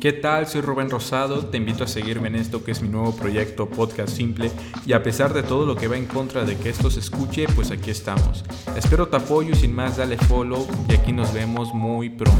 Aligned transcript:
¿Qué 0.00 0.12
tal? 0.12 0.46
Soy 0.46 0.60
Rubén 0.60 0.90
Rosado, 0.90 1.46
te 1.46 1.56
invito 1.56 1.82
a 1.82 1.88
seguirme 1.88 2.28
en 2.28 2.36
esto 2.36 2.62
que 2.62 2.70
es 2.70 2.80
mi 2.82 2.88
nuevo 2.88 3.16
proyecto 3.16 3.68
Podcast 3.68 4.10
Simple 4.10 4.52
y 4.86 4.92
a 4.92 5.02
pesar 5.02 5.34
de 5.34 5.42
todo 5.42 5.66
lo 5.66 5.74
que 5.74 5.88
va 5.88 5.96
en 5.96 6.06
contra 6.06 6.44
de 6.44 6.56
que 6.56 6.68
esto 6.68 6.88
se 6.88 7.00
escuche, 7.00 7.46
pues 7.56 7.72
aquí 7.72 7.90
estamos. 7.90 8.44
Espero 8.76 9.08
tu 9.08 9.16
apoyo 9.16 9.50
y 9.50 9.56
sin 9.56 9.74
más 9.74 9.96
dale 9.96 10.16
follow 10.16 10.68
y 10.88 10.94
aquí 10.94 11.12
nos 11.12 11.34
vemos 11.34 11.74
muy 11.74 12.10
pronto. 12.10 12.38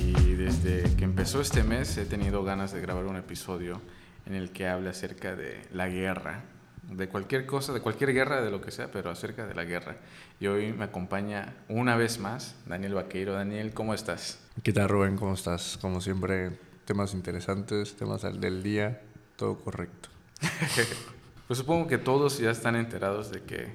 Y 0.00 0.32
desde 0.32 0.96
que 0.96 1.04
empezó 1.04 1.42
este 1.42 1.64
mes 1.64 1.98
he 1.98 2.06
tenido 2.06 2.42
ganas 2.44 2.72
de 2.72 2.80
grabar 2.80 3.04
un 3.04 3.16
episodio 3.16 3.82
en 4.24 4.32
el 4.34 4.52
que 4.52 4.68
hable 4.68 4.88
acerca 4.88 5.36
de 5.36 5.60
la 5.70 5.86
guerra, 5.86 6.44
de 6.82 7.08
cualquier 7.08 7.46
cosa, 7.46 7.72
de 7.72 7.80
cualquier 7.80 8.12
guerra, 8.12 8.42
de 8.42 8.50
lo 8.50 8.60
que 8.60 8.70
sea, 8.70 8.90
pero 8.90 9.10
acerca 9.10 9.46
de 9.46 9.54
la 9.54 9.64
guerra. 9.64 9.96
Y 10.40 10.46
hoy 10.46 10.72
me 10.72 10.84
acompaña 10.84 11.54
una 11.68 11.96
vez 11.96 12.18
más 12.18 12.56
Daniel 12.66 12.94
Vaqueiro. 12.94 13.34
Daniel, 13.34 13.72
¿cómo 13.72 13.94
estás? 13.94 14.38
¿Qué 14.62 14.72
tal, 14.72 14.88
Rubén? 14.88 15.16
¿Cómo 15.16 15.34
estás? 15.34 15.78
Como 15.80 16.00
siempre, 16.00 16.58
temas 16.84 17.14
interesantes, 17.14 17.94
temas 17.94 18.22
del 18.22 18.62
día, 18.62 19.00
todo 19.36 19.58
correcto. 19.58 20.08
pues 21.46 21.58
supongo 21.58 21.86
que 21.86 21.98
todos 21.98 22.38
ya 22.38 22.50
están 22.50 22.74
enterados 22.76 23.30
de 23.30 23.42
que, 23.42 23.68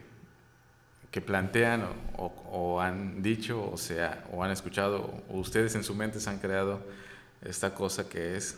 que 1.11 1.21
plantean 1.21 1.87
o, 2.17 2.25
o, 2.51 2.81
han 2.81 3.23
dicho, 3.23 3.69
o 3.71 3.77
sea, 3.77 4.25
o 4.31 4.43
han 4.43 4.51
escuchado, 4.51 5.23
o 5.29 5.37
ustedes 5.37 5.75
en 5.75 5.83
su 5.83 5.95
mente 5.95 6.19
se 6.19 6.29
han 6.29 6.39
creado 6.39 6.81
esta 7.41 7.73
cosa 7.73 8.09
que 8.09 8.35
es 8.35 8.57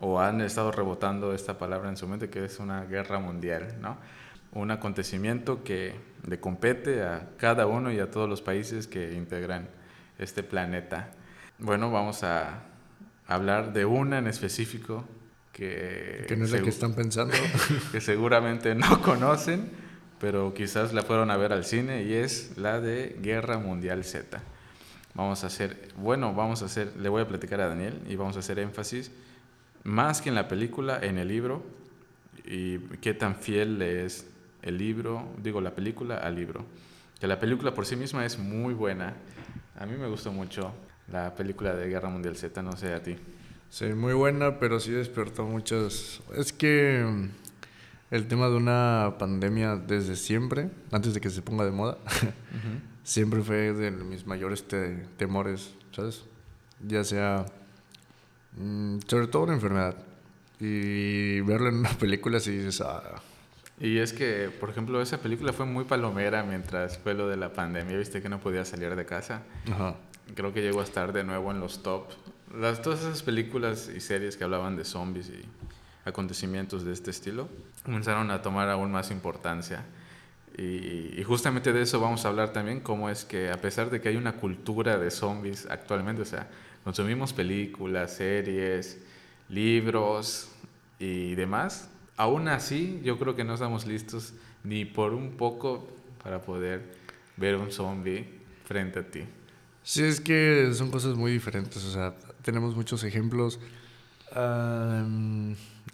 o 0.00 0.20
han 0.20 0.40
estado 0.40 0.70
rebotando 0.70 1.34
esta 1.34 1.58
palabra 1.58 1.88
en 1.88 1.96
su 1.96 2.06
mente, 2.06 2.30
que 2.30 2.44
es 2.44 2.58
una 2.58 2.84
guerra 2.84 3.18
mundial, 3.18 3.76
¿no? 3.80 3.96
Un 4.52 4.70
acontecimiento 4.70 5.64
que 5.64 5.94
le 6.26 6.40
compete 6.40 7.02
a 7.02 7.30
cada 7.36 7.66
uno 7.66 7.92
y 7.92 7.98
a 8.00 8.10
todos 8.10 8.28
los 8.28 8.40
países 8.40 8.86
que 8.86 9.14
integran 9.14 9.68
este 10.18 10.42
planeta. 10.42 11.10
Bueno, 11.58 11.90
vamos 11.90 12.22
a 12.22 12.62
hablar 13.26 13.72
de 13.72 13.84
una 13.84 14.18
en 14.18 14.26
específico 14.26 15.04
que... 15.52 16.24
Que 16.28 16.36
no 16.36 16.44
es 16.44 16.52
la 16.52 16.62
que 16.62 16.70
están 16.70 16.94
pensando. 16.94 17.34
que 17.92 18.00
seguramente 18.00 18.74
no 18.74 19.02
conocen, 19.02 19.70
pero 20.20 20.54
quizás 20.54 20.92
la 20.92 21.02
fueron 21.02 21.30
a 21.30 21.36
ver 21.36 21.52
al 21.52 21.64
cine 21.64 22.04
y 22.04 22.14
es 22.14 22.56
la 22.56 22.80
de 22.80 23.18
Guerra 23.20 23.58
Mundial 23.58 24.04
Z. 24.04 24.40
Vamos 25.14 25.42
a 25.42 25.48
hacer, 25.48 25.88
bueno, 25.96 26.32
vamos 26.32 26.62
a 26.62 26.66
hacer, 26.66 26.96
le 26.96 27.08
voy 27.08 27.22
a 27.22 27.28
platicar 27.28 27.60
a 27.60 27.68
Daniel 27.68 28.00
y 28.08 28.14
vamos 28.14 28.36
a 28.36 28.38
hacer 28.38 28.60
énfasis 28.60 29.10
más 29.84 30.20
que 30.20 30.28
en 30.28 30.34
la 30.34 30.48
película, 30.48 30.98
en 31.02 31.18
el 31.18 31.28
libro, 31.28 31.64
y 32.44 32.78
qué 33.00 33.14
tan 33.14 33.36
fiel 33.36 33.80
es 33.82 34.26
el 34.62 34.78
libro, 34.78 35.28
digo, 35.42 35.60
la 35.60 35.74
película 35.74 36.16
al 36.16 36.34
libro. 36.34 36.64
Que 37.20 37.26
la 37.26 37.38
película 37.38 37.74
por 37.74 37.86
sí 37.86 37.96
misma 37.96 38.24
es 38.24 38.38
muy 38.38 38.74
buena. 38.74 39.14
A 39.78 39.86
mí 39.86 39.96
me 39.96 40.08
gustó 40.08 40.32
mucho 40.32 40.72
la 41.10 41.34
película 41.34 41.74
de 41.74 41.88
Guerra 41.88 42.08
Mundial 42.08 42.36
Z, 42.36 42.62
no 42.62 42.76
sé 42.76 42.94
a 42.94 43.02
ti. 43.02 43.16
Sí, 43.70 43.86
muy 43.86 44.14
buena, 44.14 44.58
pero 44.58 44.80
sí 44.80 44.92
despertó 44.92 45.44
muchos... 45.44 46.22
Es 46.34 46.52
que 46.52 47.04
mm, 47.06 47.28
el 48.10 48.26
tema 48.28 48.48
de 48.48 48.56
una 48.56 49.16
pandemia 49.18 49.76
desde 49.76 50.16
siempre, 50.16 50.70
antes 50.90 51.12
de 51.12 51.20
que 51.20 51.28
se 51.28 51.42
ponga 51.42 51.64
de 51.64 51.70
moda, 51.70 51.98
siempre 53.02 53.42
fue 53.42 53.72
de 53.74 53.90
mis 53.90 54.26
mayores 54.26 54.64
temores, 55.16 55.74
¿sabes? 55.92 56.24
Ya 56.86 57.04
sea 57.04 57.44
Mm, 58.56 58.98
sobre 59.06 59.26
todo 59.26 59.44
una 59.44 59.54
enfermedad. 59.54 59.96
Y 60.60 61.40
verlo 61.42 61.68
en 61.68 61.76
una 61.76 61.90
película 61.90 62.40
si 62.40 62.50
dices, 62.50 62.80
ah. 62.80 63.22
Y 63.80 63.98
es 63.98 64.12
que, 64.12 64.50
por 64.58 64.70
ejemplo, 64.70 65.00
esa 65.00 65.18
película 65.18 65.52
fue 65.52 65.64
muy 65.64 65.84
palomera 65.84 66.42
mientras 66.42 66.98
fue 66.98 67.14
lo 67.14 67.28
de 67.28 67.36
la 67.36 67.52
pandemia. 67.52 67.96
Viste 67.96 68.20
que 68.20 68.28
no 68.28 68.40
podía 68.40 68.64
salir 68.64 68.94
de 68.96 69.06
casa. 69.06 69.42
Creo 70.34 70.52
que 70.52 70.62
llegó 70.62 70.80
a 70.80 70.84
estar 70.84 71.12
de 71.12 71.22
nuevo 71.22 71.52
en 71.52 71.60
los 71.60 71.82
top. 71.82 72.06
Las, 72.54 72.82
todas 72.82 73.00
esas 73.00 73.22
películas 73.22 73.88
y 73.94 74.00
series 74.00 74.36
que 74.36 74.44
hablaban 74.44 74.76
de 74.76 74.84
zombies 74.84 75.28
y 75.28 75.44
acontecimientos 76.04 76.84
de 76.84 76.92
este 76.92 77.10
estilo 77.10 77.48
comenzaron 77.84 78.30
a 78.30 78.42
tomar 78.42 78.68
aún 78.68 78.90
más 78.90 79.10
importancia. 79.10 79.84
Y, 80.56 81.20
y, 81.20 81.22
justamente 81.24 81.72
de 81.72 81.82
eso 81.82 82.00
vamos 82.00 82.24
a 82.24 82.28
hablar 82.28 82.52
también, 82.52 82.80
cómo 82.80 83.10
es 83.10 83.24
que 83.24 83.50
a 83.50 83.58
pesar 83.58 83.90
de 83.90 84.00
que 84.00 84.08
hay 84.08 84.16
una 84.16 84.32
cultura 84.32 84.98
de 84.98 85.10
zombies 85.12 85.68
actualmente, 85.70 86.22
o 86.22 86.24
sea, 86.24 86.48
consumimos 86.88 87.34
películas, 87.34 88.14
series, 88.14 88.96
libros 89.50 90.48
y 90.98 91.34
demás, 91.34 91.90
aún 92.16 92.48
así 92.48 93.02
yo 93.04 93.18
creo 93.18 93.36
que 93.36 93.44
no 93.44 93.52
estamos 93.52 93.84
listos 93.84 94.32
ni 94.64 94.86
por 94.86 95.12
un 95.12 95.32
poco 95.32 95.86
para 96.24 96.40
poder 96.40 96.94
ver 97.36 97.56
un 97.56 97.70
zombie 97.70 98.26
frente 98.64 99.00
a 99.00 99.02
ti. 99.02 99.20
Sí, 99.82 100.02
es 100.02 100.18
que 100.18 100.70
son 100.72 100.90
cosas 100.90 101.14
muy 101.14 101.30
diferentes, 101.30 101.84
o 101.84 101.92
sea, 101.92 102.14
tenemos 102.40 102.74
muchos 102.74 103.04
ejemplos. 103.04 103.60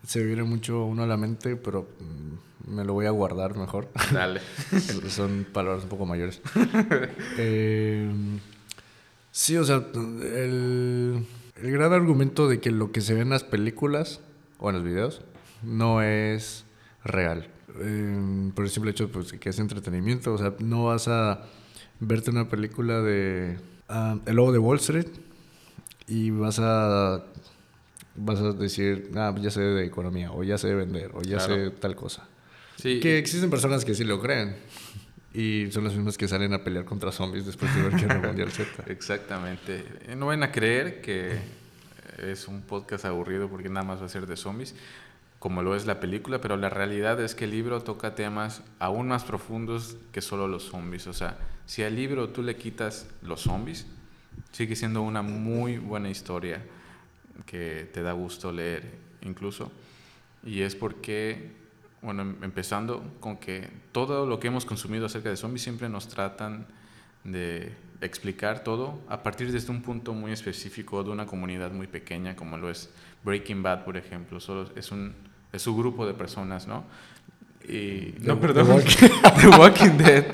se 0.06 0.25
viene 0.25 0.44
mucho 0.44 0.84
uno 0.84 1.03
a 1.03 1.09
la 1.09 1.16
mente, 1.16 1.56
pero 1.56 1.88
mm, 1.99 2.72
me 2.72 2.84
lo 2.84 2.93
voy 2.93 3.06
a 3.06 3.10
guardar 3.10 3.56
mejor. 3.56 3.88
Dale. 4.12 4.41
son 5.09 5.44
palabras 5.53 5.83
un 5.83 5.88
poco 5.88 6.06
mayores. 6.06 6.41
eh, 7.37 8.09
Sí, 9.34 9.56
o 9.56 9.65
sea, 9.65 9.84
el, 9.95 11.27
gran 11.56 11.93
argumento 11.93 12.49
de 12.49 12.61
que 12.61 12.71
lo 12.71 12.93
que 12.93 13.00
se 13.00 13.15
ve 13.15 13.22
en 13.22 13.31
las 13.31 13.43
películas 13.43 14.21
o 14.59 14.71
en 14.71 14.77
los 14.77 14.84
videos 14.84 15.22
no 15.65 16.03
es 16.03 16.65
real. 17.03 17.49
Em, 17.81 18.53
por 18.53 18.65
el 18.65 18.71
simple 18.71 18.93
hecho 18.93 19.11
pues, 19.11 19.33
que 19.33 19.49
es 19.49 19.59
entretenimiento. 19.59 20.34
O 20.34 20.39
sea, 20.39 20.55
no 20.61 20.84
vas 20.84 21.09
a 21.09 21.47
verte 21.99 22.31
una 22.31 22.49
película 22.49 23.03
de 23.03 23.59
ah, 23.89 24.19
El 24.25 24.37
Lobo 24.37 24.53
de 24.53 24.59
Wall 24.59 24.78
Street 24.78 25.09
y 26.06 26.31
vas 26.31 26.61
a 26.61 27.25
vas 28.15 28.39
a 28.39 28.53
decir, 28.53 29.11
ah, 29.16 29.34
ya 29.41 29.51
sé 29.51 29.62
de 29.62 29.84
economía, 29.84 30.31
o 30.31 30.45
ya 30.45 30.59
sé 30.59 30.69
de 30.69 30.77
vender, 30.77 31.11
o 31.12 31.22
ya 31.22 31.41
sé 31.41 31.71
tal 31.71 31.97
cosa. 31.97 32.28
Sí. 32.81 33.01
Que 33.01 33.19
existen 33.19 33.51
personas 33.51 33.84
que 33.84 33.97
sí 33.97 34.05
lo 34.05 34.21
creen. 34.21 34.55
Y 35.34 35.69
son 35.72 35.83
las 35.83 35.95
mismas 35.95 36.17
que 36.17 36.28
salen 36.28 36.53
a 36.55 36.62
pelear 36.62 36.84
contra 36.84 37.11
zombies 37.11 37.45
después 37.45 37.75
de 37.75 37.83
ver 37.83 37.97
Guerra 38.00 38.21
Mundial 38.28 38.53
Z. 38.53 38.84
Exactamente. 38.87 39.84
No 40.17 40.27
van 40.27 40.45
a 40.45 40.53
creer 40.53 41.00
que 41.00 41.37
es 42.19 42.47
un 42.47 42.62
podcast 42.62 43.05
aburrido 43.05 43.49
porque 43.49 43.69
nada 43.69 43.84
más 43.84 44.00
va 44.00 44.06
a 44.06 44.09
ser 44.09 44.28
de 44.28 44.37
zombies, 44.37 44.77
como 45.41 45.62
lo 45.62 45.75
es 45.75 45.87
la 45.87 45.99
película, 45.99 46.41
pero 46.41 46.56
la 46.56 46.71
realidad 46.71 47.21
es 47.21 47.34
que 47.34 47.47
el 47.47 47.50
libro 47.50 47.83
toca 47.83 48.15
temas 48.15 48.62
aún 48.78 49.09
más 49.09 49.25
profundos 49.25 49.97
que 50.12 50.21
solo 50.21 50.47
los 50.47 50.65
zombies. 50.65 51.09
O 51.09 51.12
sea, 51.12 51.37
si 51.66 51.83
al 51.83 51.97
libro 51.97 52.28
tú 52.28 52.45
le 52.45 52.55
quitas 52.56 53.09
los 53.21 53.41
zombies, 53.41 53.87
sigue 54.53 54.77
siendo 54.77 55.03
una 55.03 55.22
muy 55.22 55.78
buena 55.78 56.11
historia 56.11 56.62
que 57.45 57.91
te 57.93 58.03
da 58.03 58.12
gusto 58.12 58.53
leer 58.53 58.84
incluso. 59.22 59.72
Y 60.45 60.61
es 60.61 60.77
porque 60.77 61.63
bueno, 62.04 62.22
em, 62.22 62.37
empezando 62.42 63.03
con 63.20 63.38
que 63.38 63.69
todo 63.92 64.26
lo 64.26 64.38
que 64.38 64.48
hemos 64.48 64.65
consumido 64.65 65.06
acerca 65.06 65.31
de 65.31 65.37
zombies 65.37 65.62
siempre 65.62 65.88
nos 65.88 66.09
tratan 66.09 66.66
de 67.25 67.72
explicar 68.00 68.62
todo 68.62 69.00
a 69.09 69.22
partir 69.22 69.50
de 69.50 69.70
un 69.70 69.82
punto 69.82 70.12
muy 70.12 70.31
específico 70.31 71.03
de 71.03 71.10
una 71.10 71.26
comunidad 71.26 71.72
muy 71.72 71.87
pequeña 71.87 72.37
como 72.37 72.59
lo 72.59 72.70
es 72.70 72.91
Breaking 73.25 73.62
Bad, 73.62 73.84
por 73.84 73.97
ejemplo. 73.97 74.38
Solo 74.41 74.70
es 74.76 74.92
un 74.92 75.15
es 75.54 75.62
su 75.62 75.75
grupo 75.76 76.04
de 76.04 76.15
personas, 76.15 76.66
¿no? 76.66 76.84
Y, 77.66 78.15
no, 78.21 78.38
perdón. 78.38 78.82
The 79.41 79.48
Walking, 79.48 79.97
Dead. 79.97 80.26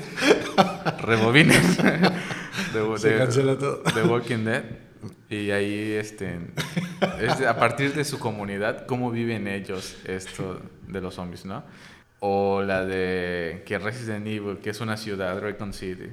Rebobines. 1.02 1.76
Se 2.96 3.16
cancela 3.16 3.56
todo. 3.56 3.82
The 3.94 4.02
Walking 4.02 4.44
Dead. 4.44 4.64
Y 5.28 5.50
ahí, 5.50 5.92
este, 5.92 6.38
a 7.48 7.56
partir 7.56 7.94
de 7.94 8.04
su 8.04 8.18
comunidad, 8.18 8.86
cómo 8.86 9.10
viven 9.10 9.48
ellos 9.48 9.96
esto 10.04 10.60
de 10.86 11.00
los 11.00 11.14
zombies, 11.14 11.44
¿no? 11.44 11.62
O 12.20 12.62
la 12.62 12.84
de 12.84 13.62
que 13.66 13.78
Resident 13.78 14.26
Evil, 14.26 14.58
que 14.58 14.70
es 14.70 14.80
una 14.80 14.96
ciudad, 14.96 15.40
Recon 15.40 15.72
City. 15.72 16.10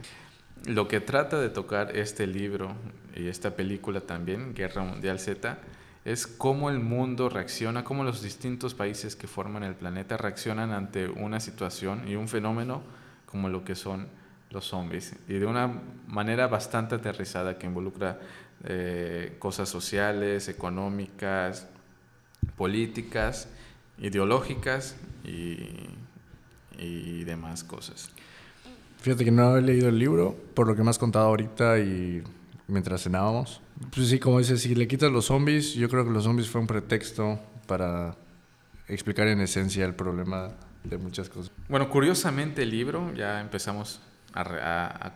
Lo 0.66 0.88
que 0.88 1.02
trata 1.02 1.40
de 1.40 1.50
tocar 1.50 1.96
este 1.96 2.28
libro 2.28 2.75
y 3.16 3.28
esta 3.28 3.56
película 3.56 4.01
también, 4.01 4.54
Guerra 4.54 4.84
Mundial 4.84 5.19
Z, 5.19 5.57
es 6.06 6.25
cómo 6.25 6.69
el 6.69 6.80
mundo 6.80 7.28
reacciona, 7.28 7.83
cómo 7.83 8.06
los 8.06 8.22
distintos 8.22 8.74
países 8.74 9.18
que 9.18 9.28
forman 9.28 9.63
el 9.63 9.75
planeta 9.75 10.16
reaccionan 10.16 10.72
ante 10.72 11.10
una 11.10 11.42
situación 11.42 12.07
y 12.07 12.16
un 12.16 12.30
fenómeno 12.30 12.81
como 13.25 13.50
lo 13.50 13.66
que 13.66 13.75
son 13.75 14.07
los 14.51 14.66
zombies. 14.66 15.16
Y 15.28 15.33
de 15.33 15.45
una 15.45 15.81
manera 16.07 16.48
bastante 16.48 16.95
aterrizada 16.95 17.57
que 17.57 17.68
involucra 17.68 18.19
eh, 18.63 19.36
cosas 19.39 19.69
sociales, 19.69 20.50
económicas, 20.50 21.68
políticas, 22.56 23.50
ideológicas 24.00 24.95
y, 25.24 25.89
y 26.77 27.24
demás 27.24 27.63
cosas. 27.63 28.09
Fíjate 29.00 29.25
que 29.25 29.31
no 29.31 29.57
he 29.57 29.62
leído 29.62 29.89
el 29.89 30.00
libro, 30.00 30.36
por 30.54 30.68
lo 30.68 30.75
que 30.75 30.83
me 30.83 30.89
has 30.89 30.98
contado 31.00 31.27
ahorita 31.27 31.80
y 31.80 32.24
mientras 32.68 33.04
cenábamos. 33.04 33.62
Pues 33.94 34.09
sí, 34.09 34.19
como 34.19 34.39
dices, 34.39 34.62
si 34.62 34.75
le 34.75 34.88
quitas 34.88 35.12
los 35.12 35.25
zombies, 35.25 35.74
yo 35.74 35.88
creo 35.89 36.04
que 36.04 36.12
los 36.12 36.24
zombies 36.24 36.50
fue 36.50 36.62
un 36.62 36.68
pretexto 36.68 37.39
para 37.68 38.15
explicar 38.88 39.27
en 39.27 39.42
esencia 39.42 39.86
el 39.86 39.94
problema 39.94 40.50
de 40.83 40.98
muchas 40.98 41.30
cosas. 41.30 41.51
Bueno, 41.69 41.89
curiosamente 41.89 42.63
el 42.63 42.71
libro, 42.71 43.13
ya 43.13 43.39
empezamos 43.39 44.01
a, 44.33 45.13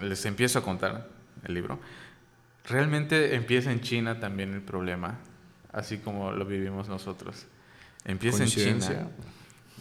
les 0.00 0.24
empiezo 0.26 0.58
a 0.58 0.62
contar, 0.62 1.08
el 1.44 1.54
libro. 1.54 1.78
Realmente 2.66 3.34
empieza 3.34 3.70
en 3.72 3.80
China 3.80 4.20
también 4.20 4.54
el 4.54 4.62
problema, 4.62 5.18
así 5.72 5.98
como 5.98 6.32
lo 6.32 6.44
vivimos 6.46 6.88
nosotros. 6.88 7.46
Empieza 8.04 8.44
en 8.44 8.48
China. 8.48 9.08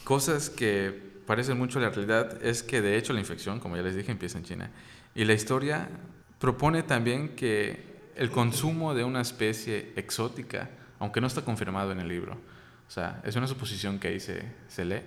Cosas 0.04 0.50
que 0.50 1.14
parecen 1.26 1.58
mucho 1.58 1.80
la 1.80 1.90
realidad 1.90 2.44
es 2.44 2.62
que 2.62 2.82
de 2.82 2.98
hecho 2.98 3.14
la 3.14 3.20
infección, 3.20 3.60
como 3.60 3.78
ya 3.78 3.84
les 3.84 3.96
dije, 3.96 4.12
empieza 4.12 4.38
en 4.38 4.44
China. 4.44 4.70
Y 5.16 5.24
la 5.26 5.34
historia 5.34 5.88
propone 6.40 6.84
también 6.84 7.36
que 7.36 7.94
el 8.16 8.30
consumo 8.30 8.94
de 8.94 9.04
una 9.04 9.22
especie 9.22 9.94
exótica, 9.96 10.70
aunque 11.00 11.22
no 11.22 11.28
está 11.28 11.44
confirmado 11.44 11.92
en 11.92 12.00
el 12.00 12.08
libro, 12.08 12.34
o 12.88 12.92
sea, 12.92 13.22
es 13.24 13.36
una 13.36 13.48
suposición 13.48 13.98
que 13.98 14.10
ahí 14.10 14.20
se, 14.20 14.44
se 14.68 14.86
lee, 14.86 15.02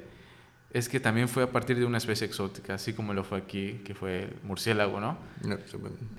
es 0.71 0.89
que 0.89 1.01
también 1.01 1.29
fue 1.29 1.45
a 1.45 1.51
partir 1.51 1.79
de 1.79 1.85
una 1.85 1.99
especie 1.99 2.27
exótica, 2.27 2.75
así 2.75 2.93
como 2.93 3.15
lo 3.15 3.25
fue 3.25 3.39
aquí, 3.39 3.81
que 3.85 3.95
fue 3.95 4.25
el 4.25 4.37
murciélago, 4.43 5.01
¿no? 5.01 5.17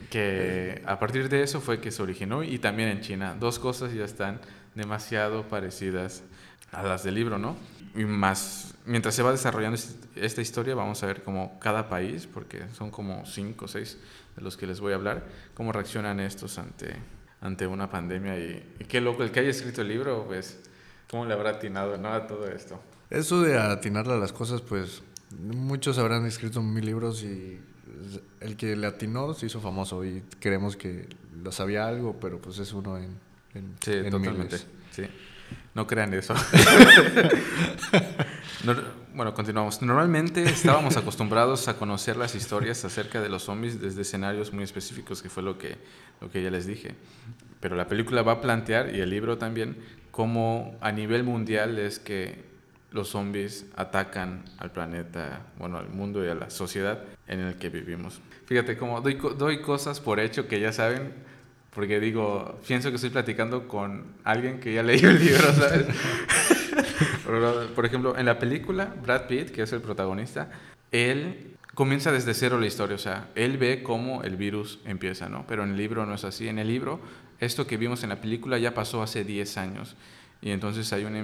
Que 0.09 0.81
a 0.85 0.97
partir 0.99 1.29
de 1.29 1.43
eso 1.43 1.61
fue 1.61 1.79
que 1.79 1.91
se 1.91 2.01
originó 2.01 2.43
y 2.43 2.57
también 2.57 2.89
en 2.89 3.01
China. 3.01 3.35
Dos 3.39 3.59
cosas 3.59 3.93
ya 3.93 4.05
están 4.05 4.39
demasiado 4.73 5.47
parecidas 5.47 6.23
a 6.71 6.81
las 6.83 7.03
del 7.03 7.15
libro, 7.15 7.37
¿no? 7.37 7.55
Y 7.95 8.05
más, 8.05 8.75
mientras 8.85 9.15
se 9.15 9.23
va 9.23 9.31
desarrollando 9.31 9.79
esta 10.15 10.41
historia, 10.41 10.75
vamos 10.75 11.03
a 11.03 11.07
ver 11.07 11.23
cómo 11.23 11.59
cada 11.59 11.89
país, 11.89 12.27
porque 12.27 12.63
son 12.73 12.89
como 12.89 13.25
cinco 13.25 13.65
o 13.65 13.67
seis 13.67 13.97
de 14.35 14.41
los 14.41 14.55
que 14.55 14.65
les 14.65 14.79
voy 14.79 14.93
a 14.93 14.95
hablar, 14.95 15.25
cómo 15.55 15.71
reaccionan 15.71 16.19
estos 16.19 16.57
ante, 16.57 16.95
ante 17.41 17.67
una 17.67 17.89
pandemia. 17.89 18.39
Y, 18.39 18.75
y 18.79 18.85
qué 18.85 19.01
loco, 19.01 19.23
el 19.23 19.31
que 19.31 19.41
haya 19.41 19.49
escrito 19.49 19.81
el 19.81 19.89
libro, 19.89 20.25
pues, 20.25 20.59
cómo 21.09 21.25
le 21.25 21.33
habrá 21.33 21.51
atinado 21.51 21.97
¿no? 21.97 22.13
a 22.13 22.27
todo 22.27 22.47
esto. 22.47 22.81
Eso 23.09 23.41
de 23.41 23.57
atinarle 23.57 24.13
a 24.13 24.17
las 24.17 24.33
cosas, 24.33 24.61
pues 24.61 25.01
muchos 25.39 25.97
habrán 25.97 26.25
escrito 26.25 26.61
mil 26.61 26.85
libros 26.85 27.23
y 27.23 27.59
el 28.41 28.57
que 28.57 28.75
le 28.75 28.87
atinó 28.87 29.33
se 29.33 29.45
hizo 29.45 29.61
famoso 29.61 30.03
y 30.05 30.23
creemos 30.39 30.75
que 30.75 31.07
lo 31.41 31.51
sabía 31.51 31.87
algo, 31.87 32.17
pero 32.19 32.39
pues 32.39 32.59
es 32.59 32.73
uno 32.73 32.97
en, 32.97 33.17
en, 33.53 33.75
sí, 33.79 34.09
totalmente. 34.09 34.57
Sí. 34.91 35.03
No 35.73 35.87
crean 35.87 36.13
eso. 36.13 36.33
bueno, 39.13 39.33
continuamos. 39.33 39.81
Normalmente 39.81 40.43
estábamos 40.43 40.97
acostumbrados 40.97 41.67
a 41.67 41.77
conocer 41.77 42.17
las 42.17 42.35
historias 42.35 42.83
acerca 42.83 43.21
de 43.21 43.29
los 43.29 43.43
zombies 43.43 43.79
desde 43.79 44.01
escenarios 44.01 44.51
muy 44.51 44.63
específicos, 44.63 45.21
que 45.21 45.29
fue 45.29 45.43
lo 45.43 45.57
que, 45.57 45.77
lo 46.19 46.31
que 46.31 46.41
ya 46.41 46.49
les 46.49 46.65
dije. 46.65 46.95
Pero 47.59 47.75
la 47.75 47.87
película 47.87 48.23
va 48.23 48.33
a 48.33 48.41
plantear, 48.41 48.95
y 48.95 48.99
el 48.99 49.09
libro 49.09 49.37
también, 49.37 49.77
cómo 50.11 50.75
a 50.81 50.91
nivel 50.91 51.23
mundial 51.23 51.77
es 51.77 51.99
que 51.99 52.43
los 52.97 53.09
zombies 53.09 53.65
atacan 53.75 54.43
al 54.57 54.71
planeta, 54.71 55.43
bueno, 55.57 55.77
al 55.77 55.87
mundo 55.87 56.25
y 56.25 56.27
a 56.27 56.35
la 56.35 56.49
sociedad 56.49 57.03
en 57.27 57.39
el 57.39 57.55
que 57.55 57.69
vivimos. 57.69 58.19
Fíjate 58.47 58.77
cómo 58.77 58.99
doy, 59.01 59.19
doy 59.37 59.61
cosas 59.61 60.01
por 60.01 60.19
hecho 60.19 60.47
que 60.47 60.59
ya 60.59 60.73
saben, 60.73 61.13
porque 61.73 61.99
digo, 61.99 62.59
pienso 62.67 62.89
que 62.89 62.95
estoy 62.95 63.11
platicando 63.11 63.67
con 63.67 64.05
alguien 64.23 64.59
que 64.59 64.73
ya 64.73 64.83
leyó 64.91 65.09
el 65.09 65.23
libro, 65.23 65.53
¿sabes? 65.53 65.85
por 67.75 67.85
ejemplo, 67.85 68.17
en 68.17 68.25
la 68.25 68.39
película, 68.39 68.93
Brad 69.03 69.27
Pitt, 69.27 69.51
que 69.51 69.61
es 69.61 69.71
el 69.71 69.81
protagonista, 69.81 70.49
él 70.91 71.55
comienza 71.75 72.11
desde 72.11 72.33
cero 72.33 72.59
la 72.59 72.65
historia, 72.65 72.95
o 72.95 72.99
sea, 72.99 73.29
él 73.35 73.59
ve 73.59 73.83
cómo 73.83 74.23
el 74.23 74.35
virus 74.37 74.79
empieza, 74.85 75.29
¿no? 75.29 75.45
Pero 75.47 75.63
en 75.63 75.71
el 75.71 75.77
libro 75.77 76.05
no 76.07 76.15
es 76.15 76.23
así. 76.23 76.47
En 76.47 76.57
el 76.57 76.67
libro, 76.67 76.99
esto 77.39 77.67
que 77.67 77.77
vimos 77.77 78.01
en 78.01 78.09
la 78.09 78.19
película 78.19 78.57
ya 78.57 78.73
pasó 78.73 79.03
hace 79.03 79.23
10 79.23 79.57
años. 79.57 79.95
Y 80.41 80.51
entonces 80.51 80.91
hay 80.93 81.05
un, 81.05 81.15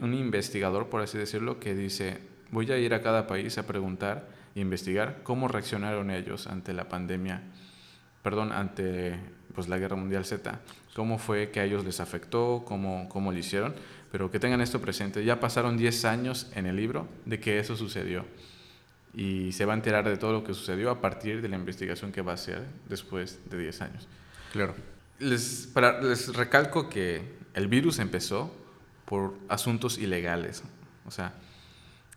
un, 0.00 0.14
investigador, 0.14 0.88
por 0.88 1.00
así 1.00 1.18
decirlo, 1.18 1.58
que 1.58 1.74
dice, 1.74 2.18
voy 2.50 2.70
a 2.70 2.78
ir 2.78 2.94
a 2.94 3.02
cada 3.02 3.26
país 3.26 3.58
a 3.58 3.66
preguntar 3.66 4.28
e 4.54 4.60
investigar 4.60 5.20
cómo 5.22 5.48
reaccionaron 5.48 6.10
ellos 6.10 6.46
ante 6.46 6.72
la 6.72 6.88
pandemia, 6.88 7.42
perdón, 8.22 8.52
ante 8.52 9.18
pues, 9.54 9.68
la 9.68 9.78
Guerra 9.78 9.96
Mundial 9.96 10.24
Z, 10.24 10.60
cómo 10.94 11.18
fue 11.18 11.50
que 11.50 11.60
a 11.60 11.64
ellos 11.64 11.84
les 11.84 12.00
afectó, 12.00 12.62
cómo, 12.64 13.08
cómo 13.08 13.32
lo 13.32 13.38
hicieron, 13.38 13.74
pero 14.12 14.30
que 14.30 14.38
tengan 14.38 14.60
esto 14.60 14.80
presente. 14.80 15.24
Ya 15.24 15.40
pasaron 15.40 15.76
10 15.76 16.04
años 16.04 16.50
en 16.54 16.66
el 16.66 16.76
libro 16.76 17.08
de 17.24 17.40
que 17.40 17.58
eso 17.58 17.76
sucedió 17.76 18.24
y 19.14 19.52
se 19.52 19.64
va 19.64 19.72
a 19.72 19.76
enterar 19.76 20.08
de 20.08 20.16
todo 20.16 20.32
lo 20.32 20.44
que 20.44 20.54
sucedió 20.54 20.90
a 20.90 21.00
partir 21.00 21.42
de 21.42 21.48
la 21.48 21.56
investigación 21.56 22.12
que 22.12 22.22
va 22.22 22.32
a 22.32 22.34
hacer 22.34 22.62
después 22.88 23.40
de 23.50 23.58
10 23.58 23.80
años. 23.82 24.08
Claro. 24.52 24.74
Les, 25.18 25.68
para, 25.72 26.00
les 26.00 26.34
recalco 26.34 26.88
que 26.88 27.37
el 27.58 27.66
virus 27.66 27.98
empezó 27.98 28.54
por 29.04 29.34
asuntos 29.48 29.98
ilegales. 29.98 30.62
O 31.06 31.10
sea, 31.10 31.34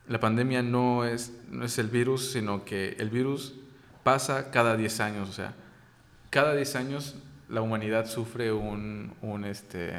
la 0.07 0.19
pandemia 0.19 0.61
no 0.61 1.03
es, 1.03 1.33
no 1.49 1.65
es 1.65 1.79
el 1.79 1.87
virus, 1.87 2.31
sino 2.31 2.63
que 2.63 2.95
el 2.99 3.09
virus 3.09 3.55
pasa 4.03 4.51
cada 4.51 4.77
10 4.77 4.99
años. 4.99 5.29
O 5.29 5.33
sea, 5.33 5.55
cada 6.29 6.53
10 6.53 6.75
años 6.75 7.15
la 7.49 7.61
humanidad 7.61 8.05
sufre 8.05 8.51
un, 8.51 9.13
un 9.23 9.45
este, 9.45 9.93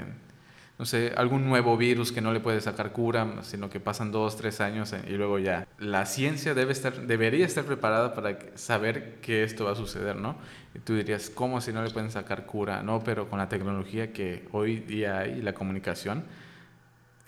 no 0.82 0.86
sé, 0.86 1.12
algún 1.16 1.48
nuevo 1.48 1.76
virus 1.76 2.10
que 2.10 2.20
no 2.20 2.32
le 2.32 2.40
puede 2.40 2.60
sacar 2.60 2.90
cura, 2.90 3.34
sino 3.42 3.70
que 3.70 3.78
pasan 3.78 4.10
dos, 4.10 4.36
tres 4.36 4.60
años 4.60 4.92
y 5.06 5.12
luego 5.12 5.38
ya. 5.38 5.68
La 5.78 6.06
ciencia 6.06 6.54
debe 6.54 6.72
estar, 6.72 7.06
debería 7.06 7.46
estar 7.46 7.62
preparada 7.62 8.14
para 8.14 8.36
saber 8.56 9.20
que 9.22 9.44
esto 9.44 9.64
va 9.64 9.70
a 9.70 9.74
suceder, 9.76 10.16
¿no? 10.16 10.34
Y 10.74 10.80
tú 10.80 10.96
dirías, 10.96 11.30
¿cómo 11.30 11.60
si 11.60 11.72
no 11.72 11.84
le 11.84 11.90
pueden 11.90 12.10
sacar 12.10 12.46
cura? 12.46 12.82
No, 12.82 12.98
pero 13.04 13.28
con 13.28 13.38
la 13.38 13.48
tecnología 13.48 14.12
que 14.12 14.48
hoy 14.50 14.80
día 14.80 15.20
hay 15.20 15.34
y 15.34 15.42
la 15.42 15.54
comunicación, 15.54 16.24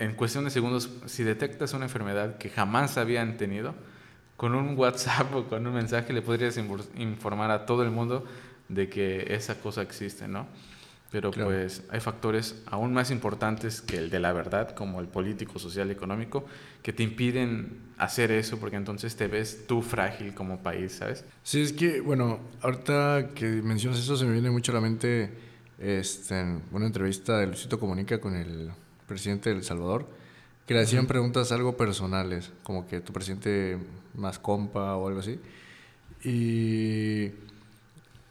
en 0.01 0.15
cuestión 0.15 0.43
de 0.43 0.51
segundos, 0.51 0.91
si 1.07 1.23
detectas 1.23 1.75
una 1.75 1.85
enfermedad 1.85 2.39
que 2.39 2.51
jamás 2.51 2.99
habían 2.99 3.37
tenido, 3.37 3.77
con 4.37 4.57
un 4.57 4.77
WhatsApp 4.77 5.33
o 5.33 5.45
con 5.45 5.65
un 5.65 5.75
mensaje 5.75 6.13
le 6.13 6.23
podrías 6.23 6.59
informar 6.97 7.53
a 7.53 7.67
todo 7.67 7.85
el 7.85 7.93
mundo 7.93 8.25
de 8.69 8.89
que 8.89 9.33
esa 9.33 9.61
cosa 9.61 9.83
existe, 9.83 10.27
¿no? 10.27 10.49
Pero 11.15 11.31
pues 11.31 11.85
hay 11.91 12.01
factores 12.01 12.57
aún 12.67 12.93
más 12.93 13.13
importantes 13.13 13.81
que 13.81 13.99
el 13.99 14.11
de 14.11 14.19
la 14.19 14.33
verdad, 14.33 14.75
como 14.75 14.99
el 14.99 15.07
político, 15.07 15.61
social 15.61 15.87
y 15.87 15.93
económico, 15.93 16.45
que 16.83 16.93
te 16.93 17.05
impiden 17.05 17.79
hacer 17.99 18.33
eso 18.33 18.59
porque 18.59 18.75
entonces 18.75 19.15
te 19.15 19.29
ves 19.29 19.65
tú 19.69 19.81
frágil 19.81 20.35
como 20.35 20.61
país, 20.61 20.95
¿sabes? 20.95 21.25
Sí, 21.45 21.63
es 21.63 21.73
que, 21.73 22.01
bueno, 22.01 22.41
ahorita 22.63 23.31
que 23.33 23.47
mencionas 23.47 24.01
eso 24.01 24.17
se 24.17 24.25
me 24.25 24.33
viene 24.33 24.51
mucho 24.51 24.73
a 24.73 24.75
la 24.75 24.81
mente 24.81 25.31
este, 25.79 26.45
una 26.73 26.87
entrevista 26.87 27.39
de 27.39 27.47
Luisito 27.47 27.79
Comunica 27.79 28.21
con 28.21 28.35
el 28.35 28.73
presidente 29.07 29.51
de 29.51 29.57
El 29.59 29.63
Salvador, 29.63 30.09
que 30.67 30.75
le 30.75 30.81
hacían 30.81 31.07
preguntas 31.07 31.53
algo 31.53 31.77
personales, 31.77 32.51
como 32.65 32.89
que 32.89 33.01
tu 33.01 33.13
presidente 33.13 33.79
más 34.17 34.41
compa 34.41 34.97
o 34.97 35.07
algo 35.07 35.21
así. 35.21 35.39
Y 36.25 37.31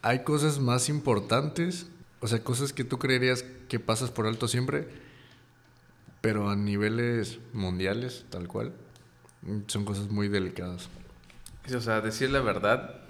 hay 0.02 0.20
cosas 0.26 0.60
más 0.60 0.90
importantes 0.90 1.88
o 2.24 2.28
sea, 2.28 2.42
cosas 2.42 2.72
que 2.72 2.86
tú 2.86 3.00
creerías 3.00 3.44
que 3.68 3.82
pasas 3.82 4.10
por 4.10 4.28
alto 4.28 4.48
siempre, 4.48 4.88
pero 6.22 6.50
a 6.50 6.56
niveles 6.56 7.40
mundiales, 7.52 8.26
tal 8.30 8.48
cual, 8.48 8.72
son 9.68 9.84
cosas 9.84 10.10
muy 10.10 10.30
delicadas. 10.30 10.88
o 11.76 11.82
sea, 11.82 12.00
decir 12.00 12.32
la 12.32 12.40
verdad 12.40 13.02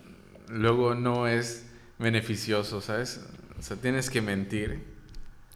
luego 0.49 0.95
no 0.95 1.27
es 1.27 1.67
beneficioso, 1.99 2.81
¿sabes? 2.81 3.23
O 3.59 3.61
sea, 3.61 3.77
tienes 3.77 4.09
que 4.09 4.23
mentir. 4.23 4.83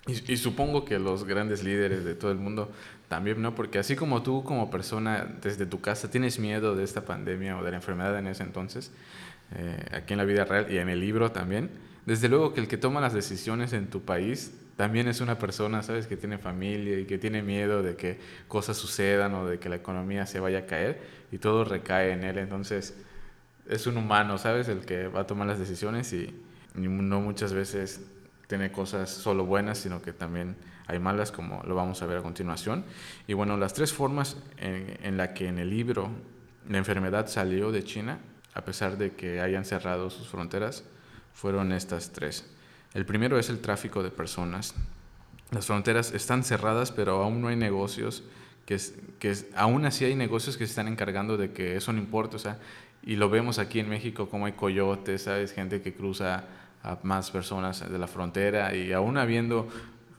Y, 0.06 0.32
y, 0.32 0.38
supongo 0.38 0.86
que 0.86 1.00
los 1.00 1.24
grandes 1.24 1.64
líderes 1.64 2.06
de 2.06 2.14
todo 2.14 2.32
el 2.32 2.38
mundo 2.38 2.72
también, 3.10 3.42
¿no? 3.42 3.56
Porque 3.56 3.80
así 3.80 3.96
como 3.96 4.22
tú 4.22 4.44
como 4.44 4.70
persona 4.70 5.28
desde 5.42 5.66
tu 5.66 5.82
casa 5.82 6.12
tienes 6.12 6.38
miedo 6.38 6.76
de 6.76 6.84
esta 6.84 7.06
pandemia 7.06 7.58
o 7.58 7.64
de 7.64 7.72
la 7.72 7.78
enfermedad 7.78 8.20
en 8.20 8.28
ese 8.28 8.44
entonces, 8.44 8.92
eh, 9.56 9.84
aquí 9.94 10.14
en 10.14 10.20
la 10.20 10.26
vida 10.26 10.46
real 10.46 10.72
y 10.72 10.78
en 10.78 10.90
el 10.90 11.00
libro 11.00 11.32
también, 11.32 11.72
desde 12.08 12.30
luego 12.30 12.54
que 12.54 12.62
el 12.62 12.70
que 12.70 12.78
toma 12.78 13.02
las 13.02 13.12
decisiones 13.12 13.74
en 13.74 13.90
tu 13.90 14.02
país 14.02 14.54
también 14.78 15.10
es 15.10 15.20
una 15.20 15.38
persona, 15.38 15.84
¿sabes? 15.84 16.08
Que 16.08 16.16
tiene 16.16 16.38
familia 16.38 16.98
y 16.98 17.04
que 17.04 17.18
tiene 17.18 17.42
miedo 17.42 17.84
de 17.84 17.98
que 17.98 18.18
cosas 18.48 18.78
sucedan 18.78 19.34
o 19.34 19.46
de 19.46 19.60
que 19.60 19.68
la 19.68 19.76
economía 19.76 20.26
se 20.26 20.40
vaya 20.40 20.60
a 20.60 20.66
caer 20.66 21.02
y 21.34 21.38
todo 21.38 21.66
recae 21.66 22.14
en 22.14 22.24
él. 22.24 22.38
Entonces, 22.38 22.96
es 23.68 23.88
un 23.88 23.98
humano, 23.98 24.38
¿sabes? 24.38 24.70
El 24.70 24.86
que 24.86 25.10
va 25.10 25.22
a 25.22 25.28
tomar 25.28 25.48
las 25.48 25.60
decisiones 25.60 26.14
y, 26.14 26.34
no 26.76 27.20
muchas 27.20 27.52
veces 27.52 28.00
tiene 28.48 28.72
cosas 28.72 29.10
solo 29.10 29.44
buenas, 29.44 29.78
sino 29.78 30.02
que 30.02 30.14
también 30.14 30.56
hay 30.86 31.00
malas, 31.00 31.34
como 31.34 31.62
lo 31.64 31.76
vamos 31.76 32.02
a 32.02 32.06
ver 32.06 32.20
a 32.20 32.22
continuación. 32.22 32.86
Y 33.28 33.34
bueno, 33.34 33.58
las 33.58 33.74
tres 33.74 33.92
formas 33.92 34.38
en, 34.56 34.98
en 35.04 35.18
la 35.18 35.34
que 35.34 35.50
en 35.50 35.58
el 35.58 35.72
libro 35.72 36.10
la 36.70 36.78
enfermedad 36.78 37.28
salió 37.28 37.74
de 37.74 37.84
China, 37.84 38.20
a 38.54 38.64
pesar 38.64 38.98
de 38.98 39.12
que 39.12 39.42
hayan 39.42 39.66
cerrado 39.66 40.10
sus 40.10 40.30
fronteras, 40.30 40.86
fueron 41.38 41.72
estas 41.72 42.12
tres. 42.12 42.46
El 42.96 43.06
primero 43.06 43.38
es 43.38 43.50
el 43.50 43.60
tráfico 43.60 44.02
de 44.02 44.10
personas. 44.10 44.74
Las 45.52 45.68
fronteras 45.68 46.12
están 46.12 46.44
cerradas, 46.44 46.92
pero 46.92 47.24
aún 47.24 47.42
no 47.42 47.50
hay 47.50 47.56
negocios, 47.56 48.24
que, 48.66 48.78
que 49.20 49.36
aún 49.56 49.86
así 49.86 50.04
hay 50.04 50.16
negocios 50.16 50.58
que 50.58 50.66
se 50.66 50.72
están 50.72 50.88
encargando 50.88 51.38
de 51.38 51.52
que 51.52 51.76
eso 51.76 51.94
no 51.94 52.00
importe, 52.00 52.38
o 52.38 52.40
sea, 52.40 52.58
y 53.04 53.16
lo 53.18 53.30
vemos 53.30 53.60
aquí 53.60 53.80
en 53.80 53.88
México 53.88 54.30
como 54.30 54.48
hay 54.48 54.54
coyotes, 54.54 55.24
¿sabes? 55.24 55.54
Gente 55.54 55.82
que 55.82 55.94
cruza 55.94 56.46
a 56.84 56.98
más 57.04 57.30
personas 57.30 57.88
de 57.88 58.00
la 58.00 58.08
frontera 58.08 58.76
y 58.76 58.92
aún 58.92 59.18
habiendo 59.18 59.70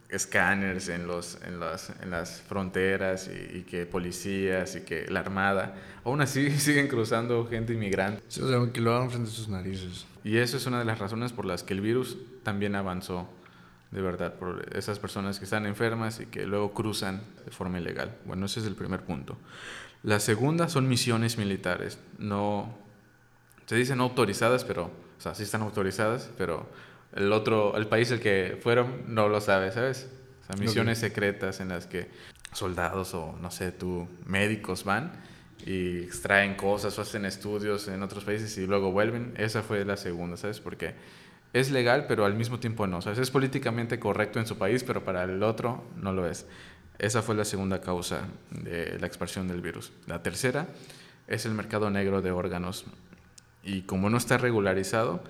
escáneres 0.08 0.88
en, 0.88 1.06
los, 1.06 1.38
en, 1.44 1.60
las, 1.60 1.92
en 2.00 2.10
las 2.10 2.40
fronteras 2.42 3.28
y, 3.28 3.62
que 3.62 3.86
policías 3.86 4.76
y 4.76 4.80
que 4.82 5.06
la 5.08 5.20
armada, 5.20 5.74
aún 6.04 6.20
así 6.20 6.50
siguen 6.58 6.86
cruzando 6.86 7.46
gente 7.46 7.74
inmigrante. 7.74 8.22
O 8.40 8.48
sea, 8.48 8.72
que 8.72 8.80
lo 8.80 8.94
hagan 8.94 9.10
frente 9.10 9.30
a 9.30 9.32
sus 9.32 9.48
narices. 9.48 10.06
Y 10.28 10.36
eso 10.36 10.58
es 10.58 10.66
una 10.66 10.78
de 10.78 10.84
las 10.84 10.98
razones 10.98 11.32
por 11.32 11.46
las 11.46 11.62
que 11.62 11.72
el 11.72 11.80
virus 11.80 12.18
también 12.42 12.74
avanzó, 12.74 13.30
de 13.90 14.02
verdad, 14.02 14.34
por 14.34 14.62
esas 14.76 14.98
personas 14.98 15.38
que 15.38 15.46
están 15.46 15.64
enfermas 15.64 16.20
y 16.20 16.26
que 16.26 16.44
luego 16.44 16.74
cruzan 16.74 17.22
de 17.46 17.50
forma 17.50 17.80
ilegal. 17.80 18.14
Bueno, 18.26 18.44
ese 18.44 18.60
es 18.60 18.66
el 18.66 18.74
primer 18.74 19.00
punto. 19.04 19.38
La 20.02 20.20
segunda 20.20 20.68
son 20.68 20.86
misiones 20.86 21.38
militares. 21.38 21.98
No, 22.18 22.76
se 23.64 23.76
dicen 23.76 23.96
no 23.96 24.04
autorizadas, 24.04 24.64
pero, 24.64 24.90
o 25.18 25.20
sea, 25.22 25.34
sí 25.34 25.44
están 25.44 25.62
autorizadas, 25.62 26.28
pero 26.36 26.68
el 27.16 27.32
otro, 27.32 27.74
el 27.78 27.86
país 27.86 28.10
el 28.10 28.20
que 28.20 28.58
fueron 28.62 29.04
no 29.06 29.30
lo 29.30 29.40
sabe, 29.40 29.72
¿sabes? 29.72 30.10
O 30.42 30.46
sea, 30.46 30.56
misiones 30.60 30.98
secretas 30.98 31.60
en 31.60 31.68
las 31.68 31.86
que 31.86 32.10
soldados 32.52 33.14
o, 33.14 33.34
no 33.40 33.50
sé, 33.50 33.72
tú, 33.72 34.06
médicos 34.26 34.84
van 34.84 35.10
y 35.68 35.98
extraen 35.98 36.54
cosas 36.54 36.98
o 36.98 37.02
hacen 37.02 37.26
estudios 37.26 37.88
en 37.88 38.02
otros 38.02 38.24
países 38.24 38.56
y 38.56 38.66
luego 38.66 38.90
vuelven. 38.90 39.34
Esa 39.36 39.62
fue 39.62 39.84
la 39.84 39.98
segunda, 39.98 40.38
¿sabes? 40.38 40.60
Porque 40.60 40.94
es 41.52 41.70
legal, 41.70 42.06
pero 42.08 42.24
al 42.24 42.34
mismo 42.34 42.58
tiempo 42.58 42.86
no. 42.86 43.02
¿sabes? 43.02 43.18
Es 43.18 43.30
políticamente 43.30 43.98
correcto 43.98 44.38
en 44.38 44.46
su 44.46 44.56
país, 44.56 44.82
pero 44.82 45.04
para 45.04 45.24
el 45.24 45.42
otro 45.42 45.84
no 45.94 46.14
lo 46.14 46.26
es. 46.26 46.46
Esa 46.98 47.20
fue 47.20 47.34
la 47.34 47.44
segunda 47.44 47.82
causa 47.82 48.22
de 48.50 48.98
la 48.98 49.06
expansión 49.06 49.46
del 49.46 49.60
virus. 49.60 49.92
La 50.06 50.22
tercera 50.22 50.68
es 51.26 51.44
el 51.44 51.52
mercado 51.52 51.90
negro 51.90 52.22
de 52.22 52.30
órganos. 52.30 52.86
Y 53.62 53.82
como 53.82 54.08
no 54.08 54.16
está 54.16 54.38
regularizado, 54.38 55.22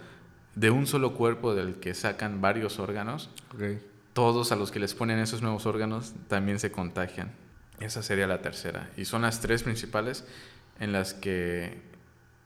de 0.54 0.70
un 0.70 0.86
solo 0.86 1.14
cuerpo 1.14 1.56
del 1.56 1.80
que 1.80 1.94
sacan 1.94 2.40
varios 2.40 2.78
órganos, 2.78 3.28
todos 4.12 4.52
a 4.52 4.56
los 4.56 4.70
que 4.70 4.78
les 4.78 4.94
ponen 4.94 5.18
esos 5.18 5.42
nuevos 5.42 5.66
órganos 5.66 6.14
también 6.28 6.60
se 6.60 6.70
contagian. 6.70 7.32
Esa 7.80 8.02
sería 8.02 8.26
la 8.26 8.40
tercera. 8.42 8.90
Y 8.96 9.04
son 9.04 9.22
las 9.22 9.40
tres 9.40 9.62
principales 9.62 10.24
en 10.80 10.92
las 10.92 11.14
que 11.14 11.78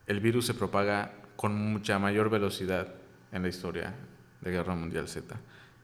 el 0.06 0.20
virus 0.20 0.46
se 0.46 0.54
propaga 0.54 1.12
con 1.36 1.54
mucha 1.54 1.98
mayor 1.98 2.30
velocidad 2.30 2.94
en 3.32 3.42
la 3.42 3.48
historia 3.48 3.94
de 4.40 4.50
Guerra 4.50 4.74
Mundial 4.74 5.08
Z. 5.08 5.34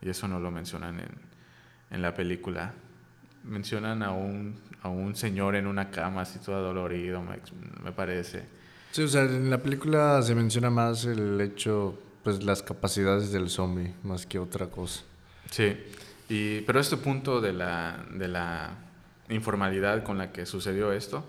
Y 0.03 0.09
eso 0.09 0.29
no 0.29 0.39
lo 0.39 0.51
mencionan 0.51 1.01
en, 1.01 1.11
en 1.91 2.03
la 2.03 2.15
película. 2.15 2.75
Mencionan 3.45 4.03
a 4.03 4.11
un, 4.13 4.61
a 4.83 4.89
un 4.89 5.17
señor 5.17 5.57
en 5.57 5.67
una 5.67 5.91
cama 5.91 6.23
así 6.23 6.39
todo 6.39 6.63
dolorido, 6.63 7.23
me, 7.23 7.39
me 7.83 7.93
parece. 7.93 8.45
Sí, 8.91 9.03
o 9.03 9.09
sea, 9.09 9.23
en 9.23 9.51
la 9.51 9.59
película 9.59 10.21
se 10.23 10.35
menciona 10.35 10.71
más 10.71 11.05
el 11.05 11.41
hecho, 11.41 11.99
pues 12.23 12.43
las 12.43 12.63
capacidades 12.63 13.33
del 13.33 13.49
zombie, 13.49 13.95
más 14.03 14.27
que 14.27 14.39
otra 14.39 14.67
cosa. 14.67 15.03
Sí, 15.51 15.77
y, 16.29 16.61
pero 16.63 16.81
este 16.81 16.97
punto 16.97 17.41
de 17.41 17.53
la, 17.53 18.05
de 18.13 18.29
la 18.29 18.71
informalidad 19.29 20.03
con 20.03 20.19
la 20.19 20.33
que 20.33 20.47
sucedió 20.47 20.93
esto, 20.93 21.25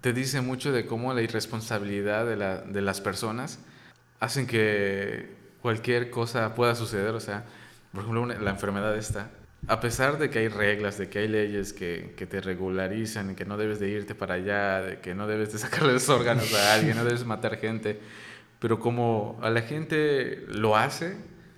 te 0.00 0.12
dice 0.12 0.40
mucho 0.40 0.72
de 0.72 0.86
cómo 0.86 1.14
la 1.14 1.22
irresponsabilidad 1.22 2.26
de, 2.26 2.36
la, 2.36 2.58
de 2.58 2.80
las 2.82 3.00
personas 3.00 3.58
hacen 4.20 4.46
que 4.46 5.34
cualquier 5.62 6.10
cosa 6.10 6.54
pueda 6.54 6.74
suceder. 6.74 7.14
O 7.14 7.20
sea, 7.20 7.44
por 7.92 8.02
ejemplo, 8.02 8.26
la 8.26 8.50
enfermedad 8.50 8.96
esta, 8.96 9.30
a 9.68 9.80
pesar 9.80 10.18
de 10.18 10.30
que 10.30 10.40
hay 10.40 10.48
reglas, 10.48 10.98
de 10.98 11.08
que 11.08 11.20
hay 11.20 11.28
leyes 11.28 11.72
que, 11.72 12.14
que, 12.16 12.26
te 12.26 12.40
regularizan 12.40 13.34
que 13.34 13.44
no 13.44 13.56
debes 13.56 13.80
de 13.80 13.88
irte 13.88 14.14
para 14.14 14.34
allá, 14.34 14.82
de 14.82 15.00
que 15.00 15.14
no 15.14 15.26
debes 15.26 15.52
de 15.52 15.58
sacarle 15.60 15.92
los 15.94 16.08
órganos 16.08 16.52
a 16.54 16.74
alguien, 16.74 16.96
no 16.96 17.04
debes 17.04 17.24
matar 17.24 17.56
gente, 17.56 17.98
pero 18.58 18.78
como 18.78 19.38
a 19.42 19.50
la 19.50 19.62
gente 19.62 20.44
lo 20.48 20.76
hace, 20.76 21.16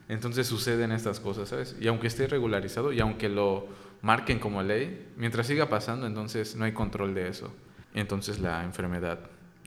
entonces 0.09 0.47
suceden 0.47 0.91
estas 0.91 1.21
cosas, 1.21 1.51
¿sabes? 1.51 1.77
Y 1.81 1.89
aunque 1.89 2.07
esté 2.07 2.27
regularizado 2.27 2.93
y 2.93 3.01
aunque 3.01 3.29
lo 3.29 3.69
marquen 4.03 4.39
como 4.39 4.63
ley, 4.63 5.09
mientras 5.17 5.47
siga 5.47 5.69
pasando, 5.69 6.07
entonces 6.07 6.57
no 6.57 6.65
hay 6.65 6.73
control 6.73 7.15
de 7.15 7.29
eso. 7.29 7.53
Entonces 7.95 8.39
la 8.39 8.65
enfermedad 8.65 9.19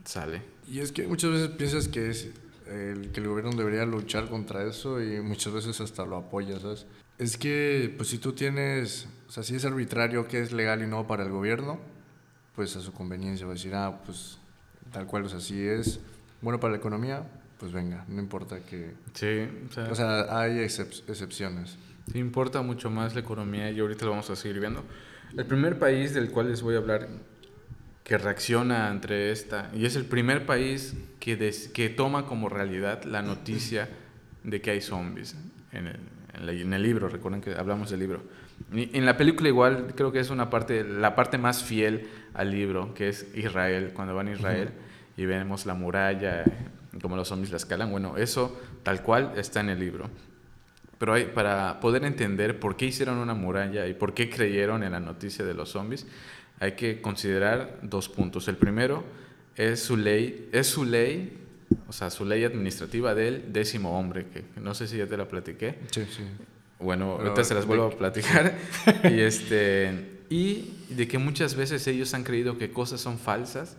sale. 0.05 0.41
Y 0.67 0.79
es 0.79 0.91
que 0.91 1.07
muchas 1.07 1.31
veces 1.31 1.49
piensas 1.49 1.87
que 1.87 2.09
es 2.09 2.29
el, 2.67 3.11
que 3.11 3.19
el 3.19 3.27
gobierno 3.27 3.51
debería 3.51 3.85
luchar 3.85 4.29
contra 4.29 4.63
eso 4.63 5.01
y 5.01 5.19
muchas 5.21 5.53
veces 5.53 5.81
hasta 5.81 6.05
lo 6.05 6.17
apoya, 6.17 6.59
¿sabes? 6.59 6.85
Es 7.17 7.37
que, 7.37 7.93
pues 7.97 8.09
si 8.09 8.17
tú 8.17 8.33
tienes, 8.33 9.07
o 9.27 9.31
sea, 9.31 9.43
si 9.43 9.55
es 9.55 9.65
arbitrario 9.65 10.27
que 10.27 10.41
es 10.41 10.51
legal 10.51 10.81
y 10.81 10.87
no 10.87 11.05
para 11.07 11.23
el 11.23 11.29
gobierno, 11.29 11.79
pues 12.55 12.75
a 12.75 12.81
su 12.81 12.93
conveniencia 12.93 13.45
va 13.45 13.51
a 13.51 13.55
decir, 13.55 13.75
ah, 13.75 14.01
pues 14.05 14.39
tal 14.91 15.05
cual, 15.05 15.25
o 15.25 15.29
sea, 15.29 15.39
si 15.39 15.61
es 15.61 15.99
bueno 16.41 16.59
para 16.59 16.71
la 16.71 16.77
economía, 16.77 17.23
pues 17.59 17.71
venga, 17.71 18.05
no 18.07 18.19
importa 18.19 18.59
que... 18.61 18.95
Sí, 19.13 19.47
o 19.69 19.73
sea, 19.73 19.91
o 19.91 19.95
sea 19.95 20.39
hay 20.39 20.59
excepciones. 20.59 21.77
Sí, 22.11 22.19
importa 22.19 22.61
mucho 22.61 22.89
más 22.89 23.13
la 23.13 23.21
economía 23.21 23.69
y 23.71 23.79
ahorita 23.79 24.05
lo 24.05 24.11
vamos 24.11 24.29
a 24.29 24.35
seguir 24.35 24.59
viendo. 24.59 24.83
El 25.37 25.45
primer 25.45 25.79
país 25.79 26.13
del 26.13 26.31
cual 26.31 26.49
les 26.49 26.61
voy 26.61 26.75
a 26.75 26.79
hablar 26.79 27.07
que 28.03 28.17
reacciona 28.17 28.89
ante 28.89 29.31
esta, 29.31 29.69
y 29.73 29.85
es 29.85 29.95
el 29.95 30.05
primer 30.05 30.45
país 30.45 30.95
que, 31.19 31.37
que 31.73 31.89
toma 31.89 32.25
como 32.25 32.49
realidad 32.49 33.03
la 33.03 33.21
noticia 33.21 33.87
de 34.43 34.59
que 34.59 34.71
hay 34.71 34.81
zombies 34.81 35.35
en 35.71 35.87
el, 35.87 35.99
en, 36.49 36.73
el 36.73 36.81
libro, 36.81 37.07
recuerden 37.07 37.41
que 37.41 37.53
hablamos 37.53 37.89
del 37.89 37.99
libro. 37.99 38.23
Y 38.73 38.95
en 38.97 39.05
la 39.05 39.17
película 39.17 39.49
igual 39.49 39.93
creo 39.95 40.11
que 40.11 40.19
es 40.19 40.29
una 40.29 40.49
parte, 40.49 40.83
la 40.83 41.15
parte 41.15 41.37
más 41.37 41.63
fiel 41.63 42.07
al 42.33 42.51
libro, 42.51 42.93
que 42.93 43.09
es 43.09 43.27
Israel, 43.35 43.91
cuando 43.93 44.15
van 44.15 44.27
a 44.27 44.33
Israel 44.33 44.71
y 45.17 45.25
vemos 45.25 45.65
la 45.65 45.73
muralla, 45.73 46.43
como 47.01 47.15
los 47.15 47.27
zombies 47.27 47.51
la 47.51 47.57
escalan, 47.57 47.91
bueno, 47.91 48.17
eso 48.17 48.59
tal 48.83 49.03
cual 49.03 49.33
está 49.35 49.59
en 49.59 49.69
el 49.69 49.79
libro. 49.79 50.09
Pero 51.01 51.15
hay, 51.15 51.25
para 51.25 51.79
poder 51.79 52.05
entender 52.05 52.59
por 52.59 52.77
qué 52.77 52.85
hicieron 52.85 53.17
una 53.17 53.33
muralla 53.33 53.87
y 53.87 53.95
por 53.95 54.13
qué 54.13 54.29
creyeron 54.29 54.83
en 54.83 54.91
la 54.91 54.99
noticia 54.99 55.43
de 55.43 55.55
los 55.55 55.69
zombies, 55.69 56.05
hay 56.59 56.73
que 56.73 57.01
considerar 57.01 57.79
dos 57.81 58.07
puntos. 58.07 58.47
El 58.47 58.55
primero 58.55 59.03
es 59.55 59.79
su 59.79 59.97
ley, 59.97 60.47
es 60.51 60.67
su 60.67 60.85
ley, 60.85 61.39
o 61.87 61.91
sea, 61.91 62.11
su 62.11 62.23
ley 62.23 62.43
administrativa 62.43 63.15
del 63.15 63.51
décimo 63.51 63.97
hombre, 63.97 64.27
que 64.27 64.43
no 64.59 64.75
sé 64.75 64.85
si 64.85 64.97
ya 64.97 65.07
te 65.07 65.17
la 65.17 65.27
platiqué. 65.27 65.79
Sí, 65.89 66.05
sí. 66.07 66.21
Bueno, 66.79 67.13
ahorita 67.13 67.45
se 67.45 67.55
las 67.55 67.65
vuelvo 67.65 67.85
a 67.85 67.97
platicar. 67.97 68.55
y, 69.05 69.21
este, 69.21 70.19
y 70.29 70.71
de 70.91 71.07
que 71.07 71.17
muchas 71.17 71.55
veces 71.55 71.87
ellos 71.87 72.13
han 72.13 72.23
creído 72.23 72.59
que 72.59 72.69
cosas 72.69 73.01
son 73.01 73.17
falsas 73.17 73.75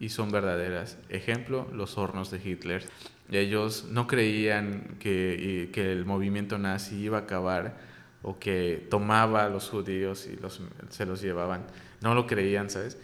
y 0.00 0.08
son 0.08 0.30
verdaderas. 0.30 0.96
Ejemplo, 1.10 1.68
los 1.74 1.98
hornos 1.98 2.30
de 2.30 2.40
Hitler. 2.42 2.86
Ellos 3.30 3.86
no 3.90 4.06
creían 4.06 4.96
que, 4.98 5.70
que 5.72 5.92
el 5.92 6.04
movimiento 6.04 6.58
nazi 6.58 6.96
iba 6.96 7.18
a 7.18 7.20
acabar 7.22 7.76
o 8.22 8.38
que 8.38 8.86
tomaba 8.90 9.44
a 9.44 9.48
los 9.48 9.68
judíos 9.68 10.26
y 10.26 10.36
los, 10.36 10.60
se 10.88 11.06
los 11.06 11.20
llevaban. 11.20 11.66
No 12.00 12.14
lo 12.14 12.26
creían, 12.26 12.70
¿sabes? 12.70 12.98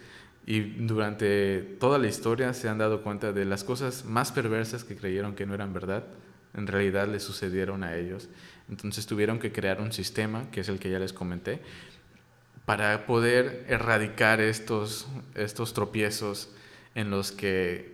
Y 0.45 0.61
durante 0.61 1.59
toda 1.79 1.97
la 1.97 2.07
historia 2.07 2.53
se 2.53 2.69
han 2.69 2.77
dado 2.77 3.01
cuenta 3.01 3.33
de 3.33 3.45
las 3.45 3.63
cosas 3.63 4.05
más 4.05 4.31
perversas 4.31 4.83
que 4.83 4.95
creyeron 4.95 5.35
que 5.35 5.45
no 5.45 5.53
eran 5.53 5.73
verdad, 5.73 6.03
en 6.53 6.67
realidad 6.67 7.07
les 7.07 7.23
sucedieron 7.23 7.83
a 7.83 7.95
ellos. 7.95 8.29
Entonces 8.69 9.05
tuvieron 9.05 9.39
que 9.39 9.51
crear 9.51 9.81
un 9.81 9.91
sistema, 9.91 10.49
que 10.51 10.61
es 10.61 10.69
el 10.69 10.79
que 10.79 10.89
ya 10.89 10.99
les 10.99 11.13
comenté, 11.13 11.61
para 12.65 13.05
poder 13.05 13.65
erradicar 13.67 14.41
estos, 14.41 15.07
estos 15.35 15.73
tropiezos 15.73 16.51
en 16.93 17.09
los 17.09 17.31
que 17.31 17.93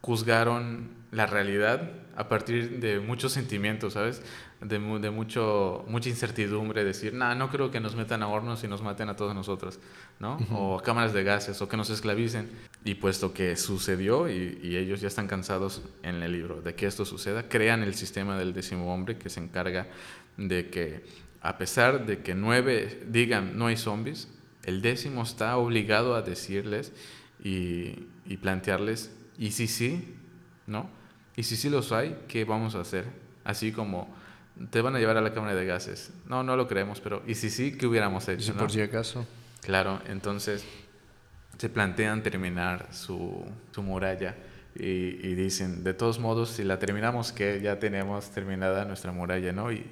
juzgaron 0.00 1.01
la 1.12 1.26
realidad 1.26 1.90
a 2.16 2.28
partir 2.28 2.80
de 2.80 2.98
muchos 2.98 3.32
sentimientos, 3.32 3.92
¿sabes? 3.92 4.22
De, 4.60 4.78
de 4.78 5.10
mucho, 5.10 5.84
mucha 5.86 6.08
incertidumbre, 6.08 6.84
decir, 6.84 7.12
nah, 7.12 7.34
no 7.34 7.50
creo 7.50 7.70
que 7.70 7.80
nos 7.80 7.94
metan 7.94 8.22
a 8.22 8.28
hornos 8.28 8.64
y 8.64 8.68
nos 8.68 8.82
maten 8.82 9.10
a 9.10 9.16
todos 9.16 9.34
nosotros, 9.34 9.78
¿no? 10.20 10.38
O 10.50 10.78
a 10.78 10.82
cámaras 10.82 11.12
de 11.12 11.22
gases, 11.22 11.60
o 11.60 11.68
que 11.68 11.76
nos 11.76 11.90
esclavicen. 11.90 12.50
Y 12.84 12.94
puesto 12.94 13.34
que 13.34 13.56
sucedió 13.56 14.28
y, 14.30 14.58
y, 14.62 14.76
ellos 14.76 15.02
ya 15.02 15.08
están 15.08 15.28
cansados 15.28 15.82
en 16.02 16.22
el 16.22 16.32
libro 16.32 16.62
de 16.62 16.74
que 16.74 16.86
esto 16.86 17.04
suceda, 17.04 17.46
crean 17.46 17.82
el 17.82 17.94
sistema 17.94 18.38
del 18.38 18.54
décimo 18.54 18.92
hombre 18.92 19.18
que 19.18 19.28
se 19.28 19.40
encarga 19.40 19.88
de 20.38 20.70
que, 20.70 21.04
a 21.42 21.58
pesar 21.58 22.06
de 22.06 22.22
que 22.22 22.34
nueve 22.34 23.04
digan 23.06 23.58
no 23.58 23.66
hay 23.66 23.76
zombies, 23.76 24.28
el 24.64 24.80
décimo 24.80 25.24
está 25.24 25.58
obligado 25.58 26.14
a 26.14 26.22
decirles 26.22 26.92
y, 27.44 28.06
y 28.24 28.38
plantearles, 28.38 29.14
¿y 29.36 29.50
si 29.50 29.66
sí? 29.66 30.14
¿No? 30.66 31.01
¿Y 31.36 31.44
si 31.44 31.56
sí 31.56 31.70
los 31.70 31.92
hay? 31.92 32.18
¿Qué 32.28 32.44
vamos 32.44 32.74
a 32.74 32.80
hacer? 32.80 33.06
Así 33.44 33.72
como 33.72 34.14
te 34.70 34.80
van 34.80 34.94
a 34.96 34.98
llevar 34.98 35.16
a 35.16 35.20
la 35.20 35.32
cámara 35.32 35.54
de 35.54 35.64
gases. 35.64 36.12
No, 36.26 36.42
no 36.42 36.56
lo 36.56 36.68
creemos, 36.68 37.00
pero 37.00 37.22
¿y 37.26 37.34
si 37.34 37.50
sí? 37.50 37.76
¿Qué 37.76 37.86
hubiéramos 37.86 38.28
hecho? 38.28 38.54
por 38.54 38.70
si 38.70 38.80
acaso. 38.80 39.26
Claro, 39.62 40.00
entonces 40.06 40.64
se 41.58 41.68
plantean 41.68 42.22
terminar 42.22 42.88
su, 42.92 43.44
su 43.70 43.82
muralla 43.82 44.34
y, 44.74 44.84
y, 44.84 45.34
dicen, 45.34 45.84
de 45.84 45.94
todos 45.94 46.18
modos, 46.18 46.50
si 46.50 46.64
la 46.64 46.78
terminamos, 46.78 47.30
que 47.32 47.60
ya 47.60 47.78
tenemos 47.78 48.30
terminada 48.30 48.84
nuestra 48.84 49.12
muralla, 49.12 49.52
¿no? 49.52 49.70
Y, 49.70 49.86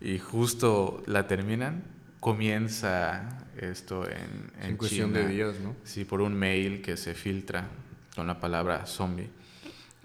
y 0.00 0.18
justo 0.18 1.02
la 1.06 1.26
terminan, 1.26 1.82
comienza 2.20 3.46
esto 3.58 4.08
en, 4.08 4.50
en, 4.60 4.70
en 4.70 4.76
cuestión 4.76 5.12
de 5.12 5.28
días, 5.28 5.60
¿no? 5.60 5.76
Sí, 5.84 6.04
por 6.04 6.20
un 6.20 6.34
mail 6.34 6.80
que 6.80 6.96
se 6.96 7.14
filtra 7.14 7.68
con 8.16 8.26
la 8.26 8.40
palabra 8.40 8.86
zombie. 8.86 9.28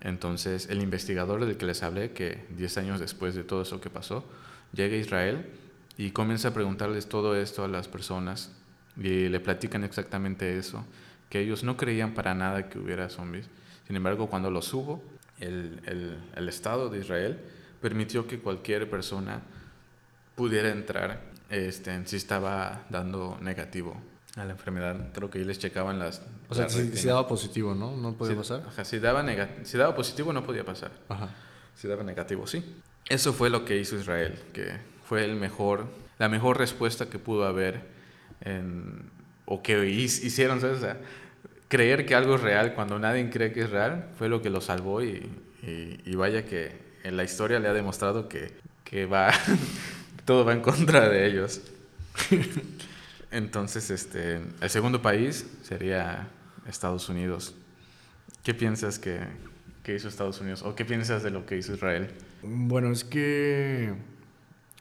Entonces, 0.03 0.67
el 0.69 0.81
investigador 0.81 1.45
del 1.45 1.57
que 1.57 1.65
les 1.65 1.81
hablé, 1.81 2.11
que 2.11 2.45
10 2.57 2.77
años 2.77 2.99
después 2.99 3.35
de 3.35 3.43
todo 3.43 3.61
eso 3.61 3.79
que 3.79 3.89
pasó, 3.89 4.25
llega 4.73 4.95
a 4.95 4.99
Israel 4.99 5.49
y 5.97 6.11
comienza 6.11 6.49
a 6.49 6.53
preguntarles 6.53 7.07
todo 7.07 7.35
esto 7.37 7.63
a 7.63 7.69
las 7.69 7.87
personas 7.87 8.51
y 8.97 9.29
le 9.29 9.39
platican 9.39 9.83
exactamente 9.83 10.57
eso, 10.57 10.85
que 11.29 11.39
ellos 11.39 11.63
no 11.63 11.77
creían 11.77 12.13
para 12.13 12.35
nada 12.35 12.69
que 12.69 12.79
hubiera 12.79 13.09
zombies. 13.09 13.47
Sin 13.87 13.95
embargo, 13.95 14.27
cuando 14.27 14.51
los 14.51 14.73
hubo, 14.73 15.01
el, 15.39 15.79
el, 16.35 16.49
Estado 16.49 16.89
de 16.89 16.99
Israel 16.99 17.39
permitió 17.81 18.27
que 18.27 18.39
cualquier 18.39 18.89
persona 18.89 19.41
pudiera 20.35 20.69
entrar 20.69 21.21
este, 21.49 22.05
si 22.05 22.17
estaba 22.17 22.85
dando 22.89 23.37
negativo 23.41 23.99
a 24.35 24.45
la 24.45 24.51
enfermedad. 24.51 24.95
Creo 25.13 25.29
que 25.29 25.39
ahí 25.39 25.45
les 25.45 25.59
checaban 25.59 25.99
las... 25.99 26.21
O 26.49 26.55
sea, 26.55 26.63
las 26.65 26.73
si, 26.73 26.95
si 26.97 27.07
daba 27.07 27.27
positivo, 27.27 27.75
¿no? 27.75 27.95
No 27.95 28.13
podía 28.13 28.35
pasar. 28.35 28.63
ajá, 28.67 28.83
si, 28.85 28.99
daba 28.99 29.23
si 29.63 29.77
daba 29.77 29.95
positivo 29.95 30.33
no 30.33 30.43
podía 30.43 30.63
pasar. 30.65 30.91
Ajá. 31.09 31.29
Si 31.75 31.87
daba 31.87 32.03
negativo, 32.03 32.47
sí. 32.47 32.63
Eso 33.09 33.33
fue 33.33 33.49
lo 33.49 33.65
que 33.65 33.77
hizo 33.77 33.95
Israel, 33.97 34.39
que 34.53 34.77
fue 35.07 35.25
el 35.25 35.35
mejor, 35.35 35.85
la 36.19 36.29
mejor 36.29 36.57
respuesta 36.57 37.07
que 37.09 37.19
pudo 37.19 37.45
haber 37.45 37.81
en- 38.41 39.09
o 39.45 39.61
que 39.61 39.85
hicieron, 39.89 40.61
¿sabes? 40.61 40.77
O 40.77 40.81
sea, 40.81 40.97
creer 41.67 42.05
que 42.05 42.15
algo 42.15 42.35
es 42.35 42.41
real 42.41 42.73
cuando 42.75 42.97
nadie 42.99 43.29
cree 43.29 43.51
que 43.51 43.61
es 43.61 43.69
real 43.69 44.09
fue 44.17 44.29
lo 44.29 44.41
que 44.41 44.49
lo 44.49 44.61
salvó 44.61 45.03
y, 45.03 45.29
y- 45.63 45.99
y 46.05 46.15
vaya 46.15 46.45
que 46.45 46.71
en 47.03 47.17
la 47.17 47.23
historia 47.23 47.59
le 47.59 47.67
ha 47.67 47.73
demostrado 47.73 48.29
que, 48.29 48.51
que 48.85 49.05
va, 49.05 49.31
todo 50.25 50.45
va 50.45 50.53
en 50.53 50.61
contra 50.61 51.09
de 51.09 51.25
ellos. 51.27 51.61
Entonces, 53.33 53.89
este, 53.89 54.41
el 54.61 54.69
segundo 54.69 55.01
país 55.01 55.47
sería 55.63 56.29
Estados 56.67 57.09
Unidos. 57.09 57.55
¿Qué 58.43 58.53
piensas 58.53 58.99
que, 58.99 59.21
que 59.81 59.95
hizo 59.95 60.07
Estados 60.07 60.39
Unidos? 60.39 60.61
¿O 60.61 60.75
qué 60.75 60.85
piensas 60.85 61.23
de 61.23 61.31
lo 61.31 61.43
que 61.47 61.57
hizo 61.57 61.73
Israel? 61.73 62.11
Bueno, 62.43 62.91
es 62.91 63.03
que 63.03 63.91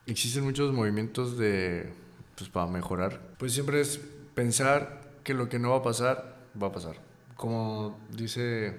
existen 0.06 0.44
muchos 0.44 0.74
movimientos 0.74 1.38
de 1.38 1.94
pues 2.36 2.50
para 2.50 2.66
mejorar. 2.66 3.22
Pues 3.38 3.54
siempre 3.54 3.80
es 3.80 3.98
pensar 4.34 5.00
que 5.24 5.32
lo 5.32 5.48
que 5.48 5.58
no 5.58 5.70
va 5.70 5.78
a 5.78 5.82
pasar 5.82 6.36
va 6.60 6.66
a 6.66 6.72
pasar. 6.72 6.96
Como 7.36 7.98
dice 8.10 8.66
eh, 8.66 8.74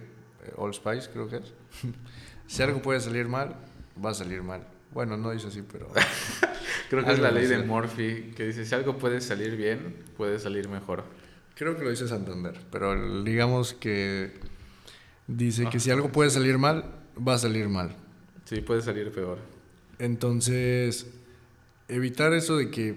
Old 0.56 0.76
Spice, 0.76 1.10
creo 1.12 1.28
que 1.28 1.38
es. 1.38 1.52
si 2.48 2.62
algo 2.62 2.80
puede 2.80 3.00
salir 3.00 3.28
mal, 3.28 3.56
va 4.04 4.12
a 4.12 4.14
salir 4.14 4.44
mal. 4.44 4.68
Bueno, 4.94 5.18
no 5.18 5.32
dice 5.32 5.48
así, 5.48 5.64
pero 5.70 5.90
Creo 6.90 7.04
que 7.04 7.12
es 7.14 7.20
la 7.20 7.32
ley 7.32 7.48
de. 7.48 7.58
Murphy, 7.64 8.34
que 8.36 8.46
dice, 8.46 8.66
si 8.66 8.76
algo 8.76 8.98
puede 8.98 9.20
salir 9.22 9.56
bien, 9.56 9.96
puede 10.16 10.38
salir 10.40 10.70
mejor. 10.70 11.04
creo 11.56 11.76
que 11.76 11.84
lo 11.84 11.90
dice 11.90 12.08
Santander. 12.08 12.60
Pero 12.72 13.24
digamos 13.24 13.74
que 13.74 14.34
dice 15.28 15.68
que 15.72 15.80
si 15.80 15.90
algo 15.90 16.12
puede 16.12 16.30
salir 16.30 16.58
mal, 16.58 16.86
va 17.18 17.34
a 17.36 17.38
salir 17.40 17.68
mal. 17.70 17.96
Sí, 18.46 18.62
puede 18.62 18.82
salir 18.82 19.12
peor. 19.12 19.40
Entonces, 19.98 21.08
evitar 21.88 22.34
eso 22.34 22.58
de 22.58 22.70
que 22.70 22.96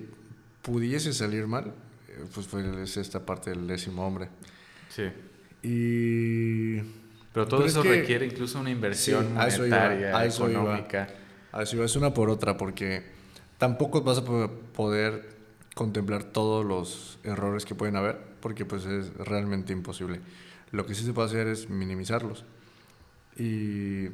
pudiese 0.63 1.13
salir 1.15 1.47
mal, 1.47 1.73
eh, 2.09 2.25
pues 2.35 2.47
fue 2.47 2.83
es 2.83 2.97
esta 2.99 3.25
parte 3.25 3.51
del 3.51 3.67
décimo 3.67 4.07
hombre. 4.07 4.29
Sí. 4.91 5.05
Y 5.63 6.77
Pero 7.33 7.47
todo 7.47 7.61
Pero 7.61 7.67
es 7.67 7.73
eso 7.73 7.83
que- 7.83 8.01
requiere 8.01 8.27
incluso 8.27 8.61
una 8.61 8.71
inversión 8.71 9.27
Sí, 9.29 9.33
a 9.39 9.47
eso 9.49 9.67
iba, 9.67 9.77
monetaria, 9.79 10.17
a 10.19 10.25
eso 10.27 10.51
iba. 10.51 10.87
Así 11.53 11.81
es 11.81 11.97
una 11.97 12.13
por 12.15 12.31
otra, 12.31 12.57
porque 12.57 13.05
tampoco 13.59 14.03
vas 14.03 14.19
a 14.19 14.25
po- 14.25 14.51
poder 14.75 15.35
contemplar 15.75 16.25
todos 16.25 16.65
los 16.65 17.19
errores 17.25 17.65
que 17.65 17.75
pueden 17.75 17.97
haber, 17.97 18.19
porque 18.41 18.65
pues 18.65 18.85
es 18.87 19.13
realmente 19.15 19.73
imposible. 19.73 20.21
Lo 20.73 20.87
que 20.87 20.95
sí 20.95 21.05
se 21.05 21.13
puede 21.13 21.29
hacer 21.29 21.47
es 21.49 21.69
minimizarlos. 21.71 22.45
Y 23.39 24.07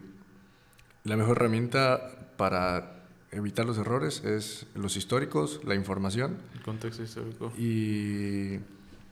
la 1.04 1.16
mejor 1.16 1.36
herramienta 1.38 2.10
para 2.36 2.96
evitar 3.30 3.64
los 3.64 3.78
errores 3.78 4.22
es 4.24 4.66
los 4.74 4.96
históricos, 4.96 5.60
la 5.64 5.74
información 5.74 6.36
El 6.54 6.62
contexto 6.62 7.02
histórico. 7.02 7.52
y 7.56 8.58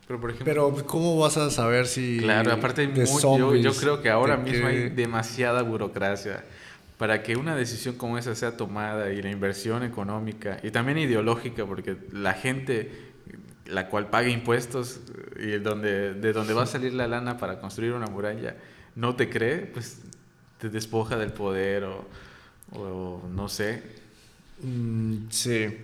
Pero, 0.07 0.19
por 0.19 0.29
ejemplo... 0.31 0.45
Pero, 0.45 0.85
¿cómo 0.85 1.17
vas 1.17 1.37
a 1.37 1.49
saber 1.49 1.87
si. 1.87 2.19
Claro, 2.19 2.51
aparte 2.51 2.81
hay 2.81 2.87
de 2.87 3.05
muy- 3.05 3.21
yo, 3.39 3.55
yo 3.55 3.73
creo 3.73 4.01
que 4.01 4.09
ahora 4.09 4.37
mismo 4.37 4.67
hay 4.67 4.75
qué- 4.75 4.89
demasiada 4.89 5.61
burocracia 5.63 6.43
para 7.01 7.23
que 7.23 7.35
una 7.35 7.55
decisión 7.55 7.95
como 7.95 8.19
esa 8.19 8.35
sea 8.35 8.55
tomada 8.57 9.11
y 9.11 9.23
la 9.23 9.31
inversión 9.31 9.81
económica 9.81 10.59
y 10.61 10.69
también 10.69 10.99
ideológica, 10.99 11.65
porque 11.65 11.97
la 12.11 12.33
gente 12.35 12.91
la 13.65 13.87
cual 13.89 14.11
paga 14.11 14.29
impuestos 14.29 14.99
y 15.39 15.57
donde, 15.57 16.13
de 16.13 16.31
donde 16.31 16.53
va 16.53 16.61
a 16.61 16.65
salir 16.67 16.93
la 16.93 17.07
lana 17.07 17.39
para 17.39 17.59
construir 17.59 17.93
una 17.93 18.05
muralla 18.05 18.55
no 18.95 19.15
te 19.15 19.31
cree, 19.31 19.65
pues 19.65 19.99
te 20.59 20.69
despoja 20.69 21.17
del 21.17 21.33
poder 21.33 21.85
o, 21.85 22.05
o 22.73 23.27
no 23.33 23.49
sé. 23.49 23.81
Mm, 24.61 25.27
sí. 25.31 25.75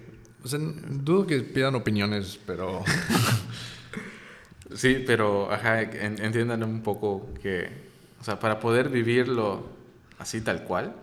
O 0.43 0.47
sea, 0.47 0.59
dudo 0.59 1.25
que 1.25 1.39
pidan 1.39 1.73
opiniones, 1.73 2.39
pero. 2.45 2.83
Sí, 4.75 5.03
pero 5.07 5.51
ajá, 5.51 5.81
en- 5.81 6.21
entiendan 6.23 6.61
un 6.63 6.81
poco 6.83 7.33
que, 7.41 7.69
o 8.19 8.23
sea, 8.23 8.37
para 8.39 8.59
poder 8.59 8.89
vivirlo 8.89 9.69
así 10.19 10.41
tal 10.41 10.63
cual, 10.63 10.93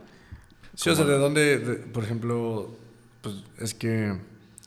Sí, 0.74 0.90
o 0.90 0.94
sea, 0.94 1.04
¿de 1.04 1.18
dónde, 1.18 1.58
de- 1.58 1.74
por 1.76 2.04
ejemplo, 2.04 2.70
pues 3.22 3.36
es 3.58 3.74
que, 3.74 4.16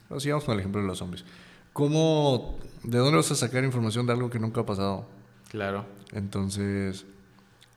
bueno, 0.10 0.20
sigamos 0.20 0.44
con 0.46 0.54
el 0.54 0.60
ejemplo 0.60 0.82
de 0.82 0.88
los 0.88 0.98
zombies. 0.98 1.26
¿Cómo, 1.74 2.58
de 2.84 2.98
dónde 2.98 3.18
vas 3.18 3.30
a 3.32 3.36
sacar 3.36 3.64
información 3.64 4.06
de 4.08 4.14
algo 4.14 4.30
que 4.30 4.40
nunca 4.40 4.62
ha 4.62 4.66
pasado? 4.66 5.08
claro. 5.50 5.86
Entonces, 6.14 7.06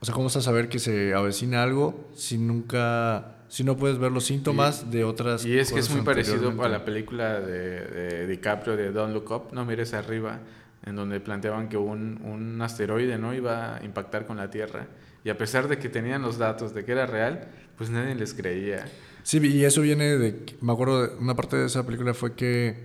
o 0.01 0.05
sea, 0.05 0.15
¿cómo 0.15 0.25
vas 0.27 0.37
a 0.37 0.41
saber 0.41 0.69
que 0.69 0.79
se 0.79 1.13
avecina 1.15 1.63
algo 1.63 2.09
si 2.15 2.39
nunca, 2.39 3.37
si 3.49 3.65
no 3.65 3.77
puedes 3.77 3.99
ver 3.99 4.13
los 4.13 4.25
síntomas 4.25 4.91
de 4.91 5.05
otras 5.05 5.45
Y 5.45 5.59
es 5.59 5.73
que 5.73 5.81
es 5.81 5.87
cosas 5.87 5.97
muy 5.97 6.05
parecido 6.05 6.63
a 6.63 6.69
la 6.69 6.85
película 6.85 7.41
de, 7.41 7.81
de 7.87 8.27
DiCaprio 8.29 8.77
de 8.77 8.93
Don't 8.93 9.13
Look 9.13 9.31
Up, 9.33 9.43
No 9.53 9.65
mires 9.65 9.93
arriba, 9.95 10.39
en 10.87 10.97
donde 10.97 11.21
planteaban 11.21 11.69
que 11.69 11.77
un, 11.77 12.21
un 12.25 12.63
asteroide 12.63 13.19
no 13.19 13.35
iba 13.35 13.77
a 13.77 13.85
impactar 13.85 14.27
con 14.27 14.37
la 14.39 14.49
Tierra. 14.51 14.87
Y 15.25 15.29
a 15.29 15.37
pesar 15.37 15.69
de 15.69 15.79
que 15.79 15.89
tenían 15.89 16.23
los 16.23 16.39
datos 16.39 16.73
de 16.73 16.85
que 16.85 16.93
era 16.93 17.07
real, 17.07 17.49
pues 17.81 17.89
nadie 17.89 18.15
les 18.15 18.35
creía. 18.35 18.85
Sí, 19.23 19.39
y 19.39 19.65
eso 19.65 19.81
viene 19.81 20.19
de, 20.19 20.45
me 20.61 20.71
acuerdo, 20.71 21.07
de 21.07 21.17
una 21.17 21.35
parte 21.35 21.57
de 21.57 21.65
esa 21.65 21.87
película 21.87 22.13
fue 22.13 22.35
que 22.35 22.77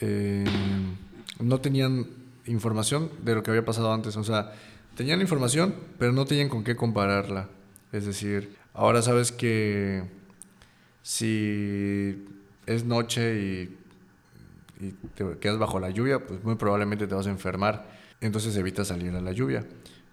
eh, 0.00 0.42
no 1.38 1.60
tenían 1.60 2.06
información 2.46 3.10
de 3.22 3.34
lo 3.34 3.42
que 3.42 3.50
había 3.50 3.66
pasado 3.66 3.92
antes. 3.92 4.16
O 4.16 4.24
sea, 4.24 4.54
tenían 4.94 5.20
información, 5.20 5.74
pero 5.98 6.12
no 6.12 6.24
tenían 6.24 6.48
con 6.48 6.64
qué 6.64 6.76
compararla. 6.76 7.50
Es 7.92 8.06
decir, 8.06 8.56
ahora 8.72 9.02
sabes 9.02 9.32
que 9.32 10.04
si 11.02 12.24
es 12.64 12.86
noche 12.86 13.38
y, 13.38 13.76
y 14.80 14.92
te 15.14 15.36
quedas 15.40 15.58
bajo 15.58 15.78
la 15.78 15.90
lluvia, 15.90 16.26
pues 16.26 16.42
muy 16.42 16.54
probablemente 16.54 17.06
te 17.06 17.14
vas 17.14 17.26
a 17.26 17.30
enfermar. 17.30 17.86
Entonces 18.22 18.56
evitas 18.56 18.88
salir 18.88 19.14
a 19.14 19.20
la 19.20 19.32
lluvia, 19.32 19.66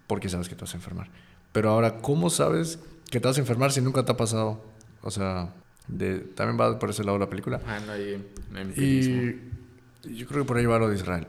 porque 0.07 0.27
sabes 0.27 0.49
que 0.49 0.55
te 0.55 0.61
vas 0.61 0.73
a 0.73 0.77
enfermar. 0.77 1.09
Pero 1.53 1.69
ahora, 1.69 1.99
¿cómo 2.01 2.29
sabes 2.29 2.79
que 3.13 3.19
te 3.19 3.27
vas 3.27 3.37
a 3.37 3.41
enfermar 3.41 3.71
si 3.71 3.79
nunca 3.79 4.03
te 4.03 4.11
ha 4.11 4.17
pasado? 4.17 4.59
O 5.03 5.11
sea, 5.11 5.53
de, 5.87 6.19
también 6.19 6.59
va 6.59 6.79
por 6.79 6.89
ese 6.89 7.03
lado 7.03 7.17
la 7.19 7.29
película. 7.29 7.61
Ah, 7.67 7.79
no 7.85 7.91
hay 7.91 8.25
no 8.51 8.57
hay 8.57 8.63
empirismo. 8.65 9.21
Y, 9.21 10.17
yo 10.17 10.27
creo 10.27 10.41
que 10.43 10.47
por 10.47 10.57
ahí 10.57 10.65
va 10.65 10.79
lo 10.79 10.89
de 10.89 10.95
Israel. 10.95 11.27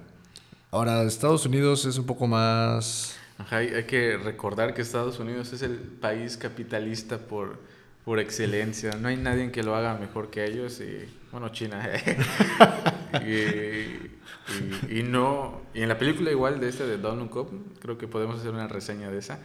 Ahora, 0.70 1.02
Estados 1.04 1.46
Unidos 1.46 1.84
es 1.84 1.98
un 1.98 2.06
poco 2.06 2.26
más... 2.26 3.16
Ajá, 3.38 3.58
hay, 3.58 3.68
hay 3.68 3.84
que 3.84 4.16
recordar 4.16 4.74
que 4.74 4.82
Estados 4.82 5.18
Unidos 5.20 5.52
es 5.52 5.62
el 5.62 5.76
país 5.76 6.36
capitalista 6.36 7.18
por, 7.18 7.60
por 8.04 8.18
excelencia. 8.18 8.96
No 8.96 9.08
hay 9.08 9.16
nadie 9.16 9.52
que 9.52 9.62
lo 9.62 9.76
haga 9.76 9.96
mejor 9.98 10.30
que 10.30 10.44
ellos 10.44 10.80
y, 10.80 11.04
bueno, 11.30 11.50
China. 11.50 11.86
y, 13.24 13.30
y- 13.30 14.98
y 15.00 15.02
no, 15.02 15.62
y 15.74 15.82
en 15.82 15.88
la 15.88 15.98
película 15.98 16.30
igual 16.30 16.60
de 16.60 16.68
este 16.68 16.86
de 16.86 16.98
Don't 16.98 17.18
Look 17.20 17.36
Up, 17.36 17.78
creo 17.80 17.96
que 17.98 18.08
podemos 18.08 18.40
hacer 18.40 18.50
una 18.52 18.68
reseña 18.68 19.10
de 19.10 19.18
esa. 19.18 19.38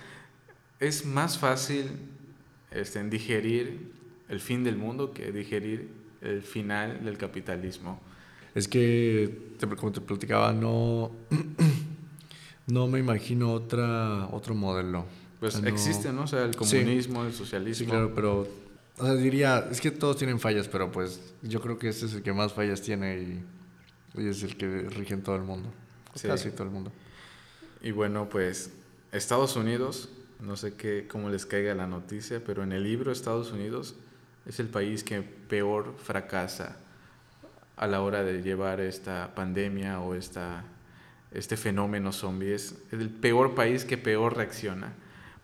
Es 0.80 1.06
más 1.06 1.38
fácil 1.38 1.92
este, 2.72 3.00
en 3.00 3.10
digerir 3.10 3.92
el 4.30 4.40
fin 4.40 4.64
del 4.64 4.76
mundo 4.78 5.12
que 5.14 5.32
digerir 5.32 5.90
el 6.22 6.42
final 6.42 7.04
del 7.04 7.18
capitalismo. 7.18 8.00
Es 8.56 8.68
que, 8.68 9.54
como 9.78 9.92
te 9.92 10.02
platicaba, 10.02 10.52
no, 10.54 11.12
no 12.68 12.88
me 12.88 13.00
imagino 13.00 13.54
otra, 13.54 14.28
otro 14.32 14.54
modelo. 14.56 15.06
Pues 15.40 15.56
O 15.56 15.62
sea, 15.62 15.70
existe, 15.70 16.12
¿no? 16.12 16.24
O 16.24 16.28
sea, 16.28 16.44
el 16.46 16.54
Sí. 16.54 16.58
comunismo, 16.80 17.24
el 17.24 17.34
socialismo. 17.34 17.86
Sí, 17.86 17.90
claro, 17.90 18.14
pero... 18.14 18.48
O 18.98 19.06
sea, 19.06 19.14
diría, 19.16 19.66
es 19.72 19.80
que 19.80 19.92
todos 19.92 20.18
tienen 20.18 20.40
fallas, 20.42 20.68
pero 20.68 20.92
pues 20.92 21.22
yo 21.42 21.62
creo 21.62 21.80
que 21.80 21.88
este 21.88 22.06
es 22.08 22.14
el 22.16 22.22
que 22.22 22.34
más 22.34 22.52
fallas 22.52 22.82
tiene 22.82 23.42
y, 24.18 24.22
y 24.22 24.28
es 24.28 24.44
el 24.44 24.58
que 24.58 24.68
rige 24.90 25.14
en 25.14 25.24
todo 25.24 25.38
el 25.38 25.44
mundo. 25.44 25.70
Sí. 26.16 26.28
Casi 26.28 26.52
todo 26.52 26.64
el 26.64 26.72
mundo. 26.72 26.92
Y 27.82 27.92
bueno, 27.92 28.28
pues 28.28 28.72
Estados 29.14 29.56
Unidos, 29.56 30.10
no 30.40 30.56
sé 30.56 30.76
qué, 30.76 31.08
cómo 31.08 31.30
les 31.30 31.46
caiga 31.46 31.76
la 31.76 31.88
noticia, 31.88 32.42
pero 32.46 32.64
en 32.64 32.72
el 32.72 32.84
libro 32.84 33.12
Estados 33.12 33.52
Unidos 33.52 33.96
es 34.46 34.60
el 34.60 34.68
país 34.68 35.04
que 35.04 35.22
peor 35.22 35.96
fracasa 36.02 36.78
a 37.76 37.88
la 37.88 38.02
hora 38.02 38.24
de 38.24 38.42
llevar 38.42 38.80
esta 38.80 39.34
pandemia 39.36 40.00
o 40.00 40.16
esta, 40.16 40.64
este 41.32 41.58
fenómeno 41.58 42.12
zombie. 42.12 42.54
Es 42.54 42.76
el 42.92 43.10
peor 43.10 43.54
país 43.54 43.86
que 43.86 43.98
peor 43.98 44.36
reacciona. 44.36 44.94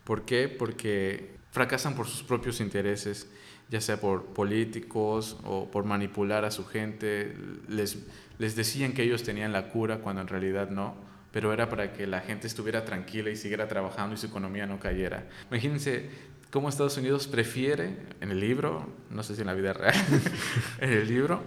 ¿Por 0.04 0.24
qué? 0.24 0.48
Porque 0.48 1.36
fracasan 1.50 1.94
por 1.94 2.06
sus 2.06 2.22
propios 2.22 2.60
intereses, 2.60 3.28
ya 3.68 3.80
sea 3.80 4.00
por 4.00 4.26
políticos 4.26 5.38
o 5.44 5.70
por 5.70 5.84
manipular 5.84 6.44
a 6.44 6.50
su 6.50 6.64
gente. 6.66 7.34
Les, 7.68 7.98
les 8.38 8.56
decían 8.56 8.92
que 8.92 9.02
ellos 9.02 9.22
tenían 9.22 9.52
la 9.52 9.68
cura 9.70 9.98
cuando 9.98 10.22
en 10.22 10.28
realidad 10.28 10.70
no 10.70 10.94
pero 11.36 11.52
era 11.52 11.68
para 11.68 11.92
que 11.92 12.06
la 12.06 12.20
gente 12.20 12.46
estuviera 12.46 12.86
tranquila 12.86 13.28
y 13.28 13.36
siguiera 13.36 13.68
trabajando 13.68 14.14
y 14.14 14.16
su 14.16 14.24
economía 14.24 14.66
no 14.66 14.80
cayera. 14.80 15.28
Imagínense 15.50 16.08
cómo 16.50 16.70
Estados 16.70 16.96
Unidos 16.96 17.26
prefiere, 17.26 17.94
en 18.22 18.30
el 18.30 18.40
libro, 18.40 18.90
no 19.10 19.22
sé 19.22 19.34
si 19.34 19.42
en 19.42 19.48
la 19.48 19.52
vida 19.52 19.74
real, 19.74 19.94
en 20.80 20.92
el 20.92 21.06
libro, 21.06 21.42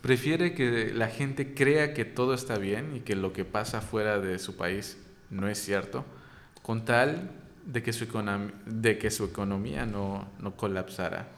prefiere 0.00 0.54
que 0.54 0.90
la 0.94 1.08
gente 1.08 1.52
crea 1.52 1.92
que 1.92 2.06
todo 2.06 2.32
está 2.32 2.56
bien 2.56 2.96
y 2.96 3.00
que 3.00 3.14
lo 3.14 3.34
que 3.34 3.44
pasa 3.44 3.82
fuera 3.82 4.20
de 4.20 4.38
su 4.38 4.56
país 4.56 4.96
no 5.28 5.50
es 5.50 5.58
cierto, 5.58 6.06
con 6.62 6.86
tal 6.86 7.30
de 7.66 7.82
que 7.82 7.92
su, 7.92 8.06
de 8.64 8.96
que 8.96 9.10
su 9.10 9.24
economía 9.26 9.84
no, 9.84 10.30
no 10.38 10.56
colapsara. 10.56 11.28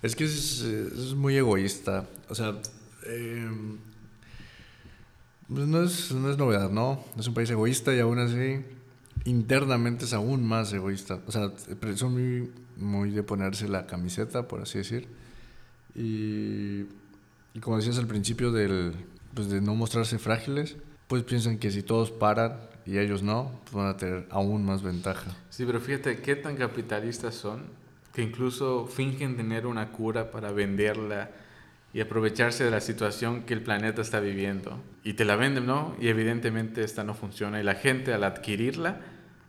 Es 0.00 0.16
que 0.16 0.24
es, 0.24 0.62
es, 0.62 1.12
muy 1.12 1.36
egoísta. 1.36 2.06
O 2.30 2.34
sea, 2.34 2.54
em, 3.06 3.76
pues 5.48 5.66
no, 5.66 5.82
es, 5.82 6.12
no 6.12 6.30
es 6.30 6.38
novedad, 6.38 6.70
¿no? 6.70 7.04
Es 7.18 7.26
un 7.26 7.34
país 7.34 7.50
egoísta 7.50 7.94
y 7.94 8.00
aún 8.00 8.18
así 8.18 8.64
internamente 9.24 10.04
es 10.04 10.12
aún 10.12 10.46
más 10.46 10.72
egoísta. 10.72 11.20
O 11.26 11.32
sea, 11.32 11.52
son 11.96 12.12
muy, 12.12 12.50
muy 12.76 13.10
de 13.10 13.22
ponerse 13.22 13.68
la 13.68 13.86
camiseta, 13.86 14.48
por 14.48 14.60
así 14.62 14.78
decir. 14.78 15.08
Y, 15.94 16.86
y 17.54 17.60
como 17.60 17.76
decías 17.76 17.98
al 17.98 18.06
principio 18.06 18.52
del, 18.52 18.94
pues 19.34 19.48
de 19.48 19.60
no 19.60 19.74
mostrarse 19.74 20.18
frágiles, 20.18 20.76
pues 21.08 21.22
piensan 21.22 21.58
que 21.58 21.70
si 21.70 21.82
todos 21.82 22.10
paran 22.10 22.58
y 22.86 22.98
ellos 22.98 23.22
no, 23.22 23.52
pues 23.64 23.74
van 23.74 23.86
a 23.86 23.96
tener 23.96 24.26
aún 24.30 24.64
más 24.64 24.82
ventaja. 24.82 25.36
Sí, 25.50 25.64
pero 25.64 25.80
fíjate 25.80 26.20
qué 26.20 26.36
tan 26.36 26.56
capitalistas 26.56 27.34
son 27.34 27.62
que 28.14 28.22
incluso 28.22 28.86
fingen 28.86 29.36
tener 29.36 29.66
una 29.66 29.90
cura 29.90 30.30
para 30.30 30.52
venderla 30.52 31.30
y 31.94 32.00
aprovecharse 32.00 32.64
de 32.64 32.72
la 32.72 32.80
situación 32.80 33.44
que 33.44 33.54
el 33.54 33.62
planeta 33.62 34.02
está 34.02 34.18
viviendo. 34.18 34.82
Y 35.04 35.14
te 35.14 35.24
la 35.24 35.36
venden, 35.36 35.64
¿no? 35.64 35.96
Y 36.00 36.08
evidentemente 36.08 36.82
esta 36.82 37.04
no 37.04 37.14
funciona. 37.14 37.60
Y 37.60 37.62
la 37.62 37.76
gente 37.76 38.12
al 38.12 38.24
adquirirla 38.24 39.00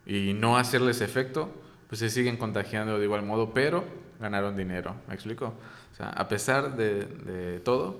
y 0.05 0.33
no 0.33 0.57
hacerles 0.57 1.01
efecto, 1.01 1.51
pues 1.87 1.99
se 1.99 2.09
siguen 2.11 2.37
contagiando 2.37 2.99
de 2.99 3.05
igual 3.05 3.23
modo, 3.23 3.51
pero 3.51 3.83
ganaron 4.19 4.55
dinero. 4.55 4.95
¿Me 5.07 5.15
explico? 5.15 5.55
O 5.91 5.95
sea, 5.95 6.09
a 6.09 6.27
pesar 6.27 6.75
de, 6.77 7.59
todo, 7.65 7.99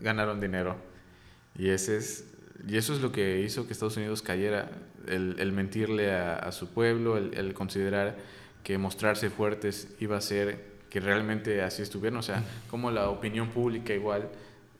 ganaron 0.00 0.38
dinero. 0.38 0.76
Y 1.58 1.70
ese 1.70 1.96
es 1.96 2.26
y 2.68 2.76
eso 2.76 2.94
es 2.94 3.00
lo 3.00 3.12
que 3.12 3.40
hizo 3.40 3.66
que 3.66 3.72
Estados 3.72 3.96
Unidos 3.96 4.22
cayera, 4.22 4.70
el, 5.06 5.52
mentirle 5.52 6.12
a, 6.14 6.50
su 6.52 6.70
pueblo, 6.70 7.16
el, 7.16 7.54
considerar 7.54 8.16
que 8.62 8.76
mostrarse 8.78 9.30
fuertes 9.30 9.88
iba 10.00 10.16
a 10.16 10.20
ser 10.20 10.75
que 10.96 11.00
realmente 11.00 11.60
así 11.60 11.82
estuvieran, 11.82 12.18
o 12.18 12.22
sea, 12.22 12.42
como 12.70 12.90
la 12.90 13.10
opinión 13.10 13.50
pública 13.50 13.92
igual, 13.92 14.30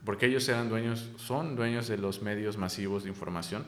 porque 0.03 0.25
ellos 0.25 0.49
eran 0.49 0.67
dueños, 0.67 1.11
son 1.17 1.55
dueños 1.55 1.87
de 1.87 1.99
los 1.99 2.23
medios 2.23 2.57
masivos 2.57 3.03
de 3.03 3.09
información 3.09 3.63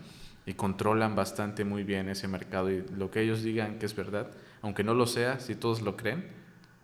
y 0.48 0.56
controlan 0.56 1.16
bastante 1.16 1.64
muy 1.64 1.84
bien 1.84 2.10
ese 2.10 2.28
mercado 2.28 2.72
y 2.72 2.84
lo 2.98 3.12
que 3.12 3.22
ellos 3.22 3.44
digan 3.44 3.78
que 3.78 3.86
es 3.86 3.96
verdad, 3.96 4.32
aunque 4.64 4.84
no 4.84 4.96
lo 4.96 5.06
sea, 5.06 5.40
si 5.40 5.54
todos 5.54 5.84
lo 5.84 5.96
creen, 5.96 6.26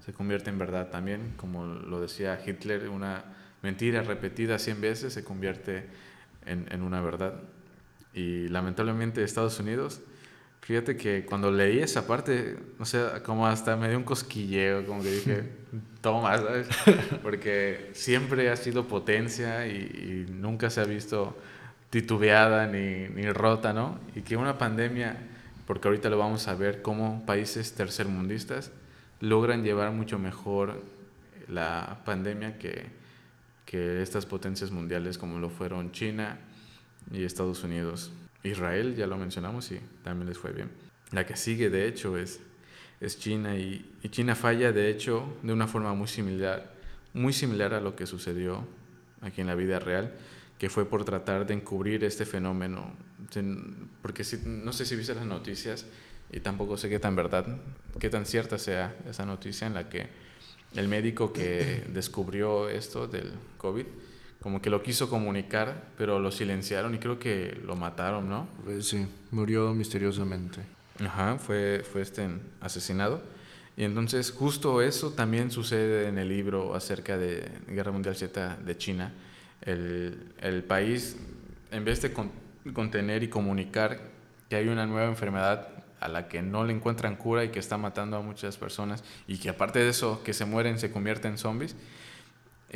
se 0.06 0.14
convierte 0.14 0.52
en 0.52 0.60
verdad 0.60 0.92
también, 0.92 1.34
como 1.36 1.66
lo 1.66 2.00
decía 2.00 2.40
Hitler, 2.46 2.88
una 2.90 3.24
mentira 3.64 4.04
repetida 4.04 4.60
100 4.60 4.82
veces 4.82 5.14
se 5.14 5.24
convierte 5.24 5.88
en, 6.46 6.68
en 6.70 6.84
una 6.84 7.02
verdad. 7.02 7.42
Y 8.14 8.50
lamentablemente 8.50 9.24
Estados 9.24 9.60
Unidos, 9.60 10.02
fíjate 10.66 10.98
que 10.98 11.26
cuando 11.26 11.52
leí 11.52 11.78
esa 11.78 12.08
parte, 12.08 12.58
no 12.80 12.86
sé, 12.86 13.04
como 13.24 13.46
hasta 13.46 13.76
me 13.76 13.88
dio 13.88 14.00
un 14.00 14.04
cosquilleo, 14.04 14.84
como 14.88 15.04
que 15.04 15.12
dije, 15.12 15.44
toma, 16.02 16.36
¿sabes? 16.40 16.68
Porque 17.22 17.92
siempre 17.94 18.50
ha 18.50 18.56
sido 18.56 18.88
potencia 18.88 19.68
y, 19.68 20.26
nunca 20.28 20.72
se 20.72 20.82
ha 20.82 20.86
visto 20.86 21.38
titubeada 21.92 22.66
ni, 22.66 23.08
ni, 23.10 23.32
rota, 23.32 23.74
¿no? 23.74 24.00
Y 24.16 24.22
que 24.22 24.38
una 24.38 24.58
pandemia, 24.58 25.16
porque 25.68 25.88
ahorita 25.88 26.10
lo 26.10 26.18
vamos 26.18 26.48
a 26.48 26.56
ver, 26.56 26.82
cómo 26.82 27.24
países 27.28 27.74
tercermundistas 27.74 28.72
logran 29.20 29.64
llevar 29.64 29.92
mucho 29.92 30.18
mejor 30.18 30.82
la 31.48 32.00
pandemia 32.06 32.58
que, 32.58 32.88
que 33.68 34.02
estas 34.02 34.26
potencias 34.26 34.72
mundiales 34.72 35.20
como 35.20 35.38
lo 35.38 35.52
fueron 35.52 35.92
China 35.92 36.40
y 37.12 37.24
Estados 37.24 37.64
Unidos. 37.64 38.12
Israel, 38.50 38.96
ya 38.96 39.08
lo 39.08 39.18
mencionamos, 39.18 39.72
y 39.72 39.80
también 40.04 40.28
les 40.30 40.38
fue 40.38 40.52
bien. 40.52 40.70
La 41.12 41.26
que 41.26 41.36
sigue, 41.36 41.70
de 41.70 41.88
hecho, 41.88 42.18
es, 42.18 42.40
China 43.20 43.56
y, 43.56 43.94
y 44.02 44.10
China 44.10 44.36
falla, 44.36 44.72
de 44.72 44.90
hecho, 44.90 45.38
de 45.44 45.54
una 45.54 45.68
forma 45.68 45.94
muy 45.94 46.08
similar, 46.08 46.74
muy 47.14 47.34
similar 47.34 47.74
a 47.74 47.82
lo 47.82 47.96
que 47.96 48.08
sucedió 48.08 48.66
aquí 49.22 49.42
en 49.42 49.48
la 49.48 49.56
vida 49.56 49.80
real, 49.80 50.14
que 50.58 50.70
fue 50.70 50.86
por 50.86 51.04
tratar 51.06 51.46
de 51.46 51.54
encubrir 51.54 52.04
este 52.04 52.26
fenómeno. 52.26 52.94
Porque 54.02 54.24
si, 54.24 54.38
no 54.46 54.72
sé 54.74 54.86
si 54.86 54.96
viste 54.96 55.14
las 55.14 55.26
noticias 55.26 55.86
y 56.32 56.40
tampoco 56.40 56.78
sé 56.78 56.90
qué 56.90 57.00
tan 57.00 57.16
verdad, 57.16 57.46
qué 58.00 58.10
tan 58.10 58.26
cierta 58.26 58.58
sea 58.58 58.96
esa 59.10 59.26
noticia 59.26 59.68
en 59.68 59.74
la 59.74 59.90
que 59.90 60.08
el 60.76 60.88
médico 60.88 61.34
que 61.34 61.84
descubrió 61.90 62.70
esto 62.70 63.08
del 63.08 63.32
COVID, 63.58 63.86
como 64.46 64.62
que 64.62 64.70
lo 64.70 64.84
quiso 64.84 65.10
comunicar, 65.10 65.86
pero 65.98 66.20
lo 66.20 66.32
silenciaron 66.32 66.94
y 66.94 67.00
creo 67.00 67.18
que 67.18 67.60
lo 67.66 67.76
mataron, 67.76 68.30
¿no? 68.30 68.48
Pues 68.64 68.88
sí, 68.88 69.08
murió 69.32 69.74
misteriosamente. 69.74 70.60
Ajá, 71.04 71.40
fue, 71.40 71.84
fue 71.92 72.04
este 72.04 72.30
asesinado. 72.62 73.24
Y 73.76 73.86
entonces 73.86 74.30
justo 74.30 74.84
eso 74.84 75.14
también 75.14 75.50
sucede 75.50 76.10
en 76.10 76.20
el 76.20 76.30
libro 76.30 76.76
acerca 76.76 77.18
de 77.18 77.44
Guerra 77.68 77.92
Mundial 77.92 78.16
Z 78.16 78.58
de 78.64 78.78
China. 78.78 79.14
El, 79.64 80.32
el 80.40 80.64
país, 80.64 81.18
en 81.72 81.84
vez 81.84 82.04
de 82.04 82.14
contener 82.72 83.24
y 83.24 83.30
comunicar 83.30 84.00
que 84.48 84.58
hay 84.58 84.68
una 84.68 84.86
nueva 84.86 85.08
enfermedad 85.08 85.70
a 86.00 86.08
la 86.08 86.28
que 86.28 86.44
no 86.44 86.66
le 86.66 86.74
encuentran 86.74 87.16
cura 87.16 87.44
y 87.44 87.50
que 87.50 87.58
está 87.58 87.80
matando 87.80 88.18
a 88.18 88.22
muchas 88.22 88.58
personas 88.58 89.04
y 89.28 89.40
que 89.40 89.50
aparte 89.50 89.80
de 89.80 89.90
eso, 89.90 90.22
que 90.24 90.34
se 90.34 90.46
mueren, 90.46 90.78
se 90.78 90.92
convierten 90.92 91.32
en 91.32 91.38
zombies, 91.40 91.76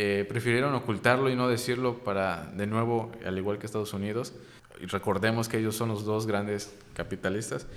eh, 0.02 0.24
prefirieron 0.24 0.74
ocultarlo 0.76 1.30
y 1.30 1.36
no 1.36 1.50
decirlo 1.50 1.98
para, 2.06 2.50
de 2.56 2.68
nuevo, 2.68 3.12
al 3.26 3.38
igual 3.38 3.60
que 3.60 3.66
Estados 3.66 3.94
Unidos, 3.94 4.34
y 4.80 4.86
recordemos 4.86 5.50
que 5.50 5.58
ellos 5.58 5.76
son 5.76 5.90
los 5.90 6.06
dos 6.06 6.26
grandes 6.26 6.74
capitalistas, 6.94 7.68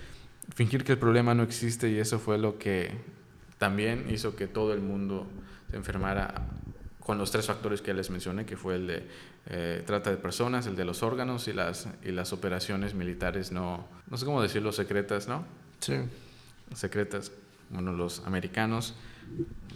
fingir 0.55 0.85
que 0.85 0.93
el 0.93 0.99
problema 0.99 1.35
no 1.35 1.43
existe 1.43 1.91
y 1.91 1.99
eso 1.99 2.21
fue 2.21 2.39
lo 2.39 2.59
que 2.59 2.93
también 3.59 4.07
hizo 4.09 4.37
que 4.37 4.47
todo 4.47 4.73
el 4.73 4.81
mundo 4.81 5.27
se 5.69 5.77
enfermara 5.77 6.47
con 7.01 7.19
los 7.19 7.33
tres 7.33 7.47
factores 7.47 7.83
que 7.83 7.93
les 7.93 8.09
mencioné, 8.09 8.47
que 8.47 8.57
fue 8.57 8.77
el 8.77 8.87
de 8.87 9.03
eh, 9.47 9.83
trata 9.85 10.11
de 10.11 10.17
personas, 10.17 10.69
el 10.69 10.77
de 10.77 10.85
los 10.85 11.03
órganos 11.03 11.49
y 11.49 11.53
las, 11.53 11.89
y 12.05 12.13
las 12.13 12.33
operaciones 12.33 12.95
militares 12.95 13.51
no, 13.51 13.89
no 14.09 14.17
sé 14.17 14.25
cómo 14.25 14.41
decirlo, 14.41 14.71
secretas, 14.71 15.27
¿no? 15.27 15.45
Sí. 15.81 15.95
Secretas. 16.73 17.33
Bueno, 17.71 17.93
los 17.93 18.25
americanos, 18.27 18.95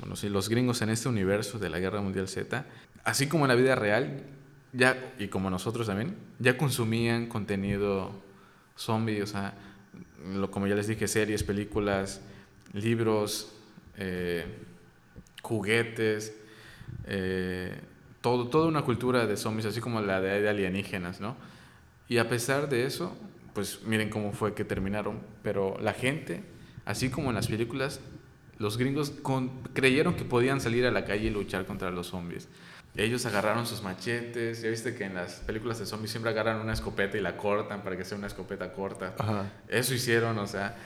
bueno, 0.00 0.16
sí, 0.16 0.28
los 0.28 0.48
gringos 0.48 0.82
en 0.82 0.90
este 0.90 1.09
universo 1.09 1.59
de 1.59 1.70
la 1.70 1.78
Guerra 1.78 2.00
Mundial 2.00 2.28
Z, 2.28 2.64
así 3.04 3.26
como 3.28 3.44
en 3.44 3.48
la 3.48 3.54
vida 3.54 3.74
real, 3.74 4.22
ya, 4.72 5.14
y 5.18 5.28
como 5.28 5.50
nosotros 5.50 5.87
también, 5.87 6.16
ya 6.38 6.56
consumían 6.56 7.26
contenido 7.26 8.11
zombie, 8.76 9.22
o 9.22 9.26
sea, 9.26 9.54
lo, 10.35 10.50
como 10.50 10.66
ya 10.66 10.74
les 10.74 10.87
dije, 10.87 11.09
series, 11.09 11.42
películas, 11.42 12.20
libros, 12.72 13.52
eh, 13.96 14.44
juguetes, 15.42 16.37
eh, 17.06 17.80
todo, 18.20 18.48
toda 18.48 18.66
una 18.66 18.82
cultura 18.82 19.26
de 19.26 19.37
zombies, 19.37 19.66
así 19.66 19.80
como 19.80 20.00
la 20.00 20.20
de, 20.20 20.48
alienígenas, 20.48 21.20
¿no? 21.20 21.37
Y 22.09 22.18
a 22.18 22.28
pesar 22.28 22.68
de 22.68 22.85
eso, 22.85 23.16
pues 23.54 23.82
miren 23.85 24.11
cómo 24.11 24.32
fue 24.32 24.54
que 24.54 24.64
terminaron, 24.64 25.20
pero 25.42 25.76
la 25.80 25.92
gente, 25.92 26.42
así 26.85 27.09
como 27.09 27.30
en 27.30 27.37
las 27.37 27.48
películas, 27.48 28.00
los 28.59 28.79
gringos 28.79 29.12
creyeron 29.75 30.14
que 30.14 30.25
podían 30.25 30.61
salir 30.61 30.87
a 30.87 30.90
la 30.90 31.05
calle 31.05 31.27
y 31.27 31.31
luchar 31.31 31.66
contra 31.66 31.90
los 31.90 32.09
zombies. 32.09 32.49
Ellos 32.97 33.27
agarraron 33.27 33.66
sus 33.66 33.83
machetes, 33.83 34.62
ya 34.62 34.71
viste 34.71 34.95
que 34.95 35.05
en 35.05 35.14
las 35.14 35.35
películas 35.40 35.79
de 35.79 35.85
zombies 35.85 36.11
siempre 36.11 36.31
agarran 36.31 36.61
una 36.61 36.73
escopeta 36.73 37.19
y 37.19 37.21
la 37.21 37.37
cortan 37.37 37.83
para 37.83 37.95
que 37.97 38.07
sea 38.07 38.16
una 38.16 38.27
escopeta 38.27 38.73
corta. 38.73 39.14
Eso 39.69 39.92
hicieron, 39.92 40.38
o 40.38 40.47
sea, 40.47 40.77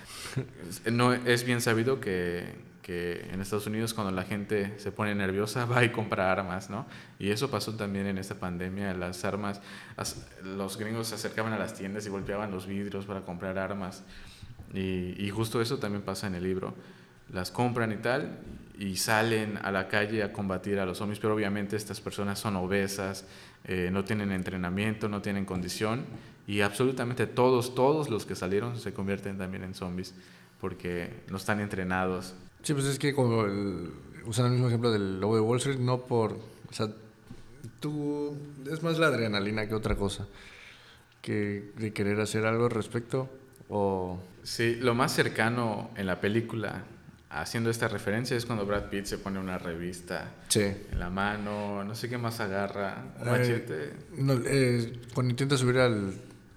no 0.90 1.12
es 1.12 1.44
bien 1.44 1.60
sabido 1.60 2.00
que, 2.00 2.44
que 2.82 3.28
en 3.32 3.40
Estados 3.40 3.68
Unidos 3.68 3.94
cuando 3.94 4.10
la 4.10 4.24
gente 4.24 4.74
se 4.78 4.90
pone 4.90 5.14
nerviosa 5.14 5.66
va 5.66 5.84
y 5.84 5.90
compra 5.90 6.32
armas, 6.32 6.68
¿no? 6.68 6.84
Y 7.20 7.30
eso 7.30 7.48
pasó 7.48 7.76
también 7.76 8.08
en 8.08 8.18
esta 8.18 8.34
pandemia, 8.34 8.92
las 8.94 9.24
armas, 9.24 9.60
los 10.42 10.78
gringos 10.78 11.08
se 11.08 11.14
acercaban 11.14 11.52
a 11.52 11.58
las 11.58 11.74
tiendas 11.74 12.04
y 12.06 12.08
golpeaban 12.08 12.50
los 12.50 12.66
vidrios 12.66 13.06
para 13.06 13.20
comprar 13.20 13.56
armas. 13.56 14.02
Y, 14.74 15.14
y 15.16 15.30
justo 15.30 15.60
eso 15.60 15.78
también 15.78 16.02
pasa 16.02 16.26
en 16.26 16.34
el 16.34 16.42
libro. 16.42 16.74
Las 17.32 17.50
compran 17.50 17.92
y 17.92 17.96
tal, 17.96 18.38
y 18.78 18.96
salen 18.96 19.58
a 19.62 19.70
la 19.70 19.88
calle 19.88 20.22
a 20.22 20.32
combatir 20.32 20.78
a 20.78 20.86
los 20.86 20.98
zombies, 20.98 21.18
pero 21.20 21.34
obviamente 21.34 21.76
estas 21.76 22.00
personas 22.00 22.38
son 22.38 22.56
obesas, 22.56 23.24
eh, 23.64 23.90
no 23.92 24.04
tienen 24.04 24.32
entrenamiento, 24.32 25.08
no 25.08 25.22
tienen 25.22 25.44
condición, 25.44 26.04
y 26.46 26.62
absolutamente 26.62 27.26
todos, 27.26 27.74
todos 27.74 28.08
los 28.08 28.26
que 28.26 28.34
salieron 28.34 28.78
se 28.78 28.92
convierten 28.92 29.38
también 29.38 29.64
en 29.64 29.74
zombies, 29.74 30.14
porque 30.60 31.10
no 31.28 31.36
están 31.36 31.60
entrenados 31.60 32.34
Sí, 32.62 32.74
pues 32.74 32.86
es 32.86 32.98
que 32.98 33.14
como 33.14 33.44
el, 33.44 33.90
usan 34.26 34.46
el 34.46 34.52
mismo 34.52 34.68
ejemplo 34.68 34.90
del 34.90 35.20
lobo 35.20 35.34
de 35.34 35.40
Wall 35.40 35.58
Street, 35.58 35.78
no 35.78 36.02
por... 36.02 36.32
O 36.32 36.72
sea, 36.72 36.88
tú... 37.80 38.36
Es 38.70 38.82
más 38.82 38.98
la 38.98 39.06
adrenalina 39.06 39.66
que 39.66 39.74
otra 39.74 39.96
cosa. 39.96 40.26
que, 41.22 41.72
de 41.76 41.92
querer 41.92 42.20
hacer 42.20 42.44
algo 42.44 42.66
al 42.66 42.70
respecto. 42.70 43.28
O... 43.68 44.20
Sí, 44.42 44.76
lo 44.76 44.94
más 44.94 45.12
cercano 45.12 45.90
en 45.96 46.06
la 46.06 46.20
película 46.20 46.84
haciendo 47.30 47.70
esta 47.70 47.88
referencia 47.88 48.36
es 48.36 48.44
cuando 48.44 48.66
Brad 48.66 48.90
Pitt 48.90 49.06
se 49.06 49.18
pone 49.18 49.38
una 49.38 49.56
revista 49.56 50.34
en 50.54 50.98
la 50.98 51.10
mano, 51.10 51.84
no 51.84 51.94
sé 51.94 52.08
qué 52.08 52.18
más 52.18 52.40
agarra, 52.40 53.04
un 53.20 53.28
eh, 53.28 53.30
machete. 53.30 53.92
Eh, 54.46 55.00
cuando 55.14 55.30
intenta 55.30 55.56
subir 55.56 55.78
al, 55.78 56.12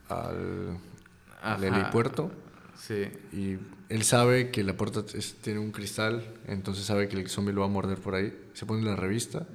al, 0.09 1.63
helipuerto. 1.63 2.31
Sí. 2.75 3.07
Y 3.31 3.57
él 3.87 4.03
sabe 4.03 4.49
que 4.49 4.63
la 4.63 4.75
puerta 4.75 5.05
tiene 5.41 5.59
un 5.59 5.71
cristal, 5.71 6.23
entonces 6.47 6.85
sabe 6.85 7.07
que 7.07 7.17
el 7.17 7.29
zombie 7.29 7.53
lo 7.53 7.61
va 7.61 7.67
a 7.67 7.69
morder 7.69 7.99
por 7.99 8.15
ahí. 8.15 8.33
Se 8.53 8.65
pone 8.65 8.83
la 8.83 8.95
revista. 8.95 9.45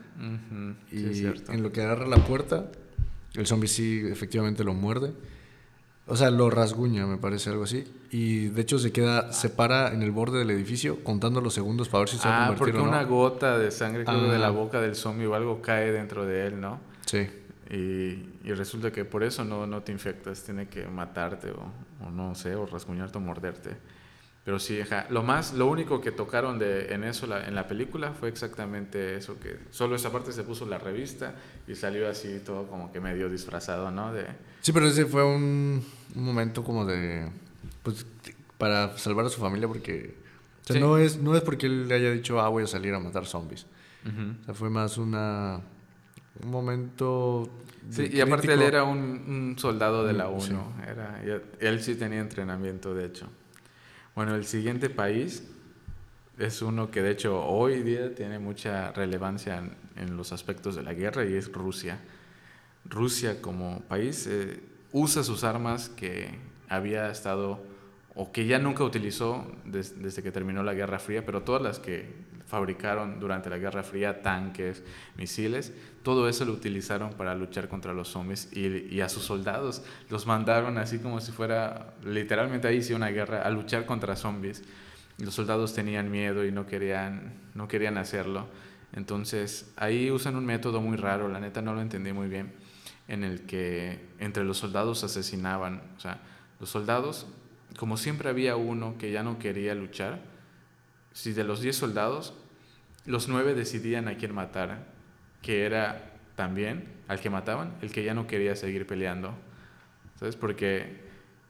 y 0.92 1.26
en 1.26 1.62
lo 1.62 1.72
que 1.72 1.82
agarra 1.82 2.06
la 2.06 2.24
puerta, 2.24 2.70
el 3.34 3.46
zombie 3.46 3.68
sí 3.68 4.02
efectivamente 4.06 4.62
lo 4.62 4.72
muerde. 4.72 5.12
O 6.08 6.16
sea, 6.16 6.30
lo 6.30 6.48
rasguña, 6.48 7.06
me 7.06 7.18
parece 7.18 7.50
algo 7.50 7.64
así. 7.64 7.84
Y 8.10 8.46
de 8.46 8.62
hecho 8.62 8.78
se 8.78 8.92
queda, 8.92 9.32
se 9.32 9.50
para 9.50 9.92
en 9.92 10.02
el 10.02 10.10
borde 10.10 10.38
del 10.38 10.50
edificio 10.50 11.04
contando 11.04 11.40
los 11.40 11.52
segundos 11.52 11.88
para 11.88 12.00
ver 12.00 12.08
si 12.08 12.18
se 12.18 12.28
va 12.28 12.34
a 12.34 12.44
ah, 12.44 12.48
convertir 12.48 12.74
porque 12.74 12.88
una 12.88 13.04
gota 13.04 13.58
de 13.58 13.70
sangre 13.70 14.04
de 14.04 14.38
la 14.38 14.46
ah. 14.46 14.50
boca 14.50 14.80
del 14.80 14.96
zombie 14.96 15.26
o 15.26 15.34
algo 15.34 15.60
cae 15.60 15.92
dentro 15.92 16.24
de 16.24 16.46
él, 16.46 16.60
¿no? 16.60 16.80
Sí. 17.04 17.28
Y, 17.70 18.48
y 18.48 18.52
resulta 18.54 18.90
que 18.90 19.04
por 19.04 19.22
eso 19.22 19.44
no, 19.44 19.66
no 19.66 19.82
te 19.82 19.92
infectas, 19.92 20.42
tiene 20.42 20.68
que 20.68 20.86
matarte 20.86 21.50
o, 21.50 22.06
o 22.06 22.10
no 22.10 22.34
sé, 22.34 22.54
o 22.54 22.64
rasguñarte 22.64 23.18
o 23.18 23.20
morderte. 23.20 23.76
Pero 24.48 24.58
sí, 24.58 24.80
lo 25.10 25.22
más, 25.22 25.52
lo 25.52 25.66
único 25.66 26.00
que 26.00 26.10
tocaron 26.10 26.58
de, 26.58 26.94
en 26.94 27.04
eso 27.04 27.26
en 27.36 27.54
la 27.54 27.68
película 27.68 28.14
fue 28.14 28.30
exactamente 28.30 29.14
eso, 29.14 29.38
que 29.38 29.58
solo 29.70 29.94
esa 29.94 30.10
parte 30.10 30.32
se 30.32 30.42
puso 30.42 30.64
la 30.64 30.78
revista 30.78 31.34
y 31.66 31.74
salió 31.74 32.08
así 32.08 32.40
todo 32.42 32.66
como 32.66 32.90
que 32.90 32.98
medio 32.98 33.28
disfrazado, 33.28 33.90
¿no? 33.90 34.10
De... 34.14 34.24
Sí, 34.62 34.72
pero 34.72 34.86
ese 34.86 35.04
fue 35.04 35.22
un, 35.22 35.84
un 36.14 36.24
momento 36.24 36.64
como 36.64 36.84
de, 36.84 37.28
pues, 37.82 38.06
para 38.56 38.96
salvar 38.98 39.26
a 39.26 39.28
su 39.28 39.40
familia 39.40 39.68
porque, 39.68 40.14
o 40.62 40.72
sea, 40.72 40.80
no, 40.80 40.98
es, 40.98 41.18
no 41.18 41.36
es 41.36 41.42
porque 41.42 41.66
él 41.66 41.88
le 41.88 41.94
haya 41.94 42.10
dicho, 42.10 42.40
ah, 42.40 42.48
voy 42.48 42.64
a 42.64 42.66
salir 42.66 42.94
a 42.94 42.98
matar 42.98 43.26
zombies. 43.26 43.66
O 44.04 44.44
sea, 44.44 44.54
fue 44.54 44.70
más 44.70 44.96
una, 44.96 45.60
un 46.42 46.50
momento... 46.50 47.48
Sí, 47.90 48.08
y 48.12 48.20
aparte 48.20 48.52
él 48.52 48.62
era 48.62 48.84
un, 48.84 48.98
un 48.98 49.56
soldado 49.58 50.06
de 50.06 50.12
la 50.12 50.28
ONU, 50.28 50.60
era, 50.86 51.22
él 51.60 51.80
sí 51.82 51.94
tenía 51.94 52.20
entrenamiento, 52.20 52.94
de 52.94 53.06
hecho. 53.06 53.28
Bueno, 54.14 54.34
el 54.34 54.44
siguiente 54.46 54.90
país 54.90 55.44
es 56.38 56.62
uno 56.62 56.90
que 56.90 57.02
de 57.02 57.10
hecho 57.10 57.44
hoy 57.44 57.82
día 57.82 58.14
tiene 58.14 58.38
mucha 58.38 58.92
relevancia 58.92 59.62
en, 59.96 60.16
los 60.16 60.32
aspectos 60.32 60.76
de 60.76 60.82
la 60.82 60.94
guerra 60.94 61.24
y 61.24 61.34
es 61.34 61.52
Rusia. 61.52 61.98
Rusia 62.84 63.42
como 63.42 63.80
país 63.82 64.26
eh, 64.28 64.60
usa 64.92 65.22
sus 65.22 65.44
armas 65.44 65.88
que 65.88 66.30
había 66.68 67.10
estado 67.10 67.60
o 68.14 68.32
que 68.32 68.46
ya 68.46 68.58
nunca 68.58 68.82
utilizó 68.82 69.46
desde 69.64 70.22
que 70.22 70.32
terminó 70.32 70.62
la 70.62 70.74
Guerra 70.74 70.98
Fría, 70.98 71.24
pero 71.24 71.42
todas 71.42 71.62
las 71.62 71.78
que 71.78 72.28
fabricaron 72.48 73.20
durante 73.20 73.50
la 73.50 73.58
Guerra 73.58 73.82
Fría, 73.82 74.22
tanques, 74.22 74.82
misiles, 75.16 75.72
todo 76.02 76.28
eso 76.28 76.46
lo 76.46 76.52
utilizaron 76.52 77.12
para 77.12 77.34
luchar 77.34 77.68
contra 77.68 77.92
los 77.92 78.08
zombies 78.08 78.48
y, 78.52 79.00
a 79.02 79.08
sus 79.10 79.22
soldados 79.22 79.82
los 80.08 80.26
mandaron 80.26 80.78
así 80.78 80.98
como 80.98 81.20
si 81.20 81.30
fuera, 81.30 81.94
literalmente 82.04 82.66
ahí 82.66 82.82
sí 82.82 82.94
una 82.94 83.08
guerra, 83.08 83.42
a 83.42 83.50
luchar 83.50 83.84
contra 83.84 84.16
zombies. 84.16 84.64
Los 85.18 85.34
soldados 85.34 85.74
tenían 85.74 86.10
miedo 86.10 86.44
y 86.46 86.50
no 86.50 86.66
querían, 86.66 87.34
no 87.54 87.68
querían 87.68 87.98
hacerlo. 87.98 88.46
Entonces 88.94 89.70
ahí 89.76 90.10
usan 90.10 90.34
un 90.34 90.46
método 90.46 90.80
muy 90.80 90.96
raro, 90.96 91.28
la 91.28 91.40
neta 91.40 91.60
no 91.60 91.74
lo 91.74 91.82
entendí 91.82 92.12
muy 92.14 92.28
bien, 92.28 92.52
en 93.08 93.24
el 93.24 93.42
que 93.46 94.06
entre 94.18 94.44
los 94.44 94.58
soldados 94.58 95.02
asesinaban. 95.02 95.82
O 95.96 96.00
sea, 96.00 96.20
los 96.60 96.68
soldados, 96.68 97.26
como 97.76 97.96
siempre 97.96 98.28
había 98.28 98.56
uno 98.56 98.96
que 98.98 99.10
ya 99.10 99.22
no 99.22 99.38
quería 99.38 99.74
luchar, 99.74 100.20
si 101.12 101.32
de 101.32 101.42
los 101.42 101.60
10 101.60 101.74
soldados, 101.74 102.34
los 103.06 103.28
9 103.28 103.54
decidían 103.54 104.06
a 104.06 104.16
quién 104.16 104.34
matar, 104.34 104.86
que 105.42 105.64
era 105.64 106.12
también 106.36 106.86
al 107.08 107.20
que 107.20 107.30
mataban, 107.30 107.74
el 107.82 107.90
que 107.90 108.04
ya 108.04 108.14
no 108.14 108.26
quería 108.26 108.54
seguir 108.54 108.86
peleando. 108.86 109.34
¿Sabes? 110.18 110.36
Porque. 110.36 111.08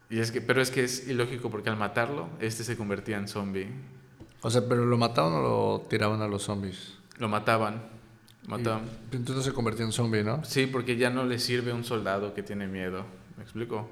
Y 0.08 0.20
es 0.20 0.30
que, 0.30 0.40
pero 0.40 0.62
es 0.62 0.70
que 0.70 0.84
es 0.84 1.06
ilógico 1.08 1.50
porque 1.50 1.68
al 1.68 1.76
matarlo, 1.76 2.28
este 2.40 2.64
se 2.64 2.76
convertía 2.76 3.18
en 3.18 3.28
zombie. 3.28 3.68
O 4.40 4.50
sea, 4.50 4.62
pero 4.66 4.86
lo 4.86 4.96
mataban 4.96 5.32
o 5.34 5.42
lo 5.42 5.86
tiraban 5.88 6.22
a 6.22 6.28
los 6.28 6.44
zombies. 6.44 6.94
Lo 7.18 7.28
mataban. 7.28 7.82
Mataban. 8.48 8.82
entonces 9.12 9.44
se 9.44 9.52
convertía 9.52 9.84
en 9.84 9.92
zombie, 9.92 10.24
¿no? 10.24 10.42
Sí, 10.44 10.66
porque 10.66 10.96
ya 10.96 11.10
no 11.10 11.24
le 11.24 11.38
sirve 11.38 11.72
un 11.72 11.84
soldado 11.84 12.34
que 12.34 12.42
tiene 12.42 12.66
miedo. 12.66 13.04
¿Me 13.36 13.44
explico? 13.44 13.88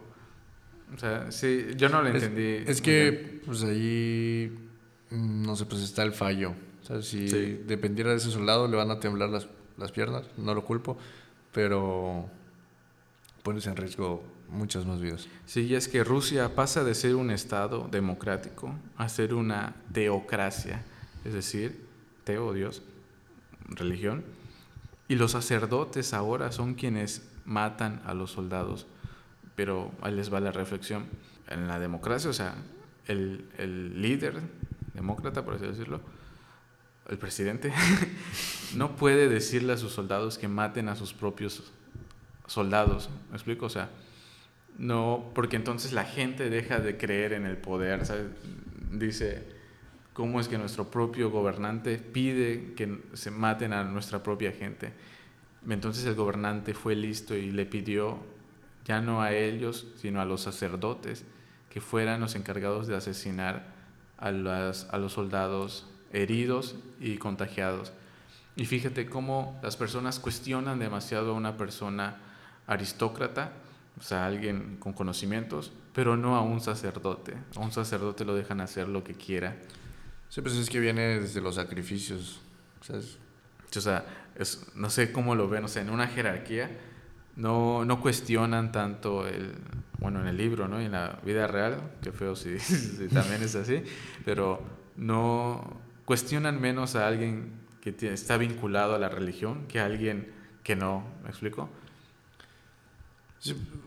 O 0.95 0.99
sea, 0.99 1.31
sí, 1.31 1.67
yo 1.77 1.89
no 1.89 2.03
lo 2.03 2.09
entendí. 2.09 2.65
Es 2.67 2.81
que, 2.81 3.41
pues 3.45 3.63
ahí 3.63 4.67
Mm, 5.11 5.43
no 5.43 5.57
sé, 5.57 5.67
pues 5.67 5.83
está 5.83 6.03
el 6.03 6.13
fallo. 6.13 6.55
O 6.83 6.87
sea, 6.87 7.03
si 7.03 7.27
dependiera 7.67 8.11
de 8.11 8.17
ese 8.17 8.31
soldado, 8.31 8.69
le 8.69 8.77
van 8.77 8.91
a 8.91 9.01
temblar 9.01 9.29
las, 9.31 9.49
las 9.77 9.93
piernas, 9.93 10.25
no 10.37 10.55
lo 10.55 10.65
culpo, 10.65 10.97
pero 11.53 12.29
pones 13.43 13.67
en 13.67 13.77
riesgo 13.77 14.23
muchas 14.49 14.87
más 14.87 15.01
vidas. 15.01 15.27
Sí, 15.47 15.63
y 15.63 15.75
es 15.75 15.89
que 15.89 16.05
Rusia 16.05 16.55
pasa 16.55 16.85
de 16.85 16.95
ser 16.95 17.17
un 17.17 17.31
Estado 17.31 17.89
democrático 17.91 18.73
a 18.97 19.09
ser 19.09 19.35
una 19.35 19.75
teocracia, 19.93 20.85
es 21.25 21.33
decir, 21.33 21.85
teo, 22.23 22.53
Dios, 22.53 22.83
religión, 23.69 24.25
y 25.09 25.15
los 25.15 25.33
sacerdotes 25.33 26.13
ahora 26.13 26.53
son 26.53 26.75
quienes 26.75 27.29
matan 27.45 28.03
a 28.05 28.15
los 28.15 28.33
soldados. 28.33 28.87
Pero 29.55 29.93
ahí 30.03 30.15
les 30.15 30.33
va 30.33 30.41
la 30.41 30.53
reflexión. 30.53 31.07
En 31.49 31.69
la 31.69 31.79
democracia, 31.79 32.29
o 32.29 32.33
sea, 32.33 32.55
el, 33.07 33.45
el 33.57 34.03
líder 34.03 34.41
demócrata, 34.95 35.45
por 35.45 35.55
así 35.55 35.67
decirlo, 35.67 36.01
el 37.09 37.19
presidente, 37.19 37.73
no 38.75 38.97
puede 38.97 39.29
decirle 39.29 39.75
a 39.75 39.77
sus 39.77 39.93
soldados 39.93 40.39
que 40.39 40.49
maten 40.49 40.89
a 40.89 40.97
sus 40.97 41.15
propios 41.15 41.73
soldados. 42.47 43.09
¿Me 43.31 43.37
explico? 43.37 43.67
O 43.67 43.71
sea, 43.71 43.91
no, 44.79 45.31
porque 45.35 45.57
entonces 45.57 45.93
la 45.93 46.05
gente 46.05 46.51
deja 46.51 46.81
de 46.81 46.97
creer 46.97 47.33
en 47.33 47.47
el 47.47 47.57
poder. 47.57 48.03
Dice, 48.91 49.56
¿cómo 50.17 50.41
es 50.41 50.49
que 50.49 50.57
nuestro 50.57 50.91
propio 50.91 51.31
gobernante 51.31 51.99
pide 51.99 52.73
que 52.73 53.03
se 53.13 53.31
maten 53.31 53.75
a 53.75 53.85
nuestra 53.85 54.23
propia 54.23 54.51
gente? 54.51 54.95
Entonces 55.69 56.07
el 56.07 56.15
gobernante 56.15 56.73
fue 56.73 56.95
listo 56.95 57.37
y 57.37 57.51
le 57.51 57.67
pidió, 57.67 58.21
ya 58.87 59.03
no 59.03 59.21
a 59.21 59.35
ellos, 59.35 59.89
sino 59.97 60.23
a 60.23 60.25
los 60.25 60.41
sacerdotes, 60.41 61.27
que 61.69 61.83
fueran 61.83 62.23
los 62.23 62.35
encargados 62.35 62.87
de 62.87 62.97
asesinar 62.97 63.67
a, 64.17 64.31
las, 64.31 64.89
a 64.91 64.97
los 64.97 65.13
soldados 65.13 65.87
heridos 66.15 66.77
y 66.99 67.19
contagiados. 67.19 67.93
Y 68.57 68.65
fíjate 68.65 69.05
cómo 69.11 69.61
las 69.63 69.77
personas 69.77 70.19
cuestionan 70.19 70.79
demasiado 70.79 71.33
a 71.33 71.35
una 71.35 71.59
persona 71.59 72.17
aristócrata, 72.67 73.53
o 74.01 74.03
sea, 74.03 74.25
alguien 74.25 74.79
con 74.79 74.95
conocimientos, 74.95 75.73
pero 75.93 76.17
no 76.17 76.37
a 76.37 76.41
un 76.41 76.63
sacerdote. 76.63 77.35
A 77.55 77.61
un 77.61 77.71
sacerdote 77.71 78.25
lo 78.25 78.35
dejan 78.35 78.63
hacer 78.63 78.89
lo 78.89 79.05
que 79.05 79.13
quiera. 79.13 79.59
Sí, 80.29 80.41
pues 80.41 80.55
es 80.55 80.69
que 80.69 80.81
viene 80.81 81.21
desde 81.21 81.41
los 81.41 81.55
sacrificios. 81.55 82.41
O 82.81 83.81
sea, 83.81 84.05
es, 84.37 84.67
no 84.75 84.91
sé 84.91 85.13
cómo 85.13 85.35
lo 85.35 85.49
ven, 85.49 85.65
o 85.65 85.69
sea, 85.69 85.83
en 85.83 85.91
una 85.91 86.07
jerarquía 86.07 86.71
no, 87.37 87.85
no 87.85 88.01
cuestionan 88.01 88.73
tanto 88.73 89.27
el, 89.27 89.53
bueno, 89.99 90.21
en 90.21 90.27
el 90.27 90.37
libro, 90.37 90.69
¿no? 90.69 90.81
Y 90.81 90.87
en 90.87 90.93
la 90.93 91.19
vida 91.25 91.47
real, 91.47 91.81
que 92.03 92.13
feo 92.13 92.35
si, 92.35 92.57
también 93.13 93.43
es 93.43 93.55
así, 93.55 93.83
pero 94.25 94.63
no 94.97 95.81
cuestionan 96.05 96.61
menos 96.61 96.97
a 96.97 97.07
alguien 97.07 97.53
que 97.81 97.95
está 98.13 98.37
vinculado 98.37 98.95
a 98.95 98.99
la 98.99 99.09
religión 99.09 99.67
que 99.69 99.81
a 99.81 99.85
alguien 99.85 100.33
que 100.65 100.75
no, 100.75 101.05
¿me 101.23 101.31
explico? 101.31 101.69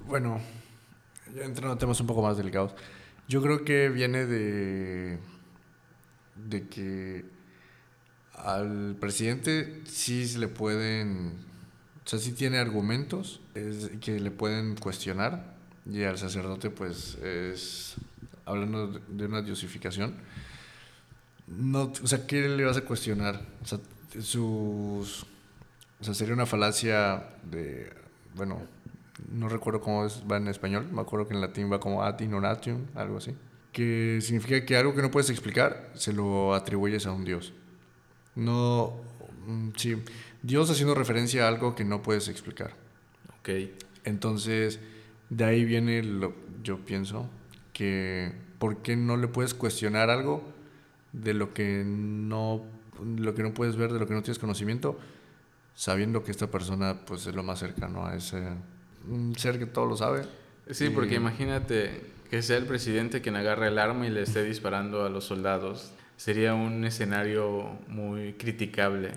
bueno, 0.08 0.39
ya 1.36 1.43
entrando 1.43 1.73
en 1.73 1.80
temas 1.80 1.99
un 1.99 2.08
poco 2.08 2.21
más 2.21 2.38
delicados, 2.38 2.73
yo 3.28 3.41
creo 3.41 3.65
que 3.65 3.89
viene 3.89 4.25
de, 4.25 5.19
de 6.47 6.67
que 6.67 7.25
al 8.34 8.95
presidente 8.99 9.82
sí 9.86 10.38
le 10.38 10.47
pueden 10.47 11.49
o 12.06 12.10
sea, 12.10 12.17
sí 12.17 12.32
tiene 12.32 12.58
argumentos 12.58 13.39
que 14.02 14.19
le 14.19 14.32
pueden 14.32 14.75
cuestionar 14.75 15.54
y 15.86 16.02
al 16.02 16.17
sacerdote 16.17 16.71
pues 16.71 17.19
es, 17.19 17.97
hablando 18.45 18.88
de 18.88 19.25
una 19.25 19.43
diosificación, 19.43 20.15
no, 21.45 21.91
o 22.04 22.08
sea, 22.08 22.25
¿qué 22.25 22.49
le 22.49 22.65
vas 22.65 22.78
a 22.78 22.82
cuestionar? 22.82 23.39
O 23.62 23.65
sea, 23.67 23.80
sus, 24.23 25.28
sería 26.02 26.34
una 26.34 26.47
falacia 26.47 27.30
de, 27.43 27.93
bueno, 28.36 28.60
no 29.32 29.47
recuerdo 29.47 29.80
cómo 29.80 30.06
es, 30.08 30.23
va 30.30 30.38
en 30.38 30.47
español, 30.47 30.88
me 30.91 31.02
acuerdo 31.02 31.28
que 31.28 31.36
en 31.36 31.41
latín 31.41 31.71
va 31.71 31.80
como 31.80 32.02
ad 32.02 32.19
inonatium, 32.19 32.88
algo 32.95 33.17
así, 33.17 33.36
que 33.71 34.19
significa 34.21 34.65
que 34.65 34.75
algo 34.75 34.95
que 34.95 35.01
no 35.01 35.12
puedes 35.12 35.29
explicar 35.29 35.91
se 35.95 36.13
lo 36.13 36.53
atribuyes 36.53 37.05
a 37.05 37.12
un 37.12 37.25
dios. 37.25 37.53
No, 38.36 39.01
mm, 39.45 39.69
sí 39.75 39.97
Dios 40.41 40.69
haciendo 40.69 40.95
referencia 40.95 41.45
a 41.45 41.47
algo 41.47 41.75
que 41.75 41.84
no 41.84 42.01
puedes 42.01 42.27
explicar. 42.27 42.71
Ok. 43.39 43.49
Entonces, 44.05 44.79
de 45.29 45.43
ahí 45.43 45.65
viene 45.65 46.01
lo, 46.03 46.34
yo 46.63 46.79
pienso, 46.86 47.29
que 47.73 48.32
¿por 48.58 48.77
qué 48.77 48.95
no 48.95 49.17
le 49.17 49.27
puedes 49.27 49.53
cuestionar 49.53 50.10
algo 50.10 50.43
de 51.12 51.34
lo 51.34 51.53
que 51.53 51.84
no, 51.86 52.63
lo 53.17 53.36
que 53.36 53.43
no 53.43 53.53
puedes 53.53 53.75
ver, 53.75 53.91
de 53.91 53.99
lo 53.99 54.08
que 54.08 54.13
no 54.13 54.21
tienes 54.21 54.39
conocimiento, 54.39 54.97
sabiendo 55.75 56.23
que 56.23 56.32
esta 56.32 56.47
persona 56.47 57.05
pues 57.05 57.27
es 57.27 57.36
lo 57.36 57.43
más 57.43 57.60
cercano 57.60 58.05
a 58.05 58.15
ese 58.15 58.43
ser 59.38 59.60
que 59.60 59.65
todo 59.65 59.86
lo 59.86 59.97
sabe? 59.97 60.23
Sí, 60.71 60.89
porque 60.89 61.15
imagínate 61.15 62.01
que 62.30 62.42
sea 62.42 62.58
el 62.58 62.65
presidente 62.65 63.22
quien 63.22 63.36
agarra 63.36 63.68
el 63.68 63.80
arma 63.80 64.06
y 64.06 64.12
le 64.12 64.22
esté 64.22 64.44
disparando 64.44 65.04
a 65.06 65.10
los 65.10 65.26
soldados. 65.26 65.92
Sería 66.15 66.54
un 66.54 66.86
escenario 66.86 67.78
muy 67.88 68.34
criticable. 68.34 69.12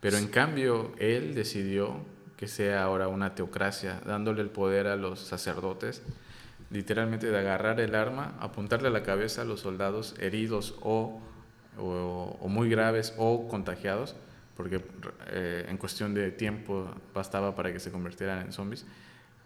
Pero 0.00 0.16
en 0.16 0.28
cambio, 0.28 0.92
él 0.98 1.34
decidió 1.34 2.04
que 2.36 2.48
sea 2.48 2.84
ahora 2.84 3.08
una 3.08 3.34
teocracia, 3.34 4.00
dándole 4.06 4.42
el 4.42 4.50
poder 4.50 4.86
a 4.86 4.96
los 4.96 5.20
sacerdotes, 5.20 6.02
literalmente 6.70 7.30
de 7.30 7.38
agarrar 7.38 7.80
el 7.80 7.94
arma, 7.94 8.34
apuntarle 8.40 8.88
a 8.88 8.92
la 8.92 9.02
cabeza 9.02 9.42
a 9.42 9.44
los 9.44 9.60
soldados 9.60 10.14
heridos 10.20 10.76
o, 10.80 11.20
o, 11.78 12.48
muy 12.48 12.68
graves 12.68 13.14
o 13.16 13.48
contagiados, 13.48 14.14
porque 14.56 14.80
eh, 15.28 15.66
en 15.68 15.76
cuestión 15.78 16.14
de 16.14 16.30
tiempo 16.30 16.88
bastaba 17.14 17.54
para 17.54 17.72
que 17.72 17.80
se 17.80 17.90
convirtieran 17.90 18.40
en 18.40 18.52
zombies, 18.52 18.86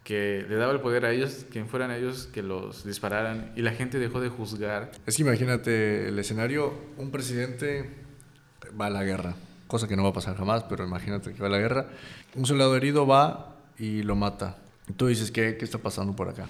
que 0.03 0.45
le 0.49 0.55
daba 0.55 0.73
el 0.73 0.81
poder 0.81 1.05
a 1.05 1.11
ellos, 1.11 1.45
quien 1.49 1.67
fueran 1.67 1.91
ellos 1.91 2.27
que 2.33 2.43
los 2.43 2.85
dispararan, 2.85 3.51
y 3.55 3.61
la 3.61 3.71
gente 3.71 3.99
dejó 3.99 4.19
de 4.19 4.29
juzgar. 4.29 4.91
Es 5.05 5.15
que 5.15 5.21
imagínate 5.21 6.09
el 6.09 6.19
escenario, 6.19 6.73
un 6.97 7.11
presidente 7.11 7.89
va 8.79 8.87
a 8.87 8.89
la 8.89 9.03
guerra 9.03 9.35
cosa 9.73 9.87
que 9.87 9.95
no 9.95 10.03
va 10.03 10.09
a 10.09 10.13
pasar 10.13 10.37
jamás, 10.37 10.63
pero 10.65 10.85
imagínate 10.85 11.33
que 11.33 11.41
va 11.41 11.47
a 11.47 11.49
la 11.49 11.57
guerra, 11.57 11.87
un 12.35 12.45
soldado 12.45 12.75
herido 12.75 13.07
va 13.07 13.55
y 13.79 14.03
lo 14.03 14.15
mata. 14.15 14.55
Y 14.87 14.93
tú 14.93 15.07
dices, 15.07 15.31
¿qué, 15.31 15.57
¿qué 15.57 15.65
está 15.65 15.79
pasando 15.79 16.15
por 16.15 16.29
acá? 16.29 16.47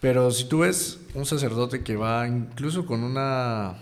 Pero 0.00 0.32
si 0.32 0.48
tú 0.48 0.58
ves 0.58 0.98
un 1.14 1.26
sacerdote 1.26 1.84
que 1.84 1.94
va 1.94 2.26
incluso 2.26 2.86
con 2.86 3.04
una, 3.04 3.76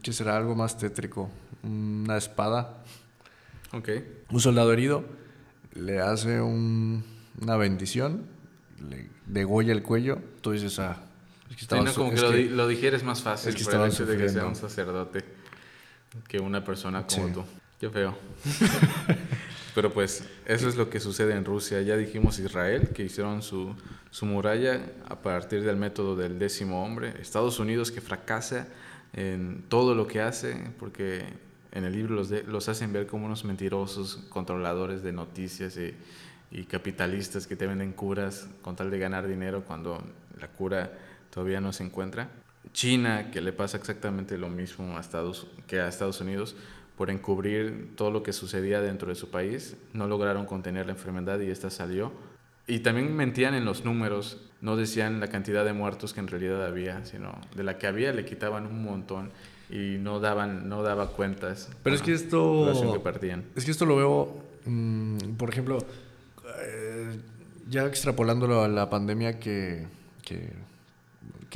que 0.00 0.12
será 0.12 0.36
algo 0.36 0.54
más 0.54 0.78
tétrico, 0.78 1.28
una 1.64 2.16
espada, 2.16 2.84
okay. 3.72 4.22
un 4.30 4.38
soldado 4.38 4.72
herido, 4.72 5.04
le 5.74 5.98
hace 5.98 6.40
un, 6.40 7.02
una 7.40 7.56
bendición, 7.56 8.22
le 8.88 9.08
degolla 9.26 9.72
el 9.72 9.82
cuello, 9.82 10.18
tú 10.40 10.52
dices, 10.52 10.78
ah, 10.78 11.02
es 11.50 11.56
que 11.56 11.62
estaba 11.62 11.82
sí, 11.82 11.88
no, 11.88 11.94
como 11.94 12.10
que, 12.14 12.20
lo, 12.20 12.56
lo, 12.56 12.68
digieres 12.68 13.02
más 13.04 13.22
fácil 13.22 13.50
es 13.50 13.56
que 13.56 13.64
por 13.64 13.74
el 13.74 13.90
hecho 13.90 14.06
de 14.06 14.16
que 14.16 14.28
sea 14.28 14.46
un 14.46 14.56
sacerdote 14.56 15.24
que 16.28 16.38
una 16.38 16.64
persona 16.64 17.06
como 17.06 17.28
tú. 17.28 17.44
Qué 17.80 17.90
feo. 17.90 18.16
Pero 19.74 19.92
pues 19.92 20.24
eso 20.46 20.68
es 20.68 20.76
lo 20.76 20.88
que 20.88 21.00
sucede 21.00 21.34
en 21.34 21.44
Rusia. 21.44 21.82
Ya 21.82 21.96
dijimos 21.96 22.38
Israel, 22.38 22.88
que 22.94 23.04
hicieron 23.04 23.42
su, 23.42 23.74
su 24.10 24.24
muralla 24.24 24.80
a 25.08 25.16
partir 25.16 25.62
del 25.62 25.76
método 25.76 26.16
del 26.16 26.38
décimo 26.38 26.82
hombre. 26.82 27.12
Estados 27.20 27.58
Unidos, 27.58 27.92
que 27.92 28.00
fracasa 28.00 28.68
en 29.12 29.64
todo 29.68 29.94
lo 29.94 30.06
que 30.06 30.22
hace, 30.22 30.56
porque 30.78 31.24
en 31.72 31.84
el 31.84 31.92
libro 31.92 32.14
los, 32.14 32.30
los 32.30 32.68
hacen 32.70 32.94
ver 32.94 33.06
como 33.06 33.26
unos 33.26 33.44
mentirosos, 33.44 34.24
controladores 34.30 35.02
de 35.02 35.12
noticias 35.12 35.76
y, 35.76 35.94
y 36.50 36.64
capitalistas 36.64 37.46
que 37.46 37.56
te 37.56 37.66
venden 37.66 37.92
curas 37.92 38.48
con 38.62 38.76
tal 38.76 38.90
de 38.90 38.98
ganar 38.98 39.26
dinero 39.26 39.64
cuando 39.64 40.02
la 40.40 40.48
cura 40.48 40.92
todavía 41.30 41.60
no 41.60 41.72
se 41.72 41.84
encuentra. 41.84 42.28
China, 42.72 43.30
que 43.30 43.40
le 43.40 43.52
pasa 43.52 43.76
exactamente 43.76 44.38
lo 44.38 44.48
mismo 44.48 44.96
a 44.96 45.00
Estados, 45.00 45.46
que 45.66 45.80
a 45.80 45.88
Estados 45.88 46.20
Unidos, 46.20 46.56
por 46.96 47.10
encubrir 47.10 47.94
todo 47.96 48.10
lo 48.10 48.22
que 48.22 48.32
sucedía 48.32 48.80
dentro 48.80 49.08
de 49.08 49.14
su 49.14 49.30
país, 49.30 49.76
no 49.92 50.06
lograron 50.06 50.46
contener 50.46 50.86
la 50.86 50.92
enfermedad 50.92 51.38
y 51.40 51.50
esta 51.50 51.70
salió. 51.70 52.12
Y 52.66 52.80
también 52.80 53.14
mentían 53.14 53.54
en 53.54 53.64
los 53.64 53.84
números, 53.84 54.40
no 54.60 54.76
decían 54.76 55.20
la 55.20 55.28
cantidad 55.28 55.64
de 55.64 55.72
muertos 55.72 56.12
que 56.12 56.20
en 56.20 56.28
realidad 56.28 56.64
había, 56.64 57.04
sino 57.04 57.38
de 57.54 57.62
la 57.62 57.78
que 57.78 57.86
había 57.86 58.12
le 58.12 58.24
quitaban 58.24 58.66
un 58.66 58.82
montón 58.82 59.30
y 59.70 59.98
no 59.98 60.20
daban 60.20 60.68
no 60.68 60.82
daba 60.82 61.10
cuentas. 61.10 61.70
Pero 61.82 61.94
es 61.94 62.02
que 62.02 62.12
esto 62.12 62.72
que 62.92 63.40
Es 63.54 63.64
que 63.64 63.70
esto 63.70 63.86
lo 63.86 63.96
veo, 63.96 64.42
mm, 64.64 65.36
por 65.36 65.50
ejemplo, 65.50 65.78
eh, 66.60 67.18
ya 67.68 67.86
extrapolándolo 67.86 68.62
a 68.62 68.68
la 68.68 68.88
pandemia 68.90 69.38
que, 69.38 69.86
que, 70.22 70.50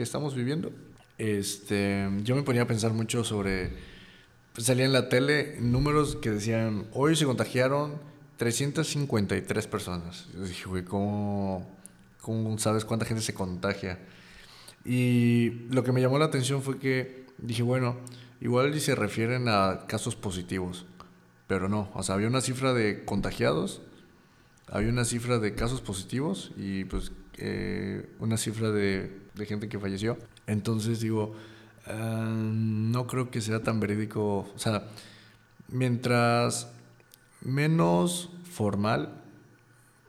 estamos 0.02 0.34
viviendo 0.34 0.72
este, 1.18 2.08
yo 2.22 2.34
me 2.34 2.42
ponía 2.42 2.62
a 2.62 2.66
pensar 2.66 2.94
mucho 2.94 3.22
sobre, 3.22 3.70
pues, 4.54 4.66
salía 4.66 4.86
en 4.86 4.94
la 4.94 5.10
tele 5.10 5.58
números 5.60 6.16
que 6.16 6.30
decían, 6.30 6.86
hoy 6.94 7.14
se 7.14 7.26
contagiaron 7.26 8.00
353 8.38 9.66
personas. 9.66 10.28
Yo 10.32 10.44
dije, 10.44 10.64
güey, 10.64 10.82
¿cómo, 10.82 11.68
¿cómo 12.22 12.58
sabes 12.58 12.86
cuánta 12.86 13.04
gente 13.04 13.22
se 13.22 13.34
contagia? 13.34 13.98
Y 14.82 15.66
lo 15.70 15.84
que 15.84 15.92
me 15.92 16.00
llamó 16.00 16.18
la 16.18 16.24
atención 16.24 16.62
fue 16.62 16.78
que 16.78 17.26
dije, 17.36 17.62
bueno, 17.62 17.98
igual 18.40 18.80
se 18.80 18.94
refieren 18.94 19.46
a 19.48 19.84
casos 19.86 20.16
positivos, 20.16 20.86
pero 21.46 21.68
no, 21.68 21.90
o 21.92 22.02
sea, 22.02 22.14
había 22.14 22.28
una 22.28 22.40
cifra 22.40 22.72
de 22.72 23.04
contagiados, 23.04 23.82
había 24.70 24.88
una 24.88 25.04
cifra 25.04 25.38
de 25.38 25.54
casos 25.54 25.80
positivos 25.80 26.52
y 26.56 26.84
pues 26.84 27.12
eh, 27.38 28.08
una 28.20 28.36
cifra 28.36 28.70
de, 28.70 29.10
de, 29.34 29.46
gente 29.46 29.68
que 29.68 29.78
falleció. 29.78 30.16
Entonces 30.46 31.00
digo, 31.00 31.34
ah, 31.86 32.32
no 32.32 33.06
creo 33.06 33.30
que 33.30 33.40
sea 33.40 33.62
tan 33.62 33.80
verídico. 33.80 34.48
O 34.54 34.58
sea, 34.58 34.84
mientras 35.68 36.68
menos 37.40 38.30
formal, 38.50 39.20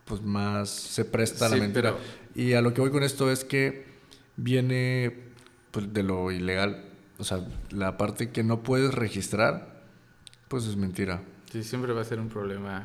pues 0.04 0.22
más 0.22 0.68
se 0.68 1.04
presta 1.04 1.48
la 1.48 1.56
mentira. 1.56 1.96
Y 2.34 2.52
a 2.52 2.62
lo 2.62 2.72
que 2.72 2.80
voy 2.80 2.90
con 2.90 3.02
esto 3.02 3.30
es 3.30 3.44
que 3.44 3.84
viene 4.36 5.12
pues, 5.70 5.92
de 5.92 6.02
lo 6.02 6.30
ilegal. 6.30 6.84
O 7.18 7.24
sea, 7.24 7.46
la 7.70 7.96
parte 7.96 8.30
que 8.30 8.42
no 8.42 8.62
puedes 8.62 8.94
registrar, 8.94 9.82
pues 10.48 10.66
es 10.66 10.76
mentira. 10.76 11.22
Sí, 11.50 11.62
siempre 11.64 11.92
va 11.92 12.00
a 12.00 12.04
ser 12.04 12.20
un 12.20 12.28
problema 12.28 12.84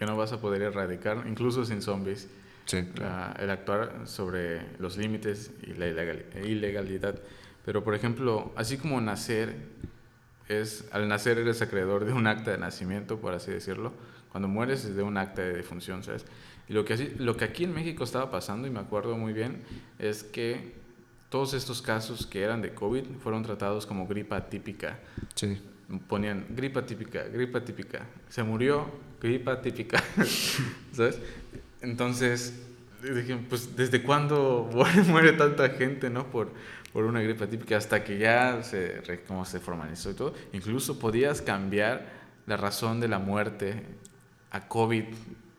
que 0.00 0.06
no 0.06 0.16
vas 0.16 0.32
a 0.32 0.40
poder 0.40 0.62
erradicar, 0.62 1.24
incluso 1.28 1.66
sin 1.66 1.82
zombies 1.82 2.26
el 2.72 3.50
actuar 3.50 4.06
sobre 4.06 4.62
los 4.78 4.96
límites 4.96 5.50
y 5.62 5.74
la 5.74 5.88
ilegalidad. 6.42 7.20
Pero, 7.66 7.84
por 7.84 7.94
ejemplo, 7.94 8.50
así 8.56 8.78
como 8.78 8.98
nacer, 9.02 9.54
es, 10.48 10.88
al 10.92 11.06
nacer 11.06 11.36
eres 11.36 11.60
acreedor 11.60 12.06
de 12.06 12.14
un 12.14 12.26
acta 12.26 12.50
de 12.50 12.56
nacimiento, 12.56 13.18
por 13.18 13.34
así 13.34 13.50
decirlo, 13.50 13.92
cuando 14.32 14.48
mueres 14.48 14.86
es 14.86 14.96
de 14.96 15.02
un 15.02 15.18
acta 15.18 15.42
de 15.42 15.52
defunción, 15.52 16.02
¿sabes? 16.02 16.24
Y 16.66 16.72
lo 16.72 16.86
que, 16.86 16.94
así, 16.94 17.12
lo 17.18 17.36
que 17.36 17.44
aquí 17.44 17.64
en 17.64 17.74
México 17.74 18.02
estaba 18.02 18.30
pasando, 18.30 18.66
y 18.66 18.70
me 18.70 18.80
acuerdo 18.80 19.18
muy 19.18 19.34
bien, 19.34 19.62
es 19.98 20.24
que 20.24 20.76
todos 21.28 21.52
estos 21.52 21.82
casos 21.82 22.26
que 22.26 22.42
eran 22.42 22.62
de 22.62 22.72
COVID 22.72 23.04
fueron 23.22 23.42
tratados 23.42 23.84
como 23.84 24.06
gripa 24.06 24.48
típica. 24.48 24.98
Sí. 25.34 25.60
Ponían 26.08 26.46
gripa 26.48 26.86
típica, 26.86 27.24
gripa 27.24 27.62
típica. 27.62 28.06
Se 28.30 28.42
murió, 28.42 29.09
gripa 29.20 29.60
típica. 29.60 30.02
¿Sabes? 30.92 31.18
Entonces, 31.80 32.60
dije, 33.02 33.38
pues, 33.48 33.76
¿desde 33.76 34.02
cuándo 34.02 34.68
muere 35.08 35.32
tanta 35.32 35.70
gente, 35.70 36.10
no? 36.10 36.26
Por, 36.30 36.50
por 36.92 37.04
una 37.04 37.20
gripe 37.20 37.46
típica, 37.46 37.76
hasta 37.76 38.04
que 38.04 38.18
ya 38.18 38.62
se, 38.62 39.02
como 39.26 39.44
se 39.44 39.60
formalizó 39.60 40.10
y 40.10 40.14
todo. 40.14 40.34
Incluso 40.52 40.98
podías 40.98 41.42
cambiar 41.42 42.20
la 42.46 42.56
razón 42.56 43.00
de 43.00 43.08
la 43.08 43.18
muerte 43.18 43.82
a 44.50 44.66
COVID, 44.66 45.04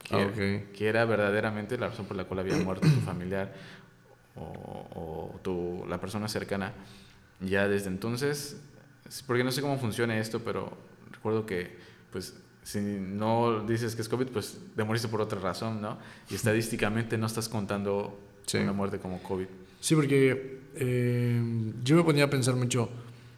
que, 0.03 0.15
ah, 0.15 0.73
que 0.75 0.89
era 0.89 1.05
verdaderamente 1.05 1.77
la 1.77 1.87
razón 1.87 2.05
por 2.05 2.17
la 2.17 2.25
cual 2.25 2.41
había 2.41 2.57
muerto 2.63 2.87
tu 2.87 2.99
familiar 3.01 3.53
o, 4.35 4.89
o 4.95 5.39
tu, 5.41 5.85
la 5.87 5.99
persona 5.99 6.27
cercana. 6.27 6.73
Ya 7.39 7.67
desde 7.67 7.87
entonces, 7.87 8.61
porque 9.25 9.43
no 9.43 9.51
sé 9.51 9.61
cómo 9.61 9.79
funciona 9.79 10.17
esto, 10.19 10.41
pero 10.43 10.77
recuerdo 11.11 11.45
que, 11.45 11.75
pues, 12.11 12.35
si 12.63 12.79
no 12.79 13.65
dices 13.65 13.95
que 13.95 14.01
es 14.01 14.09
COVID, 14.09 14.27
pues 14.27 14.59
te 14.75 14.83
moriste 14.83 15.07
por 15.07 15.21
otra 15.21 15.39
razón, 15.39 15.81
¿no? 15.81 15.97
Y 16.29 16.35
estadísticamente 16.35 17.17
no 17.17 17.27
estás 17.27 17.49
contando 17.49 18.19
una 18.53 18.73
muerte 18.73 18.99
como 18.99 19.21
COVID. 19.23 19.47
Sí, 19.79 19.95
porque 19.95 20.59
eh, 20.75 21.41
yo 21.83 21.95
me 21.95 22.03
ponía 22.03 22.25
a 22.25 22.29
pensar 22.29 22.55
mucho, 22.55 22.89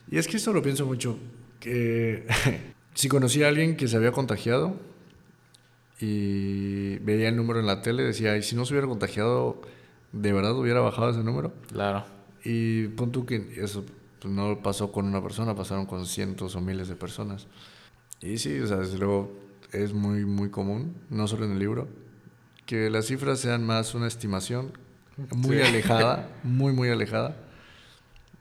y 0.10 0.18
es 0.18 0.28
que 0.28 0.38
esto 0.38 0.52
lo 0.54 0.62
pienso 0.62 0.86
mucho, 0.86 1.18
que 1.60 2.28
si 2.94 3.08
conocía 3.08 3.46
a 3.46 3.50
alguien 3.50 3.78
que 3.78 3.88
se 3.88 3.96
había 3.96 4.12
contagiado 4.12 4.76
y 6.00 6.98
veía 7.00 7.30
el 7.30 7.36
número 7.36 7.60
en 7.60 7.68
la 7.68 7.82
tele, 7.82 8.04
decía, 8.04 8.36
y 8.38 8.44
si 8.44 8.56
no 8.56 8.66
se 8.66 8.74
hubiera 8.74 8.88
contagiado, 8.88 9.62
¿de 10.12 10.34
verdad 10.34 10.58
hubiera 10.58 10.82
bajado 10.82 11.12
ese 11.12 11.24
número? 11.24 11.54
Claro. 11.72 12.04
Y 12.44 12.88
pon 12.90 13.12
tú 13.12 13.26
que 13.26 13.54
eso 13.58 13.86
pues, 14.20 14.34
no 14.34 14.62
pasó 14.62 14.92
con 14.92 15.06
una 15.06 15.22
persona, 15.24 15.56
pasaron 15.56 15.86
con 15.86 16.06
cientos 16.06 16.56
o 16.56 16.62
miles 16.62 16.90
de 16.90 16.96
personas. 16.96 17.48
Y 18.24 18.38
sí, 18.38 18.60
o 18.60 18.68
sea, 18.68 18.78
desde 18.78 18.98
luego 18.98 19.32
es 19.72 19.94
muy, 19.94 20.26
muy 20.26 20.50
común, 20.50 20.96
no 21.10 21.28
solo 21.28 21.46
en 21.46 21.52
el 21.54 21.60
libro, 21.60 21.88
que 22.66 22.90
las 22.90 23.06
cifras 23.08 23.40
sean 23.40 23.66
más 23.66 23.94
una 23.96 24.08
estimación 24.08 24.72
muy 25.36 25.62
alejada, 25.62 26.30
muy, 26.44 26.74
muy 26.74 26.90
alejada 26.90 27.36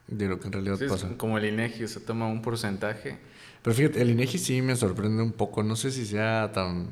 de 0.07 0.29
lo 0.29 0.39
que 0.39 0.47
en 0.47 0.53
realidad 0.53 0.79
pasa. 0.89 1.09
como 1.17 1.39
el 1.39 1.47
INEGI, 1.47 1.89
se 1.89 2.01
toma 2.01 2.27
un 2.29 2.43
porcentaje. 2.43 3.19
Pero 3.63 3.75
fíjate, 3.75 4.01
el 4.03 4.11
INEGI 4.11 4.39
sí 4.39 4.63
me 4.63 4.77
sorprende 4.77 5.23
un 5.23 5.33
poco, 5.33 5.63
no 5.63 5.75
sé 5.77 5.91
si 5.91 6.05
sea 6.07 6.51
tan 6.53 6.89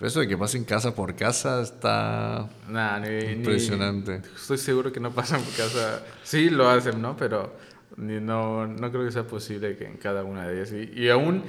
eso 0.00 0.20
de 0.20 0.28
que 0.28 0.36
pasen 0.38 0.62
casa 0.64 0.94
por 0.94 1.16
casa 1.16 1.60
está 1.60 2.48
Nah, 2.68 3.00
ni- 3.00 3.08
ni- 3.08 3.32
impresionante. 3.32 4.22
estoy 4.36 4.56
seguro 4.58 4.92
que 4.92 5.00
no 5.00 5.10
pasan 5.12 5.42
por 5.42 5.52
casa. 5.54 6.04
Sí 6.22 6.50
lo 6.50 6.68
hacen, 6.68 7.02
¿no? 7.02 7.16
Pero 7.16 7.56
ni- 7.96 8.20
no, 8.20 8.64
no 8.68 8.92
creo 8.92 9.04
que 9.04 9.10
sea 9.10 9.26
posible 9.26 9.76
que 9.76 9.86
en 9.86 9.96
cada 9.96 10.22
una 10.22 10.46
de 10.46 10.54
ellas. 10.60 10.72
Y, 10.72 11.00
y 11.02 11.08
aún 11.08 11.42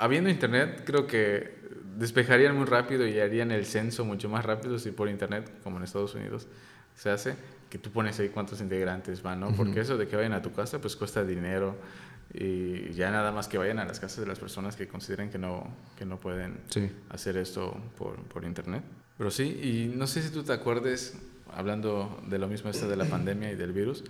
habiendo 0.00 0.30
internet, 0.30 0.82
creo 0.84 1.06
que 1.06 1.58
despejarían 1.96 2.56
muy 2.56 2.64
rápido 2.64 3.06
y 3.06 3.18
harían 3.20 3.50
el 3.50 3.66
censo 3.66 4.04
mucho 4.04 4.28
más 4.28 4.44
rápido 4.44 4.78
si 4.78 4.90
por 4.90 5.08
internet, 5.08 5.50
como 5.62 5.76
en 5.76 5.84
Estados 5.84 6.14
Unidos 6.14 6.46
se 6.96 7.10
hace, 7.10 7.36
que 7.68 7.78
tú 7.78 7.90
pones 7.90 8.18
ahí 8.18 8.30
cuántos 8.30 8.60
integrantes 8.60 9.22
van, 9.22 9.40
¿no? 9.40 9.52
Porque 9.52 9.80
eso 9.80 9.96
de 9.96 10.08
que 10.08 10.16
vayan 10.16 10.32
a 10.32 10.42
tu 10.42 10.52
casa, 10.52 10.80
pues 10.80 10.96
cuesta 10.96 11.22
dinero. 11.24 11.76
Y 12.32 12.90
ya 12.92 13.10
nada 13.10 13.32
más 13.32 13.48
que 13.48 13.58
vayan 13.58 13.78
a 13.80 13.84
las 13.84 13.98
casas 14.00 14.20
de 14.20 14.26
las 14.26 14.38
personas 14.38 14.76
que 14.76 14.86
consideren 14.86 15.30
que 15.30 15.38
no, 15.38 15.66
que 15.98 16.04
no 16.04 16.18
pueden 16.20 16.58
Sí. 16.68 16.90
hacer 17.10 17.36
esto 17.36 17.76
por, 17.98 18.16
por 18.22 18.44
internet. 18.44 18.82
Pero 19.18 19.30
sí, 19.30 19.44
y 19.62 19.96
no 19.96 20.06
sé 20.06 20.22
si 20.22 20.30
tú 20.30 20.42
te 20.44 20.52
acuerdes, 20.52 21.18
hablando 21.52 22.22
de 22.28 22.38
lo 22.38 22.46
mismo 22.48 22.70
esto 22.70 22.88
de 22.88 22.96
la 22.96 23.04
pandemia 23.04 23.50
y 23.52 23.56
del 23.56 23.72
virus, 23.72 24.04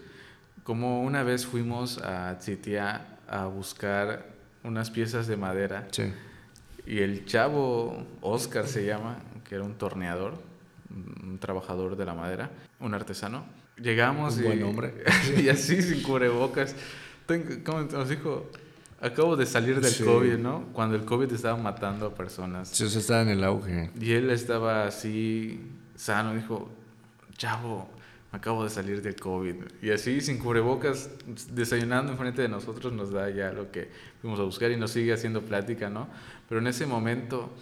como 0.65 1.03
una 1.03 1.23
vez 1.23 1.47
fuimos 1.47 1.99
a 1.99 2.37
Tsitia 2.39 3.19
a 3.27 3.47
buscar 3.47 4.27
unas 4.65 4.91
piezas 4.91 5.27
de 5.27 5.37
madera 5.37 5.89
Sí. 5.91 6.13
y 6.87 6.99
el 7.01 7.25
chavo 7.27 8.07
Oscar 8.21 8.67
se 8.67 8.85
llama, 8.85 9.17
que 9.49 9.55
era 9.57 9.65
un 9.65 9.75
torneador, 9.75 10.35
un 10.91 11.39
trabajador 11.39 11.97
de 11.97 12.05
la 12.05 12.15
madera, 12.15 12.51
un 12.81 12.95
artesano. 12.95 13.45
Llegamos 13.77 14.37
Un 14.37 14.41
y, 14.43 14.47
buen 14.47 14.63
hombre. 14.65 14.95
y 15.43 15.49
así 15.49 15.81
sin 15.83 16.03
cubrebocas. 16.03 16.75
¿Cómo 17.65 17.83
nos 17.83 18.09
dijo? 18.09 18.51
Acabo 19.01 19.37
de 19.37 19.47
salir 19.47 19.81
del 19.81 19.91
Sí. 19.91 20.05
COVID, 20.05 20.37
¿no? 20.37 20.65
Cuando 20.75 20.97
el 20.97 21.05
COVID 21.07 21.33
estaba 21.33 21.57
matando 21.57 22.07
a 22.07 22.15
personas. 22.15 22.69
Sí, 22.69 22.85
o 22.85 22.89
sea, 22.89 23.01
está 23.01 23.23
en 23.23 23.29
el 23.31 23.45
auge. 23.45 23.91
Y 23.99 24.13
él 24.13 24.29
estaba 24.31 24.85
así 24.87 25.61
sano, 25.97 26.35
dijo, 26.35 26.69
chavo, 27.39 27.89
acabo 28.33 28.63
de 28.65 28.71
salir 28.71 29.03
del 29.03 29.17
COVID. 29.17 29.55
Y 29.83 29.91
así, 29.91 30.21
sin 30.21 30.39
cubrebocas, 30.39 31.11
desayunando 31.53 32.13
enfrente 32.13 32.43
de 32.43 32.49
nosotros, 32.49 32.93
nos 32.93 33.11
da 33.11 33.29
ya 33.31 33.53
lo 33.53 33.71
que 33.71 33.89
fuimos 34.21 34.39
a 34.41 34.45
buscar 34.45 34.71
y 34.71 34.77
nos 34.77 34.93
sigue 34.93 35.13
haciendo 35.13 35.43
plática, 35.43 35.91
¿no? 35.91 36.09
Pero 36.49 36.61
en 36.61 36.67
ese 36.69 36.87
momento, 36.87 37.53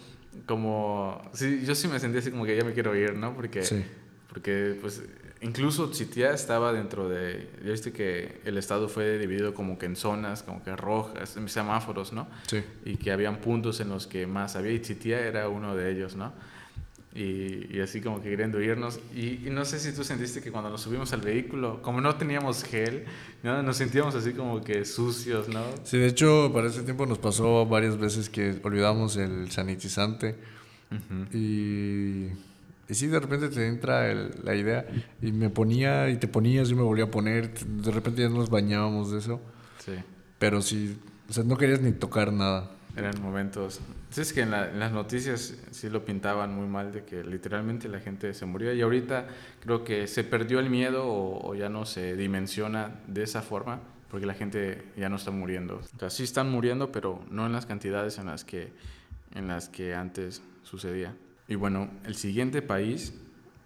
como, 0.45 1.21
sí, 1.33 1.63
yo 1.65 1.75
sí 1.75 1.87
me 1.87 1.99
sentí 1.99 2.19
así 2.19 2.31
como 2.31 2.45
que 2.45 2.55
ya 2.55 2.63
me 2.63 2.73
quiero 2.73 2.95
ir, 2.95 3.13
¿no? 3.15 3.33
Porque, 3.35 3.63
Sí. 3.63 3.83
porque 4.27 4.77
pues, 4.79 5.01
incluso 5.41 5.91
Chitia 5.91 6.33
estaba 6.33 6.71
dentro 6.73 7.09
de, 7.09 7.49
ya 7.63 7.71
viste 7.71 7.91
que 7.91 8.41
el 8.45 8.57
estado 8.57 8.89
fue 8.89 9.17
dividido 9.17 9.53
como 9.53 9.77
que 9.79 9.85
en 9.87 9.95
zonas, 9.95 10.43
como 10.43 10.63
que 10.63 10.75
rojas, 10.75 11.35
en 11.37 11.49
semáforos, 11.49 12.13
¿no? 12.13 12.27
Sí. 12.47 12.63
y 12.85 12.97
que 12.97 13.11
habían 13.11 13.37
puntos 13.37 13.79
en 13.79 13.89
los 13.89 14.05
que 14.07 14.27
más 14.27 14.55
había 14.55 14.71
y 14.73 14.81
Chitia 14.81 15.19
era 15.21 15.49
uno 15.49 15.75
de 15.75 15.91
ellos, 15.91 16.15
¿no? 16.15 16.31
Y, 17.15 17.75
y 17.75 17.79
así 17.81 18.01
como 18.01 18.21
que 18.21 18.29
queriendo 18.29 18.61
irnos. 18.61 18.99
Y, 19.15 19.47
y 19.47 19.49
no 19.51 19.65
sé 19.65 19.79
si 19.79 19.91
tú 19.93 20.03
sentiste 20.03 20.41
que 20.41 20.51
cuando 20.51 20.69
nos 20.69 20.81
subimos 20.81 21.11
al 21.11 21.21
vehículo, 21.21 21.81
como 21.81 22.01
no 22.01 22.15
teníamos 22.15 22.63
gel, 22.63 23.05
¿no? 23.41 23.63
nos 23.63 23.77
sentíamos 23.77 24.13
así 24.13 24.33
como 24.33 24.61
que 24.63 24.85
sucios, 24.85 25.47
¿no? 25.49 25.63
Sí, 25.83 25.97
de 25.97 26.05
hecho, 26.07 26.51
para 26.53 26.67
ese 26.67 26.83
tiempo 26.83 27.07
nos 27.07 27.17
pasó 27.17 27.65
varias 27.65 27.97
veces 27.97 28.29
que 28.29 28.59
olvidamos 28.63 29.17
el 29.17 29.49
sanitizante 29.49 30.35
y, 31.33 32.25
y 32.87 32.93
sí, 32.93 33.07
de 33.07 33.19
repente 33.19 33.49
te 33.49 33.67
entra 33.67 34.09
el- 34.11 34.31
la 34.43 34.55
idea 34.55 34.85
y 35.21 35.31
me 35.31 35.49
ponía 35.49 36.09
y 36.09 36.17
te 36.17 36.27
ponías, 36.27 36.69
yo 36.69 36.75
me 36.75 36.83
volvía 36.83 37.05
a 37.05 37.11
poner, 37.11 37.53
de 37.59 37.91
repente 37.91 38.21
ya 38.21 38.29
nos 38.29 38.49
bañábamos 38.49 39.11
de 39.11 39.19
eso, 39.19 39.41
Sí, 39.83 39.93
pero 40.37 40.61
sí, 40.61 40.97
o 41.29 41.33
sea, 41.33 41.43
no 41.43 41.57
querías 41.57 41.81
ni 41.81 41.91
tocar 41.91 42.31
nada. 42.33 42.69
eran 42.95 43.19
momentos... 43.21 43.79
Es 44.17 44.33
que 44.33 44.41
en, 44.41 44.51
la- 44.51 44.69
en 44.69 44.79
las 44.79 44.91
noticias 44.91 45.55
sí 45.71 45.89
lo 45.89 46.03
pintaban 46.03 46.53
muy 46.53 46.67
mal 46.67 46.91
de 46.91 47.03
que 47.05 47.23
literalmente 47.23 47.87
la 47.87 47.99
gente 47.99 48.33
se 48.33 48.45
murió 48.45 48.73
y 48.73 48.81
ahorita 48.81 49.27
creo 49.61 49.83
que 49.83 50.07
se 50.07 50.23
perdió 50.23 50.59
el 50.59 50.69
miedo 50.69 51.05
o, 51.07 51.47
o 51.49 51.55
ya 51.55 51.69
no 51.69 51.85
se 51.85 52.15
dimensiona 52.15 52.99
de 53.07 53.23
esa 53.23 53.41
forma 53.43 53.79
porque 54.09 54.25
la 54.25 54.33
gente 54.33 54.83
ya 54.97 55.09
no 55.09 55.17
está 55.17 55.29
muriendo. 55.31 55.81
O 55.95 55.99
sea, 55.99 56.09
sí 56.09 56.23
están 56.23 56.49
muriendo, 56.49 56.91
pero 56.91 57.23
no 57.29 57.45
en 57.45 57.53
las 57.53 57.67
cantidades 57.67 58.17
en 58.17 58.25
las 58.25 58.43
que, 58.43 58.73
en 59.35 59.47
las 59.47 59.69
que 59.69 59.93
antes 59.93 60.41
sucedía. 60.63 61.15
Y 61.47 61.53
bueno, 61.55 61.89
el 62.03 62.15
siguiente 62.15 62.63
país, 62.63 63.13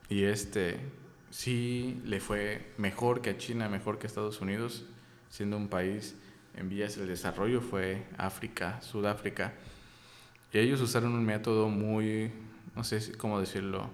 y 0.09 0.23
este 0.25 0.77
sí 1.29 2.01
le 2.05 2.19
fue 2.19 2.73
mejor 2.77 3.21
que 3.21 3.31
a 3.31 3.37
China, 3.37 3.69
mejor 3.69 3.97
que 3.99 4.07
a 4.07 4.09
Estados 4.09 4.41
Unidos, 4.41 4.85
siendo 5.29 5.55
un 5.55 5.69
país 5.69 6.15
en 6.57 6.67
vías 6.69 6.97
del 6.97 7.07
desarrollo, 7.07 7.61
fue 7.61 8.03
África, 8.17 8.81
Sudáfrica. 8.81 9.53
Y 10.53 10.59
ellos 10.59 10.79
usaron 10.81 11.13
un 11.13 11.25
método 11.25 11.67
muy, 11.67 12.31
no 12.75 12.83
sé 12.83 13.17
cómo 13.17 13.39
decirlo, 13.39 13.89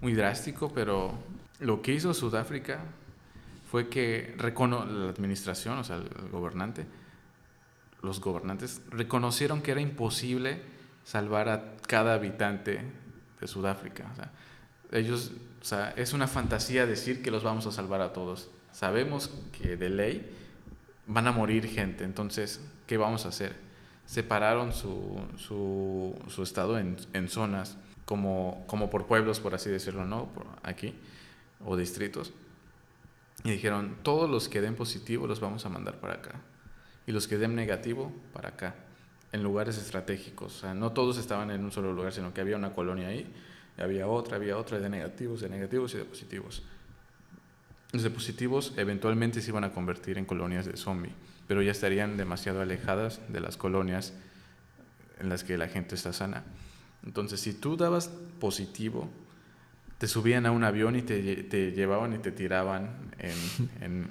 muy 0.00 0.14
drástico, 0.14 0.72
pero 0.72 1.12
lo 1.58 1.82
que 1.82 1.92
hizo 1.92 2.14
Sudáfrica 2.14 2.78
fue 3.70 3.88
que 3.88 4.32
recono 4.38 4.86
la 4.86 5.10
administración, 5.10 5.78
o 5.78 5.84
sea, 5.84 5.96
el 5.96 6.08
gobernante, 6.30 6.86
los 8.02 8.20
gobernantes 8.20 8.82
reconocieron 8.90 9.62
que 9.62 9.72
era 9.72 9.80
imposible 9.80 10.62
salvar 11.02 11.48
a 11.48 11.76
cada 11.88 12.14
habitante 12.14 12.80
de 13.40 13.46
Sudáfrica. 13.48 14.08
O 14.12 14.16
sea, 14.16 14.30
ellos, 14.92 15.32
o 15.60 15.64
sea, 15.64 15.90
es 15.96 16.12
una 16.12 16.28
fantasía 16.28 16.86
decir 16.86 17.20
que 17.20 17.32
los 17.32 17.42
vamos 17.42 17.66
a 17.66 17.72
salvar 17.72 18.00
a 18.00 18.12
todos. 18.12 18.48
Sabemos 18.70 19.32
que 19.58 19.76
de 19.76 19.90
ley 19.90 20.30
van 21.08 21.26
a 21.26 21.32
morir 21.32 21.66
gente, 21.66 22.04
entonces, 22.04 22.60
¿qué 22.86 22.96
vamos 22.96 23.26
a 23.26 23.30
hacer? 23.30 23.65
Separaron 24.06 24.72
su, 24.72 25.20
su, 25.36 26.14
su 26.28 26.42
estado 26.42 26.78
en, 26.78 26.96
en 27.12 27.28
zonas, 27.28 27.76
como, 28.04 28.64
como 28.66 28.88
por 28.88 29.06
pueblos, 29.06 29.40
por 29.40 29.54
así 29.54 29.68
decirlo, 29.68 30.04
¿no? 30.04 30.26
Por 30.26 30.46
aquí, 30.62 30.94
o 31.64 31.76
distritos. 31.76 32.32
Y 33.44 33.50
dijeron, 33.50 33.96
todos 34.02 34.30
los 34.30 34.48
que 34.48 34.60
den 34.60 34.74
positivo 34.74 35.26
los 35.26 35.40
vamos 35.40 35.66
a 35.66 35.68
mandar 35.68 36.00
para 36.00 36.14
acá. 36.14 36.40
Y 37.06 37.12
los 37.12 37.28
que 37.28 37.36
den 37.36 37.54
negativo, 37.54 38.12
para 38.32 38.50
acá. 38.50 38.74
En 39.32 39.42
lugares 39.42 39.76
estratégicos. 39.76 40.56
O 40.56 40.60
sea, 40.60 40.74
no 40.74 40.92
todos 40.92 41.18
estaban 41.18 41.50
en 41.50 41.64
un 41.64 41.72
solo 41.72 41.92
lugar, 41.92 42.12
sino 42.12 42.32
que 42.32 42.40
había 42.40 42.56
una 42.56 42.72
colonia 42.72 43.08
ahí. 43.08 43.32
había 43.76 44.06
otra, 44.06 44.36
había 44.36 44.56
otra 44.56 44.78
de 44.78 44.88
negativos, 44.88 45.40
de 45.40 45.48
negativos 45.48 45.94
y 45.94 45.98
de 45.98 46.04
positivos. 46.04 46.62
Los 47.96 48.02
de 48.02 48.10
positivos 48.10 48.74
eventualmente 48.76 49.40
se 49.40 49.48
iban 49.50 49.64
a 49.64 49.72
convertir 49.72 50.18
en 50.18 50.26
colonias 50.26 50.66
de 50.66 50.76
zombie, 50.76 51.12
pero 51.48 51.62
ya 51.62 51.70
estarían 51.72 52.18
demasiado 52.18 52.60
alejadas 52.60 53.20
de 53.28 53.40
las 53.40 53.56
colonias 53.56 54.12
en 55.18 55.30
las 55.30 55.44
que 55.44 55.56
la 55.56 55.66
gente 55.68 55.94
está 55.94 56.12
sana. 56.12 56.44
Entonces, 57.06 57.40
si 57.40 57.54
tú 57.54 57.78
dabas 57.78 58.08
positivo, 58.38 59.08
te 59.96 60.06
subían 60.08 60.44
a 60.44 60.50
un 60.50 60.62
avión 60.62 60.94
y 60.96 61.00
te, 61.02 61.42
te 61.44 61.72
llevaban 61.72 62.12
y 62.12 62.18
te 62.18 62.32
tiraban 62.32 62.90
en, 63.18 63.70
en- 63.80 64.08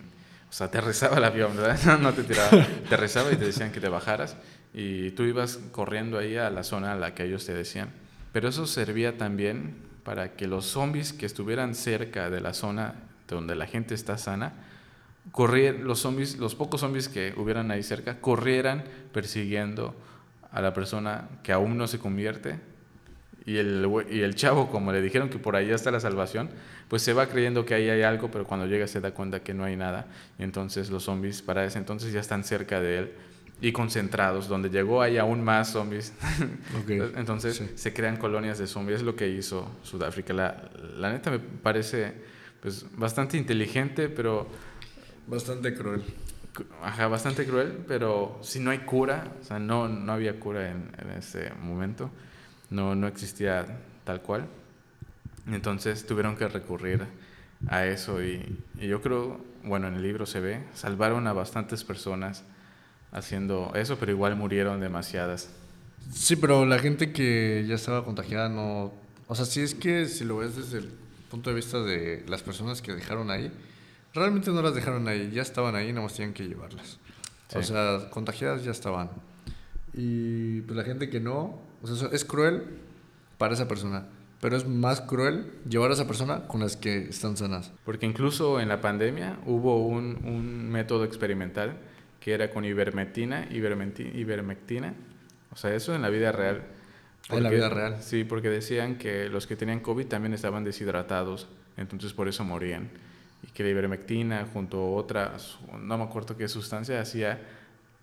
O 0.49 0.53
sea, 0.53 0.71
te 0.71 0.81
rezaba 0.81 1.17
el 1.17 1.23
avión, 1.25 1.55
¿verdad? 1.55 1.79
No, 1.85 1.97
no 1.99 2.13
te 2.13 2.23
tiraba. 2.23 2.65
Te 2.89 2.97
rezaba 2.97 3.31
y 3.31 3.35
te 3.35 3.45
decían 3.45 3.71
que 3.71 3.79
te 3.79 3.89
bajaras 3.89 4.35
y 4.73 5.11
tú 5.11 5.23
ibas 5.25 5.57
corriendo 5.71 6.17
ahí 6.17 6.37
a 6.37 6.49
la 6.49 6.63
zona 6.63 6.93
a 6.93 6.95
la 6.95 7.13
que 7.13 7.23
ellos 7.25 7.45
te 7.45 7.53
decían. 7.53 7.89
Pero 8.33 8.49
eso 8.49 8.65
servía 8.65 9.17
también 9.19 9.75
para 10.03 10.35
que 10.35 10.47
los 10.47 10.65
zombies 10.65 11.13
que 11.13 11.27
estuvieran 11.27 11.75
cerca 11.75 12.31
de 12.31 12.41
la 12.41 12.53
zona 12.55 12.95
donde 13.27 13.55
la 13.55 13.65
gente 13.65 13.95
está 13.95 14.17
sana, 14.17 14.53
corrieran, 15.31 15.85
los 15.85 15.99
zombies, 15.99 16.37
los 16.37 16.55
pocos 16.55 16.81
zombies 16.81 17.09
que 17.09 17.33
hubieran 17.37 17.71
ahí 17.71 17.83
cerca, 17.83 18.19
corrieran 18.21 18.83
persiguiendo 19.11 19.95
a 20.51 20.61
la 20.61 20.73
persona 20.73 21.27
que 21.43 21.51
aún 21.51 21.77
no 21.77 21.87
se 21.87 21.99
convierte 21.99 22.59
y 23.45 23.57
el, 23.57 23.87
y 24.09 24.21
el 24.21 24.35
chavo, 24.35 24.71
como 24.71 24.91
le 24.91 25.01
dijeron 25.01 25.29
que 25.29 25.37
por 25.37 25.55
ahí 25.55 25.69
está 25.69 25.91
la 25.91 25.99
salvación, 25.99 26.49
pues 26.87 27.03
se 27.03 27.13
va 27.13 27.27
creyendo 27.27 27.63
que 27.63 27.75
ahí 27.75 27.89
hay 27.89 28.01
algo, 28.01 28.31
pero 28.31 28.45
cuando 28.45 28.65
llega 28.65 28.87
se 28.87 29.01
da 29.01 29.11
cuenta 29.11 29.41
que 29.41 29.53
no 29.53 29.63
hay 29.63 29.75
nada. 29.75 30.07
Y 30.39 30.43
entonces 30.43 30.89
los 30.89 31.03
zombies 31.03 31.43
para 31.43 31.63
ese 31.63 31.77
entonces 31.77 32.11
ya 32.11 32.19
están 32.19 32.43
cerca 32.43 32.79
de 32.79 32.97
él 32.97 33.11
y 33.61 33.71
concentrados. 33.71 34.47
Donde 34.47 34.69
llegó 34.69 35.01
hay 35.01 35.19
aún 35.19 35.43
más 35.43 35.71
zombies. 35.71 36.13
Entonces 37.15 37.57
sí. 37.57 37.69
se 37.75 37.93
crean 37.93 38.17
colonias 38.17 38.57
de 38.57 38.65
zombies. 38.65 38.99
Es 38.99 39.05
lo 39.05 39.15
que 39.15 39.29
hizo 39.29 39.69
Sudáfrica. 39.83 40.33
La, 40.33 40.69
la 40.97 41.11
neta 41.11 41.29
me 41.29 41.39
parece 41.39 42.13
pues, 42.65 42.83
bastante 42.97 43.37
inteligente, 43.37 44.09
pero 44.09 44.47
Bastante 45.27 45.75
cruel. 45.75 46.03
ajá, 46.81 47.07
bastante 47.07 47.45
cruel, 47.45 47.77
pero 47.87 48.39
si 48.41 48.59
no 48.59 48.71
hay 48.71 48.79
cura, 48.79 49.31
o 49.39 49.43
sea, 49.43 49.59
no, 49.59 49.87
no 49.87 50.11
había 50.13 50.39
cura 50.39 50.71
en, 50.71 50.89
en 50.97 51.11
ese 51.11 51.51
momento, 51.61 52.09
no, 52.71 52.95
no 52.95 53.05
existía 53.07 53.65
tal 54.03 54.21
cual. 54.23 54.47
Entonces 55.47 56.07
tuvieron 56.07 56.35
que 56.35 56.47
recurrir 56.47 57.05
a 57.67 57.85
eso 57.85 58.23
y, 58.23 58.57
y 58.79 58.87
yo 58.87 58.99
creo, 59.01 59.39
bueno, 59.63 59.87
en 59.87 59.93
el 59.95 60.01
libro 60.01 60.25
se 60.25 60.39
ve, 60.39 60.63
salvaron 60.73 61.27
a 61.27 61.33
bastantes 61.33 61.83
personas 61.83 62.43
haciendo 63.11 63.71
eso, 63.75 63.97
pero 63.99 64.11
igual 64.11 64.35
murieron 64.35 64.79
demasiadas. 64.79 65.49
Sí, 66.11 66.35
pero 66.35 66.65
la 66.65 66.79
gente 66.79 67.11
que 67.11 67.63
ya 67.67 67.75
estaba 67.75 68.03
contagiada 68.05 68.49
no... 68.49 68.91
O 69.27 69.35
sea, 69.35 69.45
sí 69.45 69.61
es 69.61 69.73
que 69.75 70.07
si 70.07 70.23
lo 70.23 70.37
ves 70.37 70.55
desde 70.55 70.79
el 70.79 71.04
punto 71.35 71.49
de 71.49 71.55
vista 71.55 71.81
de 71.81 72.23
las 72.27 72.41
personas 72.43 72.81
que 72.81 72.93
dejaron 72.93 73.29
ahí, 73.31 73.51
realmente 74.13 74.51
no 74.51 74.61
las 74.61 74.73
dejaron 74.73 75.07
ahí, 75.07 75.31
ya 75.31 75.41
estaban 75.41 75.75
ahí, 75.75 75.89
nada 75.91 76.03
más 76.03 76.13
tenían 76.15 76.33
que 76.33 76.47
llevarlas. 76.47 76.99
O 77.53 77.61
Sí. 77.61 77.67
sea, 77.73 78.09
contagiadas 78.09 78.63
ya 78.63 78.71
estaban. 78.71 79.09
Y 79.93 80.61
pues 80.61 80.75
la 80.77 80.83
gente 80.83 81.09
que 81.09 81.19
no, 81.19 81.59
o 81.81 81.87
sea, 81.87 82.09
es 82.11 82.25
cruel, 82.25 82.63
para 83.37 83.53
esa 83.53 83.67
persona. 83.67 84.07
Pero 84.41 84.57
es 84.57 84.67
más 84.67 85.01
cruel 85.01 85.51
llevar 85.69 85.89
a 85.91 85.93
esa 85.93 86.07
persona 86.07 86.47
con 86.47 86.61
las 86.61 86.75
que 86.77 87.09
están 87.09 87.35
sanas. 87.37 87.71
Porque 87.83 88.05
incluso 88.05 88.59
en 88.59 88.67
la 88.69 88.79
pandemia 88.81 89.39
hubo 89.45 89.85
un, 89.85 90.19
un 90.25 90.69
método 90.69 91.03
experimental 91.03 91.77
que 92.19 92.33
era 92.33 92.49
con 92.51 92.63
ivermectina, 92.65 93.47
ivermectina. 93.51 94.93
O 95.51 95.55
sea, 95.57 95.73
eso 95.73 95.95
en 95.95 96.01
la 96.01 96.09
vida 96.09 96.31
real. 96.31 96.63
En 97.29 97.43
la 97.43 97.49
vida 97.49 97.69
real. 97.69 97.97
Sí, 98.01 98.23
porque 98.23 98.49
decían 98.49 98.97
que 98.97 99.29
los 99.29 99.47
que 99.47 99.55
tenían 99.55 99.79
COVID 99.79 100.07
también 100.07 100.33
estaban 100.33 100.63
deshidratados, 100.63 101.47
entonces 101.77 102.13
por 102.13 102.27
eso 102.27 102.43
morían. 102.43 102.89
Y 103.43 103.47
que 103.47 103.63
la 103.63 103.69
ivermectina 103.69 104.47
junto 104.51 104.77
a 104.77 104.91
otras, 104.91 105.57
no 105.79 105.97
me 105.97 106.03
acuerdo 106.03 106.37
qué 106.37 106.47
sustancia, 106.47 106.99
hacía 106.99 107.39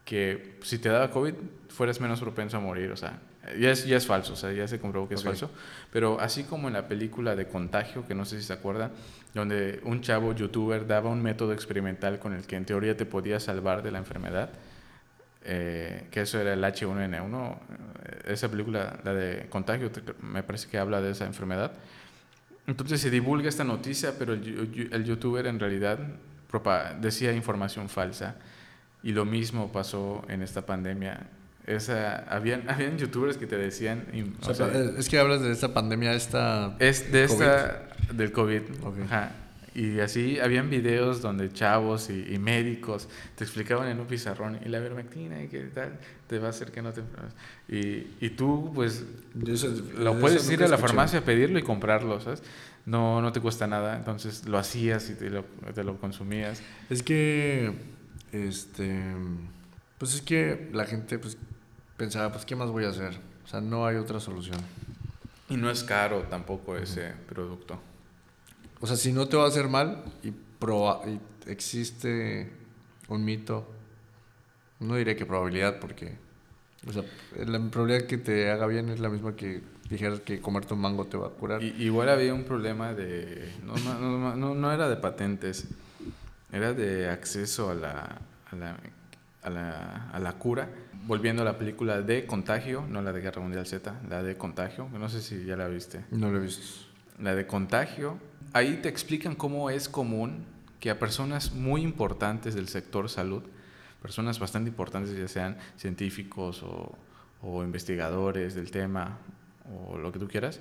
que 0.05 0.57
si 0.63 0.79
te 0.79 0.89
daba 0.89 1.11
COVID 1.11 1.35
fueras 1.69 2.01
menos 2.01 2.21
propenso 2.21 2.57
a 2.57 2.61
morir. 2.61 2.91
O 2.91 2.97
sea, 2.97 3.21
ya 3.59 3.71
es, 3.71 3.87
ya 3.87 3.97
es 3.97 4.07
falso, 4.07 4.35
o 4.35 4.37
sea, 4.37 4.53
ya 4.53 4.69
se 4.69 4.79
comprobó 4.79 5.09
que 5.09 5.15
es 5.15 5.25
falso. 5.25 5.51
Pero 5.93 6.21
así 6.21 6.45
como 6.45 6.69
en 6.69 6.75
la 6.75 6.89
película 6.89 7.35
de 7.35 7.47
Contagio, 7.47 8.07
que 8.07 8.15
no 8.15 8.25
sé 8.25 8.39
si 8.39 8.47
se 8.47 8.53
acuerdan, 8.53 8.93
donde 9.35 9.81
un 9.85 10.01
chavo 10.01 10.35
youtuber 10.35 10.87
daba 10.87 11.11
un 11.11 11.23
método 11.23 11.53
experimental 11.53 12.19
con 12.19 12.35
el 12.35 12.47
que 12.47 12.57
en 12.57 12.65
teoría 12.65 12.97
te 12.97 13.07
podía 13.07 13.41
salvar 13.41 13.83
de 13.83 13.91
la 13.91 13.99
enfermedad, 13.99 14.51
eh, 15.45 16.07
que 16.11 16.23
eso 16.23 16.41
era 16.41 16.53
el 16.53 16.63
H1N1. 16.63 17.59
Esa 18.27 18.51
película, 18.51 19.01
la 19.05 19.15
de 19.15 19.47
Contagio, 19.49 19.91
me 20.21 20.43
parece 20.43 20.69
que 20.69 20.79
habla 20.79 21.01
de 21.01 21.13
esa 21.13 21.27
enfermedad. 21.27 21.73
Entonces 22.67 23.01
se 23.01 23.11
divulga 23.11 23.49
esta 23.49 23.65
noticia, 23.65 24.15
pero 24.19 24.35
el, 24.35 24.91
el 24.93 25.05
youtuber 25.05 25.47
en 25.47 25.59
realidad 25.59 25.99
decía 27.01 27.33
información 27.33 27.89
falsa. 27.89 28.37
Y 29.03 29.13
lo 29.13 29.25
mismo 29.25 29.73
pasó 29.73 30.25
en 30.29 30.43
esta 30.43 30.65
pandemia 30.65 31.27
esa, 31.67 32.25
habían, 32.29 32.69
habían 32.69 32.99
youtubers 32.99 33.37
que 33.37 33.47
te 33.47 33.57
decían... 33.57 34.07
es 34.99 35.09
que 35.09 35.19
hablas 35.19 35.43
de 35.43 35.53
esta 35.53 35.73
pandemia, 35.73 36.13
esta... 36.15 36.77
Es 36.79 37.13
de 37.13 37.25
esta, 37.25 37.89
del 38.13 38.33
COVID. 38.33 38.63
Y 39.75 40.01
así 40.01 40.39
habían 40.39 40.69
videos 40.69 41.23
donde 41.23 41.51
chavos 41.53 42.11
y, 42.11 42.39
médicos 42.39 43.09
te 43.37 43.45
explicaban 43.45 43.89
en 43.89 44.01
un 44.01 44.07
pizarrón 44.07 44.59
y 44.65 44.69
la 44.69 44.81
vermectina 44.81 45.43
y 45.43 45.49
qué 45.49 45.61
tal 45.65 45.99
te 46.27 46.39
va 46.39 46.49
a 46.49 46.51
hacer 46.51 46.71
que 46.71 46.83
no 46.83 46.93
te 46.93 47.03
y, 47.69 48.07
y 48.21 48.31
tú 48.31 48.71
pues 48.75 49.05
lo 49.97 50.19
puedes 50.19 50.51
ir 50.51 50.63
a 50.63 50.69
la 50.69 50.77
farmacia 50.77 51.21
a 51.21 51.23
pedirlo 51.23 51.59
y 51.59 51.63
comprarlo, 51.63 52.21
¿sabes? 52.21 52.43
No, 52.85 53.23
no 53.23 53.33
te 53.33 53.41
cuesta 53.41 53.67
nada, 53.67 53.97
entonces 53.97 54.47
lo 54.47 54.59
hacías 54.59 55.09
y 55.11 55.15
te 55.15 55.31
lo, 55.31 55.45
te 55.75 55.85
lo 55.85 55.99
consumías. 55.99 56.63
Es 56.91 57.03
que, 57.03 57.73
este, 58.33 59.15
pues 59.99 60.15
es 60.15 60.23
que 60.23 60.69
la 60.73 60.85
gente 60.85 61.19
pues 61.19 61.39
pensaba, 61.97 62.33
pues, 62.33 62.45
¿qué 62.45 62.57
más 62.57 62.71
voy 62.71 62.85
a 62.85 62.89
hacer? 62.89 63.17
O 63.45 63.49
sea, 63.49 63.61
no 63.61 63.87
hay 63.87 63.97
otra 63.97 64.19
solución. 64.19 64.59
Y 65.49 65.57
no 65.57 65.71
es 65.71 65.85
caro 65.85 66.23
tampoco 66.23 66.77
ese 66.77 67.13
producto. 67.29 67.81
O 68.83 68.87
sea, 68.87 68.97
si 68.97 69.13
no 69.13 69.27
te 69.29 69.37
va 69.37 69.45
a 69.45 69.49
hacer 69.49 69.69
mal 69.69 70.05
y, 70.23 70.29
y 70.29 71.21
existe 71.47 72.51
un 73.09 73.25
mito, 73.25 73.67
no 74.81 74.97
diré 74.97 75.17
que 75.17 75.25
probabilidad, 75.25 75.81
porque 75.81 76.17
o 76.87 76.93
sea, 76.93 77.05
la 77.47 77.59
probabilidad 77.71 78.07
que 78.07 78.19
te 78.19 78.51
haga 78.51 78.67
bien 78.67 78.89
es 78.91 79.01
la 79.01 79.09
misma 79.09 79.35
que 79.35 79.63
dijeras 79.89 80.21
que 80.21 80.41
comerte 80.41 80.75
un 80.75 80.81
mango 80.81 81.07
te 81.07 81.17
va 81.17 81.29
a 81.29 81.31
curar. 81.31 81.63
Y, 81.63 81.69
igual 81.79 82.09
había 82.09 82.35
un 82.35 82.45
problema 82.45 82.93
de... 82.93 83.53
No, 83.65 83.75
no, 83.77 84.37
no, 84.37 84.55
no, 84.55 84.73
era 84.73 84.89
de 84.89 84.97
patentes, 84.97 85.69
era 86.51 86.75
de 86.75 87.09
acceso 87.09 87.71
a 87.71 87.75
la, 87.75 88.21
a 88.51 88.57
la, 88.57 88.77
a 89.43 89.51
la, 89.51 90.11
a 90.11 90.19
la 90.19 90.33
cura 90.35 90.69
volviendo 91.07 91.43
a 91.43 91.45
la 91.45 91.59
película 91.59 92.01
de 92.01 92.27
Contagio, 92.27 92.85
no 92.89 93.03
la 93.03 93.13
de 93.13 93.21
Guerra 93.21 93.43
Mundial 93.43 93.67
Z, 93.67 93.95
la 94.09 94.23
de 94.23 94.37
Contagio, 94.37 94.89
no 94.89 95.09
sé 95.09 95.21
si 95.21 95.45
ya 95.45 95.57
la 95.57 95.69
viste. 95.69 96.05
No 96.11 96.31
la 96.31 96.39
he 96.39 96.41
visto. 96.41 96.87
La 97.19 97.35
de 97.35 97.47
Contagio, 97.47 98.19
ahí 98.53 98.79
te 98.83 98.89
explican 98.89 99.35
cómo 99.35 99.71
es 99.71 99.89
común 99.89 100.45
que 100.81 100.91
a 100.91 100.99
personas 100.99 101.53
muy 101.53 101.83
importantes 101.83 102.55
del 102.55 102.69
sector 102.69 103.09
salud, 103.09 103.43
personas 104.01 104.39
bastante 104.39 104.71
importantes, 104.71 105.17
ya 105.17 105.29
sean 105.29 105.57
científicos 105.77 106.63
o, 106.63 106.97
o 107.43 107.63
investigadores 107.63 108.55
del 108.55 108.71
tema 108.71 109.19
o 109.89 109.97
lo 109.97 110.11
que 110.13 110.19
tú 110.19 110.29
quieras, 110.29 110.61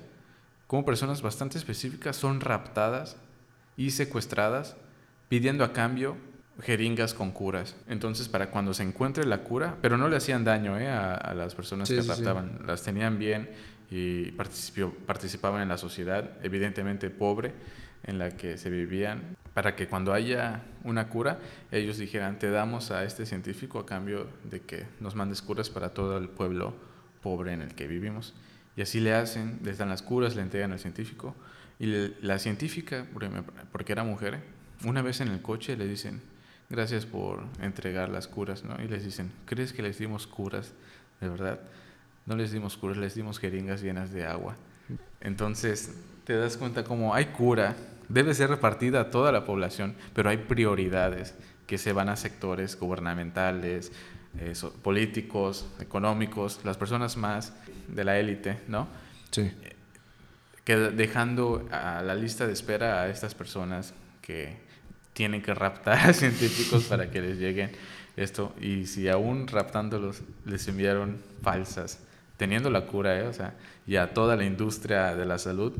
como 0.66 0.84
personas 0.84 1.22
bastante 1.22 1.58
específicas 1.58 2.16
son 2.16 2.40
raptadas 2.40 3.16
y 3.76 3.90
secuestradas 3.90 4.76
pidiendo 5.28 5.64
a 5.64 5.72
cambio 5.72 6.16
jeringas 6.60 7.14
con 7.14 7.30
curas. 7.32 7.76
Entonces, 7.88 8.28
para 8.28 8.50
cuando 8.50 8.74
se 8.74 8.82
encuentre 8.82 9.24
la 9.24 9.42
cura, 9.42 9.76
pero 9.80 9.96
no 9.96 10.08
le 10.08 10.16
hacían 10.16 10.44
daño 10.44 10.78
¿eh? 10.78 10.88
a, 10.88 11.34
las 11.34 11.54
personas 11.54 11.88
que 11.88 12.02
raptaban, 12.02 12.60
las 12.66 12.82
tenían 12.82 13.18
bien 13.18 13.50
y 13.90 14.32
participaban 14.32 15.62
en 15.62 15.68
la 15.68 15.78
sociedad, 15.78 16.30
evidentemente 16.42 17.10
pobre, 17.10 17.52
en 18.04 18.18
la 18.18 18.30
que 18.30 18.58
se 18.58 18.70
vivían, 18.70 19.36
para 19.54 19.76
que 19.76 19.86
cuando 19.86 20.12
haya 20.12 20.62
una 20.84 21.08
cura, 21.08 21.38
ellos 21.70 21.98
dijeran, 21.98 22.38
te 22.38 22.50
damos 22.50 22.90
a 22.90 23.04
este 23.04 23.26
científico 23.26 23.78
a 23.78 23.86
cambio 23.86 24.26
de 24.44 24.60
que 24.60 24.86
nos 25.00 25.14
mandes 25.14 25.42
curas 25.42 25.70
para 25.70 25.90
todo 25.90 26.18
el 26.18 26.28
pueblo 26.28 26.74
pobre 27.22 27.52
en 27.52 27.62
el 27.62 27.74
que 27.74 27.86
vivimos. 27.86 28.34
Y 28.76 28.82
así 28.82 29.00
le 29.00 29.14
hacen, 29.14 29.60
les 29.62 29.78
dan 29.78 29.90
las 29.90 30.02
curas, 30.02 30.34
le 30.34 30.42
entregan 30.42 30.72
al 30.72 30.78
científico. 30.78 31.34
Y 31.78 31.86
la 32.22 32.38
científica, 32.38 33.06
porque 33.72 33.92
era 33.92 34.04
mujer, 34.04 34.40
una 34.84 35.02
vez 35.02 35.20
en 35.20 35.28
el 35.28 35.42
coche 35.42 35.76
le 35.76 35.86
dicen, 35.86 36.22
gracias 36.70 37.04
por 37.04 37.44
entregar 37.60 38.08
las 38.08 38.28
curas, 38.28 38.64
¿no? 38.64 38.82
Y 38.82 38.88
les 38.88 39.04
dicen, 39.04 39.30
¿crees 39.44 39.72
que 39.72 39.82
les 39.82 39.98
dimos 39.98 40.26
curas? 40.26 40.72
De 41.20 41.28
verdad, 41.28 41.60
no 42.24 42.36
les 42.36 42.52
dimos 42.52 42.76
curas, 42.76 42.96
les 42.96 43.14
dimos 43.14 43.38
jeringas 43.38 43.82
llenas 43.82 44.12
de 44.12 44.24
agua. 44.24 44.56
Entonces, 45.20 45.94
te 46.24 46.36
das 46.36 46.56
cuenta 46.56 46.84
como 46.84 47.14
hay 47.14 47.26
cura, 47.26 47.76
debe 48.12 48.34
ser 48.34 48.50
repartida 48.50 49.00
a 49.00 49.10
toda 49.10 49.32
la 49.32 49.44
población, 49.44 49.94
pero 50.14 50.30
hay 50.30 50.36
prioridades 50.36 51.34
que 51.66 51.78
se 51.78 51.92
van 51.92 52.08
a 52.08 52.16
sectores 52.16 52.78
gubernamentales, 52.78 53.92
eh, 54.38 54.52
políticos, 54.82 55.66
económicos, 55.80 56.60
las 56.64 56.76
personas 56.76 57.16
más 57.16 57.54
de 57.88 58.04
la 58.04 58.18
élite, 58.18 58.58
¿no? 58.68 58.88
Sí. 59.30 59.50
Que 60.64 60.76
dejando 60.76 61.66
a 61.70 62.02
la 62.02 62.14
lista 62.14 62.46
de 62.46 62.52
espera 62.52 63.02
a 63.02 63.08
estas 63.08 63.34
personas 63.34 63.94
que 64.20 64.58
tienen 65.14 65.42
que 65.42 65.54
raptar 65.54 66.10
a 66.10 66.12
científicos 66.12 66.84
para 66.84 67.10
que 67.10 67.20
les 67.20 67.38
lleguen 67.38 67.72
esto. 68.16 68.54
Y 68.60 68.86
si 68.86 69.08
aún 69.08 69.48
raptándolos 69.48 70.22
les 70.44 70.68
enviaron 70.68 71.18
falsas, 71.42 71.98
teniendo 72.36 72.70
la 72.70 72.86
cura, 72.86 73.18
¿eh? 73.18 73.26
o 73.26 73.32
sea, 73.32 73.54
y 73.86 73.96
a 73.96 74.12
toda 74.12 74.36
la 74.36 74.44
industria 74.44 75.14
de 75.14 75.24
la 75.24 75.38
salud 75.38 75.72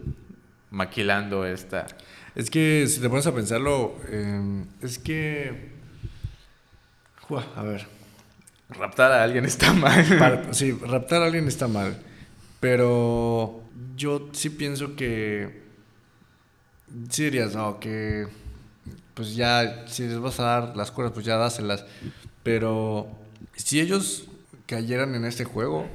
maquilando 0.73 1.47
esta. 1.47 1.87
Es 2.35 2.51
que 2.51 2.87
si 2.89 3.01
te 3.01 3.09
pones 3.09 3.27
a 3.27 3.35
pensarlo, 3.35 3.97
em, 4.11 4.67
es 4.81 4.99
que. 4.99 5.71
a 7.57 7.63
ver. 7.63 7.87
Raptar 8.71 9.13
a 9.13 9.23
alguien 9.23 9.45
está 9.45 9.73
mal. 9.73 10.49
sí, 10.53 10.73
raptar 10.73 11.23
a 11.23 11.27
alguien 11.27 11.47
está 11.47 11.69
mal. 11.69 11.97
Pero 12.61 13.63
yo 13.97 14.31
sí 14.33 14.51
pienso 14.51 14.97
que. 14.97 15.63
Sí 17.11 17.25
dirías, 17.25 17.55
no, 17.55 17.81
que 17.81 18.29
pues 19.15 19.35
ya, 19.35 19.85
si 19.89 20.05
les 20.07 20.19
vas 20.19 20.41
a 20.41 20.45
dar 20.45 20.77
las 20.77 20.91
curas, 20.91 21.13
pues 21.13 21.27
ya 21.27 21.37
dáselas. 21.37 21.85
Pero 22.43 23.09
si 23.55 23.81
ellos 23.81 24.25
cayeran 24.67 25.15
en 25.15 25.25
este 25.25 25.45
juego, 25.45 25.87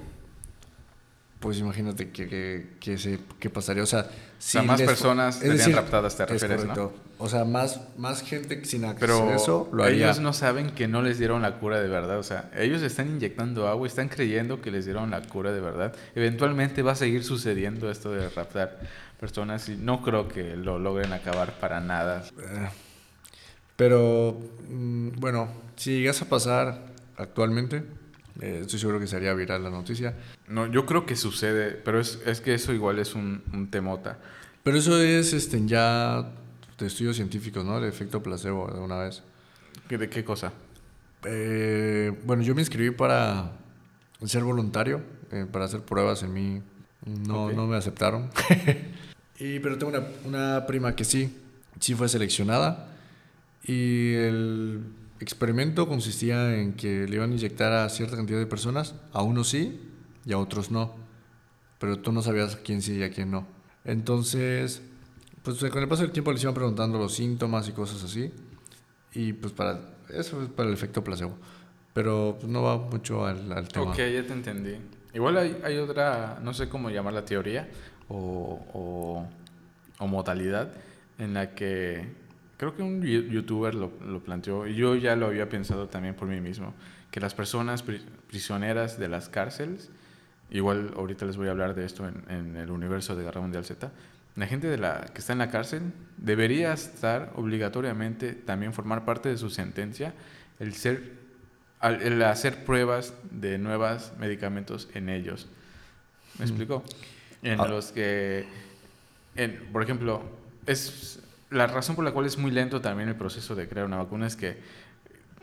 pues 1.39 1.57
imagínate 1.59 2.11
que, 2.11 2.75
que, 2.79 2.97
se, 2.97 3.19
que 3.39 3.49
pasaría. 3.49 3.83
O 3.83 3.87
sea, 3.87 4.09
si 4.39 4.59
más 4.61 4.81
personas 4.81 5.35
serían 5.35 5.73
raptadas, 5.73 6.15
te 6.15 6.25
refieres, 6.25 6.65
¿no? 6.65 6.91
O 7.19 7.27
sea, 7.27 7.45
más, 7.45 7.81
más 7.97 8.21
gente 8.21 8.63
sin 8.65 8.85
acceso 8.85 9.69
lo 9.71 9.83
haría. 9.83 10.05
Ellos 10.05 10.19
no 10.19 10.33
saben 10.33 10.69
que 10.69 10.87
no 10.87 11.01
les 11.01 11.17
dieron 11.17 11.41
la 11.41 11.59
cura 11.59 11.81
de 11.81 11.87
verdad. 11.87 12.19
O 12.19 12.23
sea, 12.23 12.51
ellos 12.55 12.81
están 12.83 13.07
inyectando 13.07 13.67
agua 13.67 13.87
y 13.87 13.89
están 13.89 14.09
creyendo 14.09 14.61
que 14.61 14.69
les 14.69 14.85
dieron 14.85 15.09
la 15.09 15.21
cura 15.21 15.51
de 15.51 15.61
verdad. 15.61 15.95
Eventualmente 16.15 16.83
va 16.83 16.91
a 16.91 16.95
seguir 16.95 17.23
sucediendo 17.23 17.89
esto 17.89 18.11
de 18.11 18.29
raptar 18.29 18.79
personas 19.19 19.67
y 19.69 19.75
no 19.75 20.03
creo 20.03 20.27
que 20.27 20.55
lo 20.55 20.77
logren 20.77 21.11
acabar 21.13 21.59
para 21.59 21.79
nada. 21.79 22.23
Eh, 22.39 22.69
pero, 23.75 24.39
mm, 24.69 25.19
bueno, 25.19 25.49
si 25.75 25.99
llegas 25.99 26.21
a 26.21 26.25
pasar 26.25 26.85
actualmente, 27.17 27.83
eh, 28.41 28.59
estoy 28.61 28.79
seguro 28.79 28.99
que 28.99 29.07
sería 29.07 29.33
viral 29.33 29.63
la 29.63 29.69
noticia. 29.69 30.15
No, 30.47 30.67
yo 30.67 30.85
creo 30.85 31.05
que 31.05 31.15
sucede, 31.15 31.71
pero 31.71 31.99
es, 31.99 32.19
es 32.25 32.41
que 32.41 32.53
eso 32.53 32.73
igual 32.73 32.99
es 32.99 33.15
un, 33.15 33.43
un, 33.53 33.69
temota. 33.69 34.19
Pero 34.63 34.77
eso 34.77 34.99
es 34.99 35.33
este, 35.33 35.65
ya 35.65 36.31
de 36.77 36.85
estudios 36.85 37.15
científicos, 37.15 37.65
¿no? 37.65 37.77
El 37.77 37.85
efecto 37.85 38.21
placebo 38.21 38.69
de 38.71 38.79
una 38.79 38.97
vez. 38.99 39.23
¿De 39.89 40.09
qué 40.09 40.23
cosa? 40.23 40.51
Eh, 41.23 42.13
bueno, 42.25 42.43
yo 42.43 42.53
me 42.53 42.61
inscribí 42.61 42.91
para 42.91 43.53
ser 44.25 44.43
voluntario, 44.43 45.01
eh, 45.31 45.45
para 45.51 45.65
hacer 45.65 45.81
pruebas 45.81 46.23
en 46.23 46.33
mí. 46.33 46.61
No, 47.05 47.51
no 47.51 47.67
me 47.67 47.77
aceptaron. 47.77 48.29
y, 49.39 49.59
pero 49.59 49.77
tengo 49.77 49.97
una, 49.97 50.07
una 50.25 50.65
prima 50.67 50.95
que 50.95 51.05
sí, 51.05 51.35
sí 51.79 51.95
fue 51.95 52.09
seleccionada 52.09 52.89
y 53.63 54.13
el 54.13 54.81
experimento 55.19 55.87
consistía 55.87 56.55
en 56.55 56.73
que 56.73 57.07
le 57.07 57.15
iban 57.15 57.31
a 57.31 57.33
inyectar 57.33 57.71
a 57.73 57.89
cierta 57.89 58.15
cantidad 58.15 58.39
de 58.39 58.45
personas, 58.45 58.95
a 59.13 59.21
unos 59.21 59.49
sí 59.49 59.81
y 60.25 60.33
a 60.33 60.37
otros 60.37 60.71
no. 60.71 60.95
pero 61.79 61.99
tú 61.99 62.11
no 62.11 62.21
sabías 62.21 62.55
quién 62.57 62.81
sí 62.81 62.97
y 62.97 63.03
a 63.03 63.11
quién 63.11 63.31
no. 63.31 63.47
Entonces, 63.85 64.81
pues 65.43 65.57
con 65.57 65.81
el 65.81 65.87
paso 65.87 66.01
del 66.03 66.11
tiempo 66.11 66.31
les 66.31 66.41
iban 66.43 66.55
preguntando 66.55 66.97
los 66.97 67.13
síntomas 67.13 67.67
y 67.69 67.71
cosas 67.71 68.03
así. 68.03 68.31
Y 69.13 69.33
pues 69.33 69.53
para 69.53 69.79
eso 70.09 70.41
es 70.43 70.49
para 70.49 70.67
el 70.69 70.73
efecto 70.73 71.03
placebo. 71.03 71.37
Pero 71.93 72.37
pues, 72.39 72.51
no 72.51 72.63
va 72.63 72.77
mucho 72.77 73.25
al, 73.25 73.51
al 73.51 73.67
tema. 73.67 73.91
Ok, 73.91 73.97
ya 73.97 74.23
te 74.23 74.33
entendí. 74.33 74.75
Igual 75.13 75.37
hay, 75.37 75.57
hay 75.63 75.77
otra, 75.77 76.39
no 76.43 76.53
sé 76.53 76.69
cómo 76.69 76.89
llamar 76.89 77.13
la 77.13 77.25
teoría 77.25 77.69
o, 78.09 78.59
o, 78.73 79.27
o 79.97 80.07
modalidad 80.07 80.71
en 81.17 81.33
la 81.33 81.55
que 81.55 82.05
creo 82.57 82.75
que 82.75 82.81
un 82.81 83.01
youtuber 83.01 83.75
lo, 83.75 83.91
lo, 84.05 84.19
planteó 84.21 84.67
y 84.67 84.75
yo 84.75 84.95
ya 84.95 85.15
lo 85.15 85.27
había 85.27 85.47
pensado 85.49 85.87
también 85.87 86.15
por 86.15 86.27
mí 86.27 86.41
mismo, 86.41 86.73
que 87.11 87.19
las 87.19 87.33
personas 87.33 87.83
prisioneras 88.27 88.99
de 88.99 89.07
las 89.07 89.29
cárceles, 89.29 89.89
igual 90.49 90.93
ahorita 90.95 91.25
les 91.25 91.37
voy 91.37 91.47
a 91.47 91.51
hablar 91.51 91.75
de 91.75 91.85
esto 91.85 92.07
en, 92.07 92.23
en 92.29 92.55
el 92.57 92.71
universo 92.71 93.15
de 93.15 93.23
Guerra 93.23 93.41
Mundial 93.41 93.65
Z, 93.65 93.91
la 94.35 94.45
gente 94.45 94.67
de 94.67 94.77
la, 94.77 95.05
que 95.13 95.19
está 95.19 95.33
en 95.33 95.39
la 95.39 95.49
cárcel 95.49 95.93
debería 96.17 96.71
estar 96.73 97.31
obligatoriamente 97.35 98.33
también 98.33 98.71
formar 98.71 99.03
parte 99.03 99.29
de 99.29 99.37
su 99.37 99.49
sentencia 99.49 100.13
el 100.59 100.73
ser 100.73 101.27
el 101.81 102.21
hacer 102.23 102.65
pruebas 102.65 103.13
de 103.29 103.57
nuevos 103.57 104.11
medicamentos 104.19 104.89
en 104.93 105.09
ellos. 105.09 105.47
¿Me 106.39 106.45
explico? 106.45 106.83
En 107.43 107.59
ah. 107.59 107.67
los 107.67 107.91
que, 107.91 108.47
en, 109.35 109.69
por 109.71 109.83
ejemplo, 109.83 110.23
es 110.65 111.19
la 111.49 111.67
razón 111.67 111.95
por 111.95 112.03
la 112.03 112.11
cual 112.11 112.25
es 112.25 112.37
muy 112.37 112.51
lento 112.51 112.81
también 112.81 113.09
el 113.09 113.15
proceso 113.15 113.55
de 113.55 113.67
crear 113.67 113.85
una 113.85 113.97
vacuna 113.97 114.27
es 114.27 114.35
que 114.35 114.57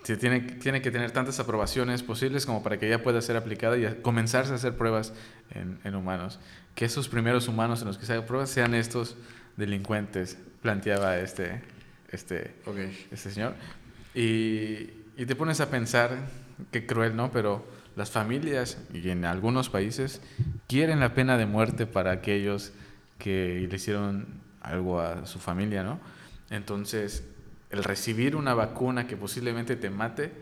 se 0.05 0.19
tiene, 0.19 0.41
tiene 0.41 0.83
que 0.83 0.91
tener 0.91 1.13
tantas 1.13 1.41
aprobaciones 1.41 2.03
posibles 2.03 2.45
como 2.45 2.63
para 2.63 2.79
que 2.79 2.89
ya 2.89 3.03
pueda 3.03 3.23
ser 3.23 3.37
aplicada 3.39 3.79
y 3.79 4.01
comenzarse 4.03 4.53
a 4.53 4.57
hacer 4.57 4.77
pruebas 4.77 5.15
en, 5.51 5.79
en 5.83 5.95
humanos. 5.95 6.39
Que 6.75 6.85
esos 6.85 7.09
primeros 7.09 7.49
humanos 7.49 7.81
en 7.81 7.89
los 7.89 7.97
que 7.97 8.05
se 8.05 8.13
hagan 8.13 8.27
pruebas 8.27 8.51
sean 8.51 8.75
estos 8.75 9.17
delincuentes, 9.57 10.37
planteaba 10.61 11.17
este, 11.17 11.63
este, 12.11 12.55
okay. 12.67 13.07
este 13.11 13.31
señor. 13.31 13.55
Y, 14.15 14.91
y 15.17 15.27
te 15.27 15.35
pones 15.37 15.61
a 15.61 15.71
pensar, 15.71 16.11
qué 16.71 16.85
cruel, 16.85 17.17
¿no? 17.17 17.31
Pero 17.31 17.65
las 17.97 18.11
familias, 18.11 18.77
y 18.93 19.09
en 19.09 19.25
algunos 19.25 19.71
países, 19.71 20.21
quieren 20.67 21.01
la 21.01 21.15
pena 21.15 21.39
de 21.39 21.47
muerte 21.47 21.87
para 21.87 22.11
aquellos 22.11 22.73
que 23.19 23.67
le 23.71 23.77
hicieron 23.77 24.44
algo 24.65 25.01
a 25.01 25.27
su 25.27 25.39
familia, 25.39 25.83
¿no? 25.83 26.01
Entonces, 26.51 27.25
el 27.71 27.85
recibir 27.85 28.37
una 28.37 28.55
vacuna 28.55 29.07
que 29.07 29.17
posiblemente 29.17 29.77
te 29.77 29.91
mate, 29.91 30.33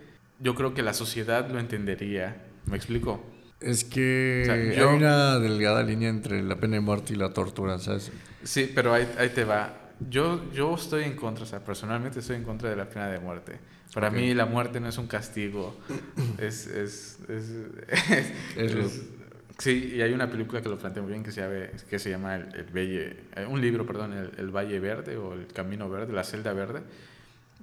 yo 0.40 0.54
creo 0.54 0.74
que 0.74 0.82
la 0.82 0.94
sociedad 0.94 1.48
lo 1.50 1.58
entendería. 1.58 2.44
¿Me 2.66 2.76
explico? 2.76 3.24
Es 3.60 3.84
que 3.84 4.74
hay 4.76 4.82
una 4.82 5.38
delgada 5.38 5.82
línea 5.82 6.08
entre 6.08 6.42
la 6.42 6.56
pena 6.56 6.74
de 6.74 6.80
muerte 6.80 7.12
y 7.12 7.16
la 7.16 7.32
tortura, 7.32 7.78
¿sabes? 7.78 8.10
Sí, 8.42 8.70
pero 8.74 8.92
ahí, 8.92 9.08
ahí 9.18 9.28
te 9.28 9.44
va. 9.44 9.78
Yo, 10.10 10.50
yo 10.52 10.74
estoy 10.74 11.04
en 11.04 11.14
contra, 11.14 11.44
o 11.44 11.46
sea, 11.46 11.60
personalmente 11.60 12.18
estoy 12.18 12.36
en 12.36 12.44
contra 12.44 12.70
de 12.70 12.76
la 12.76 12.88
pena 12.88 13.08
de 13.08 13.20
muerte. 13.20 13.58
Para 13.94 14.08
okay. 14.08 14.20
mí 14.20 14.34
la 14.34 14.46
muerte 14.46 14.80
no 14.80 14.88
es 14.88 14.98
un 14.98 15.06
castigo, 15.06 15.76
es, 16.38 16.66
es, 16.66 17.18
es, 17.28 17.52
es 18.56 19.02
sí, 19.58 19.92
y 19.96 20.02
hay 20.02 20.12
una 20.12 20.30
película 20.30 20.62
que 20.62 20.68
lo 20.68 20.78
plantea 20.78 21.02
muy 21.02 21.12
bien 21.12 21.22
que 21.24 21.32
se 21.32 21.40
llama, 21.40 21.78
que 21.88 21.98
se 21.98 22.10
llama 22.10 22.36
el, 22.36 22.54
el 22.54 22.64
Valle, 22.64 23.16
un 23.48 23.60
libro, 23.60 23.86
perdón, 23.86 24.12
el, 24.12 24.32
el, 24.38 24.50
Valle 24.50 24.78
Verde 24.80 25.16
o 25.16 25.34
el 25.34 25.46
Camino 25.48 25.88
Verde, 25.88 26.12
la 26.12 26.24
celda 26.24 26.52
verde, 26.52 26.82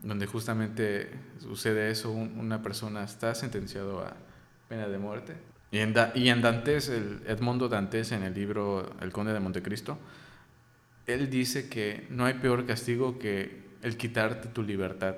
donde 0.03 0.25
justamente 0.25 1.09
sucede 1.39 1.91
eso, 1.91 2.11
un, 2.11 2.39
una 2.39 2.61
persona 2.61 3.03
está 3.03 3.35
sentenciado 3.35 3.99
a 3.99 4.15
pena 4.67 4.87
de 4.87 4.97
muerte. 4.97 5.35
Y 5.71 5.79
en, 5.79 5.93
da, 5.93 6.11
y 6.15 6.29
en 6.29 6.41
Dantes, 6.41 6.89
el 6.89 7.21
Edmondo 7.27 7.69
Dantes, 7.69 8.11
en 8.11 8.23
el 8.23 8.33
libro 8.33 8.95
El 9.01 9.11
Conde 9.11 9.33
de 9.33 9.39
Montecristo, 9.39 9.99
él 11.05 11.29
dice 11.29 11.69
que 11.69 12.07
no 12.09 12.25
hay 12.25 12.35
peor 12.35 12.65
castigo 12.65 13.19
que 13.19 13.69
el 13.81 13.97
quitarte 13.97 14.47
tu 14.49 14.63
libertad. 14.63 15.15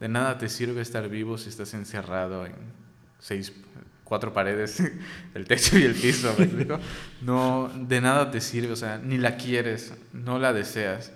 De 0.00 0.08
nada 0.08 0.38
te 0.38 0.48
sirve 0.48 0.80
estar 0.80 1.08
vivo 1.08 1.38
si 1.38 1.48
estás 1.48 1.74
encerrado 1.74 2.46
en 2.46 2.54
seis, 3.18 3.52
cuatro 4.08 4.32
paredes, 4.32 4.82
el 5.34 5.46
techo 5.46 5.78
y 5.78 5.82
el 5.82 5.94
piso, 5.94 6.34
¿me 6.38 6.46
explico? 6.46 6.78
No, 7.20 7.70
de 7.74 8.00
nada 8.00 8.30
te 8.30 8.40
sirve, 8.40 8.72
o 8.72 8.76
sea, 8.76 8.98
ni 8.98 9.18
la 9.18 9.36
quieres, 9.36 9.92
no 10.12 10.38
la 10.38 10.52
deseas. 10.52 11.12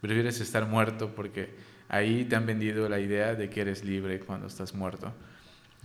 Prefieres 0.00 0.40
estar 0.40 0.66
muerto 0.66 1.14
porque 1.14 1.54
ahí 1.88 2.24
te 2.24 2.36
han 2.36 2.44
vendido 2.44 2.88
la 2.88 3.00
idea 3.00 3.34
de 3.34 3.48
que 3.48 3.62
eres 3.62 3.84
libre 3.84 4.20
cuando 4.20 4.46
estás 4.46 4.74
muerto. 4.74 5.12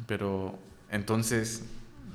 Pero 0.05 0.60
entonces 0.91 1.64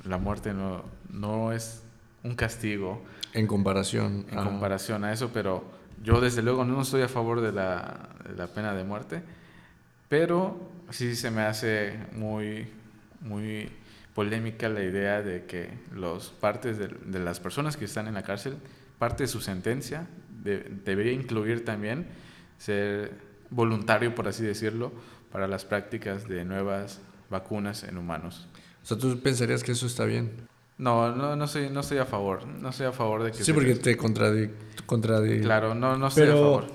la 0.03 0.19
muerte 0.19 0.53
no, 0.53 0.83
no 1.09 1.51
es 1.51 1.81
un 2.23 2.35
castigo. 2.35 3.03
En 3.33 3.47
comparación. 3.47 4.25
En 4.29 4.43
comparación 4.43 5.03
a 5.05 5.13
eso, 5.13 5.31
pero 5.33 5.63
yo 6.03 6.21
desde 6.21 6.43
luego 6.43 6.65
no 6.65 6.81
estoy 6.81 7.01
a 7.01 7.07
favor 7.07 7.41
de 7.41 7.51
la, 7.51 8.09
de 8.29 8.35
la 8.35 8.47
pena 8.47 8.75
de 8.75 8.83
muerte, 8.83 9.23
pero 10.07 10.69
sí 10.91 11.15
se 11.15 11.31
me 11.31 11.41
hace 11.41 11.97
muy, 12.13 12.67
muy 13.21 13.71
polémica 14.15 14.69
la 14.69 14.81
idea 14.81 15.21
de 15.21 15.45
que 15.45 15.69
los 15.93 16.29
partes 16.29 16.79
de, 16.79 16.87
de 16.87 17.19
las 17.19 17.39
personas 17.39 17.77
que 17.77 17.85
están 17.85 18.07
en 18.07 18.15
la 18.15 18.23
cárcel, 18.23 18.55
parte 18.97 19.23
de 19.23 19.27
su 19.27 19.41
sentencia 19.41 20.07
de, 20.43 20.59
debería 20.85 21.11
incluir 21.11 21.65
también 21.65 22.07
ser 22.57 23.11
voluntario, 23.49 24.15
por 24.15 24.27
así 24.27 24.43
decirlo, 24.43 24.91
para 25.31 25.47
las 25.47 25.65
prácticas 25.65 26.27
de 26.27 26.45
nuevas 26.45 27.01
vacunas 27.29 27.83
en 27.83 27.97
humanos. 27.97 28.47
O 28.81 28.85
sea, 28.85 28.97
¿tú 28.97 29.19
pensarías 29.19 29.63
que 29.63 29.73
eso 29.73 29.85
está 29.85 30.05
bien? 30.05 30.31
No, 30.77 31.13
no, 31.13 31.35
no 31.35 31.45
estoy, 31.45 31.69
no 31.69 31.81
estoy 31.81 31.97
a 31.97 32.05
favor. 32.05 32.45
No 32.45 32.69
estoy 32.69 32.85
a 32.85 32.91
favor 32.91 33.23
de 33.23 33.31
que... 33.31 33.43
Sí, 33.43 33.51
porque 33.51 33.75
te 33.75 33.97
contradice. 33.97 34.53
Contradi 34.85 35.41
claro, 35.41 35.73
no, 35.73 35.97
no 35.97 36.07
estoy 36.07 36.23
Pero, 36.23 36.37
a 36.37 36.41
favor. 36.41 36.65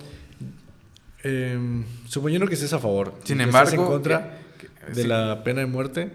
Eh, 1.22 1.84
suponiendo 2.07 2.47
que 2.47 2.55
estés 2.55 2.72
a 2.72 2.78
favor. 2.78 3.14
Sin 3.24 3.41
embargo... 3.41 3.82
En 3.82 3.88
contra 3.88 4.38
que, 4.59 4.66
que, 4.66 4.93
de 4.93 5.03
sí. 5.03 5.09
la 5.09 5.43
pena 5.45 5.61
de 5.61 5.66
muerte, 5.66 6.11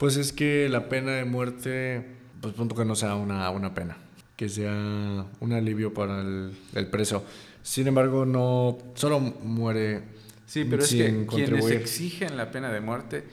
pues 0.00 0.16
es 0.16 0.32
que 0.32 0.66
la 0.70 0.88
pena 0.88 1.10
de 1.10 1.26
muerte, 1.26 2.02
pues 2.40 2.54
punto 2.54 2.74
que 2.74 2.86
no 2.86 2.96
sea 2.96 3.16
una, 3.16 3.50
una 3.50 3.74
pena. 3.74 3.98
Que 4.34 4.48
sea 4.48 4.72
un 4.72 5.52
alivio 5.52 5.92
para 5.92 6.22
el, 6.22 6.56
el 6.74 6.86
preso. 6.86 7.22
Sin 7.62 7.86
embargo, 7.86 8.24
no... 8.24 8.78
Solo 8.94 9.20
muere... 9.20 10.00
Sí, 10.46 10.64
pero 10.64 10.82
es 10.82 10.88
que 10.88 11.26
quienes 11.26 11.70
exigen 11.70 12.38
la 12.38 12.50
pena 12.50 12.72
de 12.72 12.80
muerte, 12.80 13.24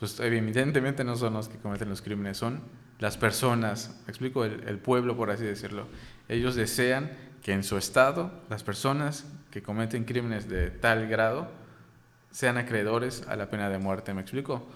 pues 0.00 0.18
evidentemente 0.18 1.04
no 1.04 1.14
son 1.14 1.34
los 1.34 1.50
que 1.50 1.58
cometen 1.58 1.90
los 1.90 2.00
crímenes, 2.00 2.38
son 2.38 2.62
las 3.00 3.18
personas, 3.18 3.94
explico, 4.08 4.46
el, 4.46 4.64
el, 4.66 4.78
pueblo, 4.78 5.18
por 5.18 5.30
así 5.30 5.44
decirlo. 5.44 5.86
Ellos 6.30 6.54
desean 6.54 7.12
que 7.42 7.52
en 7.52 7.62
su 7.62 7.76
estado 7.76 8.32
las 8.48 8.62
personas 8.62 9.26
que 9.50 9.62
cometen 9.62 10.04
crímenes 10.04 10.48
de 10.48 10.70
tal 10.70 11.06
grado 11.06 11.50
sean 12.30 12.56
acreedores 12.56 13.24
a 13.28 13.36
la 13.36 13.50
pena 13.50 13.68
de 13.68 13.76
muerte, 13.76 14.14
¿me 14.14 14.22
explico? 14.22 14.66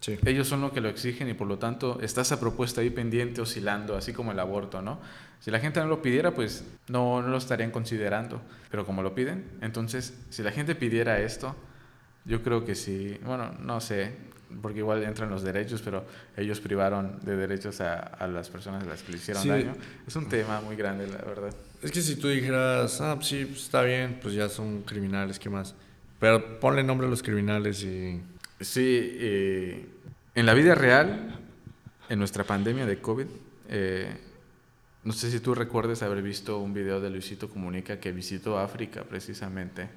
Sí. 0.00 0.18
Ellos 0.24 0.46
son 0.46 0.60
los 0.60 0.72
que 0.72 0.80
lo 0.80 0.88
exigen 0.88 1.28
y 1.28 1.34
por 1.34 1.46
lo 1.46 1.58
tanto 1.58 1.98
está 2.00 2.20
esa 2.20 2.38
propuesta 2.38 2.80
ahí 2.80 2.90
pendiente, 2.90 3.40
oscilando, 3.40 3.96
así 3.96 4.12
como 4.12 4.32
el 4.32 4.38
aborto, 4.38 4.82
¿no? 4.82 5.00
Si 5.40 5.50
la 5.50 5.58
gente 5.58 5.80
no 5.80 5.86
lo 5.86 6.02
pidiera, 6.02 6.32
pues 6.32 6.64
no, 6.88 7.22
no 7.22 7.28
lo 7.28 7.36
estarían 7.38 7.70
considerando, 7.70 8.40
pero 8.70 8.84
como 8.84 9.02
lo 9.02 9.14
piden, 9.14 9.44
entonces 9.60 10.14
si 10.30 10.42
la 10.42 10.52
gente 10.52 10.74
pidiera 10.74 11.20
esto, 11.20 11.54
yo 12.24 12.42
creo 12.42 12.64
que 12.64 12.74
sí, 12.74 13.18
bueno, 13.24 13.52
no 13.60 13.80
sé, 13.80 14.12
porque 14.62 14.78
igual 14.78 15.02
entran 15.02 15.30
los 15.30 15.42
derechos, 15.42 15.82
pero 15.82 16.04
ellos 16.36 16.60
privaron 16.60 17.18
de 17.22 17.36
derechos 17.36 17.80
a, 17.80 17.98
a 17.98 18.26
las 18.26 18.48
personas 18.48 18.84
a 18.84 18.86
las 18.86 19.02
que 19.02 19.12
le 19.12 19.18
hicieron 19.18 19.42
sí. 19.42 19.48
daño. 19.48 19.74
Es 20.06 20.16
un 20.16 20.28
tema 20.28 20.60
muy 20.60 20.76
grande, 20.76 21.06
la 21.06 21.18
verdad. 21.18 21.54
Es 21.82 21.90
que 21.90 22.00
si 22.00 22.16
tú 22.16 22.28
dijeras, 22.28 23.00
ah, 23.00 23.18
sí, 23.20 23.44
pues 23.44 23.64
está 23.64 23.82
bien, 23.82 24.18
pues 24.22 24.34
ya 24.34 24.48
son 24.48 24.82
criminales, 24.82 25.38
¿qué 25.38 25.50
más? 25.50 25.74
Pero 26.18 26.58
ponle 26.60 26.82
nombre 26.82 27.06
a 27.06 27.10
los 27.10 27.22
criminales 27.22 27.82
y... 27.82 28.20
Sí, 28.60 29.16
eh, 29.18 29.86
en 30.34 30.46
la 30.46 30.54
vida 30.54 30.74
real, 30.74 31.40
en 32.08 32.18
nuestra 32.18 32.44
pandemia 32.44 32.86
de 32.86 32.98
COVID, 33.00 33.26
eh, 33.68 34.16
no 35.04 35.12
sé 35.12 35.30
si 35.30 35.40
tú 35.40 35.54
recuerdes 35.54 36.02
haber 36.02 36.22
visto 36.22 36.58
un 36.58 36.72
video 36.72 37.00
de 37.00 37.10
Luisito 37.10 37.48
Comunica 37.48 38.00
que 38.00 38.12
visitó 38.12 38.58
África 38.58 39.04
precisamente 39.04 39.88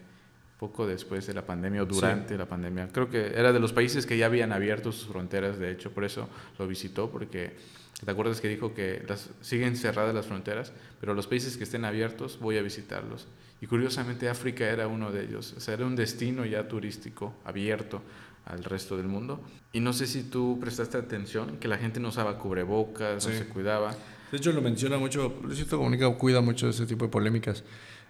poco 0.60 0.86
después 0.86 1.26
de 1.26 1.34
la 1.34 1.46
pandemia 1.46 1.84
o 1.84 1.86
durante 1.86 2.34
sí. 2.34 2.38
la 2.38 2.46
pandemia. 2.46 2.90
Creo 2.90 3.10
que 3.10 3.28
era 3.28 3.54
de 3.54 3.60
los 3.60 3.72
países 3.72 4.06
que 4.06 4.18
ya 4.18 4.26
habían 4.26 4.52
abierto 4.52 4.92
sus 4.92 5.08
fronteras, 5.08 5.58
de 5.58 5.72
hecho, 5.72 5.92
por 5.92 6.04
eso 6.04 6.28
lo 6.60 6.68
visitó, 6.68 7.10
porque 7.10 7.56
te 8.04 8.12
acuerdas 8.12 8.42
que 8.42 8.50
dijo 8.50 8.74
que 8.74 9.04
las, 9.08 9.30
siguen 9.40 9.78
cerradas 9.78 10.14
las 10.14 10.26
fronteras, 10.26 10.74
pero 11.00 11.14
los 11.14 11.28
países 11.28 11.56
que 11.56 11.64
estén 11.64 11.86
abiertos 11.86 12.40
voy 12.40 12.58
a 12.58 12.62
visitarlos. 12.62 13.26
Y 13.62 13.68
curiosamente 13.68 14.30
África 14.30 14.66
era 14.66 14.88
uno 14.88 15.12
de 15.12 15.24
ellos, 15.24 15.54
o 15.58 15.60
sea, 15.62 15.74
era 15.74 15.86
un 15.86 15.96
destino 15.96 16.46
ya 16.46 16.68
turístico 16.68 17.34
abierto 17.46 18.02
al 18.50 18.64
resto 18.64 18.98
del 18.98 19.08
mundo. 19.08 19.42
Y 19.72 19.80
no 19.80 19.94
sé 19.94 20.06
si 20.08 20.24
tú 20.24 20.58
prestaste 20.60 20.98
atención 20.98 21.58
que 21.60 21.68
la 21.68 21.78
gente 21.78 22.00
no 22.00 22.10
usaba 22.10 22.38
cubrebocas, 22.38 23.24
sí. 23.24 23.30
no 23.32 23.38
se 23.38 23.46
cuidaba. 23.46 23.96
De 24.32 24.38
hecho, 24.38 24.52
lo 24.52 24.62
menciona 24.62 24.98
mucho, 24.98 25.40
Luisito 25.44 25.78
Comunica 25.78 26.10
cuida 26.18 26.42
mucho 26.42 26.66
de 26.68 26.72
ese 26.74 26.86
tipo 26.86 27.06
de 27.06 27.12
polémicas 27.12 27.64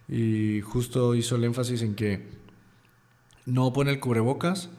y 0.08 0.60
justo 0.62 1.14
hizo 1.16 1.36
el 1.36 1.44
énfasis 1.44 1.82
en 1.84 1.94
que 1.96 2.26
no 3.46 3.72
pone 3.74 3.92
el 3.92 4.00
cubrebocas 4.00 4.70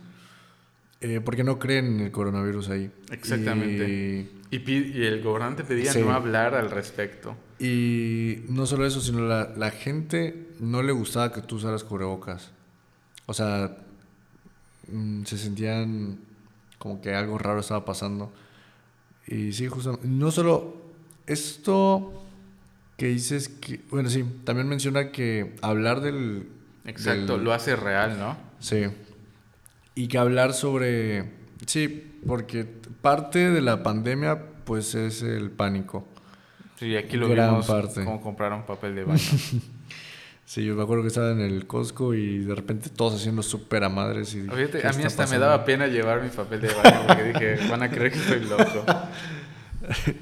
eh, 1.01 1.21
porque 1.25 1.45
no 1.45 1.59
creen 1.59 1.87
en 1.87 2.01
el 2.01 2.11
coronavirus 2.11 2.69
ahí. 2.71 2.91
Exactamente. 3.11 4.29
Y, 4.51 4.57
Y, 4.57 4.99
y 4.99 5.05
el 5.07 5.23
gobernante 5.23 5.63
pedía 5.65 5.93
Sí. 5.93 6.01
no 6.01 6.13
hablar 6.13 6.55
al 6.55 6.71
respecto. 6.71 7.37
y 7.59 8.43
no 8.49 8.67
solo 8.67 8.85
eso, 8.87 9.01
sino 9.01 9.21
la, 9.23 9.53
la 9.57 9.71
gente 9.71 10.49
no 10.59 10.83
le 10.83 10.93
gustaba 10.93 11.33
que 11.33 11.41
tú 11.43 11.57
usaras 11.57 11.85
cubrebocas. 11.85 12.51
O 13.27 13.33
sea, 13.35 13.77
mm, 14.93 15.25
se 15.25 15.39
sentían 15.39 16.19
como 16.79 17.01
que 17.01 17.15
algo 17.15 17.39
raro 17.39 17.61
estaba 17.61 17.85
pasando. 17.85 18.33
Y 19.27 19.53
sí, 19.53 19.67
justo, 19.69 19.99
no 20.03 20.31
solo 20.31 20.77
esto 21.27 22.25
que 22.97 23.07
dices 23.09 23.49
que, 23.49 23.81
bueno, 23.91 24.11
sí, 24.11 24.25
también 24.45 24.69
menciona 24.69 25.11
que 25.13 25.57
hablar 25.63 26.01
del... 26.01 26.49
Exacto, 26.85 27.35
del- 27.37 27.45
lo 27.45 27.53
hace 27.53 27.77
real, 27.77 28.19
¿no? 28.19 28.37
Sí. 28.59 28.87
Y 29.95 30.09
que 30.09 30.19
hablar 30.19 30.53
sobre... 30.55 31.31
Sí, 31.67 32.13
porque 32.27 32.65
parte 33.01 33.51
de 33.51 33.61
la 33.61 33.83
pandemia 33.83 34.43
pues 34.65 34.95
es 34.95 35.23
el 35.23 35.51
pánico. 35.51 36.07
Sí, 36.79 36.97
aquí 36.97 37.17
lo 37.17 37.29
Gran 37.29 37.51
vimos 37.51 37.67
parte. 37.67 38.05
cómo 38.05 38.21
compraron 38.23 38.65
papel 38.65 38.95
de 38.95 39.05
baño. 39.05 39.21
Sí, 40.51 40.65
yo 40.65 40.75
me 40.75 40.83
acuerdo 40.83 41.05
que 41.05 41.09
estaba 41.11 41.31
en 41.31 41.41
el 41.41 41.69
Costco 41.69 42.13
y 42.13 42.39
de 42.39 42.57
repente 42.57 42.91
todos 42.91 43.15
haciendo 43.15 43.41
súper 43.41 43.85
a 43.85 43.89
madres. 43.89 44.35
Y 44.35 44.41
Fíjate, 44.41 44.81
¿qué 44.81 44.89
a 44.89 44.93
mí 44.95 45.05
hasta 45.05 45.25
me 45.29 45.39
daba 45.39 45.65
pena 45.65 45.87
llevar 45.87 46.25
mi 46.25 46.29
papel 46.29 46.61
de 46.61 46.75
baño 46.75 47.07
porque 47.07 47.23
dije, 47.23 47.69
van 47.69 47.85
a 47.85 47.89
creer 47.89 48.11
que 48.11 48.19
estoy 48.19 48.41
loco. 48.41 48.85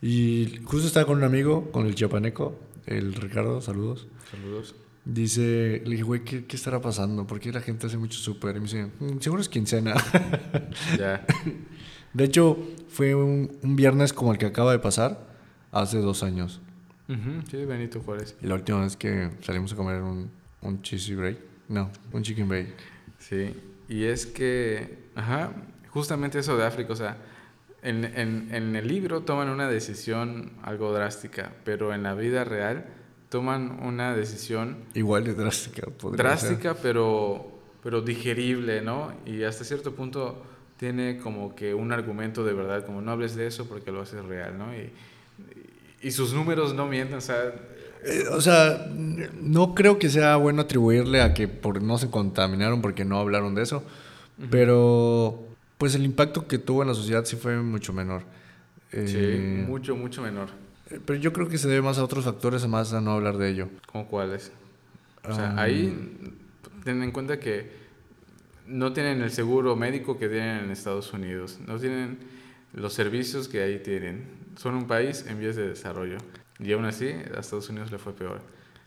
Y 0.00 0.60
justo 0.64 0.86
estaba 0.86 1.04
con 1.04 1.18
un 1.18 1.24
amigo, 1.24 1.70
con 1.72 1.84
el 1.84 1.94
chiapaneco, 1.94 2.58
el 2.86 3.12
Ricardo, 3.12 3.60
saludos. 3.60 4.08
Saludos. 4.30 4.74
Dice, 5.04 5.82
le 5.84 5.90
dije, 5.90 6.04
güey, 6.04 6.24
¿qué, 6.24 6.46
¿qué 6.46 6.56
estará 6.56 6.80
pasando? 6.80 7.26
¿Por 7.26 7.38
qué 7.38 7.52
la 7.52 7.60
gente 7.60 7.86
hace 7.86 7.98
mucho 7.98 8.18
súper? 8.18 8.56
Y 8.56 8.60
me 8.60 8.64
dice, 8.64 8.86
"Mm, 8.98 9.18
seguro 9.20 9.42
es 9.42 9.50
quincena. 9.50 9.92
Ya. 10.98 11.26
De 12.14 12.24
hecho, 12.24 12.56
fue 12.88 13.14
un, 13.14 13.58
un 13.62 13.76
viernes 13.76 14.14
como 14.14 14.32
el 14.32 14.38
que 14.38 14.46
acaba 14.46 14.72
de 14.72 14.78
pasar, 14.78 15.20
hace 15.70 15.98
dos 15.98 16.22
años. 16.22 16.62
Ujú, 17.10 17.42
Sí, 17.50 17.64
Benito 17.64 18.00
Juárez. 18.00 18.36
Y 18.40 18.46
la 18.46 18.54
última 18.54 18.82
vez 18.82 18.96
que 18.96 19.30
salimos 19.42 19.72
a 19.72 19.76
comer 19.76 20.00
un, 20.02 20.30
un 20.62 20.82
cheesy 20.82 21.14
break, 21.14 21.38
no, 21.68 21.90
un 22.12 22.22
chicken 22.22 22.48
break. 22.48 22.68
Sí, 23.18 23.54
y 23.88 24.04
es 24.04 24.26
que, 24.26 24.98
ajá, 25.16 25.50
justamente 25.88 26.38
eso 26.38 26.56
de 26.56 26.64
África, 26.64 26.92
o 26.92 26.96
sea, 26.96 27.18
en, 27.82 28.04
en, 28.04 28.54
en 28.54 28.76
el 28.76 28.86
libro 28.86 29.22
toman 29.22 29.48
una 29.48 29.68
decisión 29.68 30.52
algo 30.62 30.92
drástica, 30.92 31.52
pero 31.64 31.92
en 31.92 32.02
la 32.02 32.14
vida 32.14 32.44
real 32.44 32.84
toman 33.28 33.82
una 33.82 34.14
decisión 34.14 34.84
Igual 34.94 35.24
de 35.24 35.34
drástica, 35.34 35.90
podría 35.90 36.36
ser. 36.36 36.50
drástica, 36.50 36.74
pero, 36.80 37.60
pero 37.82 38.02
digerible, 38.02 38.82
¿no? 38.82 39.12
Y 39.26 39.42
hasta 39.44 39.64
cierto 39.64 39.94
punto 39.94 40.44
tiene 40.76 41.18
como 41.18 41.54
que 41.54 41.74
un 41.74 41.92
argumento 41.92 42.44
de 42.44 42.52
verdad, 42.52 42.84
como 42.86 43.00
no 43.02 43.10
hables 43.12 43.34
de 43.34 43.46
eso 43.46 43.66
porque 43.68 43.90
lo 43.92 44.00
haces 44.02 44.24
real, 44.24 44.56
¿no? 44.56 44.74
Y, 44.74 44.92
y, 46.02 46.10
sus 46.10 46.32
números 46.32 46.74
no 46.74 46.86
mienten, 46.86 47.18
o 47.18 47.20
sea, 47.20 47.52
Eh, 48.02 48.24
o 48.30 48.40
sea, 48.40 48.86
no 49.40 49.74
creo 49.74 49.98
que 49.98 50.08
sea 50.08 50.36
bueno 50.36 50.62
atribuirle 50.62 51.20
a 51.20 51.34
que 51.34 51.48
por, 51.48 51.82
no 51.82 51.98
se 51.98 52.08
contaminaron 52.10 52.80
porque 52.80 53.04
no 53.04 53.18
hablaron 53.18 53.54
de 53.54 53.62
eso, 53.62 53.82
pero 54.50 55.44
pues 55.76 55.94
el 55.94 56.04
impacto 56.04 56.46
que 56.46 56.58
tuvo 56.58 56.80
en 56.82 56.88
la 56.88 56.94
sociedad 56.94 57.24
sí 57.26 57.36
fue 57.36 57.56
mucho 57.58 57.92
menor. 57.92 58.22
Eh, 58.92 59.06
sí, 59.06 59.68
mucho, 59.70 59.96
mucho 59.96 60.22
menor. 60.22 60.48
Pero 61.04 61.18
yo 61.18 61.32
creo 61.32 61.48
que 61.48 61.58
se 61.58 61.68
debe 61.68 61.82
más 61.82 61.98
a 61.98 62.04
otros 62.04 62.24
factores, 62.24 62.66
más 62.66 62.92
a 62.94 63.00
no 63.00 63.12
hablar 63.12 63.36
de 63.36 63.50
ello. 63.50 63.68
¿Cómo 63.92 64.06
cuáles? 64.08 64.50
O 65.28 65.34
sea, 65.34 65.50
Ah. 65.56 65.62
ahí 65.62 65.94
ten 66.84 67.02
en 67.02 67.12
cuenta 67.12 67.38
que 67.38 67.70
no 68.66 68.92
tienen 68.92 69.20
el 69.22 69.30
seguro 69.30 69.76
médico 69.76 70.18
que 70.18 70.28
tienen 70.28 70.64
en 70.64 70.70
Estados 70.70 71.12
Unidos, 71.12 71.58
no 71.66 71.78
tienen 71.78 72.18
los 72.72 72.92
servicios 72.92 73.48
que 73.48 73.62
ahí 73.62 73.78
tienen. 73.80 74.24
Son 74.56 74.74
un 74.74 74.86
país 74.86 75.24
en 75.28 75.38
vías 75.40 75.56
de 75.56 75.68
desarrollo 75.68 76.18
y 76.58 76.72
aún 76.72 76.84
así 76.84 77.08
a 77.08 77.40
Estados 77.40 77.68
Unidos 77.70 77.90
le 77.90 77.98
fue 77.98 78.12
peor. 78.14 78.40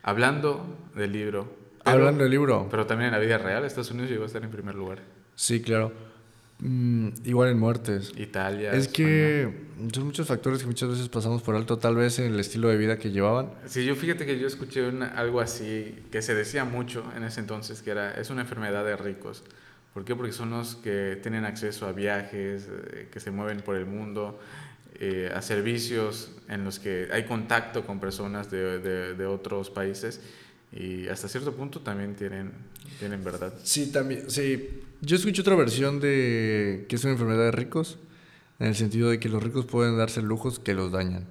Hablando 0.04 0.78
del 0.96 1.12
libro, 1.12 1.56
pero, 1.84 1.98
Hablando 1.98 2.24
del 2.24 2.32
libro, 2.32 2.68
pero 2.70 2.86
también 2.86 3.08
en 3.08 3.14
la 3.14 3.20
vida 3.26 3.38
real, 3.38 3.64
Estados 3.66 3.92
Unidos 3.92 4.10
llegó 4.10 4.24
a 4.24 4.28
estar 4.28 4.44
en 4.44 4.52
primer 4.52 4.76
lugar. 4.76 5.00
sí, 5.36 5.62
claro. 5.62 5.92
Mm, 6.60 7.10
igual 7.26 7.50
en 7.50 7.60
muertes. 7.60 8.14
Italia. 8.16 8.72
Es 8.72 8.88
España. 8.88 8.96
que 8.96 9.54
son 9.94 10.06
muchos 10.06 10.28
factores 10.28 10.60
que 10.62 10.66
muchas 10.68 10.88
veces 10.88 11.10
pasamos 11.10 11.42
por 11.42 11.56
alto, 11.56 11.78
tal 11.78 11.96
vez 11.96 12.20
en 12.20 12.32
el 12.34 12.40
estilo 12.40 12.70
de 12.70 12.78
vida 12.78 12.98
que 12.98 13.12
llevaban. 13.12 13.50
Sí, 13.66 13.84
yo 13.84 13.96
fíjate 13.96 14.26
que 14.26 14.40
yo 14.40 14.48
escuché 14.48 14.88
una- 14.88 15.08
algo 15.08 15.42
así 15.42 16.04
que 16.12 16.22
se 16.22 16.34
decía 16.36 16.64
mucho 16.64 17.04
en 17.18 17.24
ese 17.24 17.42
entonces, 17.42 17.82
que 17.82 17.92
era, 17.92 18.12
es 18.14 18.30
una 18.30 18.42
enfermedad 18.44 18.86
de 18.86 18.96
ricos. 18.96 19.44
¿Por 19.94 20.04
qué? 20.06 20.16
Porque 20.16 20.32
son 20.34 20.50
los 20.52 20.76
que 20.76 21.20
tienen 21.22 21.46
acceso 21.46 21.86
a 21.88 21.92
viajes, 21.92 22.68
eh, 22.70 23.08
que 23.12 23.20
se 23.20 23.30
mueven 23.32 23.62
por 23.62 23.76
el 23.76 23.86
mundo, 23.86 24.40
eh, 25.00 25.32
a 25.34 25.42
servicios 25.42 26.32
en 26.50 26.64
los 26.64 26.80
que 26.80 27.08
hay 27.12 27.26
contacto 27.26 27.86
con 27.86 28.00
personas 28.00 28.50
de, 28.50 28.80
de- 28.80 29.14
de 29.16 29.26
otros 29.26 29.70
países 29.70 30.22
y 30.72 31.08
hasta 31.08 31.28
cierto 31.28 31.54
punto 31.54 31.82
también 31.82 32.16
tienen, 32.16 32.52
tienen 33.00 33.24
verdad. 33.24 33.54
Sí, 33.64 33.92
también, 33.92 34.30
sí. 34.30 34.82
Yo 35.02 35.16
escuché 35.16 35.42
otra 35.42 35.56
versión 35.56 36.00
de 36.00 36.86
que 36.88 36.96
es 36.96 37.04
una 37.04 37.14
enfermedad 37.14 37.44
de 37.46 37.52
ricos, 37.52 38.00
en 38.60 38.68
el 38.68 38.76
sentido 38.76 39.10
de 39.10 39.20
que 39.20 39.30
los 39.30 39.44
ricos 39.44 39.66
pueden 39.66 39.98
darse 39.98 40.22
lujos 40.22 40.58
que 40.60 40.74
los 40.74 40.92
dañan. 40.92 41.26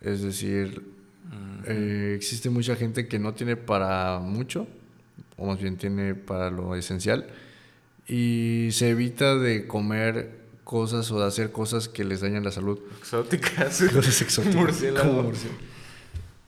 Es 0.00 0.22
decir, 0.22 0.82
eh, 1.66 2.12
existe 2.16 2.50
mucha 2.50 2.76
gente 2.76 3.08
que 3.08 3.18
no 3.18 3.34
tiene 3.34 3.56
para 3.56 4.18
mucho, 4.20 4.68
o 5.36 5.46
más 5.46 5.60
bien 5.60 5.76
tiene 5.76 6.14
para 6.14 6.50
lo 6.50 6.74
esencial, 6.76 7.26
y 8.08 8.70
se 8.72 8.88
evita 8.88 9.36
de 9.36 9.66
comer 9.66 10.38
cosas 10.64 11.10
o 11.10 11.20
de 11.20 11.26
hacer 11.26 11.52
cosas 11.52 11.88
que 11.88 12.04
les 12.04 12.22
dañan 12.22 12.42
la 12.42 12.50
salud. 12.50 12.78
Exóticas. 12.98 13.82
Cosas 13.94 14.22
exóticas. 14.22 14.56
Murciélago. 14.56 15.32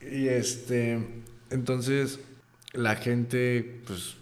Y 0.01 0.27
este, 0.27 1.23
entonces, 1.51 2.19
la 2.73 2.95
gente, 2.95 3.81
pues, 3.85 4.15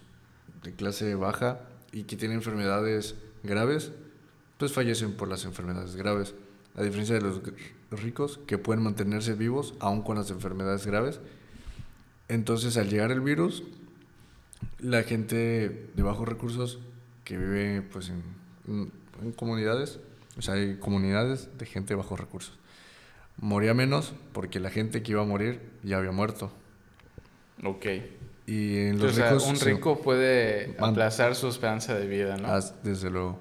de 0.63 0.73
clase 0.73 1.15
baja 1.15 1.61
y 1.93 2.03
que 2.03 2.17
tiene 2.17 2.35
enfermedades 2.35 3.15
graves, 3.43 3.91
pues 4.57 4.73
fallecen 4.73 5.13
por 5.13 5.29
las 5.29 5.45
enfermedades 5.45 5.95
graves. 5.95 6.35
A 6.75 6.83
diferencia 6.83 7.15
de 7.15 7.21
los 7.21 7.41
ricos 7.91 8.39
que 8.45 8.57
pueden 8.57 8.83
mantenerse 8.83 9.33
vivos 9.33 9.73
aún 9.79 10.01
con 10.01 10.17
las 10.17 10.29
enfermedades 10.29 10.85
graves. 10.85 11.19
Entonces, 12.27 12.77
al 12.77 12.89
llegar 12.89 13.11
el 13.11 13.21
virus, 13.21 13.63
la 14.79 15.03
gente 15.03 15.89
de 15.95 16.03
bajos 16.03 16.27
recursos 16.27 16.79
que 17.29 17.37
vive, 17.37 17.81
pues, 17.83 18.09
en, 18.09 18.91
en 19.21 19.31
comunidades, 19.31 19.99
o 20.37 20.41
sea, 20.41 20.55
hay 20.55 20.77
comunidades 20.77 21.49
de 21.57 21.65
gente 21.65 21.93
de 21.93 21.95
bajos 21.97 22.19
recursos 22.19 22.57
moría 23.41 23.73
menos 23.73 24.13
porque 24.33 24.59
la 24.59 24.69
gente 24.69 25.01
que 25.01 25.13
iba 25.13 25.21
a 25.21 25.25
morir 25.25 25.61
ya 25.81 25.97
había 25.97 26.11
muerto. 26.11 26.51
Ok. 27.63 27.85
Y 28.47 28.77
en 28.77 28.99
los 28.99 29.13
o 29.13 29.15
sea, 29.15 29.29
ricos... 29.29 29.47
un 29.47 29.55
sí, 29.55 29.65
rico 29.65 30.01
puede 30.01 30.75
Man- 30.79 30.89
aplazar 30.91 31.35
su 31.35 31.47
esperanza 31.47 31.93
de 31.97 32.05
vida, 32.07 32.35
¿no? 32.35 32.49
ah, 32.49 32.59
desde 32.83 33.09
luego. 33.09 33.39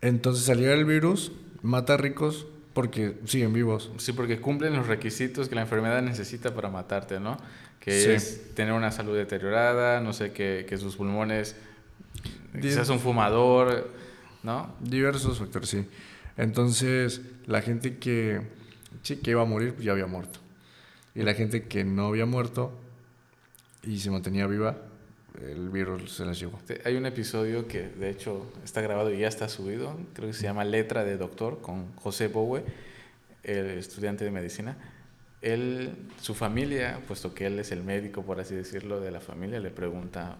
Entonces, 0.00 0.48
al 0.50 0.58
llegar 0.58 0.76
el 0.76 0.84
virus, 0.84 1.32
mata 1.62 1.94
a 1.94 1.96
ricos 1.96 2.46
porque 2.74 3.16
siguen 3.24 3.54
vivos. 3.54 3.90
Sí, 3.96 4.12
porque 4.12 4.40
cumplen 4.40 4.74
los 4.76 4.86
requisitos 4.86 5.48
que 5.48 5.54
la 5.54 5.62
enfermedad 5.62 6.02
necesita 6.02 6.54
para 6.54 6.68
matarte, 6.68 7.18
¿no? 7.18 7.38
Que 7.80 8.02
Sí. 8.02 8.10
es 8.10 8.54
tener 8.54 8.74
una 8.74 8.90
salud 8.90 9.16
deteriorada, 9.16 10.00
no 10.00 10.12
sé, 10.12 10.32
que, 10.32 10.66
que 10.68 10.76
sus 10.76 10.96
pulmones, 10.96 11.56
Quizás 12.60 12.88
un 12.88 13.00
fumador, 13.00 13.90
¿no? 14.42 14.74
Diversos 14.80 15.38
factores, 15.38 15.68
sí. 15.68 15.86
Entonces, 16.36 17.20
la 17.46 17.62
gente 17.62 17.98
que 17.98 18.42
sí 19.02 19.16
que 19.16 19.30
iba 19.30 19.42
a 19.42 19.46
morir, 19.46 19.74
pues 19.74 19.84
ya 19.84 19.92
había 19.92 20.06
muerto. 20.06 20.40
Y 21.14 21.22
la 21.22 21.34
gente 21.34 21.64
que 21.64 21.84
no 21.84 22.08
había 22.08 22.26
muerto 22.26 22.72
y 23.82 23.98
se 23.98 24.10
mantenía 24.10 24.46
viva, 24.46 24.76
el 25.40 25.68
virus 25.68 26.12
se 26.12 26.24
las 26.24 26.38
llevó. 26.38 26.58
Hay 26.84 26.96
un 26.96 27.06
episodio 27.06 27.68
que 27.68 27.88
de 27.88 28.10
hecho 28.10 28.50
está 28.64 28.80
grabado 28.80 29.12
y 29.12 29.18
ya 29.18 29.28
está 29.28 29.48
subido, 29.48 29.96
creo 30.14 30.28
que 30.28 30.34
se 30.34 30.42
llama 30.42 30.64
Letra 30.64 31.04
de 31.04 31.16
Doctor, 31.16 31.60
con 31.60 31.94
José 31.96 32.28
Bowe, 32.28 32.64
el 33.42 33.66
estudiante 33.78 34.24
de 34.24 34.30
medicina. 34.30 34.76
Él, 35.42 35.92
su 36.20 36.34
familia, 36.34 37.00
puesto 37.06 37.34
que 37.34 37.46
él 37.46 37.58
es 37.58 37.70
el 37.70 37.84
médico, 37.84 38.22
por 38.22 38.40
así 38.40 38.54
decirlo, 38.54 39.00
de 39.00 39.10
la 39.10 39.20
familia, 39.20 39.60
le 39.60 39.70
pregunta, 39.70 40.36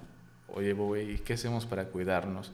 oye 0.48 0.72
Bowe, 0.72 1.02
¿y 1.02 1.18
qué 1.18 1.34
hacemos 1.34 1.66
para 1.66 1.86
cuidarnos? 1.86 2.52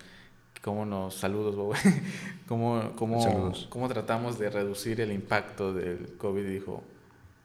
¿Cómo 0.62 0.86
nos, 0.86 1.14
saludos 1.14 1.56
Bowe, 1.56 1.76
¿Cómo, 2.46 2.92
cómo, 2.96 3.22
Saludos. 3.22 3.66
cómo 3.68 3.88
tratamos 3.88 4.38
de 4.38 4.50
reducir 4.50 5.00
el 5.00 5.12
impacto 5.12 5.72
del 5.72 6.16
COVID? 6.18 6.46
Dijo, 6.46 6.82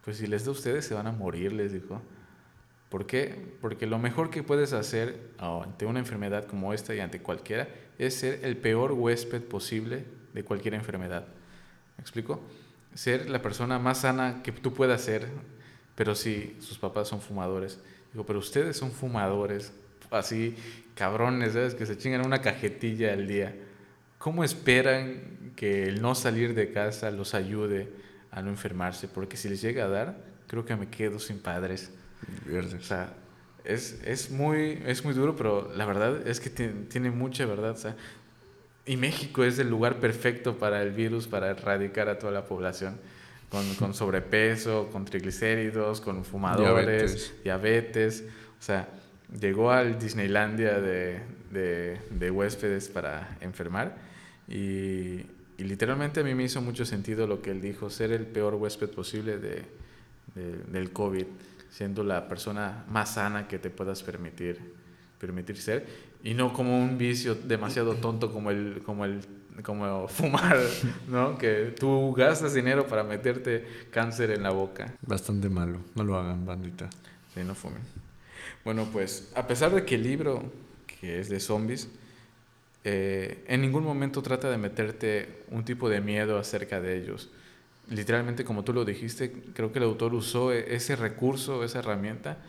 pues 0.05 0.17
si 0.17 0.27
les 0.27 0.45
da 0.45 0.49
a 0.49 0.53
ustedes 0.53 0.85
se 0.85 0.93
van 0.93 1.07
a 1.07 1.11
morir, 1.11 1.53
les 1.53 1.73
dijo. 1.73 2.01
¿Por 2.89 3.05
qué? 3.05 3.57
Porque 3.59 3.85
lo 3.85 3.99
mejor 3.99 4.29
que 4.29 4.43
puedes 4.43 4.71
hacer 4.71 5.31
oh, 5.41 5.63
ante 5.63 5.85
una 5.85 5.99
enfermedad 5.99 6.45
como 6.45 6.73
esta 6.73 6.95
y 6.95 7.01
ante 7.01 7.21
cualquiera 7.21 7.67
es 7.97 8.15
ser 8.15 8.39
el 8.43 8.55
peor 8.55 8.93
huésped 8.93 9.41
posible 9.43 10.05
de 10.33 10.43
cualquier 10.43 10.73
enfermedad. 10.75 11.25
¿Me 11.97 12.01
explico? 12.01 12.39
Ser 12.93 13.29
la 13.29 13.41
persona 13.41 13.79
más 13.79 14.01
sana 14.01 14.41
que 14.43 14.51
tú 14.51 14.73
puedas 14.73 15.01
ser, 15.01 15.27
pero 15.95 16.15
si 16.15 16.55
sus 16.61 16.77
papás 16.77 17.07
son 17.07 17.19
fumadores. 17.19 17.79
Digo, 18.13 18.25
pero 18.25 18.39
ustedes 18.39 18.77
son 18.77 18.91
fumadores, 18.91 19.73
así 20.11 20.55
cabrones, 20.95 21.53
¿sabes? 21.53 21.75
Que 21.75 21.85
se 21.85 21.97
chingan 21.97 22.25
una 22.25 22.41
cajetilla 22.41 23.13
al 23.13 23.27
día. 23.27 23.55
¿Cómo 24.17 24.43
esperan 24.43 25.51
que 25.55 25.87
el 25.87 26.01
no 26.01 26.15
salir 26.15 26.55
de 26.55 26.71
casa 26.71 27.11
los 27.11 27.33
ayude 27.33 27.89
a 28.31 28.41
no 28.41 28.49
enfermarse? 28.49 29.07
Porque 29.07 29.37
si 29.37 29.47
les 29.47 29.61
llega 29.61 29.85
a 29.85 29.87
dar, 29.87 30.17
creo 30.47 30.65
que 30.65 30.75
me 30.75 30.89
quedo 30.89 31.19
sin 31.19 31.39
padres. 31.39 31.91
O 32.49 32.81
sea, 32.81 33.13
es, 33.63 34.01
es, 34.05 34.31
muy, 34.31 34.81
es 34.85 35.03
muy 35.05 35.13
duro, 35.13 35.35
pero 35.35 35.71
la 35.75 35.85
verdad 35.85 36.27
es 36.27 36.39
que 36.39 36.49
tiene, 36.49 36.85
tiene 36.89 37.11
mucha 37.11 37.45
verdad. 37.45 37.71
O 37.71 37.77
sea, 37.77 37.95
y 38.85 38.97
México 38.97 39.43
es 39.43 39.59
el 39.59 39.69
lugar 39.69 39.99
perfecto 39.99 40.57
para 40.57 40.81
el 40.81 40.91
virus, 40.91 41.27
para 41.27 41.49
erradicar 41.49 42.09
a 42.09 42.17
toda 42.17 42.31
la 42.31 42.45
población. 42.45 42.97
Con, 43.49 43.75
con 43.75 43.93
sobrepeso, 43.93 44.89
con 44.91 45.05
triglicéridos, 45.05 46.01
con 46.01 46.25
fumadores, 46.25 47.33
diabetes. 47.43 47.43
diabetes. 47.43 48.23
O 48.59 48.63
sea, 48.63 48.89
llegó 49.39 49.71
al 49.71 49.99
Disneylandia 49.99 50.79
de, 50.79 51.21
de, 51.51 51.99
de 52.11 52.31
huéspedes 52.31 52.87
para 52.89 53.37
enfermar 53.41 53.97
y, 54.47 55.25
y, 55.57 55.63
literalmente 55.63 56.21
a 56.21 56.23
mí 56.23 56.33
me 56.33 56.43
hizo 56.43 56.61
mucho 56.61 56.85
sentido 56.85 57.27
lo 57.27 57.41
que 57.41 57.51
él 57.51 57.61
dijo, 57.61 57.89
ser 57.89 58.11
el 58.11 58.25
peor 58.25 58.55
huésped 58.55 58.89
posible 58.89 59.37
de, 59.37 59.63
del 60.71 60.91
COVID, 60.91 61.25
siendo 61.69 62.03
la 62.03 62.27
persona 62.27 62.85
más 62.89 63.15
sana 63.15 63.47
que 63.47 63.59
te 63.59 63.69
puedas 63.69 64.03
permitir, 64.03 64.59
permitir 65.19 65.57
ser 65.57 65.85
y 66.23 66.33
no 66.33 66.53
como 66.53 66.77
un 66.77 66.97
vicio 66.97 67.35
demasiado 67.35 67.95
tonto 67.95 68.31
como 68.31 68.51
el, 68.51 68.81
como 68.85 69.05
el 69.05 69.21
como 69.63 70.07
fumar, 70.07 70.57
¿no? 71.07 71.37
Que 71.37 71.73
tú 71.77 72.13
gastas 72.13 72.53
dinero 72.53 72.87
para 72.87 73.03
meterte 73.03 73.65
cáncer 73.89 74.31
en 74.31 74.43
la 74.43 74.51
boca. 74.51 74.93
Bastante 75.01 75.49
malo, 75.49 75.79
no 75.95 76.03
lo 76.03 76.17
hagan, 76.17 76.45
bandita. 76.45 76.89
Sí, 77.33 77.41
no 77.43 77.55
fumen. 77.55 77.81
Bueno, 78.67 78.85
pues 78.91 79.31
a 79.33 79.47
pesar 79.47 79.73
de 79.73 79.85
que 79.85 79.95
el 79.95 80.03
libro, 80.03 80.43
que 80.99 81.21
es 81.21 81.29
de 81.29 81.39
zombies, 81.39 81.87
eh, 82.83 83.45
en 83.47 83.61
ningún 83.61 83.85
momento 83.85 84.21
trata 84.21 84.51
de 84.51 84.57
meterte 84.57 85.45
un 85.51 85.63
tipo 85.63 85.87
de 85.87 86.01
miedo 86.01 86.37
acerca 86.37 86.81
de 86.81 86.97
ellos. 86.97 87.29
Literalmente, 87.89 88.43
como 88.43 88.65
tú 88.65 88.73
lo 88.73 88.83
dijiste, 88.83 89.31
creo 89.53 89.71
que 89.71 89.79
el 89.79 89.85
autor 89.85 90.13
usó 90.13 90.51
e-, 90.51 90.75
ese 90.75 90.97
recurso, 90.97 91.63
esa 91.63 91.79
herramienta, 91.79 92.39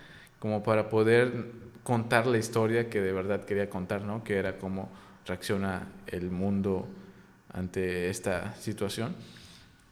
como 0.40 0.64
para 0.64 0.88
poder 0.88 1.52
contar 1.84 2.26
la 2.26 2.38
historia 2.38 2.90
que 2.90 3.00
de 3.00 3.12
verdad 3.12 3.44
quería 3.44 3.70
contar, 3.70 4.02
¿no? 4.02 4.24
Que 4.24 4.38
era 4.38 4.58
cómo 4.58 4.90
reacciona 5.24 5.86
el 6.08 6.32
mundo 6.32 6.88
ante 7.52 8.10
esta 8.10 8.56
situación. 8.56 9.14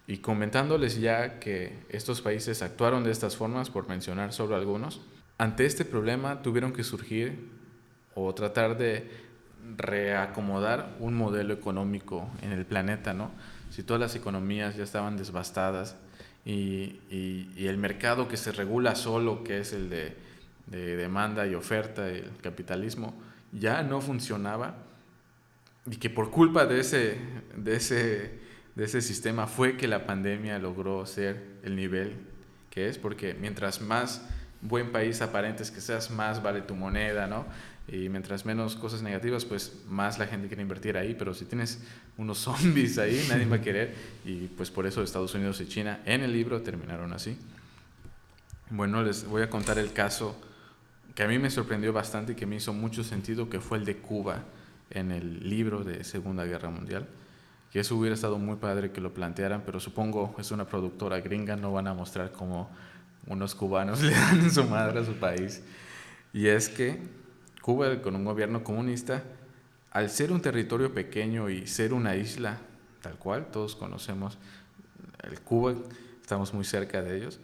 Y 0.08 0.18
comentándoles 0.18 1.00
ya 1.00 1.38
que 1.38 1.84
estos 1.88 2.20
países 2.20 2.62
actuaron 2.62 3.04
de 3.04 3.12
estas 3.12 3.36
formas, 3.36 3.70
por 3.70 3.88
mencionar 3.88 4.32
solo 4.32 4.56
algunos, 4.56 5.00
ante 5.38 5.66
este 5.66 5.84
problema 5.84 6.42
tuvieron 6.42 6.72
que 6.72 6.84
surgir 6.84 7.50
o 8.14 8.34
tratar 8.34 8.78
de 8.78 9.10
reacomodar 9.76 10.96
un 11.00 11.14
modelo 11.14 11.52
económico 11.52 12.28
en 12.42 12.52
el 12.52 12.64
planeta, 12.64 13.12
¿no? 13.12 13.30
Si 13.70 13.82
todas 13.82 14.00
las 14.00 14.14
economías 14.14 14.76
ya 14.76 14.84
estaban 14.84 15.16
devastadas 15.16 15.96
y, 16.44 17.00
el 17.56 17.78
mercado 17.78 18.28
que 18.28 18.36
se 18.36 18.52
regula 18.52 18.94
solo, 18.94 19.42
que 19.42 19.58
es 19.58 19.72
el 19.72 19.90
de, 19.90 20.16
de 20.66 20.96
demanda 20.96 21.46
y 21.46 21.54
oferta, 21.54 22.08
el 22.08 22.30
capitalismo, 22.40 23.14
ya 23.52 23.82
no 23.82 24.00
funcionaba 24.00 24.76
y 25.90 25.96
que 25.96 26.10
por 26.10 26.30
culpa 26.30 26.66
de 26.66 26.80
ese, 26.80 27.18
de 27.56 27.76
ese, 27.76 28.38
de 28.74 28.84
ese 28.84 29.00
sistema 29.00 29.46
fue 29.46 29.76
que 29.76 29.88
la 29.88 30.06
pandemia 30.06 30.58
logró 30.58 31.06
ser 31.06 31.42
el 31.62 31.76
nivel 31.76 32.16
que 32.70 32.88
es, 32.88 32.98
porque 32.98 33.34
mientras 33.34 33.80
más 33.80 34.22
buen 34.60 34.92
país 34.92 35.20
aparentes 35.22 35.70
que 35.70 35.80
seas, 35.80 36.10
más 36.10 36.42
vale 36.42 36.62
tu 36.62 36.74
moneda, 36.74 37.26
¿no? 37.26 37.46
Y 37.88 38.08
mientras 38.08 38.44
menos 38.44 38.74
cosas 38.74 39.02
negativas, 39.02 39.44
pues 39.44 39.72
más 39.88 40.18
la 40.18 40.26
gente 40.26 40.48
quiere 40.48 40.62
invertir 40.62 40.96
ahí, 40.96 41.14
pero 41.14 41.34
si 41.34 41.44
tienes 41.44 41.80
unos 42.16 42.38
zombies 42.44 42.98
ahí, 42.98 43.24
nadie 43.28 43.46
va 43.46 43.56
a 43.56 43.60
querer. 43.60 43.94
Y 44.24 44.48
pues 44.48 44.70
por 44.70 44.86
eso 44.86 45.02
Estados 45.02 45.34
Unidos 45.34 45.60
y 45.60 45.68
China 45.68 46.00
en 46.04 46.22
el 46.22 46.32
libro 46.32 46.62
terminaron 46.62 47.12
así. 47.12 47.38
Bueno, 48.70 49.02
les 49.02 49.24
voy 49.26 49.42
a 49.42 49.50
contar 49.50 49.78
el 49.78 49.92
caso 49.92 50.36
que 51.14 51.22
a 51.22 51.28
mí 51.28 51.38
me 51.38 51.50
sorprendió 51.50 51.92
bastante 51.92 52.32
y 52.32 52.34
que 52.34 52.44
me 52.44 52.56
hizo 52.56 52.72
mucho 52.72 53.04
sentido, 53.04 53.48
que 53.48 53.60
fue 53.60 53.78
el 53.78 53.84
de 53.84 53.98
Cuba 53.98 54.42
en 54.90 55.12
el 55.12 55.48
libro 55.48 55.84
de 55.84 56.02
Segunda 56.02 56.44
Guerra 56.44 56.70
Mundial. 56.70 57.06
Que 57.72 57.80
eso 57.80 57.96
hubiera 57.96 58.14
estado 58.14 58.38
muy 58.38 58.56
padre 58.56 58.90
que 58.90 59.00
lo 59.00 59.14
plantearan, 59.14 59.62
pero 59.64 59.78
supongo 59.78 60.34
es 60.38 60.50
una 60.50 60.66
productora 60.66 61.20
gringa, 61.20 61.56
no 61.56 61.72
van 61.72 61.86
a 61.86 61.94
mostrar 61.94 62.32
cómo 62.32 62.70
unos 63.26 63.54
cubanos 63.54 64.02
le 64.02 64.12
dan 64.12 64.50
su 64.50 64.64
madre 64.64 65.00
a 65.00 65.04
su 65.04 65.14
país. 65.14 65.62
Y 66.32 66.48
es 66.48 66.68
que 66.68 66.98
Cuba, 67.62 68.00
con 68.00 68.14
un 68.14 68.24
gobierno 68.24 68.62
comunista, 68.62 69.24
al 69.90 70.10
ser 70.10 70.30
un 70.30 70.40
territorio 70.40 70.92
pequeño 70.92 71.48
y 71.48 71.66
ser 71.66 71.92
una 71.92 72.14
isla, 72.14 72.58
tal 73.00 73.16
cual, 73.16 73.46
todos 73.50 73.74
conocemos 73.74 74.38
el 75.24 75.40
Cuba, 75.40 75.74
estamos 76.20 76.54
muy 76.54 76.64
cerca 76.64 77.02
de 77.02 77.16
ellos, 77.16 77.40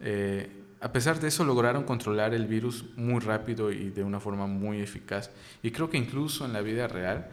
eh, 0.00 0.50
a 0.80 0.92
pesar 0.92 1.18
de 1.18 1.28
eso 1.28 1.44
lograron 1.44 1.82
controlar 1.82 2.34
el 2.34 2.46
virus 2.46 2.84
muy 2.96 3.20
rápido 3.20 3.72
y 3.72 3.90
de 3.90 4.04
una 4.04 4.20
forma 4.20 4.46
muy 4.46 4.80
eficaz. 4.80 5.30
Y 5.62 5.72
creo 5.72 5.90
que 5.90 5.98
incluso 5.98 6.44
en 6.44 6.52
la 6.52 6.60
vida 6.60 6.86
real, 6.86 7.28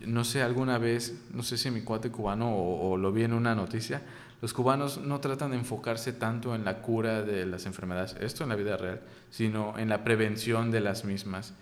no 0.00 0.24
sé, 0.24 0.42
alguna 0.42 0.78
vez, 0.78 1.14
no 1.32 1.42
sé 1.42 1.56
si 1.56 1.70
mi 1.70 1.82
cuate 1.82 2.10
cubano 2.10 2.52
o, 2.52 2.90
o 2.90 2.96
lo 2.96 3.12
vi 3.12 3.22
en 3.22 3.32
una 3.32 3.54
noticia, 3.54 4.02
los 4.40 4.52
cubanos 4.52 4.98
no 4.98 5.20
tratan 5.20 5.50
de 5.50 5.56
enfocarse 5.56 6.12
tanto 6.12 6.54
en 6.54 6.64
la 6.64 6.80
cura 6.80 7.22
de 7.22 7.44
las 7.46 7.66
enfermedades, 7.66 8.16
esto 8.20 8.44
en 8.44 8.50
la 8.50 8.56
vida 8.56 8.76
real, 8.76 9.00
sino 9.30 9.76
en 9.78 9.88
la 9.88 10.04
prevención 10.04 10.70
de 10.70 10.80
las 10.80 11.04
mismas. 11.04 11.54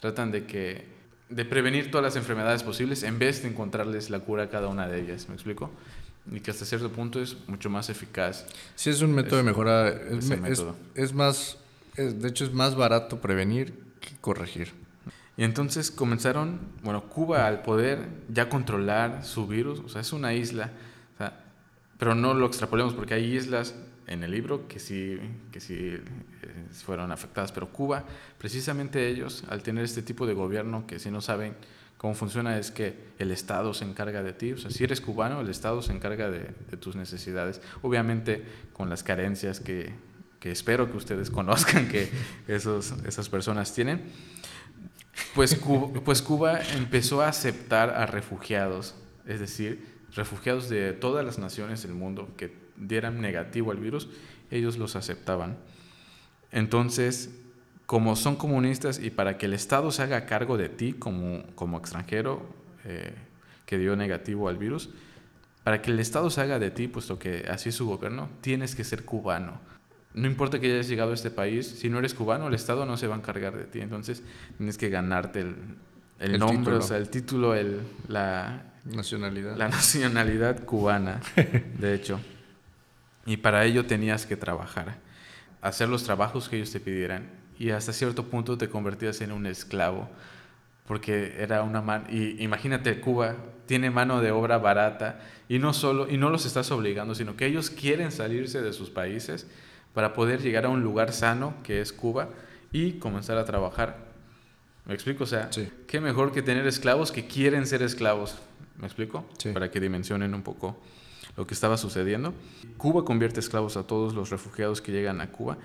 Tratan 0.00 0.32
de 0.32 0.44
que 0.44 0.94
de 1.28 1.44
prevenir 1.44 1.90
todas 1.90 2.04
las 2.04 2.16
enfermedades 2.16 2.62
posibles 2.62 3.02
en 3.02 3.18
vez 3.18 3.42
de 3.42 3.48
encontrarles 3.48 4.10
la 4.10 4.20
cura 4.20 4.44
a 4.44 4.48
cada 4.50 4.68
una 4.68 4.88
de 4.88 5.00
ellas, 5.00 5.28
¿me 5.28 5.34
explico? 5.34 5.70
Y 6.30 6.40
que 6.40 6.50
hasta 6.50 6.64
cierto 6.64 6.90
punto 6.90 7.20
es 7.20 7.36
mucho 7.48 7.70
más 7.70 7.88
eficaz. 7.90 8.46
Sí, 8.74 8.90
es 8.90 9.02
un 9.02 9.14
método 9.14 9.36
de 9.36 9.42
mejora. 9.42 9.88
Es, 9.88 10.30
es, 10.94 11.12
más, 11.12 11.58
de 11.96 12.28
hecho 12.28 12.44
es 12.44 12.52
más 12.52 12.74
barato 12.74 13.20
prevenir 13.20 13.74
que 14.00 14.16
corregir. 14.20 14.72
Y 15.36 15.44
entonces 15.44 15.90
comenzaron, 15.90 16.60
bueno, 16.82 17.02
Cuba 17.04 17.46
al 17.46 17.62
poder 17.62 18.08
ya 18.28 18.48
controlar 18.48 19.24
su 19.24 19.46
virus, 19.46 19.80
o 19.80 19.88
sea, 19.88 20.00
es 20.00 20.12
una 20.12 20.32
isla, 20.32 20.70
o 21.14 21.18
sea, 21.18 21.43
pero 22.04 22.14
no 22.14 22.34
lo 22.34 22.44
extrapolemos 22.44 22.92
porque 22.92 23.14
hay 23.14 23.34
islas 23.34 23.74
en 24.06 24.22
el 24.24 24.30
libro 24.30 24.68
que 24.68 24.78
sí, 24.78 25.18
que 25.50 25.58
sí 25.58 25.74
eh, 25.78 26.02
fueron 26.84 27.10
afectadas, 27.10 27.50
pero 27.50 27.72
Cuba, 27.72 28.04
precisamente 28.36 29.08
ellos, 29.08 29.42
al 29.48 29.62
tener 29.62 29.84
este 29.84 30.02
tipo 30.02 30.26
de 30.26 30.34
gobierno 30.34 30.86
que 30.86 30.98
si 30.98 31.10
no 31.10 31.22
saben 31.22 31.54
cómo 31.96 32.12
funciona, 32.12 32.58
es 32.58 32.70
que 32.70 32.94
el 33.18 33.30
Estado 33.30 33.72
se 33.72 33.86
encarga 33.86 34.22
de 34.22 34.34
ti, 34.34 34.52
o 34.52 34.58
sea, 34.58 34.70
si 34.70 34.84
eres 34.84 35.00
cubano, 35.00 35.40
el 35.40 35.48
Estado 35.48 35.80
se 35.80 35.94
encarga 35.94 36.30
de, 36.30 36.42
tus 36.76 36.94
necesidades, 36.94 37.62
obviamente 37.80 38.44
con 38.74 38.90
las 38.90 39.02
carencias 39.02 39.60
que, 39.60 39.94
que 40.40 40.52
espero 40.52 40.90
que 40.90 40.98
ustedes 40.98 41.30
conozcan 41.40 41.88
que 41.88 42.10
esos, 42.48 42.92
esas 43.06 43.30
personas 43.30 43.72
tienen. 43.72 44.02
Pues 45.34 45.58
pues 46.04 46.20
Cuba 46.20 46.60
empezó 46.76 47.22
a 47.22 47.28
aceptar 47.28 47.88
a 47.88 48.04
refugiados, 48.04 48.94
es 49.26 49.40
decir, 49.40 49.93
refugiados 50.14 50.68
de 50.68 50.92
todas 50.92 51.24
las 51.24 51.38
naciones 51.38 51.82
del 51.82 51.94
mundo 51.94 52.28
que 52.36 52.52
dieran 52.76 53.20
negativo 53.20 53.70
al 53.70 53.78
virus, 53.78 54.08
ellos 54.50 54.78
los 54.78 54.96
aceptaban. 54.96 55.56
Entonces, 56.52 57.30
como 57.86 58.16
son 58.16 58.36
comunistas 58.36 58.98
y 58.98 59.10
para 59.10 59.38
que 59.38 59.46
el 59.46 59.54
Estado 59.54 59.90
se 59.90 60.02
haga 60.02 60.26
cargo 60.26 60.56
de 60.56 60.68
ti 60.68 60.92
como, 60.92 61.42
como 61.54 61.78
extranjero 61.78 62.42
eh, 62.84 63.14
que 63.66 63.78
dio 63.78 63.96
negativo 63.96 64.48
al 64.48 64.56
virus, 64.56 64.90
para 65.64 65.82
que 65.82 65.90
el 65.90 65.98
Estado 65.98 66.30
se 66.30 66.40
haga 66.40 66.58
de 66.58 66.70
ti, 66.70 66.88
puesto 66.88 67.18
que 67.18 67.46
así 67.50 67.70
es 67.70 67.74
su 67.74 67.86
gobierno, 67.86 68.28
tienes 68.40 68.74
que 68.74 68.84
ser 68.84 69.04
cubano. 69.04 69.60
No 70.12 70.28
importa 70.28 70.60
que 70.60 70.72
hayas 70.72 70.88
llegado 70.88 71.10
a 71.10 71.14
este 71.14 71.30
país, 71.30 71.66
si 71.66 71.88
no 71.88 71.98
eres 71.98 72.14
cubano, 72.14 72.46
el 72.46 72.54
Estado 72.54 72.86
no 72.86 72.96
se 72.96 73.08
va 73.08 73.16
a 73.16 73.18
encargar 73.18 73.56
de 73.56 73.64
ti. 73.64 73.80
Entonces, 73.80 74.22
tienes 74.58 74.78
que 74.78 74.88
ganarte 74.90 75.40
el, 75.40 75.56
el, 76.20 76.38
nombre, 76.38 76.74
o 76.74 76.82
sea, 76.82 76.98
el 76.98 77.08
título, 77.08 77.54
el, 77.54 77.80
la 78.06 78.73
nacionalidad. 78.84 79.56
La 79.56 79.68
nacionalidad 79.68 80.64
cubana, 80.64 81.20
de 81.78 81.94
hecho. 81.94 82.20
Y 83.26 83.38
para 83.38 83.64
ello 83.64 83.86
tenías 83.86 84.26
que 84.26 84.36
trabajar, 84.36 84.96
hacer 85.62 85.88
los 85.88 86.04
trabajos 86.04 86.48
que 86.48 86.56
ellos 86.56 86.70
te 86.70 86.80
pidieran. 86.80 87.30
Y 87.58 87.70
hasta 87.70 87.92
cierto 87.92 88.24
punto 88.26 88.58
te 88.58 88.68
convertías 88.68 89.20
en 89.20 89.32
un 89.32 89.46
esclavo, 89.46 90.08
porque 90.86 91.36
era 91.38 91.62
una 91.62 91.80
mano... 91.80 92.06
Y 92.10 92.42
imagínate, 92.42 93.00
Cuba 93.00 93.36
tiene 93.66 93.90
mano 93.90 94.20
de 94.20 94.30
obra 94.30 94.58
barata 94.58 95.20
y 95.48 95.58
no 95.58 95.72
solo 95.72 96.10
y 96.10 96.16
no 96.16 96.30
los 96.30 96.46
estás 96.46 96.70
obligando, 96.70 97.14
sino 97.14 97.36
que 97.36 97.46
ellos 97.46 97.70
quieren 97.70 98.12
salirse 98.12 98.60
de 98.60 98.72
sus 98.72 98.90
países 98.90 99.46
para 99.94 100.12
poder 100.12 100.42
llegar 100.42 100.66
a 100.66 100.68
un 100.68 100.82
lugar 100.82 101.12
sano 101.12 101.54
que 101.62 101.80
es 101.80 101.92
Cuba 101.92 102.28
y 102.72 102.94
comenzar 102.94 103.38
a 103.38 103.44
trabajar. 103.44 104.12
¿Me 104.84 104.92
explico? 104.92 105.24
O 105.24 105.26
sea, 105.26 105.48
qué 105.86 106.00
mejor 106.00 106.32
que 106.32 106.42
tener 106.42 106.66
esclavos 106.66 107.10
que 107.10 107.26
quieren 107.26 107.66
ser 107.66 107.82
esclavos. 107.82 108.36
¿Me 108.78 108.86
explico? 108.86 109.24
Para 109.52 109.70
que 109.70 109.80
dimensionen 109.80 110.34
un 110.34 110.42
poco 110.42 110.76
lo 111.36 111.46
que 111.46 111.54
estaba 111.54 111.76
sucediendo. 111.76 112.34
Cuba 112.76 113.04
convierte 113.04 113.40
esclavos 113.40 113.76
a 113.76 113.86
todos 113.86 114.14
los 114.14 114.30
refugiados 114.30 114.80
que 114.80 114.92
llegan 114.92 115.20
a 115.20 115.30
Cuba 115.30 115.58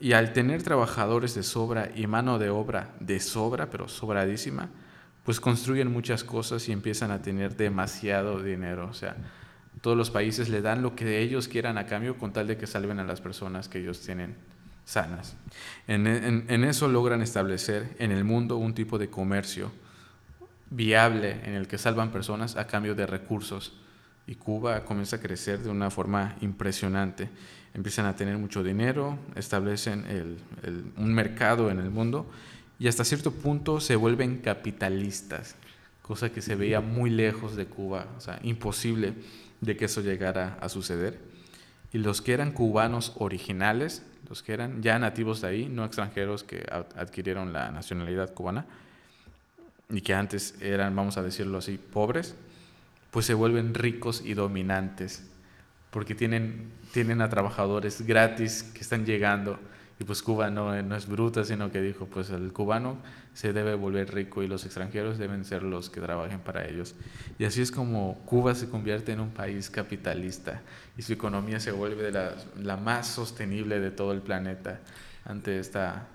Y 0.00 0.12
al 0.12 0.32
tener 0.32 0.62
trabajadores 0.62 1.34
de 1.34 1.42
sobra 1.42 1.90
y 1.94 2.06
mano 2.06 2.38
de 2.38 2.50
obra 2.50 2.94
de 3.00 3.20
sobra, 3.20 3.70
pero 3.70 3.88
sobradísima, 3.88 4.68
pues 5.24 5.40
construyen 5.40 5.92
muchas 5.92 6.24
cosas 6.24 6.68
y 6.68 6.72
empiezan 6.72 7.10
a 7.10 7.22
tener 7.22 7.56
demasiado 7.56 8.42
dinero. 8.42 8.88
O 8.88 8.94
sea, 8.94 9.16
todos 9.80 9.96
los 9.96 10.10
países 10.10 10.48
le 10.48 10.62
dan 10.62 10.82
lo 10.82 10.96
que 10.96 11.20
ellos 11.20 11.48
quieran 11.48 11.78
a 11.78 11.86
cambio 11.86 12.18
con 12.18 12.32
tal 12.32 12.46
de 12.46 12.56
que 12.56 12.66
salven 12.66 12.98
a 12.98 13.04
las 13.04 13.20
personas 13.20 13.68
que 13.68 13.78
ellos 13.78 14.00
tienen 14.00 14.36
sanas. 14.84 15.36
En, 15.86 16.06
en, 16.06 16.64
eso 16.64 16.88
logran 16.88 17.22
establecer 17.22 17.94
en 17.98 18.10
el 18.10 18.24
mundo 18.24 18.56
un 18.56 18.74
tipo 18.74 18.98
de 18.98 19.08
comercio 19.08 19.70
viable 20.74 21.40
en 21.44 21.54
el 21.54 21.68
que 21.68 21.78
salvan 21.78 22.10
personas 22.10 22.56
a 22.56 22.66
cambio 22.66 22.94
de 22.94 23.06
recursos. 23.06 23.72
Y 24.26 24.36
Cuba 24.36 24.84
comienza 24.84 25.16
a 25.16 25.20
crecer 25.20 25.60
de 25.60 25.70
una 25.70 25.90
forma 25.90 26.36
impresionante. 26.40 27.28
Empiezan 27.74 28.06
a 28.06 28.16
tener 28.16 28.38
mucho 28.38 28.62
dinero, 28.62 29.18
establecen 29.34 30.38
un 30.96 31.14
mercado 31.14 31.70
en 31.70 31.78
el 31.78 31.90
mundo 31.90 32.30
y 32.78 32.88
hasta 32.88 33.04
cierto 33.04 33.32
punto 33.32 33.80
se 33.80 33.96
vuelven 33.96 34.38
capitalistas, 34.38 35.56
cosa 36.02 36.30
que 36.30 36.42
se 36.42 36.54
veía 36.54 36.80
muy 36.80 37.10
lejos 37.10 37.56
de 37.56 37.66
Cuba, 37.66 38.06
o 38.16 38.20
sea, 38.20 38.38
imposible 38.42 39.14
de 39.60 39.76
que 39.76 39.84
eso 39.84 40.00
llegara 40.00 40.58
a 40.60 40.68
suceder. 40.68 41.18
Y 41.92 41.98
los 41.98 42.22
que 42.22 42.32
eran 42.32 42.52
cubanos 42.52 43.12
originales, 43.16 44.02
los 44.28 44.42
que 44.42 44.52
eran 44.52 44.82
ya 44.82 44.98
nativos 44.98 45.40
de 45.42 45.48
ahí, 45.48 45.68
no 45.68 45.84
extranjeros 45.84 46.42
que 46.42 46.66
adquirieron 46.96 47.52
la 47.52 47.70
nacionalidad 47.70 48.34
cubana, 48.34 48.66
y 49.90 50.00
que 50.00 50.14
antes 50.14 50.54
eran, 50.60 50.94
vamos 50.96 51.16
a 51.18 51.22
decirlo 51.22 51.58
así, 51.58 51.78
pobres, 51.78 52.34
pues 53.10 53.26
se 53.26 53.34
vuelven 53.34 53.74
ricos 53.74 54.22
y 54.24 54.34
dominantes, 54.34 55.24
porque 55.90 56.14
tienen, 56.14 56.70
tienen 56.92 57.20
a 57.20 57.28
trabajadores 57.28 58.02
gratis 58.06 58.62
que 58.62 58.80
están 58.80 59.04
llegando 59.04 59.58
y 60.02 60.04
pues 60.04 60.20
Cuba 60.20 60.50
no, 60.50 60.82
no 60.82 60.96
es 60.96 61.06
bruta, 61.06 61.44
sino 61.44 61.70
que 61.70 61.80
dijo, 61.80 62.06
pues 62.06 62.30
el 62.30 62.52
cubano 62.52 62.96
se 63.34 63.52
debe 63.52 63.76
volver 63.76 64.12
rico 64.12 64.42
y 64.42 64.48
los 64.48 64.64
extranjeros 64.64 65.16
deben 65.16 65.44
ser 65.44 65.62
los 65.62 65.90
que 65.90 66.00
trabajen 66.00 66.40
para 66.40 66.66
ellos. 66.66 66.96
Y 67.38 67.44
así 67.44 67.62
es 67.62 67.70
como 67.70 68.18
Cuba 68.24 68.56
se 68.56 68.68
convierte 68.68 69.12
en 69.12 69.20
un 69.20 69.30
país 69.30 69.70
capitalista 69.70 70.60
y 70.96 71.02
su 71.02 71.12
economía 71.12 71.60
se 71.60 71.70
vuelve 71.70 72.10
la, 72.10 72.34
la 72.60 72.76
más 72.76 73.06
sostenible 73.06 73.78
de 73.78 73.92
todo 73.92 74.10
el 74.10 74.22
planeta 74.22 74.80
ante 75.24 75.60
esta 75.60 76.08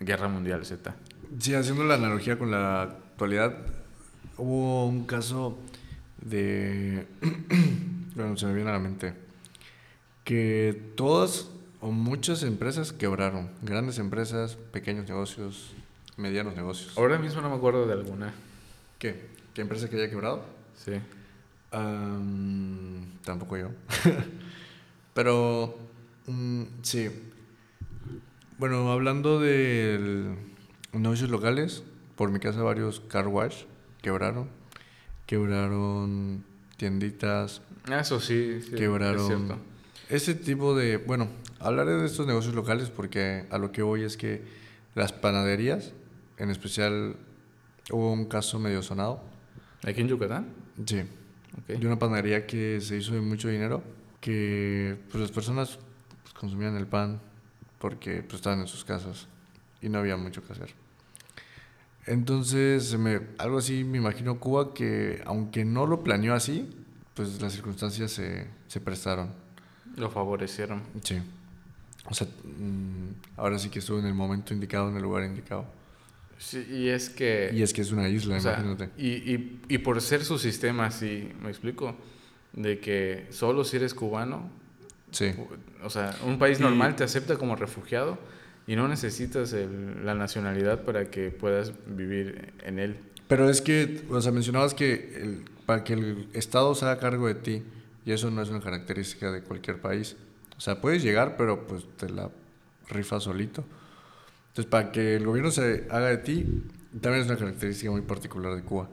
guerra 0.00 0.26
mundial 0.26 0.64
Z. 0.66 0.92
Sí, 1.38 1.54
haciendo 1.54 1.84
la 1.84 1.94
analogía 1.94 2.38
con 2.38 2.50
la 2.50 2.82
actualidad, 2.82 3.56
hubo 4.36 4.86
un 4.86 5.04
caso 5.06 5.58
de, 6.22 7.06
bueno, 8.14 8.36
se 8.36 8.46
me 8.46 8.54
viene 8.54 8.70
a 8.70 8.74
la 8.74 8.78
mente, 8.78 9.14
que 10.24 10.92
todas 10.96 11.48
o 11.80 11.90
muchas 11.90 12.42
empresas 12.42 12.92
quebraron. 12.92 13.50
Grandes 13.62 13.98
empresas, 13.98 14.56
pequeños 14.56 15.08
negocios, 15.08 15.72
medianos 16.16 16.56
negocios. 16.56 16.96
Ahora 16.96 17.18
mismo 17.18 17.40
no 17.40 17.50
me 17.50 17.56
acuerdo 17.56 17.86
de 17.86 17.92
alguna. 17.92 18.32
¿Qué? 18.98 19.26
¿Qué 19.54 19.60
empresa 19.62 19.88
que 19.88 19.96
haya 19.96 20.10
quebrado? 20.10 20.44
Sí. 20.74 20.92
tampoco 23.24 23.56
yo. 23.56 23.68
Pero, 25.14 25.78
mm, 26.26 26.62
sí. 26.82 27.10
Bueno, 28.58 28.90
hablando 28.90 29.38
de 29.38 30.34
negocios 31.00 31.30
locales, 31.30 31.82
por 32.16 32.30
mi 32.30 32.38
casa 32.38 32.62
varios 32.62 33.00
car 33.00 33.28
wash 33.28 33.64
quebraron. 34.02 34.48
Quebraron 35.26 36.44
tienditas. 36.76 37.62
Eso 37.90 38.20
sí, 38.20 38.60
sí 38.62 38.72
quebraron. 38.72 39.20
Es 39.20 39.26
cierto. 39.26 39.58
Ese 40.08 40.34
tipo 40.34 40.76
de, 40.76 40.98
bueno, 40.98 41.28
Hablaré 41.58 41.92
de 41.92 42.06
estos 42.06 42.26
negocios 42.26 42.54
locales 42.54 42.90
porque 42.90 43.46
a 43.50 43.58
lo 43.58 43.72
que 43.72 43.82
voy 43.82 44.02
es 44.02 44.16
que 44.16 44.42
las 44.94 45.12
panaderías, 45.12 45.92
en 46.36 46.50
especial 46.50 47.16
hubo 47.90 48.12
un 48.12 48.26
caso 48.26 48.58
medio 48.58 48.82
sonado. 48.82 49.22
¿Aquí 49.84 50.02
en 50.02 50.08
Yucatán? 50.08 50.52
Sí. 50.84 51.02
De 51.68 51.86
una 51.86 51.98
panadería 51.98 52.46
que 52.46 52.80
se 52.80 52.98
hizo 52.98 53.14
de 53.14 53.20
mucho 53.20 53.48
dinero, 53.48 53.82
que 54.20 54.96
pues 55.10 55.22
las 55.22 55.32
personas 55.32 55.78
pues, 56.22 56.34
consumían 56.34 56.76
el 56.76 56.86
pan 56.86 57.20
porque 57.78 58.22
pues, 58.22 58.34
estaban 58.34 58.60
en 58.60 58.66
sus 58.66 58.84
casas 58.84 59.28
y 59.80 59.88
no 59.88 59.98
había 59.98 60.16
mucho 60.16 60.46
que 60.46 60.52
hacer. 60.52 60.74
Entonces, 62.06 62.96
me, 62.98 63.20
algo 63.38 63.58
así 63.58 63.82
me 63.82 63.98
imagino 63.98 64.38
Cuba 64.38 64.72
que 64.72 65.22
aunque 65.26 65.64
no 65.64 65.86
lo 65.86 66.04
planeó 66.04 66.34
así, 66.34 66.68
pues 67.14 67.40
las 67.40 67.52
circunstancias 67.52 68.12
se, 68.12 68.46
se 68.68 68.80
prestaron. 68.80 69.30
Lo 69.96 70.10
favorecieron. 70.10 70.82
Sí. 71.02 71.20
O 72.08 72.14
sea, 72.14 72.28
mm, 72.44 73.38
ahora 73.38 73.58
sí 73.58 73.70
que 73.70 73.80
estuvo 73.80 73.98
en 73.98 74.06
el 74.06 74.14
momento 74.14 74.54
indicado, 74.54 74.88
en 74.88 74.96
el 74.96 75.02
lugar 75.02 75.24
indicado. 75.24 75.66
Sí, 76.38 76.64
y 76.70 76.88
es 76.88 77.08
que... 77.08 77.50
Y 77.52 77.62
es 77.62 77.72
que 77.72 77.80
es 77.80 77.90
una 77.90 78.08
isla, 78.08 78.38
imagínate. 78.38 78.90
y, 78.98 79.08
y, 79.08 79.60
y, 79.68 79.78
por 79.78 80.00
ser 80.02 80.22
su 80.22 80.38
sistema 80.38 80.86
así, 80.86 81.32
me 81.42 81.48
explico, 81.48 81.96
de 82.52 82.78
que 82.78 83.26
solo 83.30 83.64
si 83.64 83.76
eres 83.76 83.94
cubano, 83.94 84.50
sí. 85.10 85.32
o 85.82 85.88
sea, 85.88 86.14
un 86.26 86.38
país 86.38 86.60
normal 86.60 86.94
te 86.94 87.04
acepta 87.04 87.36
como 87.38 87.56
refugiado 87.56 88.18
y 88.66 88.76
no 88.76 88.88
necesitas 88.88 89.54
la 90.02 90.14
nacionalidad 90.14 90.82
para 90.84 91.10
que 91.10 91.30
puedas 91.30 91.72
vivir 91.86 92.52
en 92.64 92.78
él. 92.78 92.98
Pero 93.28 93.48
es 93.48 93.60
que, 93.60 94.04
o 94.10 94.20
sea, 94.20 94.32
mencionabas 94.32 94.74
que 94.74 95.20
el, 95.22 95.44
para 95.66 95.84
que 95.84 95.94
el 95.94 96.28
Estado 96.32 96.74
se 96.74 96.84
haga 96.84 96.98
cargo 96.98 97.28
de 97.28 97.34
ti, 97.34 97.62
y 98.04 98.12
eso 98.12 98.30
no 98.30 98.42
es 98.42 98.50
una 98.50 98.60
característica 98.60 99.30
de 99.32 99.42
cualquier 99.42 99.80
país. 99.80 100.16
O 100.56 100.60
sea, 100.60 100.80
puedes 100.80 101.02
llegar, 101.02 101.36
pero 101.36 101.66
pues 101.66 101.84
te 101.96 102.08
la 102.08 102.30
rifas 102.88 103.24
solito. 103.24 103.64
Entonces, 104.48 104.70
para 104.70 104.92
que 104.92 105.16
el 105.16 105.26
gobierno 105.26 105.50
se 105.50 105.86
haga 105.90 106.08
de 106.08 106.18
ti, 106.18 106.62
también 107.00 107.24
es 107.24 107.28
una 107.28 107.36
característica 107.36 107.90
muy 107.90 108.02
particular 108.02 108.54
de 108.54 108.62
Cuba. 108.62 108.88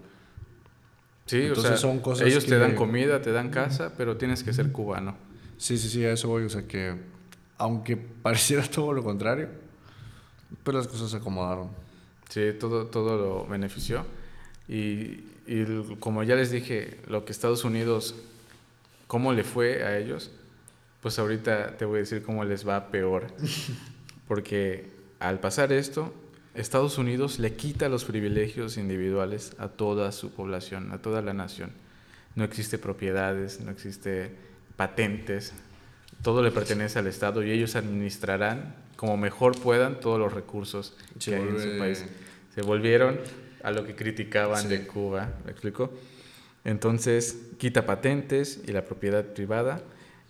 Sí, 1.26 1.50
o 1.50 1.56
sea, 1.56 1.78
son 1.78 2.00
cosas 2.00 2.28
ellos 2.28 2.46
te 2.46 2.58
dan 2.58 2.76
comida, 2.76 3.22
te 3.22 3.32
dan 3.32 3.50
casa, 3.50 3.94
pero 3.98 4.18
tienes 4.18 4.44
que 4.44 4.52
ser 4.52 4.72
cubano. 4.72 5.16
Sí, 5.58 5.78
sí, 5.78 5.88
sí, 5.88 6.04
a 6.04 6.12
eso 6.12 6.28
voy. 6.28 6.44
O 6.44 6.50
sea, 6.50 6.68
que 6.68 6.96
aunque 7.58 7.96
pareciera 8.22 8.64
todo 8.64 8.94
lo 8.94 9.04
contrario, 9.04 9.48
pues 10.64 10.76
las 10.76 10.88
cosas 10.88 11.12
se 11.12 11.18
acomodaron. 11.18 11.70
Sí, 12.30 12.52
todo, 12.60 12.88
todo 12.88 13.18
lo 13.18 13.46
benefició. 13.48 14.06
Y, 14.68 15.24
y 15.46 15.96
como 16.00 16.24
ya 16.24 16.36
les 16.36 16.52
dije, 16.52 17.00
lo 17.08 17.26
que 17.26 17.32
Estados 17.32 17.64
Unidos, 17.64 18.16
cómo 19.08 19.34
le 19.34 19.44
fue 19.44 19.84
a 19.84 19.98
ellos, 19.98 20.32
pues 21.02 21.20
ahorita 21.20 21.78
te 21.78 21.86
voy 21.86 21.98
a 21.98 22.00
decir 22.00 22.24
cómo 22.24 22.46
les 22.46 22.68
va 22.68 22.88
peor. 22.90 23.28
Porque 24.28 24.90
al 25.20 25.40
pasar 25.40 25.74
esto, 25.74 26.14
Estados 26.56 26.98
Unidos 26.98 27.40
le 27.40 27.56
quita 27.56 27.90
los 27.90 28.06
privilegios 28.06 28.78
individuales 28.78 29.54
a 29.58 29.68
toda 29.68 30.12
su 30.12 30.32
población, 30.32 30.92
a 30.92 31.00
toda 31.00 31.22
la 31.22 31.34
nación. 31.34 31.72
No 32.36 32.44
existe 32.44 32.78
propiedades, 32.78 33.60
no 33.60 33.72
existe 33.72 34.32
patentes, 34.76 35.54
todo 36.22 36.42
le 36.42 36.52
pertenece 36.52 37.00
al 37.00 37.08
Estado 37.08 37.44
y 37.44 37.52
ellos 37.52 37.76
administrarán 37.76 38.76
como 38.96 39.18
mejor 39.18 39.60
puedan 39.60 40.00
todos 40.00 40.20
los 40.20 40.34
recursos 40.34 40.96
que 41.24 41.36
hay 41.36 41.42
en 41.42 41.62
su 41.62 41.78
país. 41.78 42.06
Se 42.54 42.62
volvieron 42.62 43.20
a 43.64 43.72
lo 43.72 43.86
que 43.86 43.96
criticaban 43.96 44.70
de 44.70 44.86
Cuba, 44.86 45.30
¿me 45.46 45.52
explico? 45.52 45.92
Entonces 46.64 47.50
quita 47.58 47.86
patentes 47.86 48.62
y 48.68 48.72
la 48.72 48.86
propiedad 48.86 49.26
privada 49.26 49.82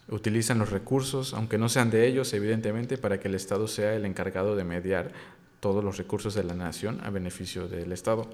utilizan 0.09 0.59
los 0.59 0.71
recursos, 0.71 1.33
aunque 1.33 1.57
no 1.57 1.69
sean 1.69 1.89
de 1.89 2.07
ellos, 2.07 2.33
evidentemente, 2.33 2.97
para 2.97 3.19
que 3.19 3.27
el 3.27 3.35
Estado 3.35 3.67
sea 3.67 3.95
el 3.95 4.05
encargado 4.05 4.55
de 4.55 4.63
mediar 4.63 5.11
todos 5.59 5.83
los 5.83 5.97
recursos 5.97 6.33
de 6.33 6.43
la 6.43 6.53
nación 6.53 6.99
a 7.03 7.09
beneficio 7.09 7.67
del 7.67 7.91
Estado. 7.91 8.29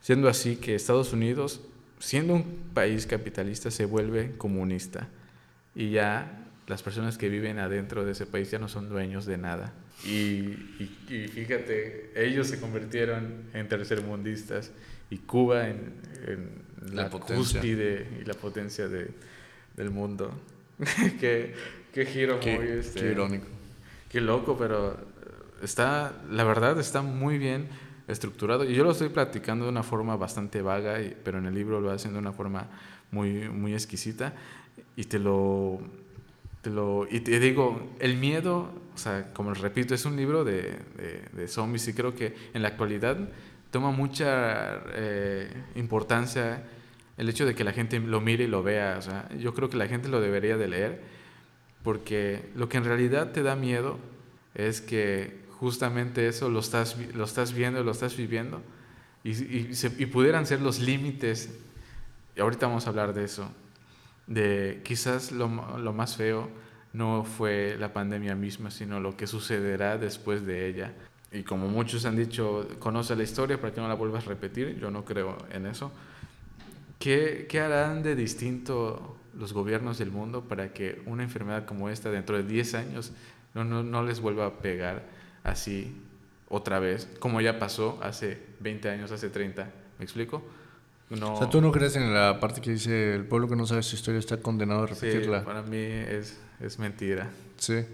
Siendo 0.00 0.28
así 0.28 0.56
que 0.56 0.74
Estados 0.74 1.12
Unidos, 1.12 1.60
siendo 1.98 2.34
un 2.34 2.70
país 2.72 3.06
capitalista, 3.06 3.70
se 3.70 3.84
vuelve 3.84 4.36
comunista 4.36 5.08
y 5.74 5.90
ya 5.90 6.47
las 6.68 6.82
personas 6.82 7.16
que 7.16 7.28
viven 7.30 7.58
adentro 7.58 8.04
de 8.04 8.12
ese 8.12 8.26
país 8.26 8.50
ya 8.50 8.58
no 8.58 8.68
son 8.68 8.90
dueños 8.90 9.24
de 9.24 9.38
nada. 9.38 9.72
Y, 10.04 10.50
fíjate, 11.08 12.12
ellos 12.14 12.46
se 12.46 12.60
convirtieron 12.60 13.44
en 13.54 13.68
tercermundistas 13.68 14.70
y 15.10 15.16
Cuba 15.18 15.68
en, 15.68 15.94
la, 16.92 17.08
cúspide 17.08 18.06
y 18.20 18.24
la 18.24 18.34
potencia 18.34 18.86
del 18.86 19.90
mundo. 19.90 20.30
qué, 21.20 21.54
qué, 21.92 22.04
giro 22.04 22.36
muy... 22.36 22.50
Este, 22.50 23.00
qué 23.00 23.10
irónico. 23.12 23.46
Qué 24.10 24.20
loco, 24.20 24.56
pero 24.58 24.98
está, 25.62 26.12
la 26.30 26.44
verdad 26.44 26.78
está 26.78 27.00
muy 27.00 27.38
bien 27.38 27.68
estructurado. 28.08 28.64
Y 28.64 28.74
yo 28.74 28.84
lo 28.84 28.90
estoy 28.90 29.08
platicando 29.08 29.64
de 29.64 29.70
una 29.70 29.82
forma 29.82 30.16
bastante 30.16 30.60
vaga, 30.60 30.98
pero 31.24 31.38
en 31.38 31.46
el 31.46 31.54
libro 31.54 31.80
lo 31.80 31.90
hacen 31.90 32.12
de 32.12 32.18
una 32.18 32.32
forma 32.32 32.68
muy, 33.10 33.48
muy 33.48 33.72
exquisita. 33.72 34.34
Y 34.96 35.04
te 35.04 35.18
lo, 35.18 35.80
lo... 36.68 37.06
Y 37.10 37.20
te 37.20 37.38
digo, 37.40 37.94
el 37.98 38.16
miedo, 38.16 38.70
o 38.94 38.98
sea, 38.98 39.32
como 39.32 39.54
repito, 39.54 39.94
es 39.94 40.04
un 40.04 40.16
libro 40.16 40.44
de, 40.44 40.78
de, 41.32 41.48
zombies 41.48 41.88
y 41.88 41.94
creo 41.94 42.14
que 42.14 42.34
en 42.54 42.62
la 42.62 42.68
actualidad 42.68 43.16
toma 43.70 43.90
mucha 43.90 44.82
eh, 44.92 45.50
importancia 45.76 46.64
el 47.16 47.28
hecho 47.28 47.46
de 47.46 47.54
que 47.54 47.64
la 47.64 47.72
gente 47.72 47.98
lo 48.00 48.20
mire 48.20 48.44
y 48.44 48.48
lo 48.48 48.62
vea. 48.62 48.96
O 48.98 49.02
sea, 49.02 49.28
yo 49.36 49.54
creo 49.54 49.68
que 49.68 49.76
la 49.76 49.88
gente 49.88 50.08
lo 50.08 50.20
debería 50.20 50.56
de 50.56 50.68
leer 50.68 51.18
porque 51.82 52.50
lo 52.54 52.68
que 52.68 52.76
en 52.76 52.84
realidad 52.84 53.32
te 53.32 53.42
da 53.42 53.56
miedo 53.56 53.98
es 54.54 54.80
que 54.80 55.40
justamente 55.58 56.28
eso 56.28 56.48
lo 56.48 56.60
estás, 56.60 56.96
lo 57.14 57.24
estás 57.24 57.52
viendo, 57.52 57.82
lo 57.82 57.92
estás 57.92 58.16
viviendo, 58.16 58.62
y, 59.24 59.32
y, 59.32 60.06
pudieran 60.06 60.46
ser 60.46 60.60
los 60.60 60.78
límites, 60.78 61.50
y 62.36 62.40
ahorita 62.40 62.66
vamos 62.66 62.86
a 62.86 62.90
hablar 62.90 63.14
de 63.14 63.24
eso, 63.24 63.50
de 64.28 64.82
quizás 64.84 65.32
lo, 65.32 65.48
lo 65.78 65.92
más 65.92 66.16
feo 66.16 66.48
no 66.92 67.24
fue 67.24 67.76
la 67.78 67.92
pandemia 67.92 68.34
misma, 68.34 68.70
sino 68.70 69.00
lo 69.00 69.16
que 69.16 69.26
sucederá 69.26 69.98
después 69.98 70.46
de 70.46 70.68
ella. 70.68 70.92
Y 71.32 71.42
como 71.42 71.68
muchos 71.68 72.04
han 72.04 72.16
dicho, 72.16 72.68
conoce 72.78 73.14
la 73.14 73.22
historia 73.22 73.60
para 73.60 73.74
que 73.74 73.80
no 73.80 73.88
la 73.88 73.94
vuelvas 73.94 74.26
a 74.26 74.28
repetir, 74.28 74.78
yo 74.78 74.90
no 74.90 75.04
creo 75.04 75.36
en 75.50 75.66
eso. 75.66 75.90
¿Qué, 76.98 77.46
¿Qué, 77.48 77.60
harán 77.60 78.02
de 78.02 78.16
distinto 78.16 79.16
los 79.34 79.52
gobiernos 79.52 79.98
del 79.98 80.10
mundo 80.10 80.44
para 80.44 80.72
que 80.72 81.02
una 81.06 81.22
enfermedad 81.22 81.64
como 81.64 81.90
esta 81.90 82.10
dentro 82.10 82.36
de 82.36 82.42
10 82.42 82.74
años 82.74 83.12
no, 83.54 83.64
no, 83.64 83.82
no 83.82 84.02
les 84.02 84.20
vuelva 84.20 84.46
a 84.46 84.58
pegar 84.58 85.04
así 85.44 85.94
otra 86.48 86.78
vez, 86.78 87.08
como 87.20 87.40
ya 87.40 87.58
pasó 87.58 87.98
hace 88.02 88.40
20 88.60 88.88
años, 88.88 89.12
hace 89.12 89.28
30? 89.28 89.70
¿Me 89.98 90.04
explico? 90.04 90.42
No. 91.10 91.34
O 91.34 91.38
sea, 91.38 91.48
¿tú 91.48 91.60
no 91.60 91.72
crees 91.72 91.96
en 91.96 92.12
la 92.12 92.38
parte 92.38 92.60
que 92.60 92.70
dice 92.70 93.14
el 93.14 93.24
pueblo 93.24 93.48
que 93.48 93.56
no 93.56 93.66
sabe 93.66 93.82
su 93.82 93.96
historia 93.96 94.18
está 94.18 94.36
condenado 94.38 94.82
a 94.82 94.86
repetirla? 94.86 95.40
Sí, 95.40 95.46
para 95.46 95.62
mí 95.62 95.78
es, 95.78 96.38
es 96.60 96.78
mentira. 96.78 97.30
Sí. 97.56 97.84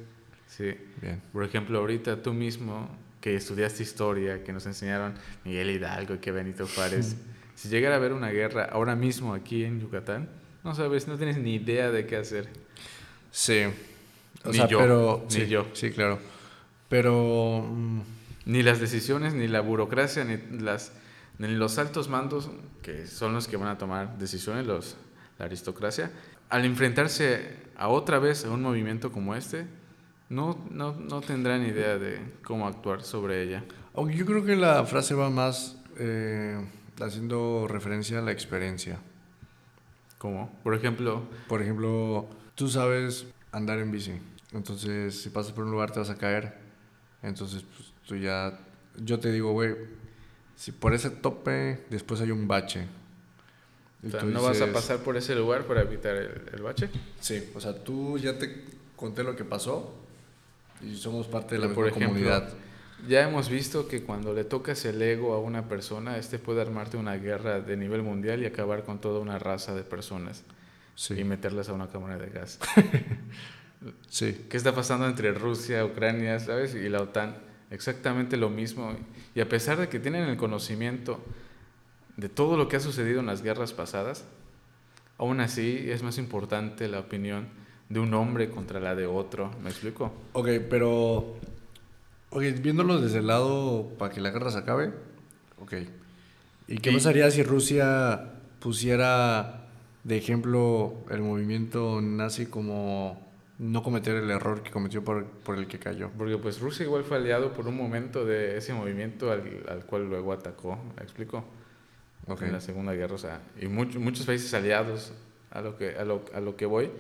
Sí. 0.49 0.75
Bien. 1.01 1.23
Por 1.33 1.45
ejemplo, 1.45 1.79
ahorita 1.79 2.23
tú 2.23 2.33
mismo 2.33 2.89
que 3.21 3.37
estudiaste 3.37 3.83
historia, 3.83 4.45
que 4.45 4.53
nos 4.53 4.67
enseñaron 4.67 5.15
Miguel 5.45 5.71
Hidalgo 5.71 6.15
y 6.15 6.19
que 6.19 6.31
Benito 6.31 6.67
Juárez, 6.67 7.17
si 7.55 7.69
llegara 7.69 7.95
a 7.95 7.99
haber 7.99 8.13
una 8.13 8.31
guerra 8.31 8.65
ahora 8.65 8.97
mismo 8.97 9.33
aquí 9.33 9.65
en 9.65 9.81
Yucatán, 9.81 10.29
no 10.63 10.75
sabes, 10.75 11.09
no 11.09 11.17
tienes 11.17 11.39
ni 11.39 11.55
idea 11.55 11.91
de 11.91 12.07
qué 12.07 12.17
hacer. 12.17 12.49
Sí. 13.31 13.63
O 14.45 14.49
ni 14.51 14.57
sea, 14.57 14.69
yo, 14.69 14.79
pero 14.79 15.25
ni 15.31 15.35
sí, 15.35 15.47
yo. 15.47 15.67
Sí, 15.73 15.91
claro. 15.91 16.19
Pero 16.89 17.67
mm, 17.67 18.01
ni 18.47 18.63
las 18.63 18.81
decisiones, 18.81 19.35
ni 19.35 19.49
la 19.49 19.61
burocracia, 19.61 20.25
ni 20.25 20.37
las 20.61 20.93
ni 21.39 21.49
los 21.49 21.79
altos 21.79 22.09
mandos, 22.09 22.51
que 22.83 23.07
son 23.07 23.33
los 23.33 23.49
que 23.49 23.57
van 23.57 23.69
a 23.69 23.79
tomar 23.79 24.19
decisiones, 24.19 24.67
los, 24.67 24.97
la 25.39 25.47
aristocracia, 25.47 26.11
al 26.49 26.65
enfrentarse 26.65 27.57
a 27.77 27.89
otra 27.89 28.19
vez 28.19 28.45
a 28.45 28.51
un 28.51 28.63
movimiento 28.63 29.11
como 29.11 29.35
este, 29.35 29.67
no, 30.29 30.59
no, 30.71 30.95
no 30.95 31.21
tendrán 31.21 31.65
idea 31.65 31.99
de 31.99 32.21
cómo 32.45 32.67
actuar 32.67 33.03
sobre 33.03 33.43
ella. 33.43 33.65
Aunque 33.95 34.17
yo 34.17 34.27
creo 34.27 34.45
que 34.45 34.57
la 34.57 34.85
frase 34.85 35.15
va 35.15 35.31
más 35.31 35.77
eh, 35.99 36.59
haciendo 37.01 37.67
referencia 37.69 38.19
a 38.19 38.23
la 38.23 38.33
experiencia. 38.33 38.99
¿Cómo? 40.19 40.51
Por 40.63 40.75
ejemplo. 40.75 41.23
Por 41.49 41.63
ejemplo, 41.63 42.29
tú 42.55 42.69
sabes 42.69 43.27
andar 43.53 43.79
en 43.79 43.91
bici. 43.91 44.19
Entonces, 44.53 45.23
si 45.23 45.31
pasas 45.31 45.53
por 45.53 45.65
un 45.65 45.71
lugar 45.71 45.91
te 45.91 46.01
vas 46.01 46.11
a 46.11 46.17
caer. 46.17 46.55
Entonces, 47.23 47.63
pues, 47.63 47.93
tú 48.07 48.17
ya. 48.17 48.59
Yo 48.97 49.19
te 49.21 49.31
digo, 49.31 49.53
güey, 49.53 49.75
si 50.57 50.73
por 50.73 50.95
ese 50.95 51.11
tope 51.11 51.85
después 51.91 52.21
hay 52.21 52.31
un 52.31 52.47
bache. 52.49 52.87
¿no 54.03 54.43
vas 54.43 54.61
a 54.61 54.71
pasar 54.71 54.99
por 54.99 55.17
ese 55.17 55.35
lugar 55.35 55.65
para 55.65 55.81
evitar 55.81 56.15
el, 56.15 56.43
el 56.53 56.63
bache? 56.63 56.91
Sí, 57.21 57.51
o 57.55 57.61
sea, 57.61 57.73
tú 57.83 58.19
ya 58.19 58.39
te 58.39 58.65
conté 58.97 59.25
lo 59.25 59.35
que 59.35 59.45
pasó 59.45 59.95
y 60.83 60.97
somos 60.97 61.27
parte 61.27 61.55
de 61.55 61.63
la 61.63 61.69
misma 61.69 61.91
comunidad. 61.91 62.49
Ya 63.09 63.23
hemos 63.29 63.49
visto 63.49 63.87
que 63.87 64.03
cuando 64.03 64.33
le 64.33 64.45
tocas 64.45 64.85
el 64.85 65.01
ego 65.03 65.35
a 65.35 65.41
una 65.41 65.69
persona, 65.69 66.17
este 66.17 66.39
puede 66.39 66.63
armarte 66.63 66.97
una 66.97 67.17
guerra 67.17 67.61
de 67.61 67.77
nivel 67.77 68.03
mundial 68.03 68.43
y 68.43 68.47
acabar 68.47 68.85
con 68.85 69.01
toda 69.01 69.21
una 69.21 69.39
raza 69.39 69.75
de 69.75 69.83
personas 69.83 70.43
y 71.11 71.25
meterlas 71.25 71.69
a 71.69 71.75
una 71.75 71.89
cámara 71.89 72.17
de 72.17 72.31
gas. 72.31 72.59
sí. 74.09 74.47
¿Qué 74.49 74.57
está 74.57 74.75
pasando 74.75 75.07
entre 75.07 75.33
Rusia, 75.33 75.85
Ucrania, 75.85 76.39
sabes? 76.41 76.75
Y 76.75 76.89
la 76.89 77.03
OTAN. 77.03 77.37
Exactamente 77.75 78.37
lo 78.37 78.51
mismo. 78.51 78.95
Y 79.35 79.41
a 79.41 79.49
pesar 79.49 79.79
de 79.79 79.89
que 79.89 79.99
tienen 79.99 80.29
el 80.29 80.37
conocimiento 80.37 81.21
de 82.17 82.29
todo 82.29 82.57
lo 82.57 82.69
que 82.69 82.77
ha 82.77 82.81
sucedido 82.81 83.19
en 83.19 83.27
las 83.27 83.43
guerras 83.43 83.73
pasadas, 83.73 84.25
aún 85.19 85.41
así 85.41 85.87
es 85.89 86.05
más 86.05 86.17
importante 86.19 86.87
la 86.87 87.01
opinión 87.01 87.49
de 87.89 87.99
un 87.99 88.15
hombre 88.15 88.49
contra 88.49 88.79
la 88.79 88.95
de 88.95 89.07
otro. 89.07 89.51
¿Me 89.63 89.71
explico? 89.71 90.13
Ok, 90.35 90.49
pero. 90.71 91.37
Ok, 92.31 92.43
viéndolo 92.63 93.01
desde 93.01 93.19
el 93.19 93.27
lado 93.27 93.91
para 93.99 94.15
que 94.15 94.21
la 94.21 94.31
guerra 94.31 94.53
se 94.53 94.59
acabe. 94.59 94.93
Ok. 95.61 95.75
¿Y 96.69 96.79
qué 96.79 96.93
pasaría 96.93 97.29
si 97.33 97.43
Rusia 97.43 98.35
pusiera 98.61 99.67
de 100.05 100.17
ejemplo 100.17 100.95
el 101.11 101.23
movimiento 101.23 102.01
nazi 102.01 102.47
como 102.47 103.24
no 103.59 103.83
cometer 103.83 104.17
el 104.17 104.31
error 104.31 104.63
que 104.63 104.71
cometió 104.71 105.05
por, 105.05 105.27
por, 105.27 105.59
el 105.59 105.67
que 105.67 105.79
cayó. 105.79 106.11
Porque 106.19 106.37
pues 106.39 106.61
Rusia 106.61 106.85
igual 106.85 107.05
fue 107.05 107.19
aliado 107.19 107.53
por 107.53 107.69
un 107.69 107.77
momento 107.77 108.25
de 108.25 108.57
ese 108.57 108.73
movimiento 108.73 109.31
al, 109.31 109.65
al 109.69 109.85
cual 109.87 110.09
luego 110.09 110.33
atacó, 110.33 110.79
¿me 110.97 111.03
explico? 111.03 111.45
En 112.41 112.53
la 112.53 112.61
Segunda 112.61 112.95
Guerra, 112.95 113.15
o 113.15 113.19
sea, 113.19 113.43
y 113.61 113.67
muchos 113.67 114.01
muchos 114.01 114.25
países 114.25 114.55
aliados 114.55 115.13
a 115.51 115.61
lo 115.61 115.77
que, 115.77 115.97
a 115.97 116.05
lo, 116.05 116.25
a 116.33 116.41
lo 116.41 116.57
que 116.57 116.65
voy 116.65 116.91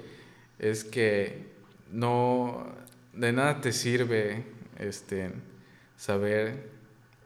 es 0.58 0.84
que 0.84 1.46
no, 1.90 2.66
de 3.14 3.32
nada 3.32 3.60
te 3.60 3.72
sirve 3.72 4.44
este, 4.78 5.30
saber 5.96 6.74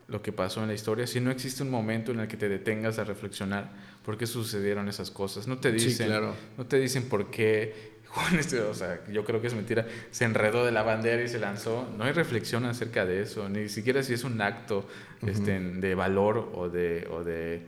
lo 0.07 0.23
que 0.23 0.33
pasó 0.33 0.63
en 0.63 0.69
la 0.69 0.75
historia 0.75 1.07
si 1.07 1.21
no 1.21 1.31
existe 1.31 1.63
un 1.63 1.71
momento 1.71 2.13
en 2.13 2.21
el 2.21 2.29
que 2.29 2.37
te 2.37 2.49
detengas 2.49 2.99
a 2.99 3.05
reflexionar 3.05 3.71
por 4.05 4.17
qué 4.17 4.27
sucedieron 4.27 4.89
esas 4.89 5.11
cosas. 5.11 5.47
No 5.47 5.59
te 5.59 5.71
dicen, 5.71 6.11
no 6.57 6.67
te 6.67 6.79
dicen 6.79 7.09
por 7.09 7.31
qué 7.31 7.98
Este, 8.39 8.61
o 8.61 8.75
sea, 8.75 9.01
yo 9.11 9.25
creo 9.25 9.41
que 9.41 9.47
es 9.49 9.55
mentira, 9.55 9.87
se 10.11 10.25
enredó 10.25 10.65
de 10.65 10.73
la 10.73 10.83
bandera 10.83 11.23
y 11.23 11.29
se 11.29 11.39
lanzó. 11.39 11.89
No 11.97 12.05
hay 12.05 12.13
reflexión 12.13 12.65
acerca 12.65 13.05
de 13.05 13.23
eso, 13.23 13.49
ni 13.49 13.69
siquiera 13.69 14.03
si 14.03 14.15
es 14.15 14.25
un 14.25 14.41
acto 14.41 14.87
este, 15.27 15.59
de 15.59 15.95
valor 15.95 16.51
o 16.55 16.69
de, 16.69 17.09
o 17.11 17.25
de, 17.25 17.63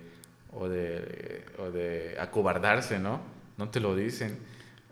o 0.53 0.69
de, 0.69 1.45
o 1.59 1.71
de 1.71 2.17
acobardarse, 2.19 2.99
¿no? 2.99 3.21
No 3.59 3.69
te 3.69 3.81
lo 3.81 3.95
dicen 3.97 4.39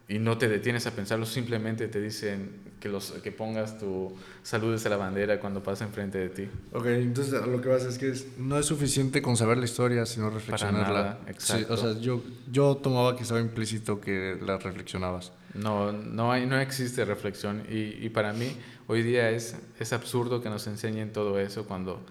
y 0.08 0.18
no 0.18 0.38
te 0.38 0.48
detienes 0.48 0.86
a 0.86 0.92
pensarlo, 0.92 1.26
simplemente 1.26 1.86
te 1.86 2.00
dicen 2.00 2.50
que, 2.80 2.88
los, 2.88 3.12
que 3.22 3.30
pongas 3.30 3.78
tu 3.78 4.16
saludes 4.42 4.86
a 4.86 4.88
la 4.88 4.96
bandera 4.96 5.38
cuando 5.38 5.62
pasa 5.62 5.84
enfrente 5.84 6.16
de 6.16 6.28
ti. 6.30 6.48
Ok, 6.72 6.86
entonces 6.86 7.46
lo 7.46 7.60
que 7.60 7.68
vas 7.68 7.84
es 7.84 7.98
que 7.98 8.14
no 8.38 8.58
es 8.58 8.64
suficiente 8.64 9.20
con 9.20 9.36
saber 9.36 9.58
la 9.58 9.66
historia, 9.66 10.06
sino 10.06 10.30
reflexionarla. 10.30 11.18
exacto. 11.26 11.74
o 11.74 11.76
sea, 11.76 12.00
yo, 12.00 12.22
yo 12.50 12.76
tomaba 12.76 13.16
que 13.16 13.22
estaba 13.22 13.40
implícito 13.40 14.00
que 14.00 14.38
la 14.40 14.56
reflexionabas. 14.56 15.32
No, 15.54 15.92
no, 15.92 16.30
hay, 16.30 16.46
no 16.46 16.60
existe 16.60 17.04
reflexión 17.04 17.64
y, 17.68 18.04
y 18.04 18.08
para 18.10 18.32
mí 18.32 18.56
hoy 18.86 19.02
día 19.02 19.30
es, 19.30 19.56
es 19.78 19.92
absurdo 19.92 20.42
que 20.42 20.50
nos 20.50 20.66
enseñen 20.66 21.12
todo 21.12 21.38
eso 21.38 21.66
cuando 21.66 22.04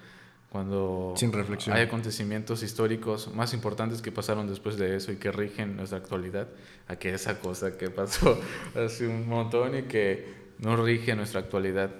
cuando 0.50 1.14
hay 1.72 1.82
acontecimientos 1.82 2.64
históricos 2.64 3.34
más 3.36 3.54
importantes 3.54 4.02
que 4.02 4.14
pasaron 4.14 4.48
después 4.48 4.78
de 4.78 4.96
eso 4.96 5.12
y 5.12 5.18
que 5.18 5.32
rigen 5.32 5.76
nuestra 5.76 5.98
actualidad, 5.98 6.48
a 6.88 6.96
que 6.96 7.14
esa 7.14 7.40
cosa 7.40 7.78
que 7.78 7.90
pasó 7.90 8.40
hace 8.76 9.08
un 9.08 9.28
montón 9.28 9.78
y 9.78 9.84
que 9.84 10.26
no 10.60 10.78
rige 10.78 11.16
nuestra 11.16 11.42
actualidad 11.42 11.92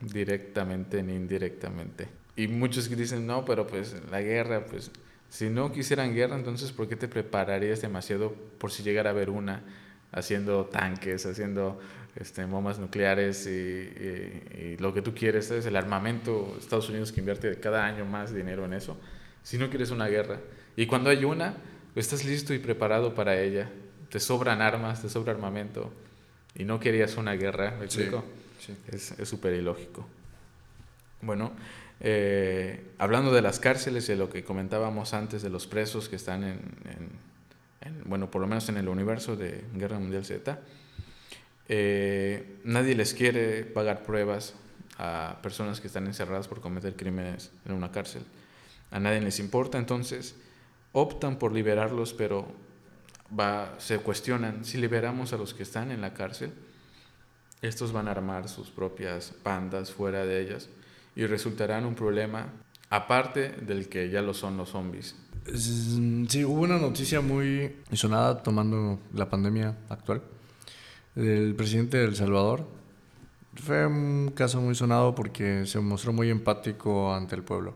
directamente 0.00 1.02
ni 1.02 1.14
indirectamente. 1.14 2.06
Y 2.36 2.46
muchos 2.48 2.88
que 2.88 2.94
dicen, 2.94 3.26
no, 3.26 3.44
pero 3.44 3.66
pues 3.66 3.96
la 4.10 4.22
guerra, 4.22 4.66
pues 4.66 4.92
si 5.28 5.50
no 5.50 5.72
quisieran 5.72 6.14
guerra, 6.14 6.36
entonces 6.36 6.70
¿por 6.70 6.88
qué 6.88 6.94
te 6.94 7.08
prepararías 7.08 7.82
demasiado 7.82 8.32
por 8.58 8.70
si 8.70 8.84
llegara 8.84 9.10
a 9.10 9.12
haber 9.12 9.30
una? 9.30 9.64
Haciendo 10.16 10.64
tanques, 10.64 11.24
haciendo 11.26 11.78
este, 12.16 12.44
bombas 12.46 12.78
nucleares 12.78 13.46
y, 13.46 14.76
lo 14.78 14.92
que 14.92 15.02
tú 15.02 15.14
quieres, 15.14 15.50
es 15.50 15.66
el 15.66 15.76
armamento, 15.76 16.56
Estados 16.58 16.88
Unidos 16.88 17.12
que 17.12 17.20
invierte 17.20 17.54
cada 17.60 17.84
año 17.84 18.04
más 18.04 18.34
dinero 18.34 18.64
en 18.64 18.72
eso, 18.72 18.96
si 19.42 19.58
no 19.58 19.68
quieres 19.68 19.90
una 19.90 20.08
guerra. 20.08 20.40
Y 20.76 20.86
cuando 20.86 21.10
hay 21.10 21.24
una, 21.24 21.54
estás 21.94 22.24
listo 22.24 22.54
y 22.54 22.58
preparado 22.58 23.14
para 23.14 23.40
ella, 23.40 23.70
te 24.10 24.18
sobran 24.18 24.62
armas, 24.62 25.02
te 25.02 25.08
sobra 25.08 25.32
armamento, 25.32 25.92
y 26.54 26.64
no 26.64 26.80
querías 26.80 27.16
una 27.16 27.34
guerra, 27.34 27.74
¿me 27.78 27.84
explico? 27.84 28.24
Es 28.90 29.14
súper 29.24 29.54
ilógico. 29.54 30.06
Bueno, 31.20 31.52
eh, 32.00 32.92
hablando 32.98 33.32
de 33.32 33.42
las 33.42 33.58
cárceles 33.58 34.08
y 34.08 34.12
de 34.12 34.18
lo 34.18 34.30
que 34.30 34.44
comentábamos 34.44 35.14
antes 35.14 35.42
de 35.42 35.50
los 35.50 35.66
presos 35.66 36.08
que 36.08 36.16
están 36.16 36.44
en, 36.44 36.60
en 36.84 37.35
bueno, 38.04 38.30
por 38.30 38.40
lo 38.40 38.46
menos 38.46 38.68
en 38.68 38.76
el 38.76 38.88
universo 38.88 39.36
de 39.36 39.64
Guerra 39.74 39.98
Mundial 39.98 40.24
Z, 40.24 40.58
eh, 41.68 42.58
nadie 42.64 42.94
les 42.94 43.14
quiere 43.14 43.64
pagar 43.64 44.02
pruebas 44.02 44.54
a 44.98 45.38
personas 45.42 45.80
que 45.80 45.88
están 45.88 46.06
encerradas 46.06 46.48
por 46.48 46.60
cometer 46.60 46.96
crímenes 46.96 47.50
en 47.64 47.72
una 47.72 47.90
cárcel. 47.90 48.22
A 48.90 49.00
nadie 49.00 49.20
les 49.20 49.40
importa, 49.40 49.78
entonces 49.78 50.36
optan 50.92 51.38
por 51.38 51.52
liberarlos, 51.52 52.14
pero 52.14 52.46
va, 53.38 53.74
se 53.78 53.98
cuestionan, 53.98 54.64
si 54.64 54.78
liberamos 54.78 55.32
a 55.32 55.36
los 55.36 55.54
que 55.54 55.64
están 55.64 55.90
en 55.90 56.00
la 56.00 56.14
cárcel, 56.14 56.52
estos 57.62 57.92
van 57.92 58.08
a 58.08 58.12
armar 58.12 58.48
sus 58.48 58.70
propias 58.70 59.34
bandas 59.42 59.92
fuera 59.92 60.24
de 60.24 60.40
ellas 60.40 60.68
y 61.14 61.26
resultarán 61.26 61.84
un 61.84 61.94
problema 61.94 62.52
aparte 62.90 63.50
del 63.50 63.88
que 63.88 64.10
ya 64.10 64.22
lo 64.22 64.34
son 64.34 64.56
los 64.56 64.70
zombies. 64.70 65.16
Sí, 65.54 66.44
hubo 66.44 66.62
una 66.62 66.78
noticia 66.78 67.20
muy 67.20 67.76
sonada 67.92 68.42
tomando 68.42 68.98
la 69.14 69.30
pandemia 69.30 69.76
actual 69.88 70.20
del 71.14 71.54
presidente 71.54 71.98
de 71.98 72.04
El 72.04 72.16
Salvador, 72.16 72.66
Fue 73.54 73.86
un 73.86 74.32
caso 74.34 74.60
muy 74.60 74.74
sonado 74.74 75.14
porque 75.14 75.64
se 75.64 75.78
mostró 75.78 76.12
muy 76.12 76.30
empático 76.30 77.14
ante 77.14 77.36
el 77.36 77.42
pueblo, 77.42 77.74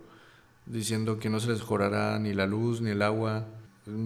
diciendo 0.67 1.19
que 1.19 1.31
no 1.31 1.39
se 1.39 1.49
les 1.49 1.63
cobrará 1.63 2.19
ni 2.19 2.35
la 2.35 2.47
luz 2.47 2.81
ni 2.81 2.91
el 2.91 3.03
agua, 3.03 3.47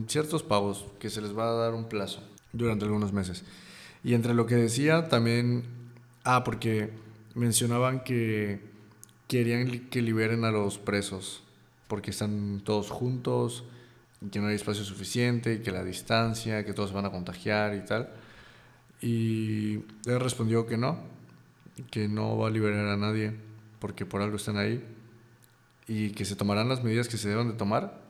ciertos 0.09 0.43
pagos, 0.43 0.85
que 1.01 1.11
se 1.11 1.23
les 1.23 1.37
va 1.37 1.49
a 1.49 1.55
dar 1.55 1.75
un 1.75 1.89
plazo 1.89 2.23
durante 2.53 2.85
algunos 2.85 3.13
meses. 3.13 3.45
Y 4.05 4.15
entre 4.15 4.35
lo 4.35 4.47
que 4.47 4.57
decía 4.57 5.09
también, 5.09 5.65
ah, 6.23 6.45
porque 6.45 6.91
mencionaban 7.35 8.05
que 8.05 8.61
querían 9.27 9.89
que 9.89 10.03
liberen 10.03 10.45
a 10.45 10.51
los 10.51 10.79
presos, 10.79 11.44
porque 11.87 12.11
están 12.11 12.61
todos 12.65 12.91
juntos, 12.91 13.65
que 14.31 14.41
no 14.41 14.49
hay 14.49 14.55
espacio 14.55 14.85
suficiente, 14.85 15.63
que 15.63 15.71
la 15.71 15.85
distancia, 15.85 16.65
que 16.65 16.73
todos 16.73 16.91
se 16.91 16.95
van 16.95 17.07
a 17.07 17.11
contagiar 17.11 17.75
y 17.75 17.85
tal. 17.85 18.11
Y 19.01 19.75
él 20.07 20.21
respondió 20.21 20.67
que 20.67 20.77
no, 20.77 20.99
que 21.91 22.09
no 22.09 22.39
va 22.39 22.49
a 22.49 22.51
liberar 22.51 22.87
a 22.87 22.97
nadie 22.97 23.35
porque 23.79 24.07
por 24.07 24.23
algo 24.23 24.37
están 24.37 24.57
ahí 24.57 24.83
y 25.87 26.11
que 26.11 26.25
se 26.25 26.37
tomarán 26.37 26.69
las 26.69 26.83
medidas 26.83 27.09
que 27.09 27.19
se 27.19 27.29
deben 27.29 27.49
de 27.49 27.55
tomar, 27.55 28.01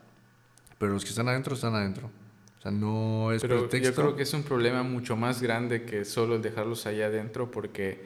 pero 0.78 0.92
los 0.92 1.02
que 1.02 1.10
están 1.10 1.28
adentro 1.28 1.55
están 1.55 1.74
adentro. 1.74 2.10
O 2.59 2.62
sea, 2.62 2.70
no 2.70 3.32
es 3.32 3.42
pero 3.42 3.68
Yo 3.68 3.94
creo 3.94 4.16
que 4.16 4.22
es 4.22 4.32
un 4.34 4.44
problema 4.44 4.82
mucho 4.84 5.16
más 5.16 5.42
grande 5.42 5.84
que 5.84 6.05
solo 6.05 6.36
el 6.36 6.42
dejarlos 6.42 6.86
allá 6.86 7.06
adentro 7.06 7.51
porque, 7.51 8.05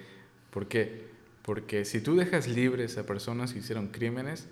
¿por 0.51 0.67
qué? 0.67 1.09
Porque 1.43 1.85
si 1.85 2.01
tú 2.01 2.17
dejas 2.17 2.49
libres 2.49 2.97
a 2.99 3.05
personas 3.05 3.53
que 3.53 3.59
hicieron 3.59 3.89
crímenes, 3.89 4.49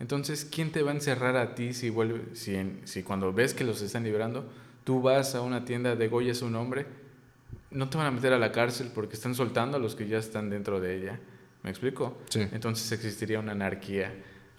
entonces 0.00 0.44
¿quién 0.44 0.72
te 0.72 0.82
va 0.82 0.92
a 0.92 0.94
encerrar 0.94 1.36
a 1.36 1.54
ti 1.54 1.72
si 1.72 1.90
vuelve, 1.90 2.34
si, 2.34 2.56
si 2.84 3.02
cuando 3.02 3.32
ves 3.32 3.54
que 3.54 3.64
los 3.64 3.82
están 3.82 4.04
liberando, 4.04 4.48
tú 4.84 5.02
vas 5.02 5.34
a 5.34 5.40
una 5.40 5.64
tienda 5.64 5.96
de 5.96 6.08
Goya 6.08 6.32
a 6.40 6.44
un 6.44 6.54
hombre 6.56 6.86
no 7.70 7.88
te 7.88 7.98
van 7.98 8.06
a 8.06 8.10
meter 8.10 8.32
a 8.32 8.38
la 8.38 8.52
cárcel 8.52 8.90
porque 8.94 9.14
están 9.14 9.34
soltando 9.34 9.76
a 9.76 9.80
los 9.80 9.94
que 9.94 10.06
ya 10.06 10.18
están 10.18 10.50
dentro 10.50 10.80
de 10.80 10.96
ella. 10.96 11.20
¿Me 11.62 11.70
explico? 11.70 12.18
Sí. 12.28 12.40
Entonces 12.52 12.90
existiría 12.92 13.40
una 13.40 13.52
anarquía. 13.52 14.14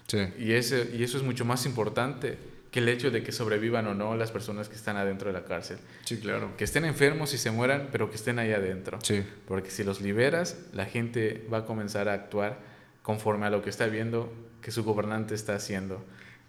Sí. 0.06 0.18
Y, 0.38 0.52
ese, 0.52 0.90
y 0.94 1.02
eso 1.02 1.16
es 1.16 1.22
mucho 1.22 1.44
más 1.44 1.66
importante 1.66 2.38
que 2.70 2.78
el 2.78 2.88
hecho 2.88 3.10
de 3.10 3.24
que 3.24 3.32
sobrevivan 3.32 3.86
o 3.88 3.94
no 3.94 4.14
las 4.16 4.30
personas 4.30 4.68
que 4.68 4.76
están 4.76 4.96
adentro 4.96 5.32
de 5.32 5.32
la 5.32 5.44
cárcel. 5.44 5.78
Sí, 6.04 6.18
claro. 6.18 6.56
Que 6.56 6.64
estén 6.64 6.84
enfermos 6.84 7.34
y 7.34 7.38
se 7.38 7.50
mueran, 7.50 7.88
pero 7.90 8.10
que 8.10 8.16
estén 8.16 8.38
ahí 8.38 8.52
adentro. 8.52 8.98
Sí. 9.02 9.24
Porque 9.48 9.70
si 9.70 9.82
los 9.82 10.00
liberas, 10.00 10.56
la 10.72 10.86
gente 10.86 11.46
va 11.52 11.58
a 11.58 11.64
comenzar 11.64 12.08
a 12.08 12.12
actuar 12.12 12.69
conforme 13.02 13.46
a 13.46 13.50
lo 13.50 13.62
que 13.62 13.70
está 13.70 13.86
viendo 13.86 14.32
que 14.62 14.70
su 14.70 14.84
gobernante 14.84 15.34
está 15.34 15.54
haciendo, 15.54 16.04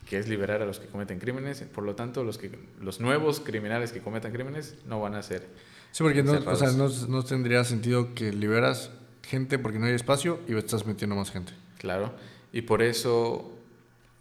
que 0.08 0.18
es 0.18 0.28
liberar 0.28 0.62
a 0.62 0.66
los 0.66 0.80
que 0.80 0.88
cometen 0.88 1.20
crímenes. 1.20 1.62
Por 1.62 1.84
lo 1.84 1.96
tanto, 1.96 2.24
los, 2.24 2.38
que, 2.38 2.52
los 2.80 3.00
nuevos 3.00 3.40
criminales 3.40 3.92
que 3.92 4.02
cometan 4.02 4.32
crímenes 4.32 4.76
no 4.86 5.00
van 5.00 5.16
a 5.16 5.24
ser 5.24 5.48
Sí, 5.92 6.04
porque 6.04 6.24
no, 6.24 6.34
o 6.34 6.56
sea, 6.56 6.72
no, 6.72 6.88
no, 7.10 7.24
tendría 7.24 7.64
sentido 7.64 8.16
que 8.16 8.32
liberas 8.32 8.92
gente 9.24 9.60
porque 9.60 9.78
no 9.78 9.88
hay 9.88 9.94
espacio 9.94 10.40
y 10.48 10.56
estás 10.56 10.86
metiendo 10.86 11.16
más 11.16 11.32
gente. 11.32 11.52
Claro, 11.80 12.14
y 12.54 12.62
por 12.62 12.82
eso 12.82 13.58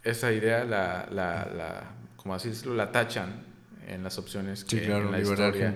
esa 0.03 0.33
idea 0.33 0.65
la, 0.65 1.07
la, 1.11 1.49
la 1.55 1.91
como 2.17 2.35
así 2.35 2.49
decirlo, 2.49 2.75
la 2.75 2.91
tachan 2.91 3.45
en 3.87 4.03
las 4.03 4.17
opciones 4.17 4.65
que 4.65 4.83
en 4.83 5.11
la 5.11 5.19
historia 5.19 5.73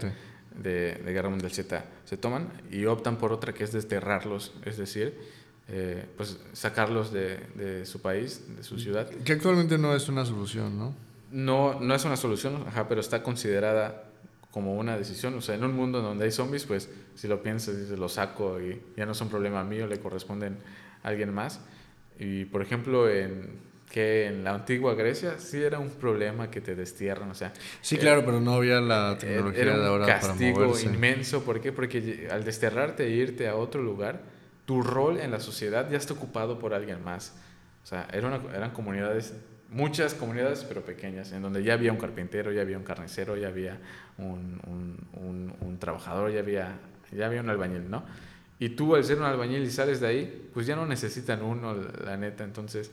de, 0.56 0.96
de, 0.96 1.14
Guerra 1.14 1.30
Mundial 1.30 1.52
Z 1.52 1.86
se 2.04 2.18
toman 2.18 2.50
y 2.72 2.86
optan 2.86 3.18
por 3.18 3.32
otra 3.32 3.54
que 3.54 3.64
es 3.64 3.72
desterrarlos, 3.72 4.54
es 4.66 4.78
decir, 4.78 5.18
eh, 5.68 6.06
pues 6.16 6.40
sacarlos 6.54 7.12
de, 7.12 7.38
de, 7.56 7.86
su 7.86 8.02
país, 8.02 8.44
de 8.56 8.64
su 8.64 8.80
ciudad. 8.80 9.10
Que 9.10 9.34
actualmente 9.34 9.78
no 9.78 9.96
es 9.96 10.08
una 10.10 10.26
solución, 10.26 10.78
¿no? 10.78 10.96
No, 11.32 11.80
no 11.80 11.96
es 11.96 12.06
una 12.06 12.18
solución, 12.18 12.64
ajá, 12.68 12.88
pero 12.88 13.02
está 13.02 13.24
considerada 13.24 14.04
como 14.52 14.76
una 14.76 14.98
decisión. 14.98 15.34
O 15.34 15.42
sea, 15.42 15.56
en 15.56 15.64
un 15.64 15.76
mundo 15.76 16.02
donde 16.02 16.26
hay 16.26 16.32
zombies, 16.32 16.66
pues 16.66 16.90
si 17.16 17.28
lo 17.28 17.42
piensas, 17.42 17.78
dices, 17.78 17.98
lo 17.98 18.10
saco 18.10 18.62
y 18.62 18.82
ya 18.96 19.06
no 19.06 19.14
es 19.14 19.22
un 19.22 19.30
problema 19.30 19.64
mío, 19.64 19.88
le 19.88 20.00
corresponden 20.00 20.60
a 21.04 21.10
alguien 21.10 21.34
más. 21.34 21.60
Y 22.20 22.46
por 22.46 22.62
ejemplo, 22.62 23.10
en, 23.10 23.60
que 23.92 24.28
en 24.28 24.44
la 24.44 24.54
antigua 24.54 24.94
Grecia 24.94 25.40
sí 25.40 25.62
era 25.62 25.80
un 25.80 25.90
problema 25.90 26.52
que 26.52 26.62
te 26.62 26.76
destierran, 26.76 27.32
o 27.32 27.36
sea... 27.36 27.54
Sí, 27.82 27.98
claro, 27.98 28.24
pero 28.26 28.40
no 28.40 28.54
había 28.54 28.80
la 28.82 29.18
tecnología 29.18 29.62
era 29.62 29.74
un 29.74 29.80
de 29.80 29.88
ahora 29.88 30.06
castigo 30.06 30.80
inmenso, 30.80 31.44
¿por 31.44 31.60
qué? 31.60 31.72
Porque 31.72 32.28
al 32.32 32.44
desterrarte 32.44 33.06
e 33.06 33.10
irte 33.10 33.48
a 33.48 33.56
otro 33.56 33.82
lugar, 33.82 34.22
tu 34.66 34.82
rol 34.82 35.20
en 35.20 35.32
la 35.32 35.40
sociedad 35.40 35.90
ya 35.90 35.98
está 35.98 36.14
ocupado 36.14 36.60
por 36.60 36.74
alguien 36.74 37.04
más. 37.04 37.34
O 37.84 37.88
sea, 37.88 38.08
era 38.12 38.28
una, 38.28 38.42
eran 38.56 38.72
comunidades 38.72 39.34
muchas 39.70 40.14
comunidades, 40.14 40.64
pero 40.64 40.84
pequeñas, 40.84 41.32
en 41.32 41.42
donde 41.42 41.64
ya 41.64 41.74
había 41.74 41.92
un 41.92 41.98
carpintero, 41.98 42.52
ya 42.52 42.62
había 42.62 42.78
un 42.78 42.84
carnicero, 42.84 43.36
ya 43.36 43.48
había 43.48 43.78
un, 44.18 44.60
un, 45.14 45.54
un, 45.60 45.78
trabajador, 45.80 46.32
ya 46.32 46.40
había, 46.40 46.80
ya 47.12 47.26
había 47.26 47.42
un 47.42 47.50
albañil, 47.50 47.90
¿no? 47.90 48.04
Y 48.58 48.70
tú 48.70 48.96
al 48.96 49.04
ser 49.04 49.18
un 49.18 49.26
albañil 49.26 49.64
y 49.64 49.70
sales 49.70 50.00
de 50.00 50.08
ahí, 50.08 50.50
pues 50.54 50.66
ya 50.66 50.76
no 50.76 50.86
necesitan 50.86 51.42
uno, 51.44 51.76
la 52.06 52.16
neta, 52.16 52.44
entonces 52.46 52.92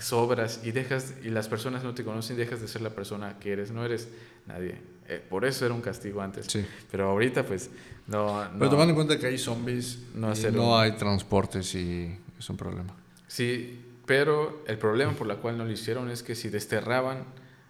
sobras 0.00 0.62
y 0.64 0.72
dejas, 0.72 1.14
y 1.22 1.28
las 1.28 1.48
personas 1.48 1.84
no 1.84 1.94
te 1.94 2.04
conocen, 2.04 2.36
dejas 2.36 2.60
de 2.60 2.68
ser 2.68 2.80
la 2.80 2.90
persona 2.90 3.38
que 3.38 3.52
eres, 3.52 3.70
no 3.70 3.84
eres 3.84 4.08
nadie. 4.46 4.76
Eh, 5.08 5.22
por 5.28 5.44
eso 5.44 5.66
era 5.66 5.74
un 5.74 5.82
castigo 5.82 6.22
antes. 6.22 6.46
Sí. 6.46 6.64
Pero 6.90 7.10
ahorita 7.10 7.44
pues 7.44 7.70
no... 8.06 8.48
Pero 8.58 8.70
tomando 8.70 8.90
en 8.90 8.94
cuenta 8.94 9.18
que 9.18 9.26
hay 9.26 9.38
zombies, 9.38 9.98
no, 10.14 10.32
no 10.52 10.78
hay 10.78 10.92
transportes 10.92 11.74
y 11.74 12.16
es 12.38 12.50
un 12.50 12.56
problema. 12.56 12.94
Sí, 13.26 13.80
pero 14.06 14.62
el 14.66 14.78
problema 14.78 15.12
por 15.12 15.30
el 15.30 15.36
cual 15.38 15.58
no 15.58 15.64
lo 15.64 15.70
hicieron 15.70 16.10
es 16.10 16.22
que 16.22 16.34
si 16.34 16.48
desterraban 16.48 17.24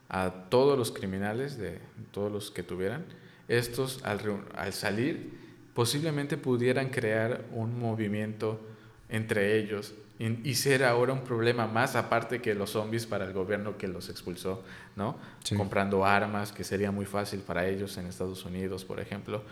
a 0.09 0.31
todos 0.49 0.79
los 0.79 0.91
criminales, 0.91 1.57
de 1.59 1.81
todos 2.11 2.33
los 2.33 2.51
que 2.51 2.63
tuvieran, 2.63 3.05
estos 3.49 4.03
al, 4.05 4.21
al 4.55 4.73
salir 4.73 5.41
posiblemente 5.75 6.37
pudieran 6.37 6.91
crear 6.91 7.45
un 7.53 7.79
movimiento 7.79 8.61
entre 9.09 9.59
ellos 9.59 9.95
y, 10.19 10.49
y, 10.49 10.55
ser 10.55 10.85
ahora 10.85 11.13
un 11.13 11.25
problema 11.25 11.67
más 11.67 11.97
aparte 11.97 12.41
que 12.41 12.55
los 12.55 12.71
zombies 12.71 13.07
para 13.07 13.25
el 13.25 13.33
gobierno 13.33 13.77
que 13.77 13.89
los 13.89 14.09
expulsó, 14.09 14.63
¿no? 14.95 15.17
Comprando 15.57 16.05
armas, 16.05 16.53
que 16.53 16.63
sería 16.63 16.93
muy 16.93 17.07
fácil 17.07 17.41
para 17.41 17.67
ellos 17.67 17.97
en 17.97 18.07
Estados 18.07 18.45
Unidos, 18.45 18.85
por 18.85 19.01
ejemplo, 19.01 19.43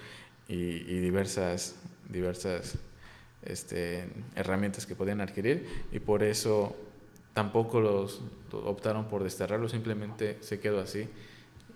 y, 0.50 0.84
y 0.86 0.98
diversas, 0.98 1.76
diversas 2.08 2.76
este, 3.42 4.08
herramientas 4.34 4.84
que 4.84 4.94
podían 4.94 5.20
adquirir 5.20 5.86
y 5.92 6.00
por 6.00 6.22
eso 6.22 6.76
tampoco 7.32 7.80
los 7.80 8.20
optaron 8.52 9.08
por 9.08 9.22
desterrarlo, 9.22 9.68
simplemente 9.68 10.38
se 10.40 10.58
quedó 10.60 10.80
así. 10.80 11.08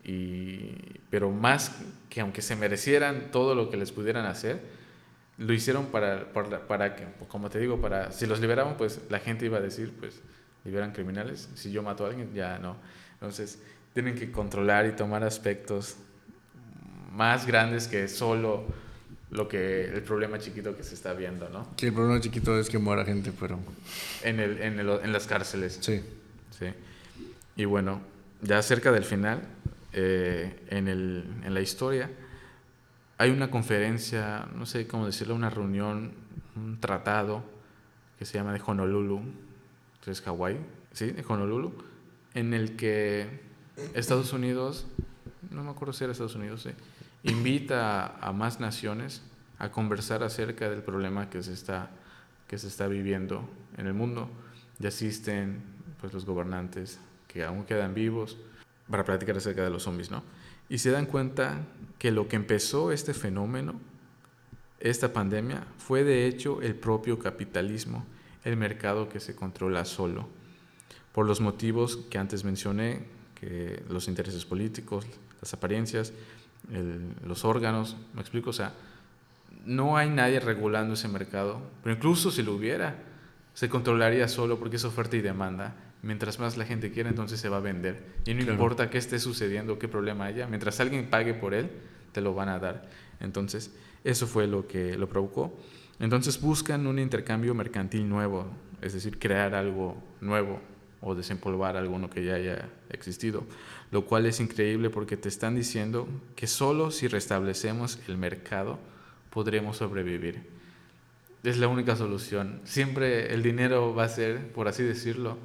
Y, 0.05 0.73
pero 1.09 1.31
más 1.31 1.81
que 2.11 2.21
aunque 2.21 2.43
se 2.43 2.57
merecieran 2.57 3.31
todo 3.31 3.55
lo 3.55 3.71
que 3.71 3.77
les 3.77 3.93
pudieran 3.93 4.27
hacer, 4.27 4.61
lo 5.39 5.53
hicieron 5.53 5.87
para, 5.87 6.33
para, 6.33 6.67
para, 6.67 6.97
que, 6.97 7.07
como 7.29 7.49
te 7.49 7.59
digo, 7.59 7.81
para 7.81 8.13
si 8.13 8.27
los 8.27 8.41
liberaban, 8.41 8.77
pues 8.77 9.01
la 9.09 9.21
gente 9.21 9.47
iba 9.47 9.59
a 9.59 9.63
decir, 9.63 9.95
pues 9.99 10.21
liberan 10.65 10.93
criminales, 10.93 11.49
si 11.55 11.73
yo 11.73 11.83
mato 11.83 12.05
a 12.05 12.09
alguien, 12.09 12.35
ya 12.35 12.59
no. 12.59 12.77
Entonces, 13.15 13.63
tienen 13.95 14.15
que 14.17 14.31
controlar 14.31 14.87
y 14.87 14.93
tomar 14.93 15.25
aspectos 15.25 15.97
más 17.15 17.47
grandes 17.47 17.87
que 17.87 18.09
solo 18.09 18.65
lo 19.31 19.49
que 19.49 19.87
el 19.87 20.03
problema 20.03 20.39
chiquito 20.39 20.77
que 20.77 20.83
se 20.83 20.95
está 20.95 21.13
viendo, 21.13 21.49
¿no? 21.49 21.67
Que 21.77 21.89
el 21.89 21.93
problema 21.93 22.21
chiquito 22.21 22.59
es 22.59 22.69
que 22.69 22.79
muera 22.79 23.05
gente, 23.05 23.33
pero... 23.39 23.59
En, 24.23 24.39
el, 24.39 24.61
en, 24.61 24.79
el, 24.79 24.89
en 24.89 25.13
las 25.13 25.27
cárceles. 25.27 25.79
Sí. 25.81 26.03
Sí. 26.57 26.67
Y 27.57 27.65
bueno, 27.65 28.01
ya 28.43 28.63
cerca 28.63 28.93
del 28.93 29.05
final, 29.05 29.43
eh, 29.93 30.61
en, 30.69 30.89
el, 30.89 31.25
en 31.45 31.53
la 31.53 31.61
historia, 31.61 32.11
hay 33.19 33.31
una 33.31 33.51
conferencia, 33.51 34.47
no 34.55 34.67
sé 34.67 34.87
cómo 34.87 35.07
decirlo, 35.07 35.35
una 35.35 35.51
reunión, 35.51 36.13
un 36.55 36.79
tratado 36.79 37.43
que 38.19 38.25
se 38.25 38.35
llama 38.35 38.53
de 38.53 38.61
Honolulu, 38.65 39.21
que 40.05 40.13
es 40.13 40.21
Hawái, 40.21 40.59
¿sí? 40.93 41.11
De 41.11 41.25
Honolulu, 41.27 41.75
en 42.35 42.55
el 42.55 42.77
que 42.77 43.41
Estados 43.95 44.33
Unidos, 44.33 44.87
no 45.51 45.65
me 45.65 45.71
acuerdo 45.71 45.93
si 45.93 46.05
era 46.05 46.13
Estados 46.13 46.37
Unidos, 46.37 46.63
sí 46.63 46.71
invita 47.25 48.19
a, 48.21 48.33
más 48.33 48.61
naciones 48.61 49.23
a 49.59 49.71
conversar 49.71 50.23
acerca 50.23 50.69
del 50.69 50.83
problema 50.83 51.31
que 51.31 51.43
se 51.43 51.53
está, 51.53 51.91
que 52.47 52.59
se 52.59 52.69
está 52.69 52.87
viviendo 52.87 53.49
en 53.77 53.87
el 53.87 53.95
mundo. 53.95 54.31
Ya 54.79 54.89
asisten 54.89 55.63
pues, 56.01 56.13
los 56.13 56.25
gobernantes 56.25 56.99
que 57.27 57.45
aún 57.45 57.65
quedan 57.65 57.95
vivos 57.95 58.37
para 58.89 59.05
platicar 59.05 59.37
acerca 59.37 59.65
de 59.65 59.71
los 59.71 59.85
zombies, 59.85 60.11
¿no? 60.11 60.23
Y 60.69 60.79
se 60.79 60.91
dan 60.91 61.07
cuenta 61.07 61.63
que 61.99 62.11
lo 62.11 62.29
que 62.29 62.37
empezó 62.37 62.93
este 62.93 63.15
fenómeno, 63.15 63.81
esta 64.81 65.13
pandemia, 65.13 65.67
fue 65.79 66.05
de 66.05 66.27
hecho 66.27 66.61
el 66.63 66.75
propio 66.75 67.19
capitalismo, 67.19 68.05
el 68.45 68.57
mercado 68.57 69.09
que 69.09 69.21
se 69.21 69.35
controla 69.35 69.85
solo, 69.85 70.29
por 71.13 71.27
los 71.27 71.41
motivos 71.41 71.97
que 72.11 72.19
antes 72.19 72.45
mencioné, 72.45 73.07
que 73.35 73.83
los 73.89 74.09
intereses 74.09 74.45
políticos, 74.45 75.07
las 75.41 75.55
apariencias, 75.55 76.13
los 77.27 77.45
órganos, 77.45 77.97
me 78.15 78.21
explico, 78.21 78.51
o 78.51 78.53
sea, 78.53 78.73
no 79.67 79.97
hay 79.97 80.11
nadie 80.11 80.41
regulando 80.41 80.95
ese 80.95 81.09
mercado, 81.09 81.61
pero 81.83 81.95
incluso 81.95 82.31
si 82.31 82.43
lo 82.43 82.55
hubiera, 82.55 82.97
se 83.55 83.69
controlaría 83.69 84.29
solo 84.29 84.59
porque 84.59 84.77
es 84.77 84.85
oferta 84.85 85.17
y 85.17 85.21
demanda. 85.21 85.75
Mientras 86.03 86.39
más 86.39 86.59
la 86.59 86.67
gente 86.67 86.91
quiera, 86.91 87.09
entonces 87.09 87.41
se 87.41 87.49
va 87.49 87.59
a 87.59 87.61
vender. 87.61 88.05
Y 88.27 88.35
no 88.35 88.43
importa 88.43 88.91
qué 88.91 88.99
esté 88.99 89.19
sucediendo, 89.19 89.79
qué 89.79 89.89
problema 89.89 90.27
haya, 90.27 90.47
mientras 90.47 90.79
alguien 90.81 91.09
pague 91.09 91.33
por 91.33 91.55
él, 91.55 91.71
te 92.13 92.21
lo 92.21 92.35
van 92.35 92.51
a 92.51 92.59
dar. 92.59 92.89
Entonces, 93.21 93.71
eso 94.05 94.27
fue 94.27 94.47
lo 94.47 94.67
que 94.67 94.99
lo 94.99 95.09
provocó. 95.09 95.59
Entonces 95.99 96.41
buscan 96.41 96.87
un 96.87 96.99
intercambio 96.99 97.55
mercantil 97.55 98.09
nuevo, 98.09 98.47
es 98.83 98.93
decir, 98.93 99.19
crear 99.19 99.55
algo 99.55 99.97
nuevo 100.21 100.61
o 101.01 101.15
desempolvar 101.15 101.77
alguno 101.77 102.11
que 102.11 102.25
ya 102.25 102.35
haya 102.35 102.69
existido, 102.91 103.45
lo 103.91 104.05
cual 104.07 104.27
es 104.27 104.41
increíble 104.41 104.91
porque 104.91 105.17
te 105.17 105.29
están 105.29 105.55
diciendo 105.55 106.09
que 106.37 106.47
solo 106.47 106.91
si 106.91 107.09
restablecemos 107.09 107.99
el 108.09 108.19
mercado 108.19 108.79
podremos 109.31 109.79
sobrevivir. 109.79 110.43
Es 111.43 111.59
la 111.59 111.69
única 111.69 111.97
solución. 111.97 112.61
Siempre 112.65 113.35
el 113.35 113.43
dinero 113.43 113.95
va 113.95 114.05
a 114.05 114.09
ser, 114.09 114.53
por 114.53 114.69
así 114.69 114.83
decirlo, 114.83 115.37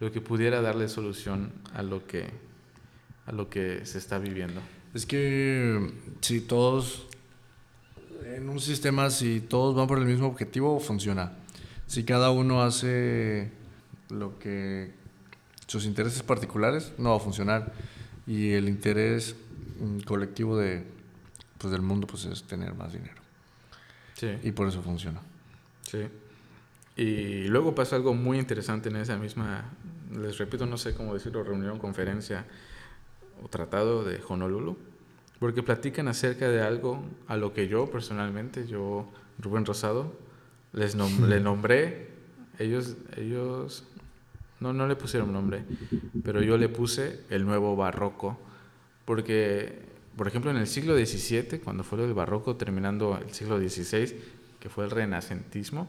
lo 0.00 0.12
que 0.12 0.20
pudiera 0.20 0.60
darle 0.60 0.88
solución 0.88 1.52
a 1.72 1.82
lo 1.82 2.06
que, 2.06 2.26
a 3.24 3.32
lo 3.32 3.48
que 3.48 3.86
se 3.86 3.98
está 3.98 4.18
viviendo. 4.18 4.60
Es 4.92 5.06
que 5.06 5.92
si 6.20 6.40
todos, 6.40 7.06
en 8.24 8.48
un 8.48 8.60
sistema, 8.60 9.10
si 9.10 9.40
todos 9.40 9.74
van 9.74 9.86
por 9.86 9.98
el 9.98 10.04
mismo 10.04 10.26
objetivo, 10.26 10.78
funciona. 10.80 11.32
Si 11.86 12.04
cada 12.04 12.30
uno 12.30 12.62
hace 12.62 13.50
lo 14.10 14.38
que 14.38 14.92
sus 15.66 15.84
intereses 15.84 16.22
particulares, 16.22 16.92
no 16.98 17.10
va 17.10 17.16
a 17.16 17.20
funcionar. 17.20 17.72
Y 18.26 18.52
el 18.52 18.68
interés 18.68 19.36
mm, 19.80 20.00
colectivo 20.00 20.56
de, 20.56 20.84
pues, 21.58 21.70
del 21.70 21.82
mundo 21.82 22.06
pues, 22.06 22.24
es 22.24 22.42
tener 22.44 22.74
más 22.74 22.92
dinero. 22.92 23.20
Sí. 24.14 24.28
Y 24.42 24.52
por 24.52 24.68
eso 24.68 24.82
funciona. 24.82 25.20
Sí. 25.82 26.06
Y 26.96 27.48
luego 27.48 27.74
pasa 27.74 27.96
algo 27.96 28.14
muy 28.14 28.38
interesante 28.38 28.88
en 28.88 28.96
esa 28.96 29.18
misma, 29.18 29.64
les 30.18 30.38
repito, 30.38 30.64
no 30.64 30.78
sé 30.78 30.94
cómo 30.94 31.12
decirlo, 31.12 31.44
reunión, 31.44 31.78
conferencia 31.78 32.46
o 33.42 33.48
tratado 33.48 34.02
de 34.02 34.18
Honolulu, 34.26 34.78
porque 35.38 35.62
platican 35.62 36.08
acerca 36.08 36.48
de 36.48 36.62
algo 36.62 37.04
a 37.28 37.36
lo 37.36 37.52
que 37.52 37.68
yo 37.68 37.90
personalmente, 37.90 38.66
yo, 38.66 39.12
Rubén 39.38 39.66
Rosado, 39.66 40.16
les 40.72 40.94
le 40.94 41.40
nombré, 41.40 42.08
ellos, 42.58 42.96
ellos 43.16 43.84
no, 44.60 44.72
no 44.72 44.86
le 44.86 44.96
pusieron 44.96 45.32
nombre, 45.32 45.64
pero 46.24 46.42
yo 46.42 46.56
le 46.56 46.68
puse 46.68 47.20
el 47.28 47.44
nuevo 47.44 47.76
barroco, 47.76 48.38
porque, 49.04 49.80
por 50.16 50.28
ejemplo, 50.28 50.50
en 50.50 50.56
el 50.56 50.66
siglo 50.66 50.96
XVII, 50.96 51.60
cuando 51.60 51.84
fue 51.84 52.02
el 52.02 52.14
barroco, 52.14 52.56
terminando 52.56 53.18
el 53.18 53.32
siglo 53.34 53.58
XVI, 53.58 54.16
que 54.58 54.68
fue 54.68 54.84
el 54.84 54.90
renacentismo, 54.90 55.88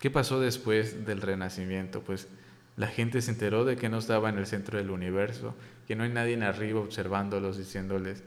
¿qué 0.00 0.10
pasó 0.10 0.40
después 0.40 1.06
del 1.06 1.20
renacimiento? 1.20 2.00
Pues 2.00 2.28
la 2.76 2.88
gente 2.88 3.22
se 3.22 3.30
enteró 3.30 3.64
de 3.64 3.76
que 3.76 3.88
no 3.88 3.98
estaba 3.98 4.28
en 4.28 4.38
el 4.38 4.46
centro 4.46 4.78
del 4.78 4.90
universo, 4.90 5.54
que 5.86 5.94
no 5.94 6.02
hay 6.02 6.10
nadie 6.10 6.34
en 6.34 6.42
arriba 6.42 6.80
observándolos, 6.80 7.58
diciéndoles 7.58 8.24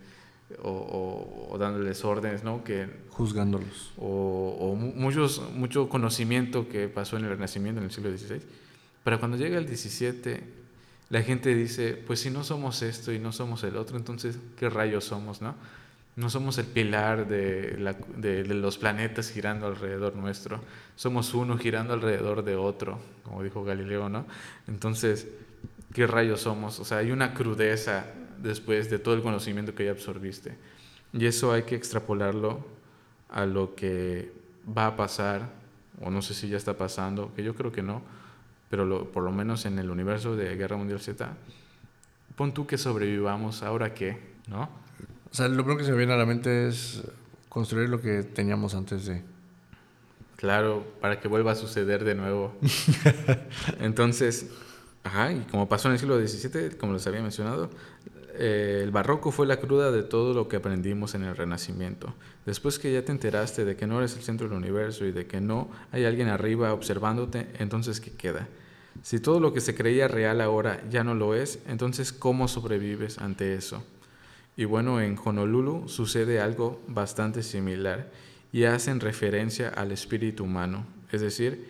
o, 0.61 1.57
dándoles 1.59 2.05
órdenes, 2.05 2.43
¿no? 2.43 2.63
Que, 2.63 2.87
Juzgándolos. 3.09 3.93
O, 3.97 4.55
o 4.59 4.75
muchos, 4.75 5.41
mucho 5.53 5.89
conocimiento 5.89 6.69
que 6.69 6.87
pasó 6.87 7.17
en 7.17 7.25
el 7.25 7.31
Renacimiento 7.31 7.81
en 7.81 7.85
el 7.85 7.91
siglo 7.91 8.15
XVI 8.15 8.41
pero 9.05 9.19
cuando 9.19 9.37
llega 9.37 9.59
el 9.59 9.67
17, 9.67 10.41
la 11.11 11.21
gente 11.21 11.53
dice, 11.53 11.93
pues 11.93 12.21
si 12.21 12.31
no 12.31 12.43
somos 12.43 12.81
esto 12.81 13.13
y 13.13 13.19
no 13.19 13.31
somos 13.31 13.63
el 13.63 13.77
otro, 13.77 13.97
entonces, 13.97 14.39
¿qué 14.57 14.67
rayos 14.67 15.03
somos, 15.03 15.43
no? 15.43 15.53
No 16.15 16.27
somos 16.31 16.57
el 16.57 16.65
pilar 16.65 17.27
de, 17.27 17.77
los 18.47 18.79
planetas 18.79 19.29
girando 19.29 19.67
alrededor 19.67 20.15
nuestro, 20.15 20.59
somos 20.95 21.35
uno 21.35 21.55
girando 21.59 21.93
alrededor 21.93 22.43
de 22.43 22.55
otro, 22.55 22.97
como 23.21 23.43
dijo 23.43 23.63
Galileo, 23.63 24.09
¿no? 24.09 24.25
Entonces, 24.67 25.27
¿qué 25.93 26.07
rayos 26.07 26.41
somos? 26.41 26.79
O 26.79 26.83
sea, 26.83 26.97
hay 26.97 27.11
una 27.11 27.35
crudeza 27.35 28.07
después 28.41 28.89
de 28.89 28.97
todo 28.97 29.13
el 29.13 29.21
conocimiento 29.21 29.75
que 29.75 29.85
ya 29.85 29.91
absorbiste. 29.91 30.55
Y 31.13 31.27
eso 31.27 31.53
hay 31.53 31.61
que 31.61 31.75
extrapolarlo 31.75 32.65
a 33.29 33.45
lo 33.45 33.75
que 33.75 34.33
va 34.75 34.87
a 34.87 34.95
pasar, 34.95 35.51
o 36.01 36.09
no 36.09 36.23
sé 36.23 36.33
si 36.33 36.49
ya 36.49 36.57
está 36.57 36.75
pasando, 36.75 37.31
que 37.35 37.43
yo 37.43 37.53
creo 37.53 37.71
que 37.71 37.83
no, 37.83 38.01
pero 38.75 39.05
por 39.05 39.23
lo 39.23 39.31
menos 39.31 39.65
en 39.65 39.79
el 39.79 39.89
universo 39.89 40.35
de 40.35 40.53
Guerra 40.57 40.75
Mundial 40.75 40.99
Z, 40.99 41.29
pon 42.35 42.53
tú 42.53 42.67
que 42.67 42.77
sobrevivamos, 42.77 43.63
ahora 43.63 43.93
qué, 43.93 44.19
¿no? 44.49 44.63
O 45.31 45.33
sea, 45.33 45.47
lo 45.47 45.63
primero 45.63 45.77
que 45.77 45.85
se 45.85 45.91
me 45.91 45.97
viene 45.97 46.11
a 46.11 46.17
la 46.17 46.25
mente 46.25 46.67
es 46.67 47.01
construir 47.47 47.87
lo 47.87 48.01
que 48.01 48.23
teníamos 48.23 48.75
antes 48.75 49.05
de... 49.05 49.21
Claro, 50.35 50.85
para 50.99 51.21
que 51.21 51.29
vuelva 51.29 51.53
a 51.53 51.55
suceder 51.55 52.03
de 52.03 52.15
nuevo. 52.15 52.53
Entonces, 53.79 54.47
ajá, 55.05 55.31
y 55.31 55.39
como 55.49 55.69
pasó 55.69 55.87
en 55.87 55.93
el 55.93 55.99
siglo 55.99 56.19
XVII, 56.19 56.77
como 56.77 56.91
les 56.91 57.07
había 57.07 57.21
mencionado, 57.21 57.69
eh, 58.33 58.81
el 58.83 58.91
barroco 58.91 59.31
fue 59.31 59.47
la 59.47 59.55
cruda 59.55 59.89
de 59.91 60.03
todo 60.03 60.33
lo 60.33 60.49
que 60.49 60.57
aprendimos 60.57 61.15
en 61.15 61.23
el 61.23 61.37
Renacimiento. 61.37 62.13
Después 62.45 62.77
que 62.77 62.91
ya 62.91 63.05
te 63.05 63.13
enteraste 63.13 63.63
de 63.63 63.77
que 63.77 63.87
no 63.87 63.99
eres 63.99 64.17
el 64.17 64.23
centro 64.23 64.49
del 64.49 64.57
universo 64.57 65.05
y 65.05 65.13
de 65.13 65.27
que 65.27 65.39
no 65.39 65.69
hay 65.93 66.03
alguien 66.03 66.27
arriba 66.27 66.73
observándote, 66.73 67.47
entonces 67.59 68.01
¿qué 68.01 68.11
queda? 68.11 68.49
Si 69.03 69.19
todo 69.19 69.39
lo 69.39 69.53
que 69.53 69.61
se 69.61 69.75
creía 69.75 70.07
real 70.07 70.41
ahora 70.41 70.81
ya 70.89 71.03
no 71.03 71.13
lo 71.13 71.35
es, 71.35 71.59
entonces 71.67 72.11
¿cómo 72.11 72.47
sobrevives 72.47 73.19
ante 73.19 73.53
eso? 73.53 73.83
Y 74.57 74.65
bueno, 74.65 75.01
en 75.01 75.17
Honolulu 75.23 75.87
sucede 75.87 76.39
algo 76.39 76.81
bastante 76.87 77.43
similar 77.43 78.09
y 78.51 78.63
hacen 78.63 78.99
referencia 78.99 79.69
al 79.69 79.91
espíritu 79.91 80.45
humano, 80.45 80.85
es 81.11 81.21
decir, 81.21 81.67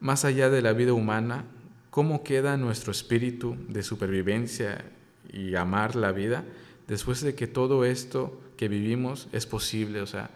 más 0.00 0.24
allá 0.24 0.48
de 0.48 0.62
la 0.62 0.72
vida 0.72 0.92
humana, 0.92 1.44
¿cómo 1.90 2.22
queda 2.22 2.56
nuestro 2.56 2.92
espíritu 2.92 3.56
de 3.68 3.82
supervivencia 3.82 4.84
y 5.32 5.56
amar 5.56 5.96
la 5.96 6.12
vida, 6.12 6.44
después 6.86 7.20
de 7.20 7.34
que 7.34 7.48
todo 7.48 7.84
esto 7.84 8.40
que 8.56 8.68
vivimos 8.68 9.28
es 9.32 9.46
posible, 9.46 10.00
o 10.00 10.06
sea, 10.06 10.30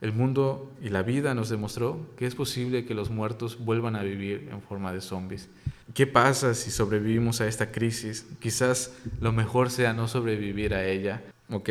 el 0.00 0.12
mundo 0.12 0.72
y 0.80 0.88
la 0.88 1.02
vida 1.02 1.34
nos 1.34 1.50
demostró 1.50 2.06
que 2.16 2.26
es 2.26 2.34
posible 2.34 2.86
que 2.86 2.94
los 2.94 3.10
muertos 3.10 3.58
vuelvan 3.58 3.96
a 3.96 4.02
vivir 4.02 4.48
en 4.50 4.62
forma 4.62 4.92
de 4.92 5.00
zombies. 5.00 5.48
¿Qué 5.94 6.06
pasa 6.06 6.54
si 6.54 6.70
sobrevivimos 6.70 7.40
a 7.40 7.48
esta 7.48 7.72
crisis? 7.72 8.26
Quizás 8.38 8.92
lo 9.20 9.32
mejor 9.32 9.70
sea 9.70 9.92
no 9.92 10.06
sobrevivir 10.06 10.74
a 10.74 10.84
ella, 10.86 11.22
¿ok? 11.50 11.70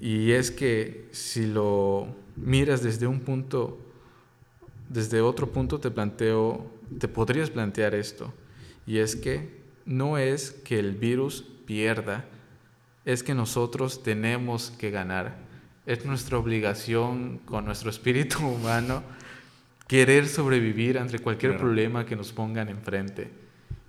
Y 0.00 0.32
es 0.32 0.50
que 0.50 1.08
si 1.12 1.46
lo 1.46 2.08
miras 2.36 2.82
desde 2.82 3.06
un 3.06 3.20
punto, 3.20 3.78
desde 4.90 5.22
otro 5.22 5.50
punto 5.50 5.80
te 5.80 5.90
planteo, 5.90 6.70
te 6.98 7.08
podrías 7.08 7.50
plantear 7.50 7.94
esto, 7.94 8.32
y 8.86 8.98
es 8.98 9.16
que 9.16 9.48
no 9.86 10.18
es 10.18 10.50
que 10.50 10.78
el 10.78 10.92
virus 10.92 11.44
pierda, 11.64 12.26
es 13.06 13.22
que 13.22 13.34
nosotros 13.34 14.02
tenemos 14.02 14.70
que 14.70 14.90
ganar. 14.90 15.38
Es 15.86 16.04
nuestra 16.04 16.36
obligación 16.36 17.38
con 17.46 17.64
nuestro 17.64 17.88
espíritu 17.88 18.38
humano 18.46 19.02
querer 19.86 20.28
sobrevivir 20.28 20.98
ante 20.98 21.20
cualquier 21.20 21.56
problema 21.56 22.04
que 22.04 22.16
nos 22.16 22.32
pongan 22.32 22.68
enfrente. 22.68 23.45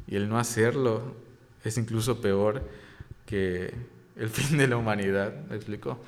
Y 0.07 0.15
el 0.15 0.29
no 0.29 0.39
hacerlo 0.39 1.15
es 1.63 1.77
incluso 1.77 2.21
peor 2.21 2.63
que 3.25 3.73
el 4.15 4.29
fin 4.31 4.57
de 4.57 4.67
la 4.67 4.77
humanidad, 4.77 5.34
¿me 5.49 5.55
explico? 5.55 5.99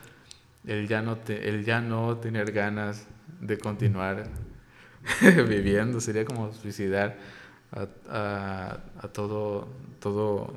El 0.66 0.88
ya 0.88 1.02
no, 1.02 1.18
el 1.28 1.66
ya 1.66 1.82
no 1.82 2.18
tener 2.18 2.52
ganas 2.52 3.08
de 3.40 3.58
continuar 3.58 4.28
viviendo 5.48 6.02
sería 6.02 6.26
como 6.26 6.54
suicidar 6.54 7.18
a, 7.72 8.80
a 9.02 9.08
todo, 9.10 9.68
todo 10.00 10.54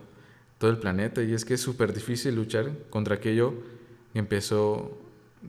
todo 0.62 0.70
el 0.70 0.78
planeta 0.78 1.24
y 1.24 1.34
es 1.34 1.44
que 1.44 1.54
es 1.54 1.60
súper 1.60 1.92
difícil 1.92 2.36
luchar 2.36 2.70
contra 2.88 3.16
aquello 3.16 3.52
que 4.12 4.20
empezó, 4.20 4.96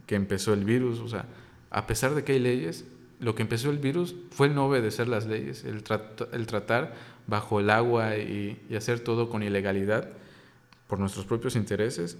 que 0.08 0.16
empezó 0.16 0.54
el 0.56 0.66
virus. 0.66 1.02
O 1.02 1.08
sea, 1.08 1.26
a 1.70 1.86
pesar 1.86 2.16
de 2.16 2.24
que 2.24 2.32
hay 2.32 2.40
leyes, 2.40 2.86
lo 3.20 3.36
que 3.36 3.44
empezó 3.44 3.70
el 3.70 3.78
virus 3.78 4.16
fue 4.32 4.48
el 4.48 4.56
no 4.56 4.66
obedecer 4.66 5.08
las 5.08 5.28
leyes, 5.28 5.66
el, 5.66 5.84
el 6.32 6.48
tratar 6.48 6.96
bajo 7.28 7.60
el 7.60 7.70
agua 7.70 8.18
y, 8.18 8.62
y 8.70 8.76
hacer 8.76 9.00
todo 9.00 9.30
con 9.30 9.44
ilegalidad 9.44 10.10
por 10.88 11.00
nuestros 11.00 11.26
propios 11.26 11.56
intereses. 11.56 12.18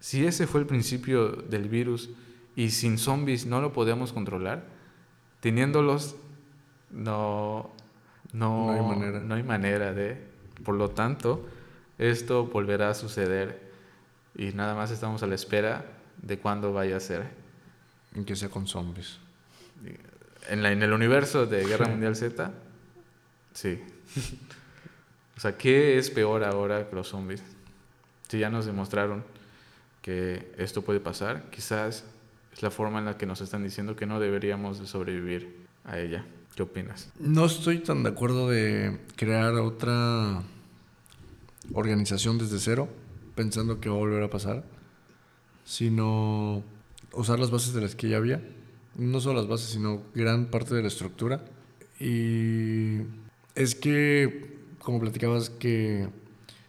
Si 0.00 0.26
ese 0.26 0.46
fue 0.46 0.60
el 0.60 0.66
principio 0.66 1.28
del 1.28 1.68
virus 1.68 2.10
y 2.56 2.70
sin 2.70 2.98
zombies 2.98 3.46
no 3.46 3.60
lo 3.60 3.72
podíamos 3.72 4.12
controlar, 4.12 4.64
teniéndolos 5.40 6.16
no, 6.90 7.70
no, 8.32 8.66
no, 8.66 8.72
hay 8.72 8.80
manera. 8.80 9.20
no 9.20 9.34
hay 9.34 9.42
manera 9.42 9.92
de... 9.92 10.28
Por 10.64 10.74
lo 10.74 10.90
tanto, 10.90 11.46
esto 11.98 12.46
volverá 12.46 12.90
a 12.90 12.94
suceder 12.94 13.70
y 14.34 14.52
nada 14.52 14.74
más 14.74 14.90
estamos 14.90 15.22
a 15.22 15.26
la 15.26 15.34
espera 15.34 15.84
de 16.20 16.38
cuándo 16.38 16.72
vaya 16.72 16.96
a 16.96 17.00
ser. 17.00 17.28
Que 18.26 18.36
sea 18.36 18.48
con 18.48 18.66
zombies. 18.66 19.18
En, 20.48 20.62
la, 20.62 20.72
en 20.72 20.82
el 20.82 20.92
universo 20.92 21.46
de 21.46 21.64
Guerra 21.64 21.86
Mundial 21.86 22.16
Z, 22.16 22.52
sí. 23.52 23.80
o 25.36 25.40
sea, 25.40 25.56
¿qué 25.56 25.98
es 25.98 26.10
peor 26.10 26.44
ahora 26.44 26.88
que 26.88 26.96
los 26.96 27.08
zombies? 27.08 27.42
Si 28.28 28.38
ya 28.38 28.50
nos 28.50 28.66
demostraron 28.66 29.24
que 30.02 30.52
esto 30.58 30.82
puede 30.82 31.00
pasar, 31.00 31.50
quizás 31.50 32.04
es 32.52 32.62
la 32.62 32.70
forma 32.70 32.98
en 32.98 33.04
la 33.06 33.16
que 33.16 33.26
nos 33.26 33.40
están 33.40 33.62
diciendo 33.62 33.96
que 33.96 34.06
no 34.06 34.20
deberíamos 34.20 34.78
de 34.78 34.86
sobrevivir 34.86 35.66
a 35.84 35.98
ella. 35.98 36.24
¿Qué 36.54 36.62
opinas? 36.62 37.10
No 37.18 37.46
estoy 37.46 37.78
tan 37.78 38.02
de 38.02 38.10
acuerdo 38.10 38.48
de 38.48 38.98
crear 39.16 39.54
otra 39.54 40.42
organización 41.72 42.38
desde 42.38 42.58
cero, 42.58 42.88
pensando 43.34 43.80
que 43.80 43.88
va 43.88 43.94
a 43.96 43.98
volver 43.98 44.22
a 44.22 44.30
pasar, 44.30 44.64
sino 45.64 46.64
usar 47.12 47.38
las 47.38 47.50
bases 47.50 47.72
de 47.72 47.80
las 47.80 47.94
que 47.94 48.08
ya 48.08 48.16
había 48.16 48.42
no 48.96 49.20
solo 49.20 49.40
las 49.40 49.48
bases, 49.48 49.70
sino 49.70 50.02
gran 50.14 50.46
parte 50.46 50.74
de 50.74 50.82
la 50.82 50.88
estructura. 50.88 51.44
Y 51.98 52.98
es 53.54 53.74
que, 53.74 54.56
como 54.78 55.00
platicabas, 55.00 55.50
que 55.50 56.08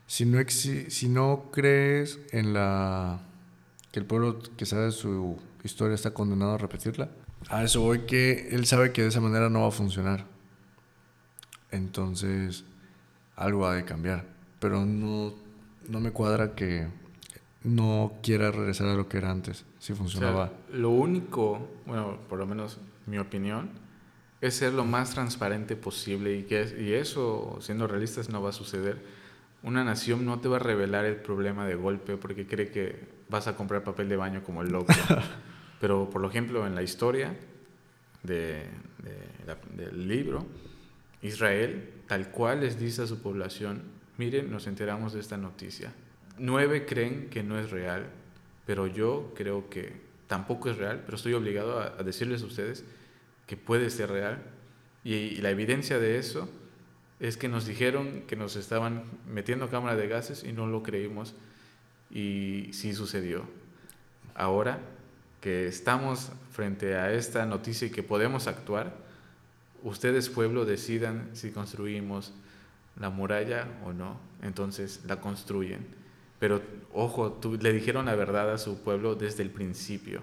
si 0.08 0.26
no, 0.26 0.40
si 0.48 1.10
no 1.10 1.50
crees 1.52 2.20
en 2.32 2.54
la 2.54 3.22
que 3.92 4.00
el 4.00 4.06
pueblo 4.06 4.40
que 4.58 4.66
sabe 4.66 4.92
su 4.92 5.38
historia 5.64 5.96
está 5.96 6.14
condenado 6.14 6.54
a 6.54 6.58
repetirla, 6.58 7.10
a 7.50 7.64
eso 7.64 7.82
voy 7.82 8.02
que 8.02 8.50
él 8.52 8.66
sabe 8.66 8.92
que 8.92 9.02
de 9.02 9.10
esa 9.10 9.22
manera 9.22 9.50
no 9.50 9.62
va 9.62 9.68
a 9.68 9.72
funcionar. 9.72 10.26
Entonces, 11.72 12.66
algo 13.36 13.66
ha 13.66 13.76
de 13.76 13.86
cambiar. 13.86 14.26
Pero 14.60 14.86
no, 14.86 15.34
no 15.88 16.00
me 16.00 16.12
cuadra 16.12 16.56
que 16.56 16.88
no 17.64 18.14
quiera 18.22 18.52
regresar 18.52 18.88
a 18.88 18.94
lo 18.94 19.08
que 19.08 19.18
era 19.18 19.32
antes, 19.32 19.66
si 19.80 19.94
funcionaba. 19.94 20.52
lo 20.72 20.90
único, 20.90 21.68
bueno, 21.86 22.18
por 22.28 22.40
lo 22.40 22.46
menos 22.46 22.80
mi 23.06 23.18
opinión, 23.18 23.70
es 24.42 24.56
ser 24.56 24.74
lo 24.74 24.84
más 24.84 25.12
transparente 25.12 25.76
posible 25.76 26.36
y, 26.36 26.44
que, 26.44 26.76
y 26.80 26.94
eso, 26.94 27.60
siendo 27.62 27.88
realistas, 27.88 28.30
no 28.30 28.42
va 28.42 28.50
a 28.50 28.54
suceder. 28.54 28.98
Una 29.64 29.84
nación 29.84 30.26
no 30.26 30.40
te 30.40 30.50
va 30.50 30.58
a 30.58 30.60
revelar 30.60 31.06
el 31.06 31.18
problema 31.18 31.68
de 31.68 31.76
golpe 31.76 32.18
porque 32.18 32.48
cree 32.48 32.72
que 32.72 33.00
vas 33.30 33.48
a 33.48 33.56
comprar 33.56 33.84
papel 33.84 34.10
de 34.10 34.18
baño 34.18 34.44
como 34.44 34.64
el 34.64 34.72
loco. 34.72 34.92
Pero, 35.80 36.10
por 36.10 36.26
ejemplo, 36.26 36.66
en 36.66 36.76
la 36.76 36.84
historia 36.84 37.36
de, 38.24 38.66
del 39.76 40.08
libro, 40.08 40.46
Israel, 41.22 41.90
tal 42.08 42.30
cual 42.30 42.62
les 42.62 42.80
dice 42.80 43.04
a 43.04 43.08
su 43.08 43.22
población, 43.22 43.82
miren, 44.18 44.52
nos 44.52 44.68
enteramos 44.68 45.14
de 45.14 45.20
esta 45.20 45.38
noticia. 45.38 45.94
Nueve 46.38 46.86
creen 46.86 47.30
que 47.30 47.44
no 47.44 47.60
es 47.60 47.72
real, 47.72 48.08
pero 48.66 48.88
yo 48.88 49.34
creo 49.36 49.70
que 49.70 49.94
tampoco 50.28 50.70
es 50.70 50.78
real, 50.78 51.02
pero 51.06 51.18
estoy 51.18 51.34
obligado 51.34 51.80
a, 51.80 52.04
decirles 52.04 52.42
a 52.42 52.46
ustedes 52.46 52.86
que 53.52 53.58
puede 53.58 53.90
ser 53.90 54.10
real. 54.10 54.42
Y, 55.04 55.36
la 55.42 55.50
evidencia 55.50 56.00
de 56.00 56.18
eso 56.18 56.48
es 57.20 57.36
que 57.36 57.50
nos 57.50 57.66
dijeron 57.66 58.22
que 58.26 58.38
nos 58.38 58.56
estaban 58.56 59.04
metiendo 59.28 59.70
cámara 59.70 59.98
de 59.98 60.08
gases 60.08 60.46
y 60.46 60.54
no 60.54 60.68
lo 60.68 60.84
creímos 60.84 61.36
y 62.10 62.70
sí 62.72 62.94
sucedió. 62.94 63.44
Ahora 64.36 64.80
que 65.42 65.68
estamos 65.68 66.32
frente 66.54 66.96
a 66.96 67.12
esta 67.12 67.46
noticia 67.46 67.88
y 67.88 67.92
que 67.92 68.04
podemos 68.04 68.48
actuar, 68.48 68.96
ustedes 69.84 70.30
pueblo 70.30 70.64
decidan 70.64 71.32
si 71.34 71.52
construimos 71.52 72.32
la 72.98 73.10
muralla 73.10 73.68
o 73.84 73.92
no, 73.92 74.18
entonces 74.42 75.02
la 75.06 75.20
construyen. 75.20 75.86
Pero 76.40 76.62
ojo, 76.94 77.38
le 77.60 77.74
dijeron 77.74 78.06
la 78.06 78.16
verdad 78.16 78.54
a 78.54 78.58
su 78.58 78.82
pueblo 78.82 79.16
desde 79.16 79.44
el 79.44 79.50
principio, 79.50 80.22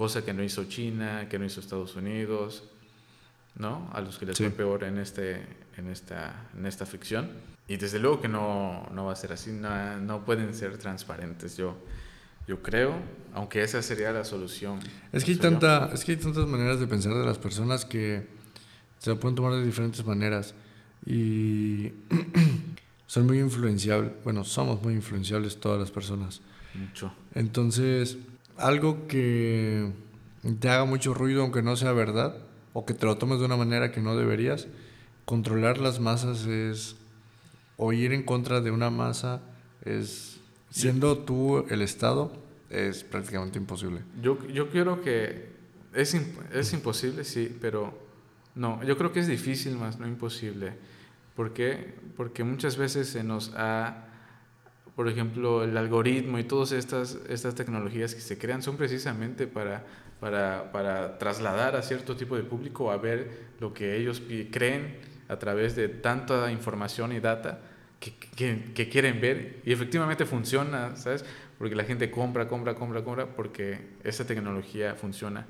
cosa 0.00 0.24
que 0.24 0.32
no 0.32 0.42
hizo 0.42 0.64
China, 0.64 1.28
que 1.28 1.38
no 1.38 1.44
hizo 1.44 1.60
Estados 1.60 1.94
Unidos, 1.94 2.64
¿no? 3.56 3.90
A 3.92 4.00
los 4.00 4.16
que 4.16 4.24
les 4.24 4.38
fue 4.38 4.48
peor 4.48 4.84
en, 4.84 4.96
este, 4.96 5.44
en, 5.76 5.90
esta, 5.90 6.48
en 6.56 6.64
esta 6.64 6.86
ficción. 6.86 7.28
Y 7.68 7.76
desde 7.76 7.98
luego 7.98 8.18
que 8.18 8.26
no, 8.26 8.88
no 8.94 9.04
va 9.04 9.12
a 9.12 9.16
ser 9.16 9.30
así, 9.34 9.50
no, 9.52 9.98
no 9.98 10.24
pueden 10.24 10.54
ser 10.54 10.78
transparentes. 10.78 11.58
Yo, 11.58 11.76
yo 12.48 12.62
creo, 12.62 12.94
aunque 13.34 13.62
esa 13.62 13.82
sería 13.82 14.10
la 14.10 14.24
solución. 14.24 14.80
Es 15.12 15.22
que, 15.22 15.32
hay 15.32 15.36
tanta, 15.36 15.90
es 15.92 16.02
que 16.02 16.12
hay 16.12 16.16
tantas 16.16 16.46
maneras 16.46 16.80
de 16.80 16.86
pensar 16.86 17.12
de 17.12 17.26
las 17.26 17.36
personas 17.36 17.84
que 17.84 18.26
se 19.00 19.14
pueden 19.16 19.36
tomar 19.36 19.52
de 19.52 19.66
diferentes 19.66 20.02
maneras. 20.06 20.54
Y 21.04 21.92
son 23.06 23.26
muy 23.26 23.38
influenciables. 23.38 24.12
Bueno, 24.24 24.44
somos 24.44 24.82
muy 24.82 24.94
influenciables 24.94 25.60
todas 25.60 25.78
las 25.78 25.90
personas. 25.90 26.40
Mucho. 26.72 27.12
Entonces, 27.34 28.16
algo 28.60 29.06
que 29.08 29.90
te 30.60 30.68
haga 30.68 30.84
mucho 30.84 31.14
ruido, 31.14 31.42
aunque 31.42 31.62
no 31.62 31.76
sea 31.76 31.92
verdad, 31.92 32.36
o 32.72 32.86
que 32.86 32.94
te 32.94 33.06
lo 33.06 33.16
tomes 33.16 33.40
de 33.40 33.46
una 33.46 33.56
manera 33.56 33.90
que 33.92 34.00
no 34.00 34.16
deberías, 34.16 34.68
controlar 35.24 35.78
las 35.78 36.00
masas 36.00 36.46
es. 36.46 36.96
o 37.76 37.92
ir 37.92 38.12
en 38.12 38.22
contra 38.22 38.60
de 38.60 38.70
una 38.70 38.90
masa 38.90 39.40
es 39.84 40.40
Siendo 40.70 41.18
tú 41.18 41.66
el 41.68 41.82
Estado, 41.82 42.32
es 42.70 43.02
prácticamente 43.02 43.58
imposible. 43.58 44.02
Yo, 44.22 44.38
yo 44.46 44.70
creo 44.70 45.02
que 45.02 45.48
es, 45.92 46.16
es 46.52 46.72
imposible, 46.72 47.24
sí, 47.24 47.54
pero 47.60 47.92
no, 48.54 48.82
yo 48.84 48.96
creo 48.96 49.12
que 49.12 49.18
es 49.18 49.26
difícil 49.26 49.76
más, 49.76 49.98
no 49.98 50.06
imposible. 50.06 50.74
¿Por 51.34 51.52
qué? 51.52 51.94
Porque 52.16 52.44
muchas 52.44 52.76
veces 52.76 53.08
se 53.08 53.24
nos 53.24 53.52
ha, 53.56 54.06
por 54.94 55.08
ejemplo, 55.08 55.64
el 55.64 55.76
algoritmo 55.76 56.38
y 56.38 56.44
todas 56.44 56.72
estas, 56.72 57.18
estas 57.28 57.54
tecnologías 57.54 58.14
que 58.14 58.20
se 58.20 58.38
crean 58.38 58.62
son 58.62 58.76
precisamente 58.76 59.46
para, 59.46 59.84
para, 60.20 60.72
para 60.72 61.18
trasladar 61.18 61.76
a 61.76 61.82
cierto 61.82 62.16
tipo 62.16 62.36
de 62.36 62.42
público 62.42 62.90
a 62.90 62.96
ver 62.96 63.50
lo 63.60 63.72
que 63.72 63.96
ellos 63.96 64.22
creen 64.50 64.98
a 65.28 65.38
través 65.38 65.76
de 65.76 65.88
tanta 65.88 66.50
información 66.50 67.12
y 67.12 67.20
data 67.20 67.60
que, 68.00 68.72
que, 68.74 68.88
quieren 68.88 69.20
ver 69.20 69.60
y 69.64 69.72
efectivamente 69.72 70.24
funciona, 70.24 70.96
¿sabes? 70.96 71.24
Porque 71.58 71.74
la 71.74 71.84
gente 71.84 72.10
compra, 72.10 72.48
compra, 72.48 72.74
compra, 72.74 73.04
compra 73.04 73.26
porque 73.26 73.90
esa 74.02 74.26
tecnología 74.26 74.94
funciona. 74.94 75.46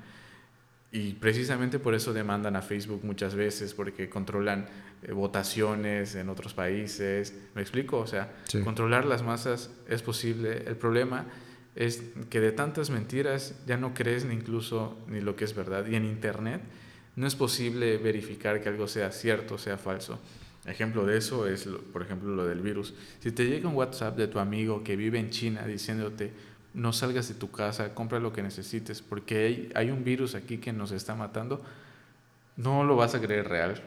Y 0.91 1.13
precisamente 1.13 1.79
por 1.79 1.93
eso 1.93 2.11
demandan 2.11 2.57
a 2.57 2.61
Facebook 2.61 3.01
muchas 3.03 3.33
veces, 3.33 3.73
porque 3.73 4.09
controlan 4.09 4.67
eh, 5.03 5.13
votaciones 5.13 6.15
en 6.15 6.27
otros 6.27 6.53
países. 6.53 7.33
¿Me 7.55 7.61
explico? 7.61 7.97
O 7.99 8.07
sea, 8.07 8.33
controlar 8.65 9.05
las 9.05 9.23
masas 9.23 9.71
es 9.87 10.01
posible. 10.01 10.63
El 10.67 10.75
problema 10.75 11.27
es 11.75 12.03
que 12.29 12.41
de 12.41 12.51
tantas 12.51 12.89
mentiras 12.89 13.55
ya 13.65 13.77
no 13.77 13.93
crees 13.93 14.25
ni 14.25 14.33
incluso 14.33 14.97
ni 15.07 15.21
lo 15.21 15.37
que 15.37 15.45
es 15.45 15.55
verdad. 15.55 15.87
Y 15.87 15.95
en 15.95 16.05
Internet 16.05 16.61
no 17.15 17.25
es 17.25 17.35
posible 17.35 17.97
verificar 17.97 18.61
que 18.61 18.67
algo 18.67 18.87
sea 18.87 19.11
cierto 19.11 19.55
o 19.55 19.57
sea 19.57 19.77
falso. 19.77 20.19
Ejemplo 20.65 21.05
de 21.05 21.17
eso 21.17 21.47
es, 21.47 21.67
por 21.91 22.03
ejemplo, 22.03 22.35
lo 22.35 22.45
del 22.45 22.61
virus. 22.61 22.93
Si 23.19 23.31
te 23.31 23.45
llega 23.45 23.67
un 23.67 23.75
WhatsApp 23.75 24.15
de 24.15 24.27
tu 24.27 24.37
amigo 24.37 24.83
que 24.83 24.95
vive 24.95 25.19
en 25.19 25.31
China 25.31 25.65
diciéndote, 25.65 26.31
no 26.73 26.93
salgas 26.93 27.27
de 27.27 27.35
tu 27.35 27.51
casa, 27.51 27.93
compra 27.93 28.19
lo 28.19 28.31
que 28.31 28.41
necesites, 28.41 29.01
porque 29.01 29.71
hay, 29.75 29.91
un 29.91 30.03
virus 30.03 30.35
aquí 30.35 30.57
que 30.57 30.71
nos 30.71 30.91
está 30.91 31.15
matando, 31.15 31.61
no 32.57 32.83
lo 32.83 32.95
vas 32.95 33.15
a 33.15 33.21
creer 33.21 33.47
real. 33.47 33.81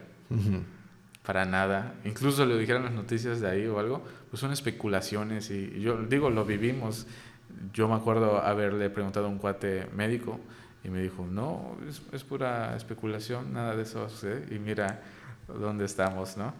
Para 1.25 1.47
nada. 1.47 1.95
Incluso 2.05 2.45
le 2.45 2.59
dijeron 2.59 2.85
las 2.85 2.93
noticias 2.93 3.41
de 3.41 3.49
ahí 3.49 3.67
o 3.67 3.79
algo, 3.79 4.03
pues 4.31 4.41
son 4.41 4.53
especulaciones 4.53 5.51
y 5.51 5.81
yo 5.81 5.97
digo, 6.03 6.29
lo 6.29 6.45
vivimos. 6.45 7.07
Yo 7.73 7.89
me 7.89 7.95
acuerdo 7.95 8.43
haberle 8.43 8.91
preguntado 8.91 9.27
a 9.27 9.29
un 9.29 9.39
cuate 9.39 9.87
médico 9.95 10.39
y 10.83 10.91
me 10.91 11.01
dijo, 11.01 11.27
no, 11.27 11.79
es, 11.89 12.03
es 12.13 12.25
pura 12.25 12.77
especulación, 12.77 13.55
nada 13.55 13.75
de 13.75 13.85
eso 13.85 14.01
va 14.01 14.07
a 14.07 14.11
suceder. 14.11 14.53
Y 14.53 14.59
mira, 14.59 15.01
dónde 15.49 15.85
estamos, 15.85 16.37
¿no? 16.37 16.53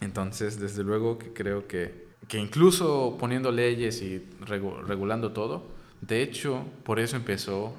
Entonces, 0.00 0.58
desde 0.58 0.82
luego 0.82 1.18
que 1.18 1.32
creo 1.32 1.66
que, 1.68 2.11
que 2.28 2.38
incluso 2.38 3.16
poniendo 3.18 3.50
leyes 3.50 4.00
y 4.02 4.24
regulando 4.46 5.32
todo, 5.32 5.66
de 6.00 6.22
hecho, 6.22 6.64
por 6.84 6.98
eso 6.98 7.16
empezó 7.16 7.74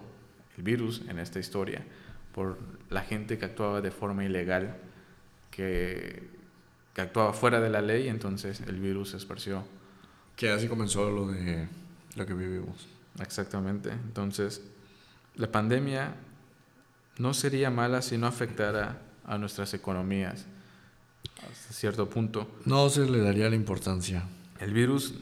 el 0.58 0.64
virus 0.64 1.02
en 1.08 1.20
esta 1.20 1.40
historia, 1.40 1.84
por 2.34 2.58
la 2.90 3.02
gente 3.02 3.38
que 3.38 3.46
actuaba 3.46 3.82
de 3.82 3.92
forma 3.92 4.24
ilegal, 4.24 4.78
que, 5.52 6.30
que 6.94 7.02
actuaba 7.02 7.34
fuera 7.34 7.60
de 7.60 7.70
la 7.70 7.82
ley, 7.82 8.08
entonces 8.08 8.62
el 8.62 8.80
virus 8.80 9.10
se 9.12 9.18
esparció. 9.18 9.64
Que 10.36 10.50
así 10.50 10.68
comenzó 10.68 11.10
lo 11.12 11.28
de 11.28 11.68
lo 12.16 12.26
que 12.26 12.34
vivimos. 12.34 12.88
Exactamente. 13.20 13.92
Entonces, 13.92 14.62
la 15.36 15.52
pandemia 15.52 16.16
no 17.18 17.34
sería 17.34 17.70
mala 17.70 18.02
si 18.02 18.18
no 18.18 18.28
afectara 18.28 19.02
a 19.26 19.38
nuestras 19.38 19.74
economías 19.74 20.46
hasta 21.52 21.74
cierto 21.74 22.10
punto. 22.10 22.48
No 22.66 22.90
se 22.90 23.10
le 23.10 23.20
daría 23.20 23.50
la 23.50 23.56
importancia. 23.56 24.24
El 24.60 24.74
virus, 24.74 25.16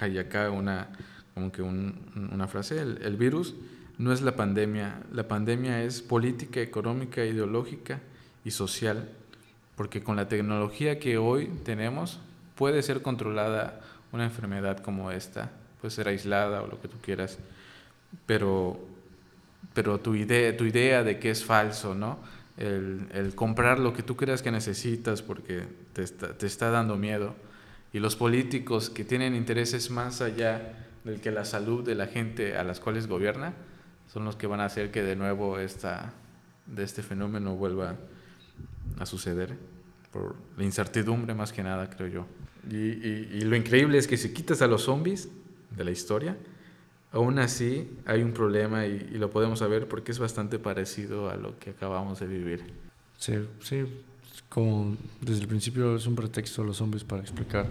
hay 0.00 0.18
acá 0.18 0.50
una, 0.50 0.88
como 1.34 1.52
que 1.52 1.62
una 1.62 2.48
frase, 2.48 2.80
el, 2.80 3.00
el, 3.02 3.16
virus 3.16 3.54
no 3.98 4.12
es 4.12 4.22
la 4.22 4.36
pandemia, 4.36 5.02
la 5.12 5.28
pandemia 5.28 5.82
es 5.82 6.02
política, 6.02 6.60
económica, 6.60 7.24
ideológica 7.24 8.00
y 8.44 8.50
social, 8.50 9.08
porque 9.76 10.02
con 10.02 10.16
la 10.16 10.28
tecnología 10.28 10.98
que 10.98 11.18
hoy 11.18 11.50
tenemos 11.64 12.18
puede 12.56 12.82
ser 12.82 13.02
controlada 13.02 13.80
una 14.12 14.24
enfermedad 14.24 14.78
como 14.78 15.10
esta, 15.10 15.50
puede 15.80 15.92
ser 15.92 16.08
aislada 16.08 16.62
o 16.62 16.66
lo 16.66 16.80
que 16.80 16.88
tú 16.88 16.96
quieras, 17.00 17.38
pero, 18.26 18.80
pero 19.74 20.00
tu, 20.00 20.14
idea, 20.14 20.56
tu 20.56 20.64
idea 20.64 21.04
de 21.04 21.18
que 21.18 21.30
es 21.30 21.44
falso, 21.44 21.94
¿no? 21.94 22.18
El, 22.58 23.32
comprar 23.34 23.78
lo 23.78 23.92
que 23.92 24.02
tú 24.02 24.16
creas 24.16 24.42
que 24.42 24.50
necesitas 24.50 25.22
porque 25.22 25.64
te 25.92 26.02
está, 26.02 26.36
te 26.36 26.46
está 26.46 26.70
dando 26.70 26.96
miedo. 26.96 27.34
Y 27.92 28.00
los 28.00 28.16
políticos 28.16 28.90
que 28.90 29.04
tienen 29.04 29.34
intereses 29.34 29.90
más 29.90 30.20
allá 30.20 30.86
del 31.04 31.20
que 31.20 31.30
la 31.30 31.44
salud 31.44 31.84
de 31.84 31.94
la 31.94 32.06
gente 32.06 32.56
a 32.56 32.64
las 32.64 32.80
cuales 32.80 33.06
gobierna, 33.06 33.54
son 34.12 34.24
los 34.24 34.36
que 34.36 34.46
van 34.46 34.60
a 34.60 34.64
hacer 34.64 34.90
que 34.90 35.02
de 35.02 35.16
nuevo 35.16 35.58
esta, 35.58 36.12
de 36.66 36.82
este 36.82 37.02
fenómeno 37.02 37.56
vuelva 37.56 37.96
a 38.98 39.06
suceder, 39.06 39.56
por 40.10 40.36
la 40.56 40.64
incertidumbre 40.64 41.34
más 41.34 41.52
que 41.52 41.62
nada, 41.62 41.88
creo 41.88 42.08
yo. 42.08 42.26
Y, 42.70 42.76
y, 42.76 43.28
y, 43.34 43.40
lo 43.42 43.56
increíble 43.56 43.98
es 43.98 44.06
que 44.06 44.16
si 44.16 44.32
quitas 44.32 44.60
a 44.62 44.66
los 44.66 44.82
zombies 44.82 45.28
de 45.70 45.84
la 45.84 45.90
historia, 45.90 46.36
aún 47.12 47.38
así 47.38 47.88
hay 48.06 48.22
un 48.22 48.32
problema 48.32 48.86
y, 48.86 49.08
y, 49.12 49.18
lo 49.18 49.30
podemos 49.30 49.58
saber 49.60 49.88
porque 49.88 50.12
es 50.12 50.18
bastante 50.18 50.58
parecido 50.58 51.30
a 51.30 51.36
lo 51.36 51.58
que 51.58 51.70
acabamos 51.70 52.20
de 52.20 52.26
vivir. 52.26 52.64
Sí, 53.16 53.34
sí, 53.60 53.84
como 54.48 54.96
desde 55.20 55.42
el 55.42 55.48
principio 55.48 55.96
es 55.96 56.06
un 56.06 56.14
pretexto 56.14 56.62
a 56.62 56.64
los 56.64 56.80
hombres 56.80 57.04
para 57.04 57.22
explicar 57.22 57.66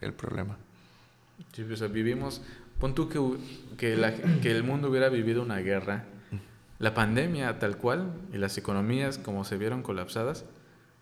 el 0.00 0.12
problema. 0.12 0.56
Sí, 1.52 1.62
o 1.62 1.76
sea, 1.76 1.88
vivimos, 1.88 2.42
pon 2.78 2.94
tú 2.94 3.08
que, 3.08 3.18
que, 3.76 3.96
la, 3.96 4.14
que 4.14 4.50
el 4.50 4.62
mundo 4.62 4.88
hubiera 4.90 5.08
vivido 5.08 5.42
una 5.42 5.58
guerra, 5.58 6.04
la 6.78 6.94
pandemia 6.94 7.58
tal 7.58 7.76
cual 7.76 8.12
y 8.32 8.38
las 8.38 8.56
economías 8.56 9.18
como 9.18 9.44
se 9.44 9.58
vieron 9.58 9.82
colapsadas 9.82 10.44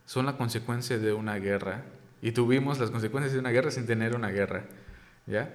son 0.07 0.27
la 0.27 0.37
consecuencia 0.37 0.99
de 0.99 1.13
una 1.13 1.37
guerra 1.37 1.85
y 2.23 2.33
tuvimos 2.33 2.81
las 2.81 2.91
consecuencias 2.91 3.33
de 3.33 3.39
una 3.39 3.51
guerra 3.51 3.71
sin 3.71 3.87
tener 3.87 4.17
una 4.17 4.31
guerra, 4.31 4.65
¿ya? 5.27 5.55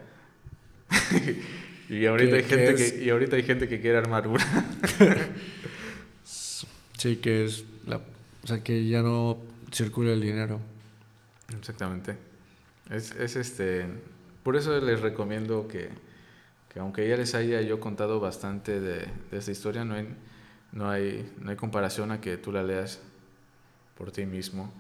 y, 1.94 2.06
ahorita 2.06 2.36
hay 2.38 2.44
gente 2.44 2.76
que, 2.76 3.04
y 3.04 3.10
ahorita 3.10 3.36
hay 3.36 3.44
gente 3.44 3.68
que 3.68 3.80
quiere 3.80 3.98
armar 3.98 4.28
una. 4.28 4.44
sí, 6.24 7.18
que 7.18 7.46
es 7.46 7.66
la, 7.86 7.98
o 7.98 8.48
sea, 8.48 8.64
que 8.64 8.88
ya 8.88 9.02
no 9.02 9.38
circula 9.72 10.14
el 10.14 10.22
dinero. 10.22 10.60
Exactamente. 11.58 12.18
Es, 12.90 13.12
es 13.12 13.36
este, 13.36 13.86
por 14.44 14.56
eso 14.56 14.80
les 14.82 15.02
recomiendo 15.02 15.68
que, 15.68 15.90
que, 16.74 16.80
aunque 16.80 17.08
ya 17.08 17.16
les 17.16 17.36
haya 17.36 17.62
yo 17.62 17.80
contado 17.80 18.20
bastante 18.20 18.80
de, 18.80 19.08
de 19.32 19.38
esta 19.38 19.52
historia, 19.52 19.86
no 19.86 19.96
hay, 19.96 20.08
no, 20.72 20.90
hay, 20.90 21.32
no 21.40 21.52
hay 21.52 21.56
comparación 21.56 22.12
a 22.12 22.20
que 22.20 22.38
tú 22.38 22.52
la 22.52 22.64
leas 22.64 23.00
por 23.98 24.12
ti 24.12 24.26
mismo. 24.26 24.74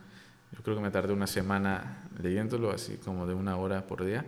Yo 0.52 0.61
creo 0.64 0.76
que 0.76 0.81
me 0.81 0.91
tardé 0.91 1.14
una 1.14 1.27
semana 1.27 2.10
leyéndolo, 2.22 2.72
así 2.72 2.98
como 2.98 3.26
de 3.27 3.34
una 3.34 3.57
hora 3.57 3.85
por 3.88 4.03
día. 4.03 4.26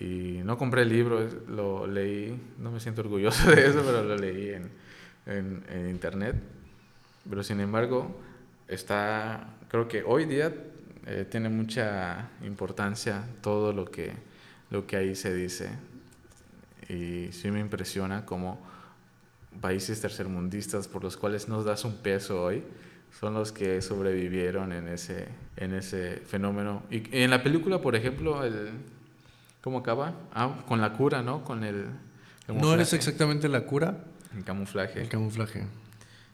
Y 0.00 0.40
no 0.44 0.58
compré 0.58 0.82
el 0.82 0.88
libro, 0.88 1.28
lo 1.48 1.86
leí, 1.86 2.38
no 2.58 2.70
me 2.70 2.80
siento 2.80 3.02
orgulloso 3.02 3.50
de 3.50 3.66
eso, 3.66 3.82
pero 3.84 4.02
lo 4.02 4.16
leí 4.16 4.50
en, 4.50 4.70
en, 5.26 5.64
en 5.68 5.90
internet. 5.90 6.36
Pero 7.28 7.42
sin 7.42 7.60
embargo, 7.60 8.20
está, 8.68 9.54
creo 9.68 9.86
que 9.86 10.02
hoy 10.02 10.24
día 10.24 10.52
eh, 11.06 11.26
tiene 11.28 11.48
mucha 11.48 12.30
importancia 12.44 13.24
todo 13.40 13.72
lo 13.72 13.86
que, 13.86 14.12
lo 14.70 14.86
que 14.86 14.96
ahí 14.96 15.14
se 15.14 15.34
dice. 15.34 15.70
Y 16.88 17.32
sí 17.32 17.50
me 17.50 17.60
impresiona 17.60 18.24
como 18.24 18.60
países 19.60 20.00
tercermundistas 20.00 20.88
por 20.88 21.02
los 21.02 21.16
cuales 21.16 21.48
nos 21.48 21.64
das 21.64 21.84
un 21.84 21.96
peso 21.96 22.42
hoy, 22.42 22.62
son 23.20 23.34
los 23.34 23.52
que 23.52 23.82
sobrevivieron 23.82 24.72
en 24.72 24.88
ese, 24.88 25.28
en 25.56 25.74
ese 25.74 26.22
fenómeno. 26.26 26.82
Y, 26.90 27.02
en 27.16 27.30
la 27.30 27.42
película, 27.42 27.80
por 27.80 27.96
ejemplo, 27.96 28.44
el, 28.44 28.70
¿cómo 29.62 29.78
acaba? 29.78 30.14
Ah, 30.34 30.62
con 30.66 30.80
la 30.80 30.92
cura, 30.92 31.22
¿no? 31.22 31.44
Con 31.44 31.64
el... 31.64 31.86
No 32.48 32.74
es 32.74 32.92
exactamente 32.92 33.48
la 33.48 33.62
cura. 33.62 34.04
El 34.36 34.44
camuflaje. 34.44 35.00
El 35.02 35.08
camuflaje. 35.08 35.64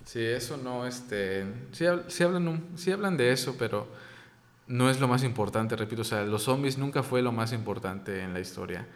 Sí, 0.05 0.25
eso 0.25 0.57
no, 0.57 0.87
este... 0.87 1.45
Sí, 1.73 1.85
sí, 2.09 2.25
hablan, 2.25 2.65
sí 2.77 2.91
hablan 2.91 3.17
de 3.17 3.33
eso, 3.33 3.57
pero 3.59 3.87
no 4.67 4.91
es 4.91 5.01
lo 5.01 5.09
más 5.09 5.23
importante, 5.23 5.77
repito. 5.77 6.03
O 6.03 6.05
sea, 6.05 6.25
los 6.25 6.45
zombies 6.45 6.79
nunca 6.79 7.03
fue 7.03 7.23
lo 7.23 7.31
más 7.31 7.53
importante 7.53 8.23
en 8.23 8.33
la 8.33 8.41
historia. 8.41 8.87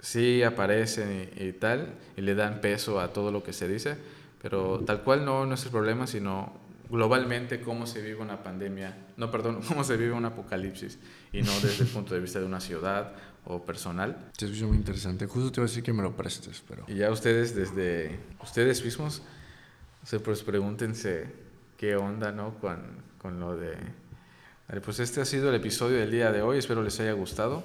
Sí 0.00 0.42
aparecen 0.42 1.30
y, 1.36 1.44
y 1.44 1.52
tal, 1.52 1.94
y 2.16 2.22
le 2.22 2.34
dan 2.34 2.60
peso 2.60 3.00
a 3.00 3.12
todo 3.12 3.30
lo 3.30 3.42
que 3.42 3.52
se 3.52 3.68
dice, 3.68 3.96
pero 4.40 4.80
tal 4.86 5.02
cual 5.02 5.24
no, 5.24 5.44
no 5.44 5.54
es 5.54 5.64
el 5.64 5.70
problema, 5.70 6.06
sino 6.06 6.52
globalmente 6.90 7.60
cómo 7.60 7.86
se 7.86 8.00
vive 8.00 8.16
una 8.16 8.42
pandemia, 8.42 8.96
no, 9.16 9.30
perdón, 9.30 9.60
cómo 9.68 9.84
se 9.84 9.96
vive 9.96 10.12
un 10.12 10.24
apocalipsis 10.24 10.98
y 11.32 11.42
no 11.42 11.52
desde 11.60 11.84
el 11.84 11.90
punto 11.90 12.14
de 12.14 12.20
vista 12.20 12.38
de 12.38 12.46
una 12.46 12.60
ciudad 12.60 13.12
o 13.44 13.64
personal. 13.64 14.30
Se 14.36 14.46
escucha 14.46 14.66
muy 14.66 14.76
interesante. 14.76 15.26
Justo 15.26 15.50
te 15.50 15.60
iba 15.60 15.64
a 15.64 15.68
decir 15.68 15.82
que 15.82 15.92
me 15.92 16.02
lo 16.02 16.16
prestes, 16.16 16.62
pero... 16.68 16.84
Y 16.88 16.96
ya 16.96 17.10
ustedes 17.10 17.54
desde, 17.54 18.18
ustedes 18.42 18.84
mismos, 18.84 19.22
se 20.04 20.20
pues 20.20 20.42
pregúntense 20.42 21.26
qué 21.76 21.96
onda, 21.96 22.32
¿no? 22.32 22.54
Con, 22.58 22.78
con 23.18 23.40
lo 23.40 23.56
de... 23.56 23.76
Vale, 24.68 24.80
pues 24.80 25.00
este 25.00 25.20
ha 25.20 25.24
sido 25.24 25.48
el 25.48 25.54
episodio 25.54 25.98
del 25.98 26.10
día 26.10 26.30
de 26.30 26.42
hoy, 26.42 26.58
espero 26.58 26.82
les 26.82 27.00
haya 27.00 27.12
gustado. 27.12 27.62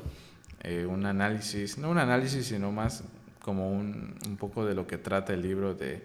Eh, 0.61 0.85
un 0.85 1.05
análisis, 1.05 1.77
no 1.77 1.89
un 1.89 1.97
análisis, 1.97 2.47
sino 2.47 2.71
más 2.71 3.03
como 3.41 3.71
un, 3.71 4.15
un 4.25 4.37
poco 4.37 4.65
de 4.65 4.73
lo 4.73 4.87
que 4.87 4.97
trata 4.97 5.33
el 5.33 5.41
libro 5.41 5.75
de 5.75 6.01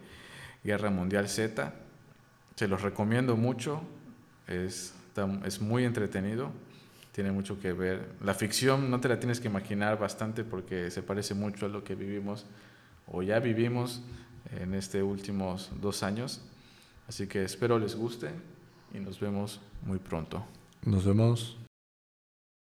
Guerra 0.65 0.91
Mundial 0.91 1.29
Z 1.29 1.73
se 2.59 2.67
los 2.67 2.83
recomiendo 2.83 3.37
mucho, 3.37 3.83
es, 4.49 4.93
es 5.45 5.61
muy 5.61 5.85
entretenido, 5.85 6.51
tiene 7.19 7.33
mucho 7.33 7.59
que 7.59 7.73
ver. 7.73 8.13
La 8.23 8.33
ficción 8.33 8.93
no 8.93 9.01
te 9.01 9.09
la 9.09 9.19
tienes 9.19 9.41
que 9.41 9.49
imaginar 9.49 9.99
bastante 9.99 10.45
porque 10.45 10.89
se 10.93 11.03
parece 11.03 11.35
mucho 11.35 11.67
a 11.67 11.69
lo 11.69 11.83
que 11.83 11.97
vivimos 11.97 12.47
o 13.09 13.25
ya 13.25 13.41
vivimos 13.41 14.03
en 14.53 14.73
estos 14.73 15.03
últimos 15.03 15.69
dos 15.81 16.05
años. 16.05 16.41
Así 17.09 17.27
que 17.27 17.43
espero 17.43 17.77
les 17.81 17.97
guste 17.97 18.31
y 18.95 19.01
nos 19.01 19.19
vemos 19.19 19.61
muy 19.85 19.99
pronto. 19.99 20.45
Nos 20.85 21.05
vemos. 21.05 21.59